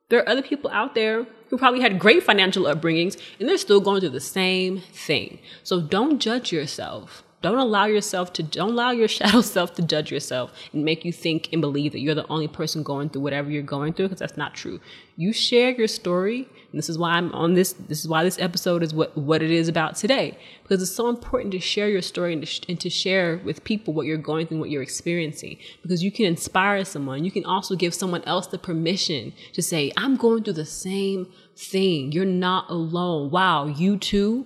There 0.09 0.19
are 0.19 0.29
other 0.29 0.41
people 0.41 0.69
out 0.71 0.95
there 0.95 1.27
who 1.49 1.57
probably 1.57 1.81
had 1.81 1.99
great 1.99 2.23
financial 2.23 2.63
upbringings 2.65 3.19
and 3.39 3.47
they're 3.47 3.57
still 3.57 3.79
going 3.79 4.01
through 4.01 4.09
the 4.09 4.19
same 4.19 4.79
thing. 4.79 5.39
So 5.63 5.81
don't 5.81 6.19
judge 6.19 6.51
yourself. 6.51 7.23
Don't 7.41 7.57
allow 7.57 7.85
yourself 7.85 8.33
to 8.33 8.43
don't 8.43 8.71
allow 8.71 8.91
your 8.91 9.07
shadow 9.17 9.41
self 9.41 9.73
to 9.75 9.81
judge 9.81 10.11
yourself 10.11 10.51
and 10.73 10.83
make 10.83 11.05
you 11.05 11.13
think 11.13 11.49
and 11.53 11.61
believe 11.61 11.93
that 11.93 11.99
you're 11.99 12.15
the 12.15 12.27
only 12.27 12.47
person 12.47 12.83
going 12.83 13.09
through 13.09 13.21
whatever 13.21 13.49
you're 13.49 13.63
going 13.63 13.93
through 13.93 14.07
because 14.07 14.19
that's 14.19 14.37
not 14.37 14.55
true. 14.55 14.79
You 15.15 15.31
share 15.31 15.71
your 15.71 15.87
story, 15.87 16.47
and 16.71 16.77
this 16.77 16.89
is 16.89 16.97
why 16.97 17.11
I'm 17.11 17.31
on 17.33 17.53
this 17.53 17.73
this 17.73 17.99
is 17.99 18.07
why 18.07 18.23
this 18.23 18.39
episode 18.39 18.83
is 18.83 18.93
what 18.93 19.17
what 19.17 19.41
it 19.41 19.51
is 19.51 19.67
about 19.67 19.95
today 19.95 20.37
because 20.63 20.81
it's 20.81 20.91
so 20.91 21.07
important 21.07 21.51
to 21.53 21.59
share 21.59 21.89
your 21.89 22.01
story 22.01 22.33
and 22.33 22.41
to, 22.41 22.45
sh- 22.45 22.61
and 22.67 22.79
to 22.79 22.89
share 22.89 23.37
with 23.43 23.63
people 23.63 23.93
what 23.93 24.05
you're 24.05 24.17
going 24.17 24.47
through, 24.47 24.59
what 24.59 24.69
you're 24.69 24.83
experiencing 24.83 25.57
because 25.81 26.03
you 26.03 26.11
can 26.11 26.25
inspire 26.25 26.83
someone. 26.83 27.23
You 27.23 27.31
can 27.31 27.45
also 27.45 27.75
give 27.75 27.93
someone 27.93 28.23
else 28.25 28.47
the 28.47 28.59
permission 28.59 29.33
to 29.53 29.61
say, 29.61 29.91
"I'm 29.95 30.17
going 30.17 30.43
through 30.43 30.53
the 30.53 30.65
same 30.65 31.27
thing. 31.55 32.11
You're 32.11 32.25
not 32.25 32.69
alone. 32.69 33.31
Wow, 33.31 33.67
you 33.67 33.97
too?" 33.97 34.45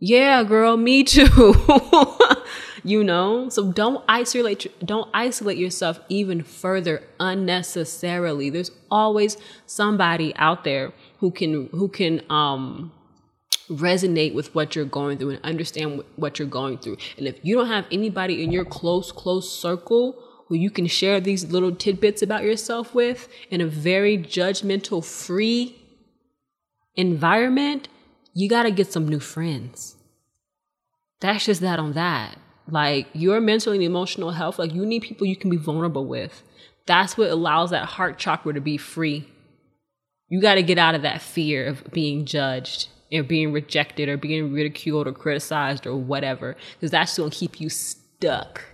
Yeah, 0.00 0.42
girl, 0.42 0.76
me 0.76 1.02
too. 1.02 1.26
you 2.84 3.02
know? 3.02 3.48
So 3.48 3.72
don't 3.72 4.04
isolate 4.08 4.66
don't 4.84 5.10
isolate 5.12 5.58
yourself 5.58 5.98
even 6.08 6.42
further 6.42 7.02
unnecessarily. 7.18 8.50
There's 8.50 8.70
always 8.90 9.36
somebody 9.66 10.34
out 10.36 10.64
there 10.64 10.92
who 11.18 11.30
can 11.30 11.68
who 11.72 11.88
can 11.88 12.20
um 12.30 12.92
resonate 13.70 14.34
with 14.34 14.54
what 14.54 14.76
you're 14.76 14.84
going 14.84 15.16
through 15.16 15.30
and 15.30 15.44
understand 15.44 16.02
what 16.16 16.38
you're 16.38 16.46
going 16.46 16.78
through. 16.78 16.98
And 17.16 17.26
if 17.26 17.38
you 17.42 17.56
don't 17.56 17.68
have 17.68 17.86
anybody 17.90 18.44
in 18.44 18.52
your 18.52 18.64
close 18.64 19.10
close 19.10 19.50
circle 19.50 20.22
who 20.48 20.54
you 20.54 20.70
can 20.70 20.86
share 20.86 21.20
these 21.20 21.50
little 21.50 21.74
tidbits 21.74 22.20
about 22.20 22.44
yourself 22.44 22.94
with 22.94 23.28
in 23.50 23.62
a 23.62 23.66
very 23.66 24.18
judgmental 24.18 25.02
free 25.02 25.80
environment, 26.94 27.88
you 28.34 28.48
got 28.48 28.64
to 28.64 28.70
get 28.70 28.92
some 28.92 29.08
new 29.08 29.20
friends. 29.20 29.96
That's 31.20 31.46
just 31.46 31.62
that 31.62 31.78
on 31.78 31.94
that. 31.94 32.36
Like 32.68 33.08
your 33.12 33.40
mental 33.40 33.72
and 33.72 33.82
emotional 33.82 34.30
health, 34.30 34.58
like 34.58 34.72
you 34.72 34.86
need 34.86 35.00
people 35.00 35.26
you 35.26 35.36
can 35.36 35.50
be 35.50 35.56
vulnerable 35.56 36.06
with. 36.06 36.42
That's 36.86 37.16
what 37.16 37.30
allows 37.30 37.70
that 37.70 37.84
heart 37.86 38.18
chakra 38.18 38.54
to 38.54 38.60
be 38.60 38.76
free. 38.76 39.28
You 40.28 40.40
got 40.40 40.54
to 40.54 40.62
get 40.62 40.78
out 40.78 40.94
of 40.94 41.02
that 41.02 41.22
fear 41.22 41.66
of 41.66 41.84
being 41.92 42.24
judged 42.24 42.88
or 43.12 43.22
being 43.22 43.52
rejected 43.52 44.08
or 44.08 44.16
being 44.16 44.52
ridiculed 44.52 45.06
or 45.06 45.12
criticized 45.12 45.86
or 45.86 45.96
whatever, 45.96 46.56
because 46.74 46.90
that's 46.90 47.16
going 47.16 47.30
to 47.30 47.36
keep 47.36 47.60
you 47.60 47.68
stuck. 47.68 48.64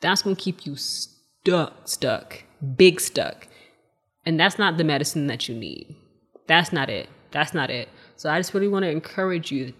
That's 0.00 0.22
going 0.22 0.36
to 0.36 0.42
keep 0.42 0.66
you 0.66 0.76
stuck, 0.76 1.88
stuck, 1.88 2.42
big 2.76 3.00
stuck. 3.00 3.48
And 4.26 4.38
that's 4.38 4.58
not 4.58 4.76
the 4.76 4.84
medicine 4.84 5.28
that 5.28 5.48
you 5.48 5.54
need. 5.54 5.96
That's 6.46 6.72
not 6.72 6.90
it. 6.90 7.08
That's 7.30 7.54
not 7.54 7.70
it. 7.70 7.88
So 8.16 8.30
I 8.30 8.38
just 8.38 8.52
really 8.52 8.68
want 8.68 8.84
to 8.84 8.90
encourage 8.90 9.50
you 9.52 9.72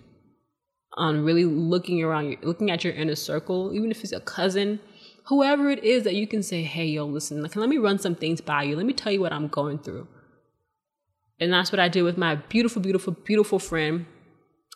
on 0.98 1.24
really 1.24 1.44
looking 1.44 2.02
around, 2.02 2.36
looking 2.42 2.70
at 2.70 2.84
your 2.84 2.92
inner 2.92 3.14
circle, 3.14 3.72
even 3.74 3.90
if 3.90 4.02
it's 4.02 4.12
a 4.12 4.20
cousin, 4.20 4.80
whoever 5.26 5.70
it 5.70 5.82
is 5.84 6.04
that 6.04 6.14
you 6.14 6.26
can 6.26 6.42
say, 6.42 6.62
hey, 6.62 6.86
yo, 6.86 7.06
listen, 7.06 7.42
let 7.42 7.68
me 7.68 7.78
run 7.78 7.98
some 7.98 8.14
things 8.14 8.40
by 8.40 8.64
you. 8.64 8.76
Let 8.76 8.86
me 8.86 8.92
tell 8.92 9.12
you 9.12 9.20
what 9.20 9.32
I'm 9.32 9.48
going 9.48 9.78
through. 9.78 10.08
And 11.40 11.52
that's 11.52 11.70
what 11.70 11.78
I 11.78 11.88
did 11.88 12.02
with 12.02 12.18
my 12.18 12.34
beautiful, 12.34 12.82
beautiful, 12.82 13.12
beautiful 13.12 13.58
friend. 13.58 14.06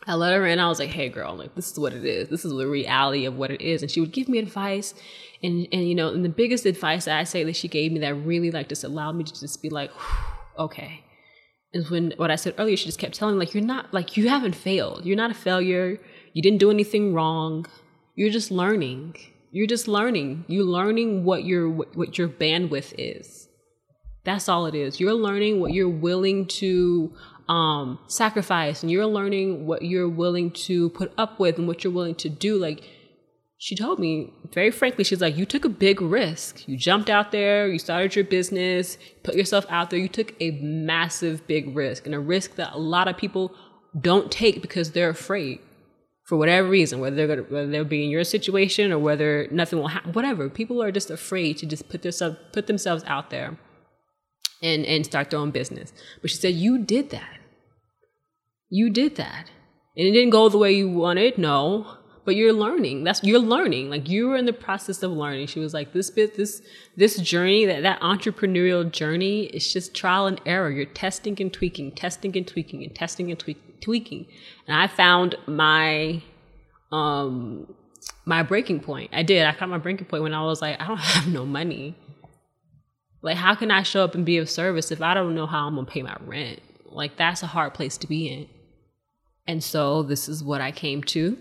I 0.06 0.14
let 0.14 0.32
her 0.32 0.46
in. 0.46 0.58
I 0.58 0.68
was 0.68 0.78
like, 0.78 0.90
hey, 0.90 1.08
girl, 1.08 1.36
like, 1.36 1.54
this 1.54 1.70
is 1.70 1.78
what 1.78 1.92
it 1.92 2.04
is. 2.04 2.28
This 2.28 2.44
is 2.44 2.52
the 2.52 2.66
reality 2.66 3.24
of 3.24 3.36
what 3.36 3.50
it 3.50 3.60
is. 3.60 3.82
And 3.82 3.90
she 3.90 4.00
would 4.00 4.12
give 4.12 4.28
me 4.28 4.38
advice. 4.38 4.94
And, 5.42 5.66
and 5.72 5.88
you 5.88 5.94
know, 5.94 6.08
and 6.08 6.24
the 6.24 6.28
biggest 6.28 6.66
advice 6.66 7.04
that 7.04 7.18
I 7.18 7.24
say 7.24 7.44
that 7.44 7.56
she 7.56 7.68
gave 7.68 7.92
me 7.92 8.00
that 8.00 8.14
really, 8.14 8.50
like, 8.50 8.68
just 8.68 8.84
allowed 8.84 9.16
me 9.16 9.24
to 9.24 9.40
just 9.40 9.62
be 9.62 9.70
like, 9.70 9.90
okay 10.58 11.04
is 11.72 11.90
when 11.90 12.12
what 12.16 12.30
I 12.30 12.36
said 12.36 12.54
earlier, 12.58 12.76
she 12.76 12.86
just 12.86 12.98
kept 12.98 13.14
telling 13.14 13.36
me, 13.36 13.40
like, 13.40 13.54
you're 13.54 13.64
not, 13.64 13.92
like, 13.92 14.16
you 14.16 14.28
haven't 14.28 14.54
failed. 14.54 15.04
You're 15.04 15.16
not 15.16 15.30
a 15.30 15.34
failure. 15.34 15.98
You 16.32 16.42
didn't 16.42 16.58
do 16.58 16.70
anything 16.70 17.14
wrong. 17.14 17.66
You're 18.14 18.30
just 18.30 18.50
learning. 18.50 19.16
You're 19.50 19.66
just 19.66 19.86
learning. 19.86 20.44
You're 20.48 20.64
learning 20.64 21.24
what 21.24 21.44
your 21.44 21.68
what 21.68 22.16
your 22.16 22.28
bandwidth 22.28 22.94
is. 22.96 23.48
That's 24.24 24.48
all 24.48 24.66
it 24.66 24.74
is. 24.74 25.00
You're 25.00 25.14
learning 25.14 25.60
what 25.60 25.72
you're 25.72 25.88
willing 25.88 26.46
to 26.46 27.12
um, 27.48 27.98
sacrifice, 28.06 28.82
and 28.82 28.90
you're 28.90 29.06
learning 29.06 29.66
what 29.66 29.82
you're 29.82 30.08
willing 30.08 30.52
to 30.52 30.90
put 30.90 31.12
up 31.18 31.38
with, 31.38 31.58
and 31.58 31.66
what 31.66 31.84
you're 31.84 31.92
willing 31.92 32.14
to 32.16 32.28
do. 32.28 32.56
Like 32.56 32.82
she 33.58 33.76
told 33.76 33.98
me 33.98 34.32
very 34.54 34.70
frankly, 34.70 35.04
she's 35.04 35.20
like, 35.20 35.36
You 35.36 35.44
took 35.44 35.66
a 35.66 35.68
big 35.68 36.00
risk. 36.00 36.66
You 36.66 36.78
jumped 36.78 37.10
out 37.10 37.30
there, 37.30 37.68
you 37.68 37.78
started 37.78 38.16
your 38.16 38.24
business, 38.24 38.96
put 39.22 39.34
yourself 39.34 39.66
out 39.68 39.90
there. 39.90 39.98
You 39.98 40.08
took 40.08 40.34
a 40.40 40.52
massive, 40.62 41.46
big 41.46 41.76
risk, 41.76 42.06
and 42.06 42.14
a 42.14 42.20
risk 42.20 42.56
that 42.56 42.72
a 42.72 42.78
lot 42.78 43.06
of 43.08 43.18
people 43.18 43.54
don't 44.00 44.32
take 44.32 44.62
because 44.62 44.92
they're 44.92 45.10
afraid 45.10 45.60
for 46.32 46.38
whatever 46.38 46.66
reason, 46.66 46.98
whether 46.98 47.14
they're 47.14 47.26
gonna, 47.26 47.42
whether 47.42 47.70
they'll 47.70 47.84
be 47.84 48.04
in 48.04 48.08
your 48.08 48.24
situation 48.24 48.90
or 48.90 48.98
whether 48.98 49.46
nothing 49.50 49.78
will 49.78 49.88
happen, 49.88 50.14
whatever. 50.14 50.48
People 50.48 50.82
are 50.82 50.90
just 50.90 51.10
afraid 51.10 51.58
to 51.58 51.66
just 51.66 51.90
put 51.90 52.00
themselves 52.00 52.38
put 52.52 52.68
themselves 52.68 53.04
out 53.06 53.28
there 53.28 53.58
and 54.62 54.86
and 54.86 55.04
start 55.04 55.28
their 55.28 55.38
own 55.38 55.50
business. 55.50 55.92
But 56.22 56.30
she 56.30 56.38
said, 56.38 56.54
You 56.54 56.78
did 56.78 57.10
that. 57.10 57.38
You 58.70 58.88
did 58.88 59.16
that. 59.16 59.50
And 59.94 60.06
it 60.08 60.12
didn't 60.12 60.30
go 60.30 60.48
the 60.48 60.56
way 60.56 60.72
you 60.72 60.88
wanted, 60.88 61.36
no 61.36 61.98
but 62.24 62.36
you're 62.36 62.52
learning 62.52 63.02
that's 63.02 63.20
you're 63.24 63.40
learning 63.40 63.90
like 63.90 64.08
you 64.08 64.28
were 64.28 64.36
in 64.36 64.46
the 64.46 64.52
process 64.52 65.02
of 65.02 65.10
learning 65.10 65.44
she 65.44 65.58
was 65.58 65.74
like 65.74 65.92
this 65.92 66.08
bit 66.08 66.36
this 66.36 66.62
this 66.96 67.16
journey 67.16 67.66
that 67.66 67.82
that 67.82 68.00
entrepreneurial 68.00 68.88
journey 68.88 69.46
is 69.46 69.72
just 69.72 69.92
trial 69.92 70.26
and 70.28 70.40
error 70.46 70.70
you're 70.70 70.84
testing 70.84 71.36
and 71.42 71.52
tweaking 71.52 71.90
testing 71.90 72.36
and 72.36 72.46
tweaking 72.46 72.84
and 72.84 72.94
testing 72.94 73.28
and 73.28 73.40
tweak, 73.40 73.71
tweaking. 73.82 74.26
And 74.66 74.76
i 74.76 74.86
found 74.86 75.36
my 75.46 76.22
um 76.90 77.74
my 78.24 78.42
breaking 78.42 78.80
point. 78.80 79.10
I 79.12 79.22
did. 79.22 79.46
I 79.46 79.52
found 79.52 79.70
my 79.70 79.78
breaking 79.78 80.06
point 80.06 80.22
when 80.22 80.34
i 80.34 80.42
was 80.42 80.62
like 80.62 80.80
i 80.80 80.86
don't 80.86 80.98
have 81.00 81.28
no 81.28 81.44
money. 81.44 81.96
Like 83.22 83.36
how 83.36 83.54
can 83.54 83.70
i 83.70 83.82
show 83.82 84.04
up 84.04 84.14
and 84.14 84.24
be 84.24 84.38
of 84.38 84.48
service 84.48 84.90
if 84.90 85.02
i 85.02 85.14
don't 85.14 85.34
know 85.34 85.46
how 85.46 85.66
i'm 85.66 85.74
gonna 85.74 85.86
pay 85.86 86.02
my 86.02 86.16
rent? 86.20 86.60
Like 86.86 87.16
that's 87.16 87.42
a 87.42 87.46
hard 87.46 87.74
place 87.74 87.96
to 87.98 88.06
be 88.06 88.28
in. 88.28 88.48
And 89.46 89.62
so 89.62 90.02
this 90.02 90.28
is 90.28 90.42
what 90.42 90.60
i 90.60 90.70
came 90.70 91.02
to 91.04 91.36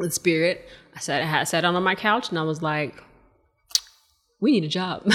with 0.00 0.14
spirit. 0.14 0.66
I 0.96 0.98
sat, 0.98 1.22
I 1.22 1.26
had 1.26 1.44
sat 1.46 1.60
down 1.60 1.76
on 1.76 1.82
my 1.82 1.94
couch 1.94 2.30
and 2.30 2.38
I 2.38 2.42
was 2.42 2.62
like, 2.62 3.00
we 4.40 4.52
need 4.52 4.64
a 4.64 4.68
job. 4.68 5.08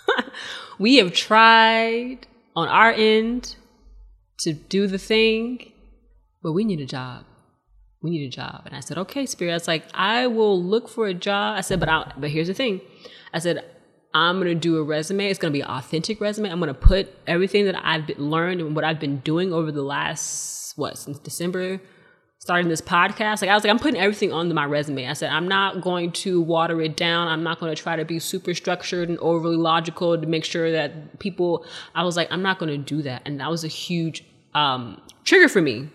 we 0.78 0.96
have 0.96 1.12
tried 1.12 2.26
on 2.56 2.68
our 2.68 2.92
end 2.92 3.56
to 4.38 4.52
do 4.52 4.86
the 4.86 4.98
thing, 4.98 5.72
but 6.42 6.52
we 6.52 6.64
need 6.64 6.80
a 6.80 6.86
job. 6.86 7.24
We 8.02 8.10
need 8.10 8.26
a 8.26 8.30
job. 8.30 8.62
And 8.66 8.74
I 8.76 8.80
said, 8.80 8.98
okay, 8.98 9.24
Spirit. 9.26 9.52
I 9.52 9.54
was 9.54 9.68
like, 9.68 9.84
I 9.94 10.26
will 10.26 10.62
look 10.62 10.88
for 10.88 11.06
a 11.06 11.14
job. 11.14 11.56
I 11.56 11.62
said, 11.62 11.80
but 11.80 11.88
I'll, 11.88 12.12
but 12.16 12.30
here's 12.30 12.48
the 12.48 12.54
thing. 12.54 12.80
I 13.32 13.38
said, 13.38 13.64
I'm 14.12 14.38
gonna 14.38 14.54
do 14.54 14.76
a 14.76 14.82
resume. 14.82 15.26
It's 15.28 15.38
gonna 15.38 15.52
be 15.52 15.62
an 15.62 15.68
authentic 15.68 16.20
resume. 16.20 16.50
I'm 16.50 16.60
gonna 16.60 16.74
put 16.74 17.08
everything 17.26 17.64
that 17.64 17.76
I've 17.84 18.08
learned 18.18 18.60
and 18.60 18.76
what 18.76 18.84
I've 18.84 19.00
been 19.00 19.18
doing 19.18 19.52
over 19.52 19.72
the 19.72 19.82
last 19.82 20.76
what 20.76 20.98
since 20.98 21.18
December, 21.18 21.80
starting 22.44 22.68
this 22.68 22.82
podcast. 22.82 23.40
Like 23.40 23.48
I 23.48 23.54
was 23.54 23.64
like, 23.64 23.70
I'm 23.70 23.78
putting 23.78 23.98
everything 23.98 24.30
on 24.30 24.52
my 24.52 24.66
resume. 24.66 25.08
I 25.08 25.14
said 25.14 25.30
I'm 25.30 25.48
not 25.48 25.80
going 25.80 26.12
to 26.12 26.42
water 26.42 26.82
it 26.82 26.94
down. 26.94 27.26
I'm 27.26 27.42
not 27.42 27.58
going 27.58 27.74
to 27.74 27.82
try 27.82 27.96
to 27.96 28.04
be 28.04 28.18
super 28.18 28.52
structured 28.52 29.08
and 29.08 29.16
overly 29.20 29.56
logical 29.56 30.20
to 30.20 30.26
make 30.26 30.44
sure 30.44 30.70
that 30.70 31.18
people. 31.20 31.64
I 31.94 32.04
was 32.04 32.18
like, 32.18 32.30
I'm 32.30 32.42
not 32.42 32.58
going 32.58 32.70
to 32.70 32.76
do 32.76 33.00
that, 33.00 33.22
and 33.24 33.40
that 33.40 33.50
was 33.50 33.64
a 33.64 33.68
huge 33.68 34.26
um, 34.52 35.00
trigger 35.24 35.48
for 35.48 35.62
me 35.62 35.88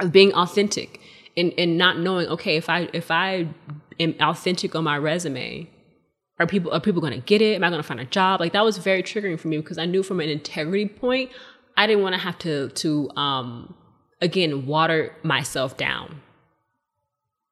of 0.00 0.10
being 0.10 0.34
authentic 0.34 0.98
and 1.36 1.54
and 1.56 1.78
not 1.78 1.96
knowing. 1.96 2.26
Okay, 2.26 2.56
if 2.56 2.68
I 2.68 2.88
if 2.92 3.12
I 3.12 3.46
am 4.00 4.16
authentic 4.18 4.74
on 4.74 4.82
my 4.82 4.98
resume 4.98 5.70
are 6.40 6.46
people 6.48 6.72
are 6.72 6.80
people 6.80 7.00
going 7.00 7.12
to 7.12 7.20
get 7.20 7.40
it? 7.40 7.54
Am 7.54 7.62
I 7.62 7.68
going 7.68 7.80
to 7.80 7.86
find 7.86 8.00
a 8.00 8.04
job? 8.04 8.40
Like 8.40 8.52
that 8.54 8.64
was 8.64 8.78
very 8.78 9.04
triggering 9.04 9.38
for 9.38 9.46
me 9.46 9.58
because 9.58 9.78
I 9.78 9.86
knew 9.86 10.02
from 10.02 10.18
an 10.18 10.28
integrity 10.28 10.86
point, 10.86 11.30
I 11.76 11.86
didn't 11.86 12.02
want 12.02 12.14
to 12.14 12.20
have 12.20 12.36
to 12.40 12.68
to 12.70 13.10
um 13.10 13.76
again 14.22 14.64
water 14.64 15.14
myself 15.22 15.76
down 15.76 16.22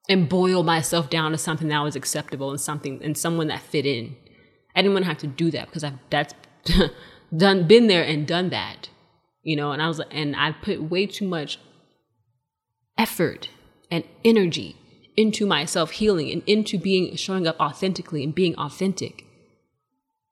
and 0.09 0.29
boil 0.29 0.63
myself 0.63 1.11
down 1.11 1.33
to 1.33 1.39
something 1.39 1.69
that 1.69 1.83
was 1.83 1.97
acceptable 1.97 2.51
and 2.51 2.61
something 2.61 3.03
and 3.03 3.19
someone 3.19 3.49
that 3.49 3.61
fit 3.61 3.85
in. 3.85 4.17
I 4.75 4.83
didn't 4.83 4.95
want 4.95 5.05
to 5.05 5.09
have 5.09 5.19
to 5.19 5.27
do 5.27 5.51
that 5.51 5.67
because 5.67 5.85
I've 5.85 5.99
that's 6.09 6.35
done 7.37 7.67
been 7.67 7.89
there 7.89 8.03
and 8.03 8.27
done 8.27 8.51
that. 8.51 8.89
You 9.43 9.57
know, 9.57 9.73
and 9.73 9.83
I 9.83 9.89
was 9.89 10.01
and 10.11 10.35
I 10.37 10.53
put 10.53 10.91
way 10.91 11.07
too 11.07 11.27
much 11.27 11.59
effort 12.97 13.49
and 13.91 14.05
energy 14.25 14.77
into 15.17 15.47
my 15.47 15.65
self 15.65 15.93
healing 15.93 16.31
and 16.31 16.43
into 16.47 16.79
being 16.79 17.15
showing 17.17 17.47
up 17.47 17.59
authentically 17.61 18.25
and 18.25 18.35
being 18.35 18.55
authentic 18.57 19.25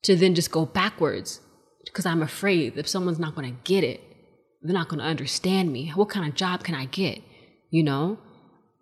to 0.02 0.16
then 0.16 0.34
just 0.34 0.50
go 0.50 0.66
backwards 0.66 1.40
because 1.84 2.06
I'm 2.06 2.22
afraid 2.22 2.74
that 2.74 2.88
someone's 2.88 3.18
not 3.18 3.34
going 3.34 3.50
to 3.50 3.60
get 3.64 3.84
it. 3.84 4.00
They're 4.62 4.74
not 4.74 4.88
going 4.88 4.98
to 4.98 5.04
understand 5.04 5.72
me. 5.72 5.90
What 5.90 6.08
kind 6.08 6.28
of 6.28 6.34
job 6.34 6.64
can 6.64 6.74
I 6.74 6.86
get? 6.86 7.22
You 7.70 7.82
know? 7.82 8.18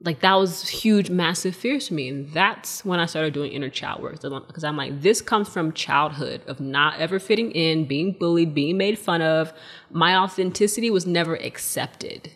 Like 0.00 0.20
that 0.20 0.34
was 0.34 0.68
huge, 0.68 1.08
massive 1.08 1.56
fears 1.56 1.88
for 1.88 1.94
me. 1.94 2.08
And 2.08 2.32
that's 2.32 2.84
when 2.84 3.00
I 3.00 3.06
started 3.06 3.32
doing 3.32 3.52
inner 3.52 3.70
child 3.70 4.02
work. 4.02 4.20
Because 4.20 4.64
I'm 4.64 4.76
like, 4.76 5.00
this 5.00 5.22
comes 5.22 5.48
from 5.48 5.72
childhood 5.72 6.42
of 6.46 6.60
not 6.60 7.00
ever 7.00 7.18
fitting 7.18 7.50
in, 7.52 7.86
being 7.86 8.12
bullied, 8.12 8.54
being 8.54 8.76
made 8.76 8.98
fun 8.98 9.22
of. 9.22 9.52
My 9.90 10.16
authenticity 10.16 10.90
was 10.90 11.06
never 11.06 11.34
accepted. 11.36 12.30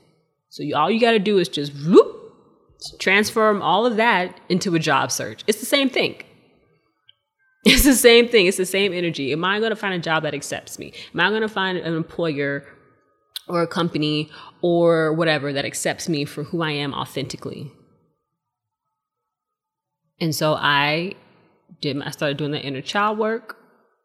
So 0.48 0.62
you, 0.62 0.74
all 0.74 0.90
you 0.90 1.00
got 1.00 1.12
to 1.12 1.18
do 1.18 1.38
is 1.38 1.48
just 1.48 1.72
whoop, 1.86 2.34
transform 2.98 3.60
all 3.62 3.84
of 3.86 3.96
that 3.96 4.40
into 4.48 4.74
a 4.74 4.78
job 4.78 5.12
search. 5.12 5.44
It's 5.46 5.60
the 5.60 5.66
same 5.66 5.88
thing. 5.88 6.16
It's 7.62 7.84
the 7.84 7.94
same 7.94 8.26
thing. 8.26 8.46
It's 8.46 8.56
the 8.56 8.64
same 8.64 8.94
energy. 8.94 9.32
Am 9.32 9.44
I 9.44 9.58
going 9.58 9.68
to 9.68 9.76
find 9.76 9.92
a 9.92 9.98
job 9.98 10.22
that 10.22 10.32
accepts 10.32 10.78
me? 10.78 10.94
Am 11.12 11.20
I 11.20 11.28
going 11.28 11.42
to 11.42 11.48
find 11.48 11.76
an 11.76 11.94
employer 11.94 12.64
or 13.50 13.62
a 13.62 13.66
company 13.66 14.30
or 14.62 15.12
whatever 15.12 15.52
that 15.52 15.64
accepts 15.64 16.08
me 16.08 16.24
for 16.24 16.44
who 16.44 16.62
I 16.62 16.72
am 16.72 16.94
authentically? 16.94 17.72
And 20.20 20.34
so 20.34 20.54
I 20.54 21.14
did. 21.80 22.00
I 22.02 22.10
started 22.10 22.36
doing 22.36 22.52
the 22.52 22.60
inner 22.60 22.82
child 22.82 23.18
work. 23.18 23.56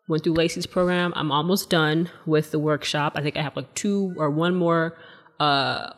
Went 0.08 0.24
through 0.24 0.34
Lacy's 0.34 0.68
program. 0.68 1.14
I'm 1.16 1.32
almost 1.32 1.70
done 1.70 2.10
with 2.26 2.52
the 2.52 2.60
workshop. 2.60 3.14
I 3.16 3.22
think 3.22 3.38
I 3.38 3.42
have 3.42 3.56
like 3.56 3.74
two 3.74 4.14
or 4.18 4.30
one 4.30 4.56
more 4.56 4.96
uh, 5.40 5.90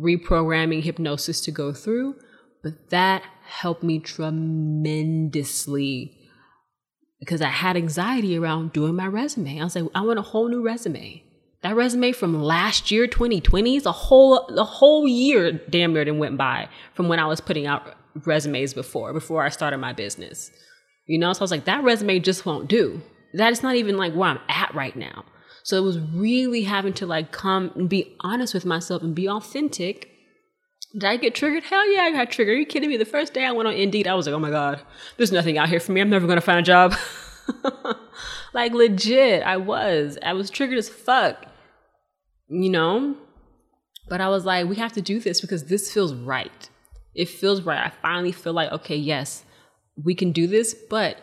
reprogramming 0.00 0.82
hypnosis 0.82 1.40
to 1.42 1.50
go 1.50 1.72
through, 1.72 2.14
but 2.62 2.90
that 2.90 3.24
helped 3.44 3.82
me 3.82 3.98
tremendously 3.98 6.16
because 7.18 7.42
I 7.42 7.48
had 7.48 7.76
anxiety 7.76 8.38
around 8.38 8.72
doing 8.72 8.94
my 8.94 9.06
resume. 9.06 9.60
I 9.60 9.64
was 9.64 9.76
like, 9.76 9.84
I 9.94 10.00
want 10.02 10.18
a 10.18 10.22
whole 10.22 10.48
new 10.48 10.62
resume. 10.62 11.22
That 11.62 11.76
resume 11.76 12.12
from 12.12 12.42
last 12.42 12.90
year, 12.90 13.06
2020, 13.06 13.76
is 13.76 13.86
a 13.86 13.92
whole 13.92 14.50
the 14.54 14.64
whole 14.64 15.06
year 15.06 15.52
damn 15.52 15.92
near 15.92 16.12
went 16.14 16.38
by 16.38 16.68
from 16.94 17.08
when 17.08 17.18
I 17.18 17.26
was 17.26 17.40
putting 17.40 17.66
out 17.66 17.94
resumes 18.24 18.72
before, 18.72 19.12
before 19.12 19.44
I 19.44 19.50
started 19.50 19.78
my 19.78 19.92
business. 19.92 20.50
You 21.06 21.18
know, 21.18 21.32
so 21.32 21.40
I 21.40 21.44
was 21.44 21.50
like, 21.50 21.64
that 21.66 21.84
resume 21.84 22.18
just 22.20 22.46
won't 22.46 22.68
do. 22.68 23.02
That 23.34 23.52
is 23.52 23.62
not 23.62 23.76
even 23.76 23.96
like 23.96 24.14
where 24.14 24.30
I'm 24.30 24.40
at 24.48 24.74
right 24.74 24.96
now. 24.96 25.24
So 25.62 25.76
it 25.76 25.82
was 25.82 25.98
really 25.98 26.62
having 26.62 26.94
to 26.94 27.06
like 27.06 27.30
come 27.30 27.72
and 27.74 27.88
be 27.88 28.16
honest 28.20 28.54
with 28.54 28.64
myself 28.64 29.02
and 29.02 29.14
be 29.14 29.28
authentic. 29.28 30.08
Did 30.94 31.04
I 31.04 31.16
get 31.16 31.34
triggered? 31.34 31.64
Hell 31.64 31.92
yeah, 31.92 32.02
I 32.02 32.12
got 32.12 32.30
triggered. 32.30 32.56
Are 32.56 32.58
you 32.58 32.66
kidding 32.66 32.88
me? 32.88 32.96
The 32.96 33.04
first 33.04 33.34
day 33.34 33.44
I 33.44 33.52
went 33.52 33.68
on 33.68 33.74
Indeed, 33.74 34.08
I 34.08 34.14
was 34.14 34.26
like, 34.26 34.34
oh 34.34 34.40
my 34.40 34.50
God, 34.50 34.80
there's 35.16 35.30
nothing 35.30 35.58
out 35.58 35.68
here 35.68 35.78
for 35.78 35.92
me. 35.92 36.00
I'm 36.00 36.10
never 36.10 36.26
gonna 36.26 36.40
find 36.40 36.58
a 36.58 36.62
job. 36.62 36.94
like 38.54 38.72
legit, 38.72 39.42
I 39.42 39.58
was. 39.58 40.18
I 40.24 40.32
was 40.32 40.50
triggered 40.50 40.78
as 40.78 40.88
fuck. 40.88 41.46
You 42.50 42.68
know? 42.68 43.16
But 44.08 44.20
I 44.20 44.28
was 44.28 44.44
like, 44.44 44.68
we 44.68 44.76
have 44.76 44.92
to 44.94 45.00
do 45.00 45.20
this 45.20 45.40
because 45.40 45.64
this 45.64 45.92
feels 45.92 46.12
right. 46.12 46.68
It 47.14 47.28
feels 47.28 47.62
right. 47.62 47.86
I 47.86 47.90
finally 48.02 48.32
feel 48.32 48.52
like, 48.52 48.72
okay, 48.72 48.96
yes, 48.96 49.44
we 50.02 50.14
can 50.14 50.32
do 50.32 50.46
this, 50.46 50.74
but 50.74 51.18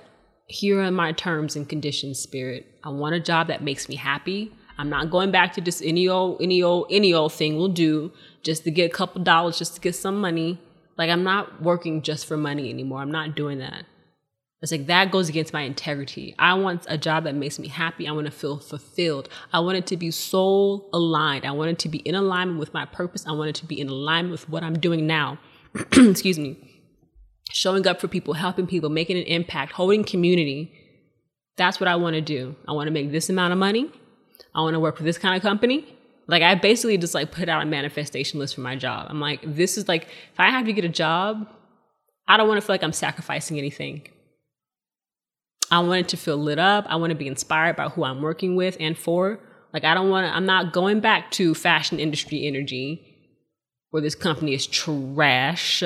here 0.48 0.82
are 0.82 0.92
my 0.92 1.12
terms 1.12 1.56
and 1.56 1.68
conditions, 1.68 2.20
spirit. 2.20 2.66
I 2.84 2.90
want 2.90 3.16
a 3.16 3.20
job 3.20 3.48
that 3.48 3.62
makes 3.62 3.90
me 3.90 3.96
happy. 3.96 4.54
I'm 4.78 4.90
not 4.90 5.10
going 5.12 5.32
back 5.32 5.54
to 5.54 5.62
just 5.62 5.84
any 5.84 6.08
old, 6.08 6.42
any 6.42 6.64
old, 6.64 6.88
any 6.90 7.14
old 7.14 7.34
thing 7.34 7.58
we'll 7.58 7.68
do 7.68 8.12
just 8.44 8.64
to 8.64 8.72
get 8.72 8.90
a 8.90 8.94
couple 8.94 9.22
dollars, 9.24 9.58
just 9.58 9.76
to 9.76 9.82
get 9.82 9.96
some 9.96 10.22
money. 10.22 10.60
Like 10.98 11.10
I'm 11.10 11.24
not 11.24 11.62
working 11.62 12.02
just 12.02 12.26
for 12.26 12.38
money 12.38 12.70
anymore. 12.70 13.02
I'm 13.02 13.12
not 13.12 13.36
doing 13.36 13.60
that. 13.60 13.86
It's 14.62 14.72
like 14.72 14.88
that 14.88 15.12
goes 15.12 15.30
against 15.30 15.54
my 15.54 15.62
integrity. 15.62 16.34
I 16.40 16.56
want 16.56 16.86
a 16.90 16.98
job 16.98 17.26
that 17.26 17.36
makes 17.36 17.60
me 17.60 17.68
happy. 17.68 18.08
I 18.08 18.12
want 18.12 18.26
to 18.26 18.32
feel 18.32 18.58
fulfilled. 18.58 19.30
I 19.54 19.60
want 19.60 19.78
it 19.78 19.86
to 19.88 19.98
be 19.98 20.10
soul 20.10 20.90
aligned. 20.94 21.46
I 21.46 21.52
want 21.52 21.70
it 21.70 21.80
to 21.80 21.90
be 21.90 22.00
in 22.00 22.16
alignment 22.16 22.60
with 22.60 22.74
my 22.74 22.86
purpose. 22.86 23.28
I 23.28 23.34
want 23.34 23.50
it 23.50 23.56
to 23.56 23.66
be 23.66 23.80
in 23.80 23.88
alignment 23.88 24.32
with 24.32 24.50
what 24.50 24.64
I'm 24.64 24.80
doing 24.80 25.06
now. 25.06 25.38
Excuse 25.92 26.40
me 26.40 26.58
showing 27.52 27.88
up 27.88 28.00
for 28.00 28.08
people, 28.08 28.34
helping 28.34 28.68
people, 28.68 28.90
making 28.90 29.18
an 29.18 29.24
impact, 29.24 29.74
holding 29.74 30.04
community. 30.04 30.72
That's 31.56 31.80
what 31.80 31.88
I 31.88 31.96
want 31.96 32.16
to 32.16 32.22
do. 32.22 32.56
I 32.68 32.74
want 32.74 32.88
to 32.88 32.92
make 32.92 33.12
this 33.12 33.30
amount 33.30 33.54
of 33.54 33.60
money. 33.60 33.92
I 34.54 34.62
want 34.62 34.74
to 34.74 34.80
work 34.80 34.98
for 34.98 35.04
this 35.04 35.18
kind 35.18 35.36
of 35.36 35.42
company. 35.42 35.86
Like 36.28 36.44
I 36.44 36.56
basically 36.56 36.98
just 36.98 37.14
like 37.14 37.32
put 37.32 37.50
out 37.50 37.64
a 37.64 37.66
manifestation 37.66 38.40
list 38.40 38.56
for 38.56 38.62
my 38.62 38.76
job. 38.76 39.08
I'm 39.10 39.20
like, 39.20 39.42
this 39.44 39.78
is 39.78 39.88
like 39.88 40.04
if 40.04 40.40
I 40.40 40.50
have 40.50 40.66
to 40.66 40.74
get 40.74 40.86
a 40.86 40.90
job, 40.90 41.48
I 42.28 42.38
don't 42.38 42.48
want 42.48 42.60
to 42.60 42.66
feel 42.66 42.74
like 42.74 42.84
I'm 42.84 42.94
sacrificing 42.94 43.58
anything. 43.58 44.08
I 45.70 45.80
want 45.80 46.00
it 46.02 46.10
to 46.10 46.18
feel 46.18 46.38
lit 46.38 46.60
up. 46.60 46.86
I 46.88 46.96
want 46.96 47.12
to 47.12 47.16
be 47.16 47.28
inspired 47.28 47.76
by 47.76 47.90
who 47.90 48.04
I'm 48.04 48.22
working 48.22 48.56
with 48.56 48.78
and 48.80 48.98
for. 48.98 49.40
Like 49.74 49.84
I 49.84 49.94
don't 49.94 50.10
want 50.10 50.28
to 50.28 50.36
I'm 50.36 50.46
not 50.46 50.74
going 50.74 51.00
back 51.00 51.32
to 51.32 51.54
fashion 51.54 52.00
industry 52.00 52.46
energy 52.46 53.04
where 53.92 54.02
this 54.02 54.16
company 54.16 54.54
is 54.54 54.66
trash 54.68 55.84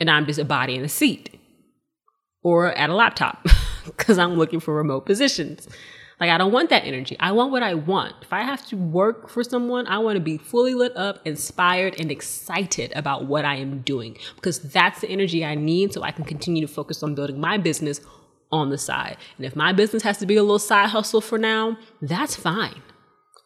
and 0.00 0.10
I'm 0.10 0.26
just 0.26 0.38
a 0.38 0.44
body 0.44 0.74
in 0.74 0.84
a 0.84 0.88
seat 0.88 1.38
or 2.42 2.72
at 2.72 2.90
a 2.90 2.94
laptop 2.94 3.46
because 3.84 4.18
I'm 4.18 4.34
looking 4.34 4.60
for 4.60 4.74
remote 4.74 5.06
positions. 5.06 5.68
Like, 6.20 6.30
I 6.30 6.38
don't 6.38 6.52
want 6.52 6.70
that 6.70 6.84
energy. 6.84 7.16
I 7.18 7.32
want 7.32 7.50
what 7.50 7.62
I 7.62 7.74
want. 7.74 8.14
If 8.22 8.32
I 8.32 8.42
have 8.42 8.64
to 8.66 8.76
work 8.76 9.28
for 9.28 9.42
someone, 9.42 9.86
I 9.86 9.98
want 9.98 10.16
to 10.16 10.20
be 10.20 10.38
fully 10.38 10.74
lit 10.74 10.96
up, 10.96 11.20
inspired, 11.24 11.98
and 11.98 12.10
excited 12.10 12.92
about 12.94 13.26
what 13.26 13.44
I 13.44 13.56
am 13.56 13.80
doing 13.80 14.16
because 14.36 14.60
that's 14.60 15.00
the 15.00 15.08
energy 15.08 15.44
I 15.44 15.54
need 15.54 15.92
so 15.92 16.02
I 16.02 16.12
can 16.12 16.24
continue 16.24 16.66
to 16.66 16.72
focus 16.72 17.02
on 17.02 17.14
building 17.14 17.40
my 17.40 17.58
business 17.58 18.00
on 18.52 18.70
the 18.70 18.78
side. 18.78 19.16
And 19.36 19.44
if 19.44 19.56
my 19.56 19.72
business 19.72 20.02
has 20.04 20.18
to 20.18 20.26
be 20.26 20.36
a 20.36 20.42
little 20.42 20.58
side 20.60 20.90
hustle 20.90 21.20
for 21.20 21.38
now, 21.38 21.76
that's 22.00 22.36
fine. 22.36 22.80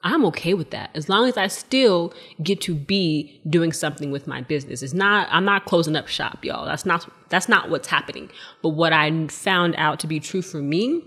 I'm 0.04 0.24
okay 0.26 0.54
with 0.54 0.70
that 0.70 0.90
as 0.94 1.08
long 1.08 1.28
as 1.28 1.36
I 1.36 1.48
still 1.48 2.14
get 2.42 2.60
to 2.62 2.74
be 2.74 3.40
doing 3.48 3.72
something 3.72 4.12
with 4.12 4.28
my 4.28 4.42
business. 4.42 4.82
It's 4.82 4.92
not 4.92 5.26
I'm 5.30 5.44
not 5.44 5.64
closing 5.64 5.96
up 5.96 6.06
shop, 6.06 6.44
y'all. 6.44 6.66
That's 6.66 6.86
not 6.86 7.10
that's 7.30 7.48
not 7.48 7.68
what's 7.68 7.88
happening. 7.88 8.30
But 8.62 8.70
what 8.70 8.92
I 8.92 9.26
found 9.26 9.74
out 9.76 9.98
to 10.00 10.06
be 10.06 10.20
true 10.20 10.42
for 10.42 10.58
me 10.58 11.02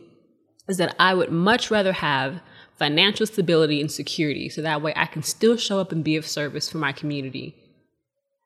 is 0.71 0.77
that 0.77 0.95
I 0.99 1.13
would 1.13 1.31
much 1.31 1.69
rather 1.69 1.93
have 1.93 2.41
financial 2.79 3.27
stability 3.27 3.79
and 3.79 3.91
security 3.91 4.49
so 4.49 4.61
that 4.61 4.81
way 4.81 4.93
I 4.95 5.05
can 5.05 5.21
still 5.21 5.57
show 5.57 5.79
up 5.79 5.91
and 5.91 6.03
be 6.03 6.15
of 6.15 6.25
service 6.25 6.69
for 6.69 6.79
my 6.79 6.91
community 6.91 7.55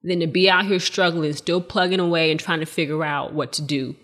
than 0.04 0.20
to 0.20 0.28
be 0.28 0.50
out 0.50 0.66
here 0.66 0.80
struggling, 0.80 1.32
still 1.34 1.62
plugging 1.62 2.00
away 2.00 2.32
and 2.32 2.40
trying 2.40 2.60
to 2.60 2.66
figure 2.66 3.04
out 3.04 3.34
what 3.34 3.54
to 3.54 3.62
do 3.62 3.96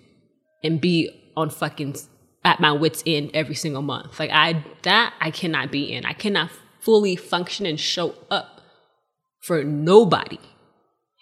and 0.63 0.79
be 0.79 1.09
on 1.35 1.49
fucking 1.49 1.95
at 2.43 2.59
my 2.59 2.71
wits 2.71 3.03
end 3.05 3.31
every 3.33 3.55
single 3.55 3.81
month. 3.81 4.19
Like 4.19 4.31
I 4.31 4.63
that 4.83 5.13
I 5.19 5.31
cannot 5.31 5.71
be 5.71 5.91
in. 5.91 6.05
I 6.05 6.13
cannot 6.13 6.49
fully 6.79 7.15
function 7.15 7.65
and 7.65 7.79
show 7.79 8.15
up 8.29 8.61
for 9.41 9.63
nobody 9.63 10.39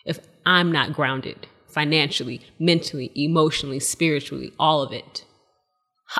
if 0.05 0.19
I'm 0.45 0.71
not 0.71 0.93
grounded 0.93 1.47
financially, 1.67 2.41
mentally, 2.57 3.11
emotionally, 3.15 3.79
spiritually, 3.79 4.51
all 4.59 4.81
of 4.81 4.91
it. 4.91 5.23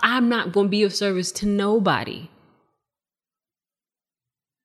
I'm 0.02 0.30
not 0.30 0.52
going 0.52 0.68
to 0.68 0.70
be 0.70 0.84
of 0.84 0.94
service 0.94 1.32
to 1.34 1.48
nobody. 1.48 2.30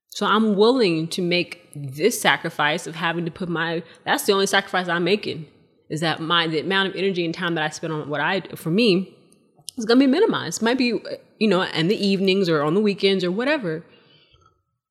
So 0.09 0.27
I'm 0.27 0.55
willing 0.55 1.09
to 1.09 1.23
make 1.23 1.69
this 1.75 2.21
sacrifice 2.21 2.87
of 2.87 2.95
having 2.95 3.25
to 3.25 3.33
put 3.33 3.49
my 3.49 3.83
that's 4.05 4.25
the 4.25 4.33
only 4.33 4.47
sacrifice 4.47 4.87
I'm 4.87 5.03
making 5.03 5.47
is 5.91 6.01
that 6.01 6.21
my 6.21 6.47
the 6.47 6.61
amount 6.61 6.89
of 6.89 6.95
energy 6.95 7.25
and 7.25 7.35
time 7.35 7.57
that 7.57 7.65
I 7.65 7.71
spend 7.71 7.93
on 7.93 8.09
what 8.09 8.21
I 8.21 8.43
for 8.55 8.71
me 8.71 9.17
is 9.77 9.85
going 9.85 9.99
to 9.99 10.07
be 10.07 10.11
minimized. 10.11 10.63
Might 10.63 10.79
be 10.79 11.01
you 11.39 11.49
know 11.49 11.63
in 11.63 11.89
the 11.89 11.97
evenings 11.97 12.49
or 12.49 12.63
on 12.63 12.75
the 12.75 12.81
weekends 12.81 13.25
or 13.25 13.33
whatever. 13.33 13.85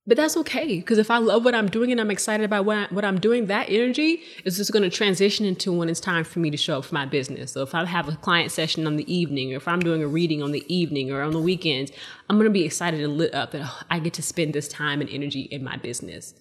But 0.05 0.17
that's 0.17 0.35
okay 0.35 0.79
because 0.79 0.97
if 0.97 1.09
I 1.09 1.17
love 1.17 1.45
what 1.45 1.55
I'm 1.55 1.69
doing 1.69 1.89
and 1.89 2.01
I'm 2.01 2.11
excited 2.11 2.43
about 2.43 2.65
what, 2.65 2.77
I, 2.77 2.87
what 2.93 3.05
I'm 3.05 3.19
doing, 3.19 3.45
that 3.45 3.69
energy 3.69 4.21
is 4.43 4.57
just 4.57 4.73
going 4.73 4.83
to 4.83 4.89
transition 4.89 5.45
into 5.45 5.71
when 5.71 5.87
it's 5.87 6.01
time 6.01 6.25
for 6.25 6.39
me 6.39 6.51
to 6.51 6.57
show 6.57 6.79
up 6.79 6.85
for 6.85 6.93
my 6.93 7.05
business. 7.05 7.53
So 7.53 7.61
if 7.61 7.73
I 7.73 7.85
have 7.85 8.09
a 8.09 8.15
client 8.17 8.51
session 8.51 8.85
on 8.85 8.97
the 8.97 9.13
evening, 9.13 9.53
or 9.53 9.57
if 9.57 9.67
I'm 9.67 9.79
doing 9.79 10.03
a 10.03 10.07
reading 10.07 10.43
on 10.43 10.51
the 10.51 10.65
evening 10.73 11.09
or 11.09 11.21
on 11.21 11.31
the 11.31 11.39
weekends, 11.39 11.93
I'm 12.29 12.35
going 12.35 12.49
to 12.49 12.53
be 12.53 12.65
excited 12.65 12.99
and 12.99 13.17
lit 13.17 13.33
up 13.33 13.51
that 13.51 13.61
oh, 13.63 13.79
I 13.89 13.99
get 13.99 14.13
to 14.15 14.21
spend 14.21 14.53
this 14.53 14.67
time 14.67 14.99
and 14.99 15.09
energy 15.09 15.43
in 15.43 15.63
my 15.63 15.77
business. 15.77 16.33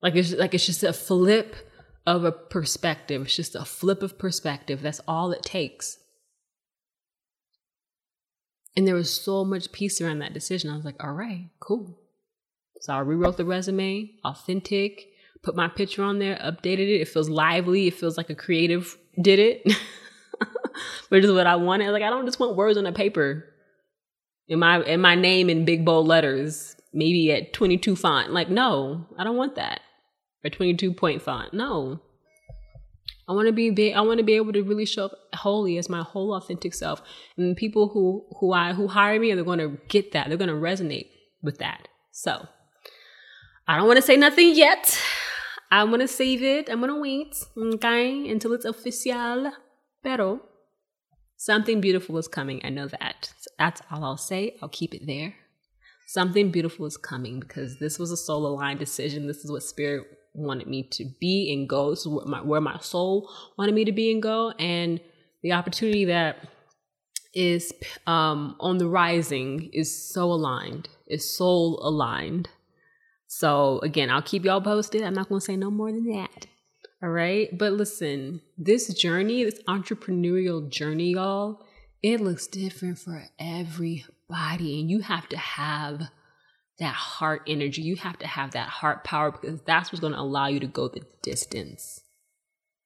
Like 0.00 0.14
it's 0.14 0.32
like 0.32 0.54
it's 0.54 0.64
just 0.64 0.84
a 0.84 0.92
flip 0.94 1.54
of 2.06 2.24
a 2.24 2.32
perspective. 2.32 3.22
It's 3.22 3.36
just 3.36 3.54
a 3.54 3.64
flip 3.66 4.02
of 4.02 4.18
perspective. 4.18 4.80
That's 4.80 5.00
all 5.06 5.32
it 5.32 5.42
takes. 5.42 5.98
And 8.76 8.86
there 8.86 8.94
was 8.94 9.10
so 9.10 9.44
much 9.44 9.72
peace 9.72 10.00
around 10.00 10.18
that 10.18 10.34
decision. 10.34 10.70
I 10.70 10.76
was 10.76 10.84
like, 10.84 11.02
all 11.02 11.12
right, 11.12 11.48
cool. 11.60 11.98
So 12.80 12.92
I 12.92 12.98
rewrote 12.98 13.38
the 13.38 13.44
resume, 13.44 14.10
authentic, 14.24 15.08
put 15.42 15.56
my 15.56 15.68
picture 15.68 16.02
on 16.02 16.18
there, 16.18 16.36
updated 16.36 16.88
it. 16.88 17.00
It 17.00 17.08
feels 17.08 17.30
lively. 17.30 17.86
It 17.86 17.94
feels 17.94 18.16
like 18.16 18.30
a 18.30 18.34
creative 18.34 18.98
did 19.20 19.38
it, 19.38 19.72
which 21.08 21.24
is 21.24 21.32
what 21.32 21.46
I 21.46 21.56
wanted. 21.56 21.90
Like 21.92 22.02
I 22.02 22.10
don't 22.10 22.26
just 22.26 22.38
want 22.38 22.56
words 22.56 22.76
on 22.76 22.86
a 22.86 22.92
paper. 22.92 23.44
In 24.48 24.58
my 24.58 24.82
in 24.82 25.00
my 25.00 25.14
name 25.14 25.48
in 25.48 25.64
big 25.64 25.84
bold 25.84 26.06
letters, 26.06 26.76
maybe 26.92 27.32
at 27.32 27.52
22 27.52 27.96
font. 27.96 28.32
Like 28.32 28.50
no, 28.50 29.06
I 29.18 29.24
don't 29.24 29.36
want 29.36 29.54
that. 29.54 29.80
Or 30.44 30.50
22 30.50 30.92
point 30.92 31.22
font. 31.22 31.54
No. 31.54 32.00
I 33.28 33.32
want 33.32 33.46
to 33.46 33.52
be 33.52 33.92
I 33.92 34.00
want 34.00 34.18
to 34.18 34.24
be 34.24 34.34
able 34.34 34.52
to 34.52 34.62
really 34.62 34.86
show 34.86 35.06
up 35.06 35.12
wholly 35.34 35.78
as 35.78 35.88
my 35.88 36.02
whole 36.02 36.34
authentic 36.34 36.74
self. 36.74 37.02
And 37.36 37.56
people 37.56 37.88
who 37.88 38.24
who 38.38 38.52
I 38.52 38.72
who 38.72 38.88
hire 38.88 39.18
me, 39.18 39.34
they're 39.34 39.44
going 39.44 39.58
to 39.58 39.78
get 39.88 40.12
that. 40.12 40.28
They're 40.28 40.38
going 40.38 40.48
to 40.48 40.54
resonate 40.54 41.08
with 41.42 41.58
that. 41.58 41.88
So 42.12 42.46
I 43.66 43.76
don't 43.76 43.86
want 43.86 43.96
to 43.96 44.02
say 44.02 44.16
nothing 44.16 44.54
yet. 44.54 44.98
I'm 45.70 45.90
gonna 45.90 46.08
save 46.08 46.42
it. 46.42 46.70
I'm 46.70 46.80
to 46.80 47.00
wait, 47.00 47.36
okay, 47.56 48.30
until 48.30 48.52
it's 48.52 48.64
official. 48.64 49.52
Pero 50.02 50.40
something 51.36 51.80
beautiful 51.80 52.16
is 52.18 52.28
coming. 52.28 52.60
I 52.64 52.70
know 52.70 52.86
that. 52.86 53.32
That's 53.58 53.82
all 53.90 54.04
I'll 54.04 54.16
say. 54.16 54.56
I'll 54.62 54.68
keep 54.68 54.94
it 54.94 55.06
there. 55.06 55.34
Something 56.06 56.52
beautiful 56.52 56.86
is 56.86 56.96
coming 56.96 57.40
because 57.40 57.78
this 57.80 57.98
was 57.98 58.12
a 58.12 58.16
soul 58.16 58.46
aligned 58.46 58.78
decision. 58.78 59.26
This 59.26 59.38
is 59.38 59.50
what 59.50 59.64
spirit 59.64 60.06
wanted 60.36 60.68
me 60.68 60.84
to 60.92 61.04
be 61.20 61.52
and 61.52 61.68
go. 61.68 61.90
This 61.90 62.00
is 62.00 62.08
where 62.08 62.26
my, 62.26 62.42
where 62.42 62.60
my 62.60 62.78
soul 62.78 63.30
wanted 63.58 63.74
me 63.74 63.84
to 63.84 63.92
be 63.92 64.12
and 64.12 64.22
go. 64.22 64.50
And 64.58 65.00
the 65.42 65.52
opportunity 65.52 66.04
that 66.06 66.36
is 67.34 67.72
um, 68.06 68.56
on 68.60 68.78
the 68.78 68.88
rising 68.88 69.70
is 69.72 70.12
so 70.12 70.24
aligned, 70.24 70.88
is 71.06 71.36
soul 71.36 71.78
aligned. 71.82 72.48
So 73.26 73.80
again, 73.80 74.10
I'll 74.10 74.22
keep 74.22 74.44
y'all 74.44 74.60
posted. 74.60 75.02
I'm 75.02 75.14
not 75.14 75.28
going 75.28 75.40
to 75.40 75.44
say 75.44 75.56
no 75.56 75.70
more 75.70 75.92
than 75.92 76.06
that. 76.12 76.46
All 77.02 77.10
right. 77.10 77.56
But 77.56 77.72
listen, 77.72 78.40
this 78.56 78.92
journey, 78.94 79.44
this 79.44 79.60
entrepreneurial 79.68 80.68
journey, 80.68 81.12
y'all, 81.12 81.60
it 82.02 82.20
looks 82.20 82.46
different 82.46 82.98
for 82.98 83.24
everybody. 83.38 84.80
And 84.80 84.90
you 84.90 85.00
have 85.00 85.28
to 85.28 85.36
have 85.36 86.02
that 86.78 86.94
heart 86.94 87.42
energy. 87.46 87.82
You 87.82 87.96
have 87.96 88.18
to 88.18 88.26
have 88.26 88.52
that 88.52 88.68
heart 88.68 89.04
power 89.04 89.30
because 89.30 89.60
that's 89.62 89.90
what's 89.90 90.00
going 90.00 90.12
to 90.12 90.20
allow 90.20 90.46
you 90.46 90.60
to 90.60 90.66
go 90.66 90.88
the 90.88 91.02
distance. 91.22 92.00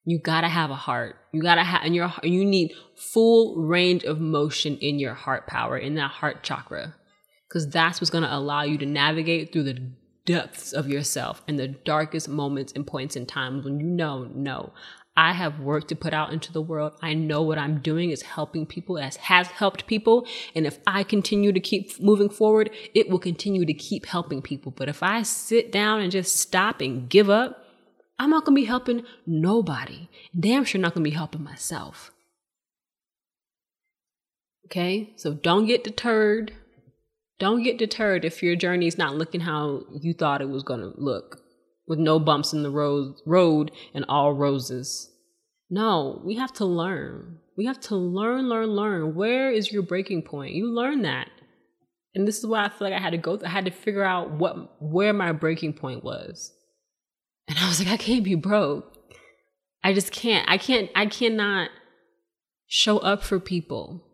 You 0.04 0.18
gotta 0.18 0.48
have 0.48 0.70
a 0.70 0.76
heart. 0.76 1.16
You 1.32 1.42
gotta 1.42 1.62
have, 1.62 1.82
and 1.84 1.94
your 1.94 2.10
you 2.22 2.44
need 2.44 2.72
full 2.96 3.56
range 3.56 4.02
of 4.04 4.18
motion 4.18 4.78
in 4.78 4.98
your 4.98 5.14
heart 5.14 5.46
power, 5.46 5.76
in 5.76 5.94
that 5.96 6.10
heart 6.10 6.42
chakra, 6.42 6.94
because 7.48 7.68
that's 7.68 8.00
what's 8.00 8.10
gonna 8.10 8.28
allow 8.30 8.62
you 8.62 8.78
to 8.78 8.86
navigate 8.86 9.52
through 9.52 9.64
the 9.64 9.92
depths 10.24 10.72
of 10.72 10.88
yourself 10.88 11.42
and 11.46 11.58
the 11.58 11.68
darkest 11.68 12.28
moments 12.28 12.72
and 12.72 12.86
points 12.86 13.14
in 13.14 13.26
times 13.26 13.64
when 13.64 13.78
you 13.78 13.86
know, 13.86 14.24
no, 14.24 14.72
I 15.16 15.32
have 15.32 15.60
work 15.60 15.88
to 15.88 15.96
put 15.96 16.14
out 16.14 16.32
into 16.32 16.52
the 16.52 16.62
world. 16.62 16.92
I 17.02 17.14
know 17.14 17.42
what 17.42 17.58
I'm 17.58 17.80
doing 17.80 18.10
is 18.10 18.22
helping 18.22 18.64
people, 18.64 18.98
as 18.98 19.16
has 19.16 19.48
helped 19.48 19.86
people. 19.86 20.26
And 20.54 20.66
if 20.66 20.78
I 20.86 21.02
continue 21.02 21.52
to 21.52 21.60
keep 21.60 22.00
moving 22.00 22.30
forward, 22.30 22.70
it 22.94 23.10
will 23.10 23.18
continue 23.18 23.64
to 23.66 23.74
keep 23.74 24.06
helping 24.06 24.40
people. 24.40 24.72
But 24.72 24.88
if 24.88 25.02
I 25.02 25.22
sit 25.22 25.72
down 25.72 26.00
and 26.00 26.12
just 26.12 26.36
stop 26.36 26.80
and 26.80 27.08
give 27.08 27.28
up, 27.28 27.64
I'm 28.18 28.30
not 28.30 28.44
to 28.54 28.60
be 28.60 28.66
helping 28.66 29.02
nobody. 29.26 30.08
Damn 30.38 30.64
sure 30.64 30.80
not 30.80 30.94
to 30.94 31.00
be 31.00 31.10
helping 31.10 31.42
myself. 31.42 32.12
Okay? 34.66 35.12
So 35.16 35.34
don't 35.34 35.66
get 35.66 35.82
deterred. 35.82 36.52
Don't 37.38 37.62
get 37.62 37.78
deterred 37.78 38.24
if 38.24 38.42
your 38.42 38.54
journey 38.54 38.86
is 38.86 38.98
not 38.98 39.16
looking 39.16 39.40
how 39.40 39.84
you 40.00 40.12
thought 40.12 40.42
it 40.42 40.48
was 40.48 40.62
to 40.62 40.92
look 40.96 41.39
with 41.90 41.98
no 41.98 42.20
bumps 42.20 42.52
in 42.52 42.62
the 42.62 42.70
road, 42.70 43.16
road 43.26 43.72
and 43.92 44.04
all 44.08 44.32
roses. 44.32 45.10
No, 45.68 46.22
we 46.24 46.36
have 46.36 46.52
to 46.52 46.64
learn. 46.64 47.38
We 47.56 47.66
have 47.66 47.80
to 47.80 47.96
learn, 47.96 48.48
learn, 48.48 48.68
learn. 48.68 49.16
Where 49.16 49.50
is 49.50 49.72
your 49.72 49.82
breaking 49.82 50.22
point? 50.22 50.54
You 50.54 50.72
learn 50.72 51.02
that. 51.02 51.28
And 52.14 52.28
this 52.28 52.38
is 52.38 52.46
why 52.46 52.64
I 52.64 52.68
feel 52.68 52.88
like 52.88 52.96
I 52.96 53.02
had 53.02 53.10
to 53.10 53.18
go, 53.18 53.40
I 53.44 53.48
had 53.48 53.64
to 53.64 53.72
figure 53.72 54.04
out 54.04 54.30
what, 54.30 54.80
where 54.80 55.12
my 55.12 55.32
breaking 55.32 55.72
point 55.72 56.04
was. 56.04 56.52
And 57.48 57.58
I 57.58 57.66
was 57.66 57.80
like, 57.80 57.92
I 57.92 57.96
can't 57.96 58.22
be 58.22 58.36
broke. 58.36 58.96
I 59.82 59.92
just 59.92 60.12
can't. 60.12 60.48
I 60.48 60.58
can't, 60.58 60.90
I 60.94 61.06
cannot 61.06 61.70
show 62.68 62.98
up 62.98 63.24
for 63.24 63.40
people. 63.40 64.04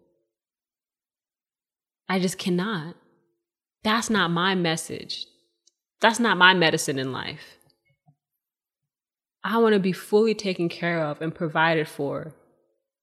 I 2.09 2.21
just 2.21 2.39
cannot. 2.39 2.97
That's 3.85 4.09
not 4.09 4.31
my 4.31 4.55
message. 4.55 5.27
That's 6.01 6.19
not 6.19 6.39
my 6.39 6.55
medicine 6.55 6.99
in 6.99 7.13
life. 7.13 7.57
I 9.47 9.59
want 9.59 9.75
to 9.75 9.79
be 9.79 9.93
fully 9.93 10.35
taken 10.35 10.69
care 10.69 11.05
of 11.05 11.23
and 11.23 11.33
provided 11.33 11.87
for 11.87 12.35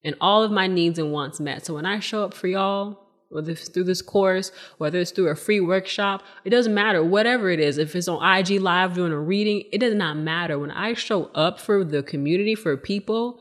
and 0.04 0.14
all 0.20 0.44
of 0.44 0.52
my 0.52 0.68
needs 0.68 1.00
and 1.00 1.14
wants 1.14 1.40
met. 1.40 1.66
So 1.66 1.74
when 1.76 1.86
I 1.86 2.00
show 2.00 2.26
up 2.26 2.34
for 2.34 2.48
y'all, 2.48 3.00
whether 3.30 3.52
it's 3.54 3.70
through 3.70 3.86
this 3.86 4.02
course, 4.02 4.52
whether 4.78 5.00
it's 5.00 5.12
through 5.12 5.30
a 5.30 5.36
free 5.36 5.62
workshop, 5.62 6.22
it 6.44 6.50
doesn't 6.50 6.74
matter. 6.74 7.02
Whatever 7.02 7.50
it 7.50 7.62
is, 7.62 7.78
if 7.78 7.96
it's 7.96 8.10
on 8.10 8.22
IG 8.22 8.60
Live 8.60 8.94
doing 8.94 9.14
a 9.14 9.20
reading, 9.20 9.64
it 9.72 9.78
does 9.78 9.96
not 9.96 10.18
matter. 10.18 10.60
When 10.60 10.70
I 10.70 10.96
show 10.96 11.32
up 11.34 11.62
for 11.62 11.86
the 11.86 12.04
community, 12.04 12.56
for 12.56 12.76
people, 12.76 13.40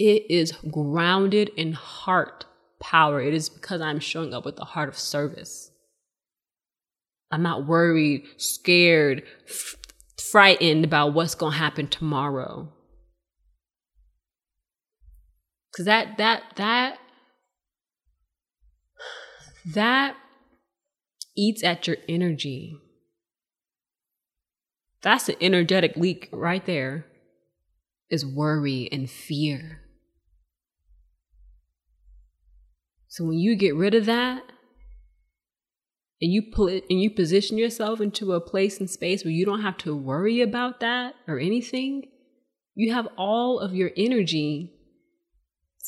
it 0.00 0.28
is 0.28 0.50
grounded 0.72 1.50
in 1.56 1.74
heart 1.74 2.46
power. 2.80 3.22
It 3.22 3.32
is 3.32 3.48
because 3.48 3.80
I'm 3.80 4.00
showing 4.00 4.34
up 4.34 4.44
with 4.44 4.56
the 4.56 4.64
heart 4.64 4.88
of 4.88 4.98
service. 4.98 5.70
I'm 7.30 7.44
not 7.44 7.64
worried, 7.64 8.24
scared, 8.38 9.22
frightened 10.20 10.84
about 10.84 11.14
what's 11.14 11.34
going 11.34 11.52
to 11.52 11.58
happen 11.58 11.88
tomorrow. 11.88 12.72
Cuz 15.76 15.86
that 15.86 16.18
that 16.18 16.42
that 16.56 16.98
that 19.64 20.16
eats 21.36 21.62
at 21.62 21.86
your 21.86 21.96
energy. 22.08 22.76
That's 25.02 25.28
an 25.28 25.36
energetic 25.40 25.96
leak 25.96 26.28
right 26.32 26.64
there. 26.64 27.06
Is 28.10 28.26
worry 28.26 28.88
and 28.90 29.08
fear. 29.08 29.82
So 33.06 33.24
when 33.24 33.38
you 33.38 33.56
get 33.56 33.74
rid 33.74 33.94
of 33.94 34.06
that, 34.06 34.49
and 36.20 36.32
you 36.32 36.42
pull 36.42 36.68
it 36.68 36.84
and 36.90 37.00
you 37.00 37.10
position 37.10 37.56
yourself 37.56 38.00
into 38.00 38.32
a 38.32 38.40
place 38.40 38.78
and 38.78 38.90
space 38.90 39.24
where 39.24 39.32
you 39.32 39.46
don't 39.46 39.62
have 39.62 39.78
to 39.78 39.96
worry 39.96 40.40
about 40.40 40.80
that 40.80 41.14
or 41.26 41.38
anything, 41.38 42.08
you 42.74 42.92
have 42.92 43.08
all 43.16 43.58
of 43.58 43.74
your 43.74 43.90
energy 43.96 44.72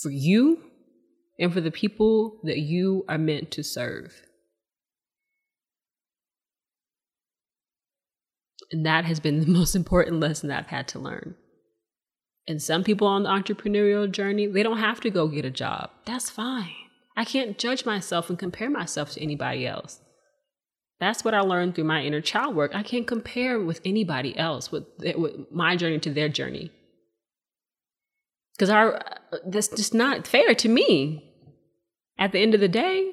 for 0.00 0.10
you 0.10 0.62
and 1.38 1.52
for 1.52 1.60
the 1.60 1.70
people 1.70 2.40
that 2.44 2.58
you 2.58 3.04
are 3.08 3.18
meant 3.18 3.50
to 3.52 3.62
serve. 3.62 4.22
And 8.70 8.86
that 8.86 9.04
has 9.04 9.20
been 9.20 9.40
the 9.40 9.46
most 9.58 9.74
important 9.74 10.20
lesson 10.20 10.48
that 10.48 10.58
I've 10.60 10.66
had 10.66 10.88
to 10.88 10.98
learn. 10.98 11.34
And 12.48 12.60
some 12.60 12.82
people 12.82 13.06
on 13.06 13.22
the 13.22 13.28
entrepreneurial 13.28 14.10
journey, 14.10 14.46
they 14.46 14.62
don't 14.62 14.78
have 14.78 15.00
to 15.02 15.10
go 15.10 15.28
get 15.28 15.44
a 15.44 15.50
job. 15.50 15.90
That's 16.06 16.28
fine. 16.28 16.74
I 17.16 17.24
can't 17.24 17.58
judge 17.58 17.84
myself 17.84 18.30
and 18.30 18.38
compare 18.38 18.70
myself 18.70 19.12
to 19.12 19.22
anybody 19.22 19.66
else. 19.66 20.00
That's 21.02 21.24
what 21.24 21.34
I 21.34 21.40
learned 21.40 21.74
through 21.74 21.82
my 21.82 22.04
inner 22.04 22.20
child 22.20 22.54
work. 22.54 22.76
I 22.76 22.84
can't 22.84 23.08
compare 23.08 23.58
with 23.58 23.80
anybody 23.84 24.38
else 24.38 24.70
with, 24.70 24.84
with 25.16 25.50
my 25.50 25.74
journey 25.74 25.98
to 25.98 26.10
their 26.10 26.28
journey. 26.28 26.70
Because 28.54 28.70
our 28.70 28.94
uh, 28.94 29.38
that's 29.44 29.66
just 29.66 29.94
not 29.94 30.28
fair 30.28 30.54
to 30.54 30.68
me. 30.68 31.28
at 32.20 32.30
the 32.30 32.38
end 32.38 32.54
of 32.54 32.60
the 32.60 32.68
day, 32.68 33.10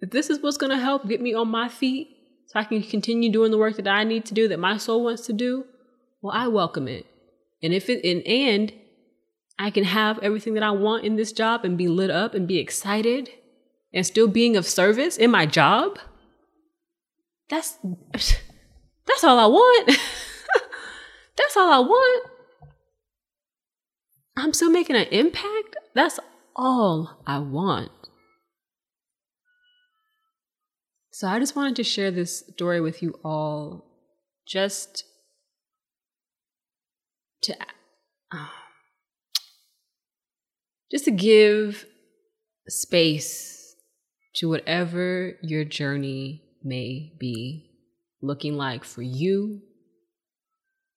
if 0.00 0.10
this 0.10 0.30
is 0.30 0.40
what's 0.40 0.56
going 0.56 0.70
to 0.70 0.78
help 0.78 1.08
get 1.08 1.20
me 1.20 1.34
on 1.34 1.48
my 1.48 1.68
feet 1.68 2.10
so 2.46 2.60
I 2.60 2.64
can 2.64 2.80
continue 2.80 3.32
doing 3.32 3.50
the 3.50 3.58
work 3.58 3.74
that 3.74 3.88
I 3.88 4.04
need 4.04 4.24
to 4.26 4.34
do, 4.34 4.46
that 4.46 4.60
my 4.60 4.76
soul 4.76 5.02
wants 5.02 5.26
to 5.26 5.32
do, 5.32 5.64
well, 6.22 6.32
I 6.32 6.46
welcome 6.46 6.86
it. 6.86 7.06
And 7.60 7.74
if 7.74 7.90
it, 7.90 8.04
and, 8.04 8.24
and 8.24 8.72
I 9.58 9.72
can 9.72 9.82
have 9.82 10.20
everything 10.20 10.54
that 10.54 10.62
I 10.62 10.70
want 10.70 11.04
in 11.04 11.16
this 11.16 11.32
job 11.32 11.64
and 11.64 11.76
be 11.76 11.88
lit 11.88 12.10
up 12.10 12.34
and 12.34 12.46
be 12.46 12.58
excited 12.58 13.30
and 13.92 14.06
still 14.06 14.28
being 14.28 14.56
of 14.56 14.64
service 14.64 15.16
in 15.16 15.32
my 15.32 15.44
job, 15.44 15.98
that's, 17.48 17.78
that's 18.12 19.24
all 19.24 19.38
I 19.38 19.46
want. 19.46 19.86
that's 21.36 21.56
all 21.56 21.70
I 21.70 21.78
want. 21.78 22.30
I'm 24.36 24.52
still 24.52 24.70
making 24.70 24.96
an 24.96 25.06
impact. 25.10 25.76
That's 25.94 26.18
all 26.56 27.22
I 27.26 27.38
want. 27.38 27.90
So 31.10 31.28
I 31.28 31.38
just 31.38 31.54
wanted 31.54 31.76
to 31.76 31.84
share 31.84 32.10
this 32.10 32.44
story 32.52 32.80
with 32.80 33.02
you 33.02 33.14
all 33.22 33.84
just 34.46 35.04
to 37.42 37.54
uh, 38.32 38.48
just 40.90 41.04
to 41.04 41.10
give 41.10 41.84
space 42.68 43.76
to 44.36 44.48
whatever 44.48 45.34
your 45.42 45.64
journey 45.64 46.42
may 46.64 47.12
be 47.18 47.70
looking 48.20 48.56
like 48.56 48.84
for 48.84 49.02
you 49.02 49.60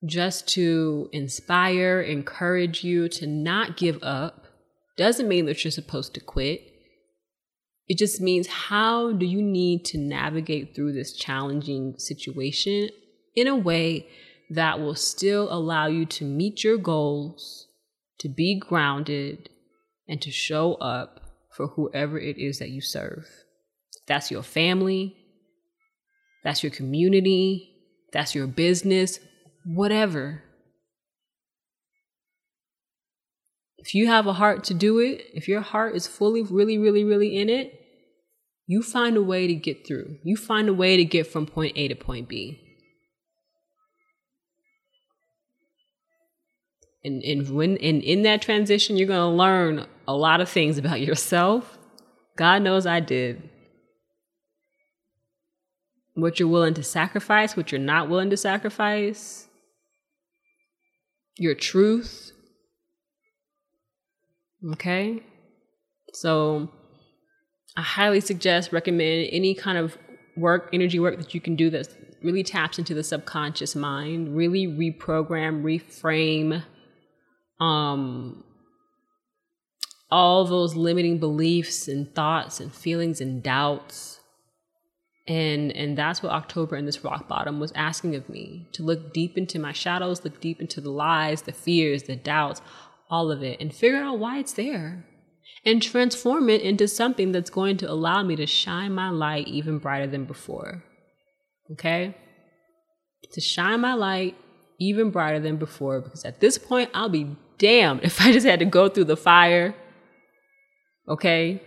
just 0.05 0.47
to 0.47 1.09
inspire 1.11 2.01
encourage 2.01 2.83
you 2.83 3.09
to 3.09 3.25
not 3.25 3.77
give 3.77 4.01
up. 4.03 4.45
Doesn't 4.97 5.27
mean 5.27 5.45
that 5.45 5.63
you're 5.63 5.71
supposed 5.71 6.13
to 6.13 6.19
quit. 6.19 6.61
It 7.87 7.97
just 7.97 8.21
means 8.21 8.47
how 8.47 9.11
do 9.11 9.25
you 9.25 9.41
need 9.41 9.85
to 9.85 9.97
navigate 9.97 10.75
through 10.75 10.93
this 10.93 11.13
challenging 11.13 11.95
situation 11.97 12.89
in 13.35 13.47
a 13.47 13.55
way 13.55 14.07
that 14.49 14.79
will 14.79 14.95
still 14.95 15.51
allow 15.51 15.87
you 15.87 16.05
to 16.05 16.25
meet 16.25 16.63
your 16.63 16.77
goals, 16.77 17.67
to 18.19 18.29
be 18.29 18.59
grounded, 18.59 19.49
and 20.07 20.21
to 20.21 20.31
show 20.31 20.75
up 20.75 21.21
for 21.51 21.67
whoever 21.67 22.19
it 22.19 22.37
is 22.37 22.59
that 22.59 22.69
you 22.69 22.81
serve. 22.81 23.27
That's 24.07 24.31
your 24.31 24.43
family, 24.43 25.15
that's 26.45 26.61
your 26.61 26.71
community, 26.71 27.71
that's 28.13 28.35
your 28.35 28.45
business, 28.45 29.19
whatever. 29.65 30.43
If 33.79 33.95
you 33.95 34.07
have 34.07 34.27
a 34.27 34.33
heart 34.33 34.63
to 34.65 34.75
do 34.75 34.99
it, 34.99 35.23
if 35.33 35.47
your 35.47 35.61
heart 35.61 35.95
is 35.95 36.05
fully, 36.05 36.43
really, 36.43 36.77
really, 36.77 37.03
really 37.03 37.35
in 37.35 37.49
it, 37.49 37.73
you 38.67 38.83
find 38.83 39.17
a 39.17 39.23
way 39.23 39.47
to 39.47 39.55
get 39.55 39.87
through. 39.87 40.19
You 40.23 40.37
find 40.37 40.69
a 40.69 40.73
way 40.73 40.97
to 40.97 41.03
get 41.03 41.25
from 41.25 41.47
point 41.47 41.73
A 41.75 41.87
to 41.87 41.95
point 41.95 42.29
B. 42.29 42.61
And, 47.03 47.23
and 47.23 47.49
when 47.49 47.77
and 47.77 48.03
in 48.03 48.21
that 48.23 48.43
transition, 48.43 48.97
you're 48.97 49.07
gonna 49.07 49.35
learn 49.35 49.87
a 50.07 50.15
lot 50.15 50.41
of 50.41 50.49
things 50.49 50.77
about 50.77 51.01
yourself. 51.09 51.79
God 52.37 52.61
knows 52.61 52.85
I 52.85 52.99
did. 52.99 53.49
What 56.15 56.39
you're 56.39 56.49
willing 56.49 56.73
to 56.73 56.83
sacrifice, 56.83 57.55
what 57.55 57.71
you're 57.71 57.79
not 57.79 58.09
willing 58.09 58.29
to 58.31 58.37
sacrifice, 58.37 59.47
your 61.37 61.55
truth, 61.55 62.31
Okay. 64.73 65.21
So 66.13 66.69
I 67.75 67.81
highly 67.81 68.21
suggest, 68.21 68.71
recommend 68.71 69.29
any 69.31 69.53
kind 69.53 69.77
of 69.77 69.97
work, 70.37 70.69
energy 70.73 70.99
work 70.99 71.17
that 71.17 71.33
you 71.33 71.41
can 71.41 71.55
do 71.55 71.69
that 71.69 71.87
really 72.23 72.43
taps 72.43 72.79
into 72.79 72.93
the 72.93 73.03
subconscious 73.03 73.75
mind, 73.75 74.35
really 74.35 74.67
reprogram, 74.67 75.63
reframe 75.63 76.63
um 77.57 78.43
all 80.11 80.43
those 80.45 80.75
limiting 80.75 81.19
beliefs 81.19 81.87
and 81.87 82.13
thoughts 82.13 82.59
and 82.59 82.73
feelings 82.73 83.21
and 83.21 83.41
doubts. 83.41 84.14
And 85.27 85.71
and 85.71 85.97
that's 85.97 86.21
what 86.21 86.31
October 86.31 86.75
and 86.75 86.87
this 86.87 87.03
rock 87.03 87.27
bottom 87.27 87.59
was 87.59 87.71
asking 87.73 88.15
of 88.15 88.29
me 88.29 88.67
to 88.73 88.83
look 88.83 89.11
deep 89.11 89.37
into 89.37 89.57
my 89.57 89.71
shadows, 89.71 90.23
look 90.23 90.39
deep 90.39 90.61
into 90.61 90.79
the 90.79 90.91
lies, 90.91 91.43
the 91.43 91.51
fears, 91.51 92.03
the 92.03 92.15
doubts, 92.15 92.61
all 93.09 93.31
of 93.31 93.43
it 93.43 93.59
and 93.59 93.73
figure 93.73 93.97
out 93.97 94.19
why 94.19 94.39
it's 94.39 94.53
there 94.53 95.05
and 95.63 95.81
transform 95.81 96.49
it 96.49 96.61
into 96.61 96.87
something 96.87 97.31
that's 97.31 97.49
going 97.49 97.77
to 97.77 97.89
allow 97.89 98.23
me 98.23 98.35
to 98.35 98.45
shine 98.45 98.91
my 98.91 99.09
light 99.09 99.47
even 99.47 99.77
brighter 99.77 100.07
than 100.07 100.25
before. 100.25 100.83
Okay? 101.71 102.15
To 103.31 103.41
shine 103.41 103.81
my 103.81 103.93
light 103.93 104.35
even 104.79 105.11
brighter 105.11 105.39
than 105.39 105.57
before 105.57 106.01
because 106.01 106.25
at 106.25 106.39
this 106.39 106.57
point 106.57 106.89
I'll 106.93 107.09
be 107.09 107.35
damned 107.57 108.01
if 108.03 108.21
I 108.21 108.31
just 108.31 108.45
had 108.45 108.59
to 108.59 108.65
go 108.65 108.89
through 108.89 109.05
the 109.05 109.17
fire, 109.17 109.75
okay, 111.07 111.61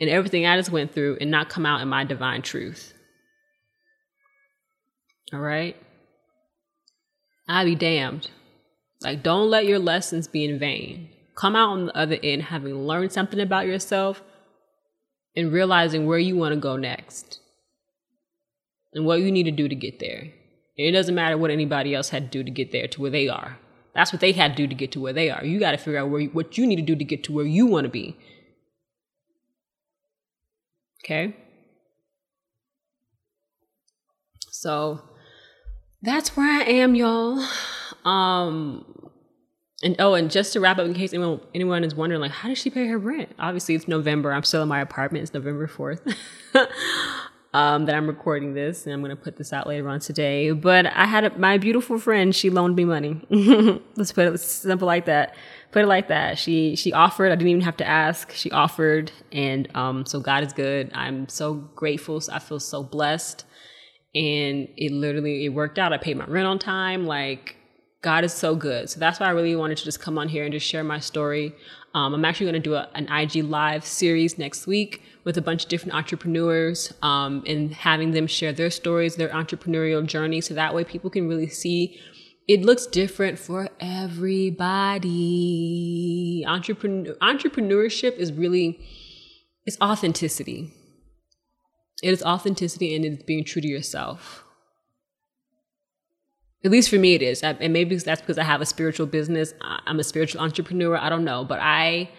and 0.00 0.10
everything 0.10 0.46
I 0.46 0.56
just 0.56 0.70
went 0.70 0.92
through 0.92 1.18
and 1.20 1.30
not 1.30 1.48
come 1.48 1.66
out 1.66 1.80
in 1.80 1.88
my 1.88 2.04
divine 2.04 2.42
truth. 2.42 2.92
All 5.32 5.40
right? 5.40 5.76
I'll 7.48 7.64
be 7.64 7.74
damned. 7.74 8.30
Like, 9.02 9.22
don't 9.22 9.50
let 9.50 9.66
your 9.66 9.78
lessons 9.78 10.26
be 10.26 10.44
in 10.44 10.58
vain. 10.58 11.08
Come 11.34 11.54
out 11.54 11.70
on 11.70 11.86
the 11.86 11.96
other 11.96 12.18
end 12.22 12.44
having 12.44 12.86
learned 12.86 13.12
something 13.12 13.40
about 13.40 13.66
yourself 13.66 14.22
and 15.36 15.52
realizing 15.52 16.06
where 16.06 16.18
you 16.18 16.36
want 16.36 16.54
to 16.54 16.60
go 16.60 16.76
next 16.76 17.40
and 18.94 19.04
what 19.04 19.20
you 19.20 19.30
need 19.30 19.44
to 19.44 19.50
do 19.50 19.68
to 19.68 19.74
get 19.74 20.00
there. 20.00 20.20
And 20.78 20.86
it 20.86 20.92
doesn't 20.92 21.14
matter 21.14 21.36
what 21.36 21.50
anybody 21.50 21.94
else 21.94 22.08
had 22.08 22.30
to 22.32 22.38
do 22.38 22.44
to 22.44 22.50
get 22.50 22.72
there 22.72 22.88
to 22.88 23.00
where 23.00 23.10
they 23.10 23.28
are. 23.28 23.58
That's 23.94 24.12
what 24.12 24.20
they 24.20 24.32
had 24.32 24.56
to 24.56 24.62
do 24.62 24.66
to 24.66 24.74
get 24.74 24.92
to 24.92 25.00
where 25.00 25.12
they 25.12 25.30
are. 25.30 25.44
You 25.44 25.58
got 25.58 25.72
to 25.72 25.78
figure 25.78 25.98
out 25.98 26.10
where 26.10 26.20
you, 26.20 26.28
what 26.30 26.58
you 26.58 26.66
need 26.66 26.76
to 26.76 26.82
do 26.82 26.96
to 26.96 27.04
get 27.04 27.24
to 27.24 27.32
where 27.32 27.46
you 27.46 27.66
want 27.66 27.84
to 27.84 27.90
be. 27.90 28.16
Okay? 31.06 31.36
So 34.50 35.00
that's 36.02 36.36
where 36.36 36.50
I 36.50 36.64
am, 36.64 36.96
y'all. 36.96 37.46
Um, 38.04 38.84
and 39.84 39.94
oh, 40.00 40.14
and 40.14 40.30
just 40.30 40.52
to 40.54 40.60
wrap 40.60 40.78
up, 40.78 40.86
in 40.86 40.94
case 40.94 41.12
anyone 41.12 41.40
anyone 41.54 41.84
is 41.84 41.94
wondering, 41.94 42.20
like, 42.20 42.32
how 42.32 42.48
does 42.48 42.58
she 42.58 42.70
pay 42.70 42.86
her 42.88 42.98
rent? 42.98 43.30
Obviously, 43.38 43.76
it's 43.76 43.86
November. 43.86 44.32
I'm 44.32 44.42
still 44.42 44.62
in 44.62 44.68
my 44.68 44.80
apartment. 44.80 45.22
It's 45.22 45.34
November 45.34 45.68
fourth. 45.68 46.00
um, 47.54 47.86
that 47.86 47.94
I'm 47.94 48.08
recording 48.08 48.54
this, 48.54 48.86
and 48.86 48.92
I'm 48.92 49.02
gonna 49.02 49.14
put 49.14 49.36
this 49.36 49.52
out 49.52 49.66
later 49.66 49.88
on 49.88 50.00
today. 50.00 50.50
But 50.50 50.86
I 50.86 51.04
had 51.04 51.24
a, 51.24 51.38
my 51.38 51.58
beautiful 51.58 51.98
friend. 51.98 52.34
She 52.34 52.50
loaned 52.50 52.74
me 52.74 52.84
money. 52.84 53.20
Let's 53.96 54.12
put 54.12 54.26
it 54.26 54.38
simple 54.40 54.86
like 54.86 55.04
that. 55.04 55.36
Put 55.72 55.82
it 55.82 55.88
like 55.88 56.08
that. 56.08 56.38
She 56.38 56.76
she 56.76 56.92
offered. 56.92 57.32
I 57.32 57.36
didn't 57.36 57.48
even 57.48 57.62
have 57.62 57.76
to 57.78 57.86
ask. 57.86 58.32
She 58.32 58.50
offered, 58.50 59.12
and 59.32 59.68
um, 59.76 60.06
so 60.06 60.20
God 60.20 60.44
is 60.44 60.52
good. 60.52 60.90
I'm 60.94 61.28
so 61.28 61.54
grateful. 61.54 62.22
I 62.32 62.38
feel 62.38 62.60
so 62.60 62.82
blessed, 62.82 63.44
and 64.14 64.68
it 64.76 64.92
literally 64.92 65.44
it 65.44 65.50
worked 65.50 65.78
out. 65.78 65.92
I 65.92 65.98
paid 65.98 66.16
my 66.16 66.24
rent 66.26 66.46
on 66.46 66.58
time. 66.58 67.06
Like 67.06 67.56
God 68.06 68.24
is 68.24 68.32
so 68.32 68.54
good. 68.54 68.88
So 68.88 69.00
that's 69.00 69.18
why 69.18 69.26
I 69.26 69.30
really 69.30 69.56
wanted 69.56 69.78
to 69.78 69.84
just 69.84 70.00
come 70.00 70.16
on 70.16 70.28
here 70.28 70.44
and 70.44 70.52
just 70.52 70.64
share 70.64 70.84
my 70.84 71.00
story. 71.00 71.52
Um, 71.92 72.14
I'm 72.14 72.24
actually 72.24 72.46
going 72.46 72.62
to 72.62 72.68
do 72.68 72.74
a, 72.74 72.88
an 72.94 73.08
IG 73.08 73.42
live 73.42 73.84
series 73.84 74.38
next 74.38 74.66
week 74.66 75.02
with 75.24 75.36
a 75.36 75.42
bunch 75.42 75.64
of 75.64 75.68
different 75.70 75.94
entrepreneurs 75.94 76.92
um, 77.02 77.42
and 77.46 77.72
having 77.72 78.12
them 78.12 78.26
share 78.28 78.52
their 78.52 78.70
stories, 78.70 79.16
their 79.16 79.30
entrepreneurial 79.30 80.06
journey. 80.06 80.40
So 80.40 80.54
that 80.54 80.72
way 80.72 80.84
people 80.84 81.10
can 81.10 81.26
really 81.26 81.48
see 81.48 81.98
it 82.48 82.62
looks 82.62 82.86
different 82.86 83.38
for 83.38 83.68
everybody. 83.80 85.04
Entrepreneur, 86.46 87.14
entrepreneurship 87.14 88.16
is 88.16 88.32
really, 88.32 88.80
it's 89.64 89.76
authenticity. 89.80 90.72
It 92.02 92.10
is 92.10 92.22
authenticity 92.22 92.94
and 92.94 93.04
it's 93.04 93.22
being 93.24 93.44
true 93.44 93.62
to 93.62 93.68
yourself. 93.68 94.44
At 96.64 96.70
least 96.70 96.88
for 96.90 96.96
me, 96.96 97.14
it 97.14 97.22
is. 97.22 97.42
And 97.42 97.72
maybe 97.72 97.96
that's 97.96 98.20
because 98.20 98.38
I 98.38 98.44
have 98.44 98.60
a 98.60 98.66
spiritual 98.66 99.06
business. 99.06 99.54
I'm 99.60 99.98
a 100.00 100.04
spiritual 100.04 100.40
entrepreneur. 100.40 100.96
I 100.96 101.08
don't 101.08 101.24
know, 101.24 101.44
but 101.44 101.58
I 101.60 102.10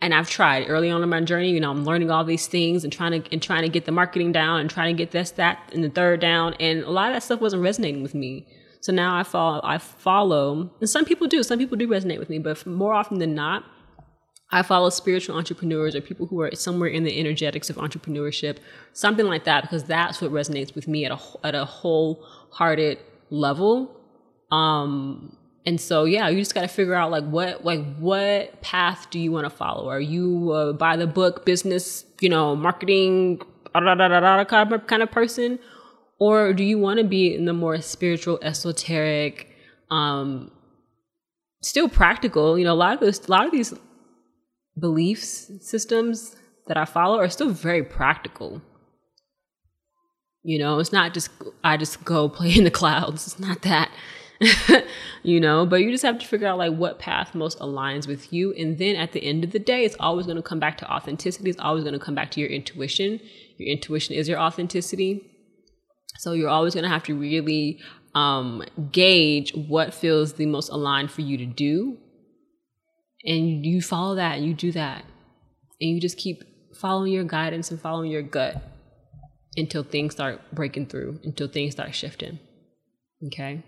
and 0.00 0.12
I've 0.12 0.28
tried 0.28 0.66
early 0.68 0.90
on 0.90 1.02
in 1.02 1.08
my 1.08 1.20
journey. 1.22 1.50
You 1.50 1.60
know, 1.60 1.70
I'm 1.70 1.84
learning 1.84 2.10
all 2.10 2.22
these 2.24 2.46
things 2.46 2.84
and 2.84 2.92
trying 2.92 3.22
to 3.22 3.32
and 3.32 3.42
trying 3.42 3.62
to 3.62 3.68
get 3.68 3.84
the 3.84 3.92
marketing 3.92 4.30
down 4.32 4.60
and 4.60 4.70
trying 4.70 4.94
to 4.94 4.98
get 4.98 5.10
this, 5.10 5.30
that, 5.32 5.70
and 5.72 5.82
the 5.82 5.90
third 5.90 6.20
down. 6.20 6.54
And 6.54 6.82
a 6.84 6.90
lot 6.90 7.08
of 7.08 7.14
that 7.14 7.22
stuff 7.22 7.40
wasn't 7.40 7.62
resonating 7.62 8.02
with 8.02 8.14
me. 8.14 8.46
So 8.80 8.92
now 8.92 9.16
I 9.16 9.22
follow. 9.22 9.60
I 9.64 9.78
follow, 9.78 10.70
and 10.80 10.88
some 10.88 11.04
people 11.04 11.26
do. 11.26 11.42
Some 11.42 11.58
people 11.58 11.76
do 11.76 11.88
resonate 11.88 12.18
with 12.18 12.30
me, 12.30 12.38
but 12.38 12.64
more 12.66 12.94
often 12.94 13.18
than 13.18 13.34
not, 13.34 13.64
I 14.50 14.62
follow 14.62 14.90
spiritual 14.90 15.36
entrepreneurs 15.36 15.96
or 15.96 16.00
people 16.00 16.26
who 16.26 16.40
are 16.40 16.54
somewhere 16.54 16.88
in 16.88 17.02
the 17.02 17.18
energetics 17.18 17.68
of 17.68 17.76
entrepreneurship, 17.76 18.58
something 18.92 19.26
like 19.26 19.44
that, 19.44 19.62
because 19.62 19.84
that's 19.84 20.20
what 20.20 20.30
resonates 20.30 20.74
with 20.74 20.86
me 20.86 21.04
at 21.04 21.12
a 21.12 21.18
at 21.44 21.54
a 21.54 21.64
wholehearted 21.64 22.98
level. 23.30 24.00
Um, 24.52 25.36
and 25.66 25.80
so 25.80 26.04
yeah, 26.04 26.28
you 26.28 26.38
just 26.38 26.54
got 26.54 26.62
to 26.62 26.68
figure 26.68 26.94
out 26.94 27.10
like 27.10 27.24
what 27.24 27.64
like 27.64 27.84
what 27.96 28.60
path 28.62 29.08
do 29.10 29.18
you 29.18 29.32
want 29.32 29.44
to 29.44 29.50
follow? 29.50 29.88
Are 29.88 30.00
you 30.00 30.52
uh, 30.52 30.72
by 30.72 30.96
the 30.96 31.08
book 31.08 31.44
business, 31.44 32.04
you 32.20 32.28
know, 32.28 32.54
marketing 32.54 33.40
kind 33.74 35.02
of 35.02 35.10
person, 35.10 35.58
or 36.18 36.52
do 36.52 36.64
you 36.64 36.78
want 36.78 36.98
to 36.98 37.04
be 37.04 37.34
in 37.34 37.44
the 37.44 37.52
more 37.52 37.80
spiritual, 37.80 38.38
esoteric, 38.42 39.54
um, 39.90 40.50
still 41.62 41.88
practical? 41.88 42.58
You 42.58 42.64
know, 42.64 42.72
a 42.72 42.74
lot 42.74 42.94
of 42.94 43.00
those, 43.00 43.26
a 43.26 43.30
lot 43.30 43.44
of 43.46 43.52
these 43.52 43.74
beliefs 44.78 45.50
systems 45.60 46.36
that 46.66 46.76
I 46.76 46.84
follow 46.84 47.18
are 47.18 47.28
still 47.28 47.50
very 47.50 47.82
practical. 47.82 48.62
You 50.42 50.58
know, 50.58 50.78
it's 50.78 50.92
not 50.92 51.12
just 51.12 51.30
I 51.64 51.76
just 51.76 52.04
go 52.04 52.28
play 52.38 52.56
in 52.56 52.64
the 52.64 52.70
clouds. 52.70 53.26
It's 53.26 53.38
not 53.38 53.62
that. 53.62 53.90
you 55.22 55.40
know, 55.40 55.64
but 55.64 55.76
you 55.76 55.90
just 55.90 56.04
have 56.04 56.18
to 56.18 56.26
figure 56.26 56.46
out 56.46 56.58
like 56.58 56.74
what 56.74 56.98
path 56.98 57.34
most 57.34 57.58
aligns 57.58 58.06
with 58.06 58.32
you. 58.32 58.52
And 58.52 58.76
then 58.78 58.94
at 58.94 59.12
the 59.12 59.24
end 59.24 59.44
of 59.44 59.52
the 59.52 59.58
day, 59.58 59.84
it's 59.84 59.96
always 59.98 60.26
going 60.26 60.36
to 60.36 60.42
come 60.42 60.60
back 60.60 60.76
to 60.78 60.92
authenticity. 60.92 61.48
It's 61.48 61.58
always 61.58 61.84
going 61.84 61.94
to 61.94 61.98
come 61.98 62.14
back 62.14 62.30
to 62.32 62.40
your 62.40 62.50
intuition. 62.50 63.18
Your 63.56 63.68
intuition 63.68 64.14
is 64.14 64.28
your 64.28 64.38
authenticity. 64.38 65.24
So 66.18 66.32
you're 66.32 66.50
always 66.50 66.74
going 66.74 66.84
to 66.84 66.90
have 66.90 67.04
to 67.04 67.14
really 67.14 67.80
um, 68.14 68.62
gauge 68.90 69.54
what 69.54 69.92
feels 69.92 70.34
the 70.34 70.46
most 70.46 70.70
aligned 70.70 71.10
for 71.10 71.20
you 71.20 71.36
to 71.38 71.46
do. 71.46 71.98
And 73.24 73.64
you 73.64 73.82
follow 73.82 74.14
that 74.16 74.38
and 74.38 74.46
you 74.46 74.54
do 74.54 74.72
that. 74.72 75.04
And 75.80 75.90
you 75.90 76.00
just 76.00 76.16
keep 76.16 76.42
following 76.74 77.12
your 77.12 77.24
guidance 77.24 77.70
and 77.70 77.80
following 77.80 78.10
your 78.10 78.22
gut 78.22 78.62
until 79.56 79.82
things 79.82 80.14
start 80.14 80.40
breaking 80.52 80.86
through, 80.86 81.20
until 81.24 81.48
things 81.48 81.72
start 81.72 81.94
shifting. 81.94 82.38
Okay? 83.26 83.62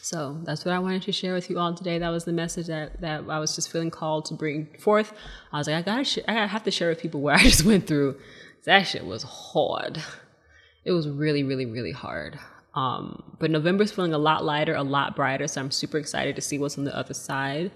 So 0.00 0.38
that's 0.42 0.64
what 0.64 0.74
I 0.74 0.80
wanted 0.80 1.02
to 1.02 1.12
share 1.12 1.32
with 1.32 1.48
you 1.48 1.58
all 1.58 1.74
today. 1.74 1.98
That 1.98 2.08
was 2.08 2.24
the 2.24 2.32
message 2.32 2.66
that, 2.66 3.00
that 3.02 3.24
I 3.28 3.38
was 3.38 3.54
just 3.54 3.70
feeling 3.70 3.90
called 3.90 4.24
to 4.26 4.34
bring 4.34 4.66
forth. 4.78 5.12
I 5.52 5.58
was 5.58 5.68
like, 5.68 5.76
I 5.76 5.82
gotta, 5.82 6.04
sh- 6.04 6.18
I 6.26 6.34
gotta 6.34 6.48
have 6.48 6.64
to 6.64 6.70
share 6.72 6.88
with 6.88 7.00
people 7.00 7.20
where 7.20 7.34
I 7.36 7.42
just 7.42 7.64
went 7.64 7.86
through. 7.86 8.18
That 8.64 8.82
shit 8.82 9.06
was 9.06 9.22
hard. 9.22 10.02
It 10.84 10.92
was 10.92 11.08
really, 11.08 11.44
really, 11.44 11.66
really 11.66 11.92
hard. 11.92 12.38
Um, 12.74 13.36
but 13.38 13.50
November's 13.50 13.92
feeling 13.92 14.14
a 14.14 14.18
lot 14.18 14.44
lighter, 14.44 14.74
a 14.74 14.82
lot 14.82 15.14
brighter. 15.14 15.46
So 15.46 15.60
I'm 15.60 15.70
super 15.70 15.98
excited 15.98 16.36
to 16.36 16.42
see 16.42 16.58
what's 16.58 16.78
on 16.78 16.84
the 16.84 16.96
other 16.96 17.14
side 17.14 17.70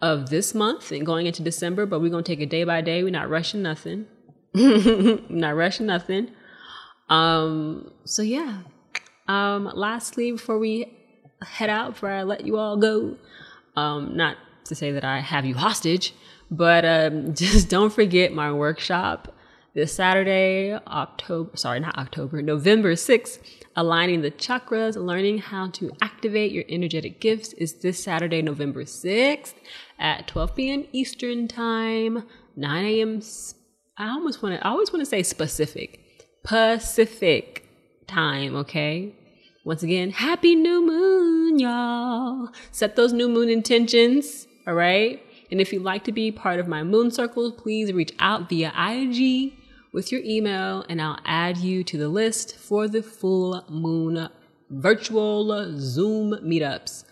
of 0.00 0.30
this 0.30 0.54
month 0.54 0.92
and 0.92 1.04
going 1.04 1.26
into 1.26 1.42
December. 1.42 1.86
But 1.86 2.00
we're 2.00 2.10
gonna 2.10 2.22
take 2.22 2.40
it 2.40 2.50
day 2.50 2.64
by 2.64 2.80
day. 2.80 3.02
We're 3.02 3.10
not 3.10 3.28
rushing 3.28 3.62
nothing. 3.62 4.06
not 4.54 5.56
rushing 5.56 5.86
nothing. 5.86 6.30
Um, 7.08 7.92
so 8.04 8.22
yeah. 8.22 8.60
Um, 9.28 9.70
lastly, 9.74 10.32
before 10.32 10.58
we 10.58 10.98
head 11.44 11.70
out 11.70 11.92
before 11.92 12.10
I 12.10 12.22
let 12.22 12.46
you 12.46 12.56
all 12.58 12.76
go. 12.76 13.16
Um, 13.76 14.16
not 14.16 14.36
to 14.64 14.74
say 14.74 14.92
that 14.92 15.04
I 15.04 15.20
have 15.20 15.44
you 15.44 15.54
hostage, 15.54 16.14
but 16.50 16.84
um, 16.84 17.34
just 17.34 17.68
don't 17.68 17.92
forget 17.92 18.32
my 18.32 18.52
workshop 18.52 19.34
this 19.74 19.94
Saturday, 19.94 20.74
October, 20.86 21.56
sorry, 21.56 21.80
not 21.80 21.96
October, 21.96 22.42
November 22.42 22.92
6th, 22.92 23.38
aligning 23.74 24.20
the 24.20 24.30
chakras, 24.30 24.96
learning 24.96 25.38
how 25.38 25.68
to 25.70 25.90
activate 26.02 26.52
your 26.52 26.64
energetic 26.68 27.20
gifts 27.20 27.54
is 27.54 27.74
this 27.74 28.02
Saturday, 28.02 28.42
November 28.42 28.84
6th 28.84 29.54
at 29.98 30.28
12 30.28 30.54
p.m. 30.56 30.84
Eastern 30.92 31.48
Time, 31.48 32.24
9 32.56 32.84
a.m. 32.84 33.22
I 33.96 34.08
almost 34.08 34.42
want 34.42 34.60
to, 34.60 34.66
I 34.66 34.70
always 34.70 34.92
want 34.92 35.00
to 35.00 35.06
say 35.06 35.22
specific, 35.22 36.00
Pacific 36.44 37.66
time, 38.06 38.56
okay? 38.56 39.14
Once 39.64 39.82
again, 39.82 40.10
happy 40.10 40.54
new 40.54 40.84
moon, 40.84 41.58
y'all. 41.58 42.48
Set 42.72 42.96
those 42.96 43.12
new 43.12 43.28
moon 43.28 43.48
intentions, 43.48 44.46
all 44.66 44.74
right? 44.74 45.22
And 45.50 45.60
if 45.60 45.72
you'd 45.72 45.82
like 45.82 46.04
to 46.04 46.12
be 46.12 46.30
part 46.32 46.60
of 46.60 46.68
my 46.68 46.82
moon 46.82 47.10
circles, 47.10 47.52
please 47.52 47.92
reach 47.92 48.12
out 48.18 48.48
via 48.48 48.72
IG 48.76 49.52
with 49.92 50.10
your 50.10 50.22
email 50.24 50.84
and 50.88 51.00
I'll 51.00 51.18
add 51.24 51.58
you 51.58 51.84
to 51.84 51.98
the 51.98 52.08
list 52.08 52.56
for 52.56 52.88
the 52.88 53.02
full 53.02 53.64
moon 53.68 54.28
virtual 54.70 55.74
Zoom 55.78 56.32
meetups. 56.44 57.04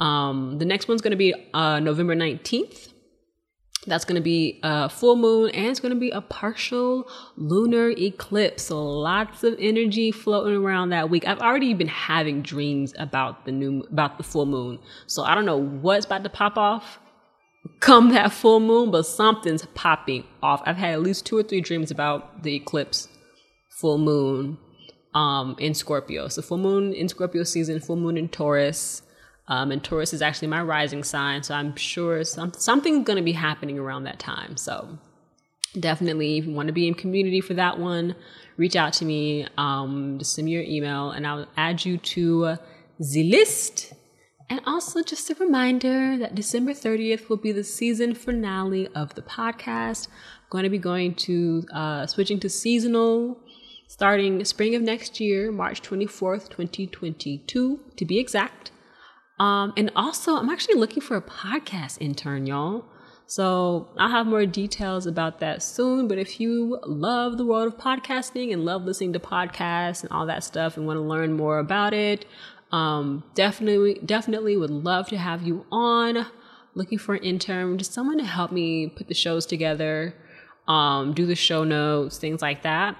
Um, 0.00 0.58
the 0.58 0.64
next 0.64 0.86
one's 0.86 1.00
going 1.00 1.10
to 1.10 1.16
be 1.16 1.34
uh, 1.52 1.80
November 1.80 2.14
19th 2.14 2.92
that's 3.88 4.04
going 4.04 4.16
to 4.16 4.22
be 4.22 4.60
a 4.62 4.88
full 4.88 5.16
moon 5.16 5.50
and 5.50 5.66
it's 5.66 5.80
going 5.80 5.94
to 5.94 5.98
be 5.98 6.10
a 6.10 6.20
partial 6.20 7.08
lunar 7.36 7.90
eclipse. 7.90 8.64
So 8.64 8.84
lots 8.84 9.44
of 9.44 9.56
energy 9.58 10.12
floating 10.12 10.56
around 10.56 10.90
that 10.90 11.10
week. 11.10 11.26
I've 11.26 11.40
already 11.40 11.74
been 11.74 11.88
having 11.88 12.42
dreams 12.42 12.94
about 12.98 13.44
the 13.44 13.52
new 13.52 13.80
about 13.90 14.18
the 14.18 14.24
full 14.24 14.46
moon. 14.46 14.78
So 15.06 15.22
I 15.22 15.34
don't 15.34 15.46
know 15.46 15.56
what's 15.58 16.06
about 16.06 16.22
to 16.24 16.30
pop 16.30 16.58
off 16.58 17.00
come 17.80 18.10
that 18.10 18.32
full 18.32 18.60
moon, 18.60 18.90
but 18.90 19.04
something's 19.04 19.66
popping 19.74 20.24
off. 20.42 20.62
I've 20.66 20.76
had 20.76 20.92
at 20.92 21.02
least 21.02 21.26
two 21.26 21.36
or 21.36 21.42
three 21.42 21.60
dreams 21.60 21.90
about 21.90 22.42
the 22.42 22.54
eclipse 22.54 23.08
full 23.80 23.98
moon 23.98 24.58
um 25.14 25.56
in 25.58 25.74
Scorpio. 25.74 26.28
So 26.28 26.42
full 26.42 26.58
moon 26.58 26.92
in 26.92 27.08
Scorpio 27.08 27.42
season, 27.44 27.80
full 27.80 27.96
moon 27.96 28.16
in 28.16 28.28
Taurus. 28.28 29.02
Um, 29.50 29.72
and 29.72 29.82
Taurus 29.82 30.12
is 30.12 30.20
actually 30.20 30.48
my 30.48 30.62
rising 30.62 31.02
sign, 31.02 31.42
so 31.42 31.54
I'm 31.54 31.74
sure 31.74 32.22
some, 32.22 32.52
something's 32.52 33.06
going 33.06 33.16
to 33.16 33.22
be 33.22 33.32
happening 33.32 33.78
around 33.78 34.04
that 34.04 34.18
time. 34.18 34.58
So 34.58 34.98
definitely, 35.80 36.36
if 36.36 36.44
you 36.44 36.52
want 36.52 36.66
to 36.66 36.74
be 36.74 36.86
in 36.86 36.92
community 36.92 37.40
for 37.40 37.54
that 37.54 37.78
one, 37.78 38.14
reach 38.58 38.76
out 38.76 38.92
to 38.94 39.06
me. 39.06 39.46
Um, 39.56 40.18
just 40.18 40.34
send 40.34 40.44
me 40.44 40.52
your 40.52 40.64
email, 40.64 41.12
and 41.12 41.26
I'll 41.26 41.48
add 41.56 41.82
you 41.82 41.96
to 41.96 42.56
the 43.00 43.30
list. 43.30 43.94
And 44.50 44.60
also, 44.66 45.02
just 45.02 45.28
a 45.28 45.34
reminder 45.34 46.16
that 46.16 46.34
December 46.34 46.72
30th 46.72 47.28
will 47.28 47.36
be 47.36 47.52
the 47.52 47.64
season 47.64 48.14
finale 48.14 48.88
of 48.94 49.14
the 49.14 49.20
podcast. 49.20 50.08
I'm 50.08 50.48
going 50.48 50.64
to 50.64 50.70
be 50.70 50.78
going 50.78 51.14
to 51.16 51.66
uh, 51.72 52.06
switching 52.06 52.40
to 52.40 52.48
seasonal 52.48 53.38
starting 53.88 54.42
spring 54.44 54.74
of 54.74 54.82
next 54.82 55.20
year, 55.20 55.50
March 55.52 55.82
24th, 55.82 56.48
2022, 56.48 57.80
to 57.96 58.04
be 58.04 58.18
exact. 58.18 58.70
Um, 59.38 59.72
and 59.76 59.90
also, 59.94 60.36
I'm 60.36 60.48
actually 60.48 60.76
looking 60.76 61.02
for 61.02 61.16
a 61.16 61.22
podcast 61.22 61.98
intern, 62.00 62.46
y'all. 62.46 62.84
So 63.26 63.88
I'll 63.98 64.08
have 64.08 64.26
more 64.26 64.46
details 64.46 65.06
about 65.06 65.40
that 65.40 65.62
soon. 65.62 66.08
But 66.08 66.16
if 66.16 66.40
you 66.40 66.78
love 66.86 67.36
the 67.36 67.44
world 67.44 67.74
of 67.74 67.78
podcasting 67.78 68.52
and 68.52 68.64
love 68.64 68.84
listening 68.84 69.12
to 69.12 69.18
podcasts 69.18 70.02
and 70.02 70.10
all 70.10 70.24
that 70.26 70.42
stuff 70.42 70.78
and 70.78 70.86
want 70.86 70.96
to 70.96 71.02
learn 71.02 71.34
more 71.34 71.58
about 71.58 71.92
it, 71.92 72.24
um, 72.72 73.24
definitely, 73.34 74.00
definitely 74.04 74.56
would 74.56 74.70
love 74.70 75.08
to 75.08 75.18
have 75.18 75.42
you 75.42 75.64
on. 75.70 76.26
Looking 76.74 76.98
for 76.98 77.14
an 77.14 77.24
intern, 77.24 77.76
just 77.78 77.92
someone 77.92 78.18
to 78.18 78.24
help 78.24 78.52
me 78.52 78.88
put 78.88 79.08
the 79.08 79.14
shows 79.14 79.46
together, 79.46 80.14
um, 80.68 81.12
do 81.12 81.26
the 81.26 81.34
show 81.34 81.64
notes, 81.64 82.18
things 82.18 82.40
like 82.40 82.62
that. 82.62 82.96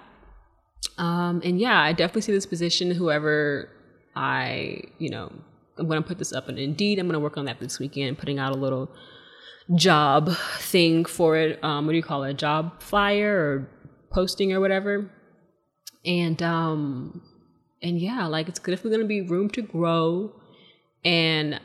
Um, 0.97 1.40
and 1.45 1.61
yeah, 1.61 1.81
I 1.81 1.93
definitely 1.93 2.23
see 2.23 2.32
this 2.32 2.47
position. 2.47 2.90
Whoever 2.90 3.69
I, 4.16 4.82
you 4.99 5.11
know, 5.11 5.32
I'm 5.77 5.86
going 5.86 6.03
to 6.03 6.07
put 6.07 6.19
this 6.19 6.32
up 6.32 6.49
on 6.49 6.59
Indeed. 6.59 6.99
I'm 6.99 7.07
going 7.07 7.12
to 7.15 7.20
work 7.20 7.36
on 7.36 7.45
that 7.45 7.61
this 7.61 7.78
weekend, 7.78 8.19
putting 8.19 8.39
out 8.39 8.53
a 8.53 8.59
little 8.59 8.90
job 9.77 10.31
thing 10.59 11.05
for 11.05 11.36
it. 11.36 11.62
Um, 11.62 11.86
what 11.86 11.93
do 11.93 11.97
you 11.97 12.03
call 12.03 12.24
it? 12.24 12.31
A 12.31 12.35
job 12.35 12.82
flyer 12.82 13.36
or 13.36 13.70
posting 14.11 14.53
or 14.53 14.61
whatever. 14.61 15.11
And 16.05 16.43
um, 16.43 17.23
and 17.82 18.00
yeah, 18.00 18.26
like 18.26 18.48
it's 18.48 18.59
definitely 18.59 18.90
going 18.90 19.02
to 19.02 19.06
be 19.06 19.20
room 19.20 19.50
to 19.50 19.62
grow, 19.62 20.32
and 21.05 21.60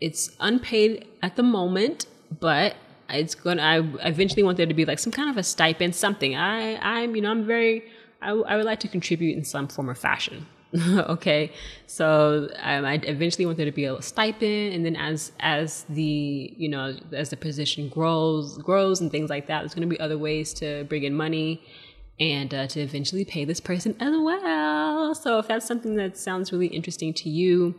it's 0.00 0.36
unpaid 0.40 1.06
at 1.22 1.36
the 1.36 1.42
moment, 1.42 2.06
but 2.40 2.76
it's 3.10 3.34
gonna. 3.34 3.62
I 3.62 3.78
eventually 4.08 4.42
want 4.42 4.56
there 4.56 4.66
to 4.66 4.74
be 4.74 4.84
like 4.84 4.98
some 4.98 5.12
kind 5.12 5.30
of 5.30 5.36
a 5.36 5.42
stipend, 5.42 5.94
something. 5.94 6.36
I 6.36 6.76
I'm 6.76 7.16
you 7.16 7.22
know 7.22 7.30
I'm 7.30 7.44
very. 7.46 7.84
I, 8.22 8.30
I 8.30 8.56
would 8.56 8.64
like 8.64 8.80
to 8.80 8.88
contribute 8.88 9.36
in 9.36 9.44
some 9.44 9.68
form 9.68 9.90
or 9.90 9.94
fashion. 9.94 10.46
okay 10.88 11.52
so 11.86 12.48
um, 12.58 12.84
i 12.84 12.94
eventually 13.04 13.46
want 13.46 13.56
there 13.56 13.66
to 13.66 13.72
be 13.72 13.84
a 13.84 14.02
stipend 14.02 14.74
and 14.74 14.84
then 14.84 14.96
as 14.96 15.30
as 15.38 15.84
the 15.90 16.52
you 16.56 16.68
know 16.68 16.94
as 17.12 17.30
the 17.30 17.36
position 17.36 17.88
grows 17.88 18.58
grows 18.58 19.00
and 19.00 19.12
things 19.12 19.30
like 19.30 19.46
that 19.46 19.60
there's 19.60 19.74
going 19.74 19.88
to 19.88 19.94
be 19.94 19.98
other 20.00 20.18
ways 20.18 20.52
to 20.52 20.82
bring 20.84 21.04
in 21.04 21.14
money 21.14 21.62
and 22.18 22.54
uh, 22.54 22.66
to 22.66 22.80
eventually 22.80 23.24
pay 23.24 23.44
this 23.44 23.60
person 23.60 23.94
as 24.00 24.14
well 24.16 25.14
so 25.14 25.38
if 25.38 25.48
that's 25.48 25.66
something 25.66 25.96
that 25.96 26.16
sounds 26.16 26.52
really 26.52 26.68
interesting 26.68 27.12
to 27.12 27.28
you 27.28 27.74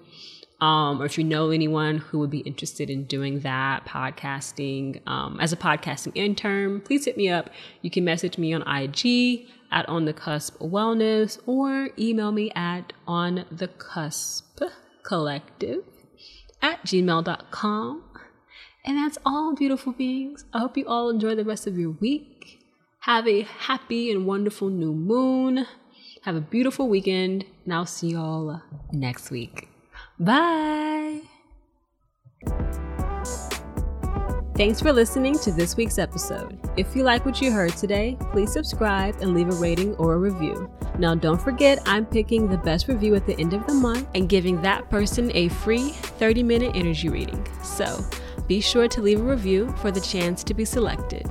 um, 0.59 0.99
or 0.99 1.05
if 1.05 1.19
you 1.19 1.23
know 1.23 1.51
anyone 1.51 1.99
who 1.99 2.18
would 2.18 2.31
be 2.31 2.39
interested 2.39 2.89
in 2.89 3.03
doing 3.03 3.41
that 3.41 3.85
podcasting 3.85 5.01
um, 5.07 5.39
as 5.39 5.53
a 5.53 5.57
podcasting 5.57 6.11
intern 6.15 6.81
please 6.81 7.05
hit 7.05 7.18
me 7.18 7.30
up 7.30 7.49
you 7.81 7.89
can 7.89 8.03
message 8.03 8.38
me 8.38 8.53
on 8.53 8.64
ig 8.81 9.47
at 9.72 9.88
On 9.89 10.05
the 10.05 10.14
Cusp 10.14 10.57
Wellness 10.59 11.39
or 11.45 11.89
email 11.97 12.31
me 12.31 12.51
at 12.55 12.93
On 13.07 13.45
the 13.51 13.68
Cusp 13.68 14.61
Collective 15.03 15.84
at 16.61 16.84
gmail.com. 16.84 18.03
And 18.85 18.97
that's 18.97 19.18
all, 19.26 19.53
beautiful 19.53 19.91
beings. 19.91 20.45
I 20.53 20.59
hope 20.59 20.77
you 20.77 20.85
all 20.88 21.09
enjoy 21.09 21.35
the 21.35 21.43
rest 21.43 21.68
of 21.68 21.77
your 21.77 21.91
week. 21.91 22.36
Have 23.08 23.26
a 23.26 23.44
happy 23.44 24.12
and 24.12 24.26
wonderful 24.26 24.68
new 24.68 24.92
moon. 24.92 25.66
Have 26.24 26.36
a 26.36 26.42
beautiful 26.42 26.90
weekend, 26.90 27.46
and 27.64 27.74
I'll 27.74 27.86
see 27.86 28.10
y'all 28.10 28.62
next 28.92 29.32
week. 29.32 29.70
Bye. 30.20 31.22
Thanks 34.58 34.82
for 34.82 34.92
listening 34.92 35.40
to 35.40 35.54
this 35.54 35.78
week's 35.78 35.98
episode. 35.98 36.60
If 36.76 36.98
you 36.98 37.04
like 37.04 37.26
what 37.26 37.42
you 37.42 37.50
heard 37.50 37.78
today, 37.78 38.18
please 38.34 38.52
subscribe 38.52 39.16
and 39.22 39.34
leave 39.34 39.48
a 39.48 39.56
rating 39.56 39.96
or 39.96 40.16
a 40.16 40.18
review. 40.18 40.70
Now, 41.00 41.16
don't 41.16 41.42
forget, 41.42 41.80
I'm 41.86 42.06
picking 42.06 42.50
the 42.50 42.58
best 42.58 42.90
review 42.90 43.16
at 43.16 43.26
the 43.26 43.40
end 43.40 43.54
of 43.54 43.66
the 43.68 43.74
month 43.74 44.10
and 44.16 44.28
giving 44.28 44.62
that 44.64 44.90
person 44.90 45.32
a 45.34 45.48
free 45.48 45.92
30 45.92 46.44
minute 46.44 46.76
energy 46.76 47.08
reading. 47.08 47.48
So 47.64 48.04
be 48.48 48.60
sure 48.60 48.90
to 48.90 49.02
leave 49.02 49.22
a 49.22 49.24
review 49.24 49.74
for 49.78 49.92
the 49.92 50.02
chance 50.02 50.44
to 50.44 50.54
be 50.54 50.66
selected. 50.66 51.26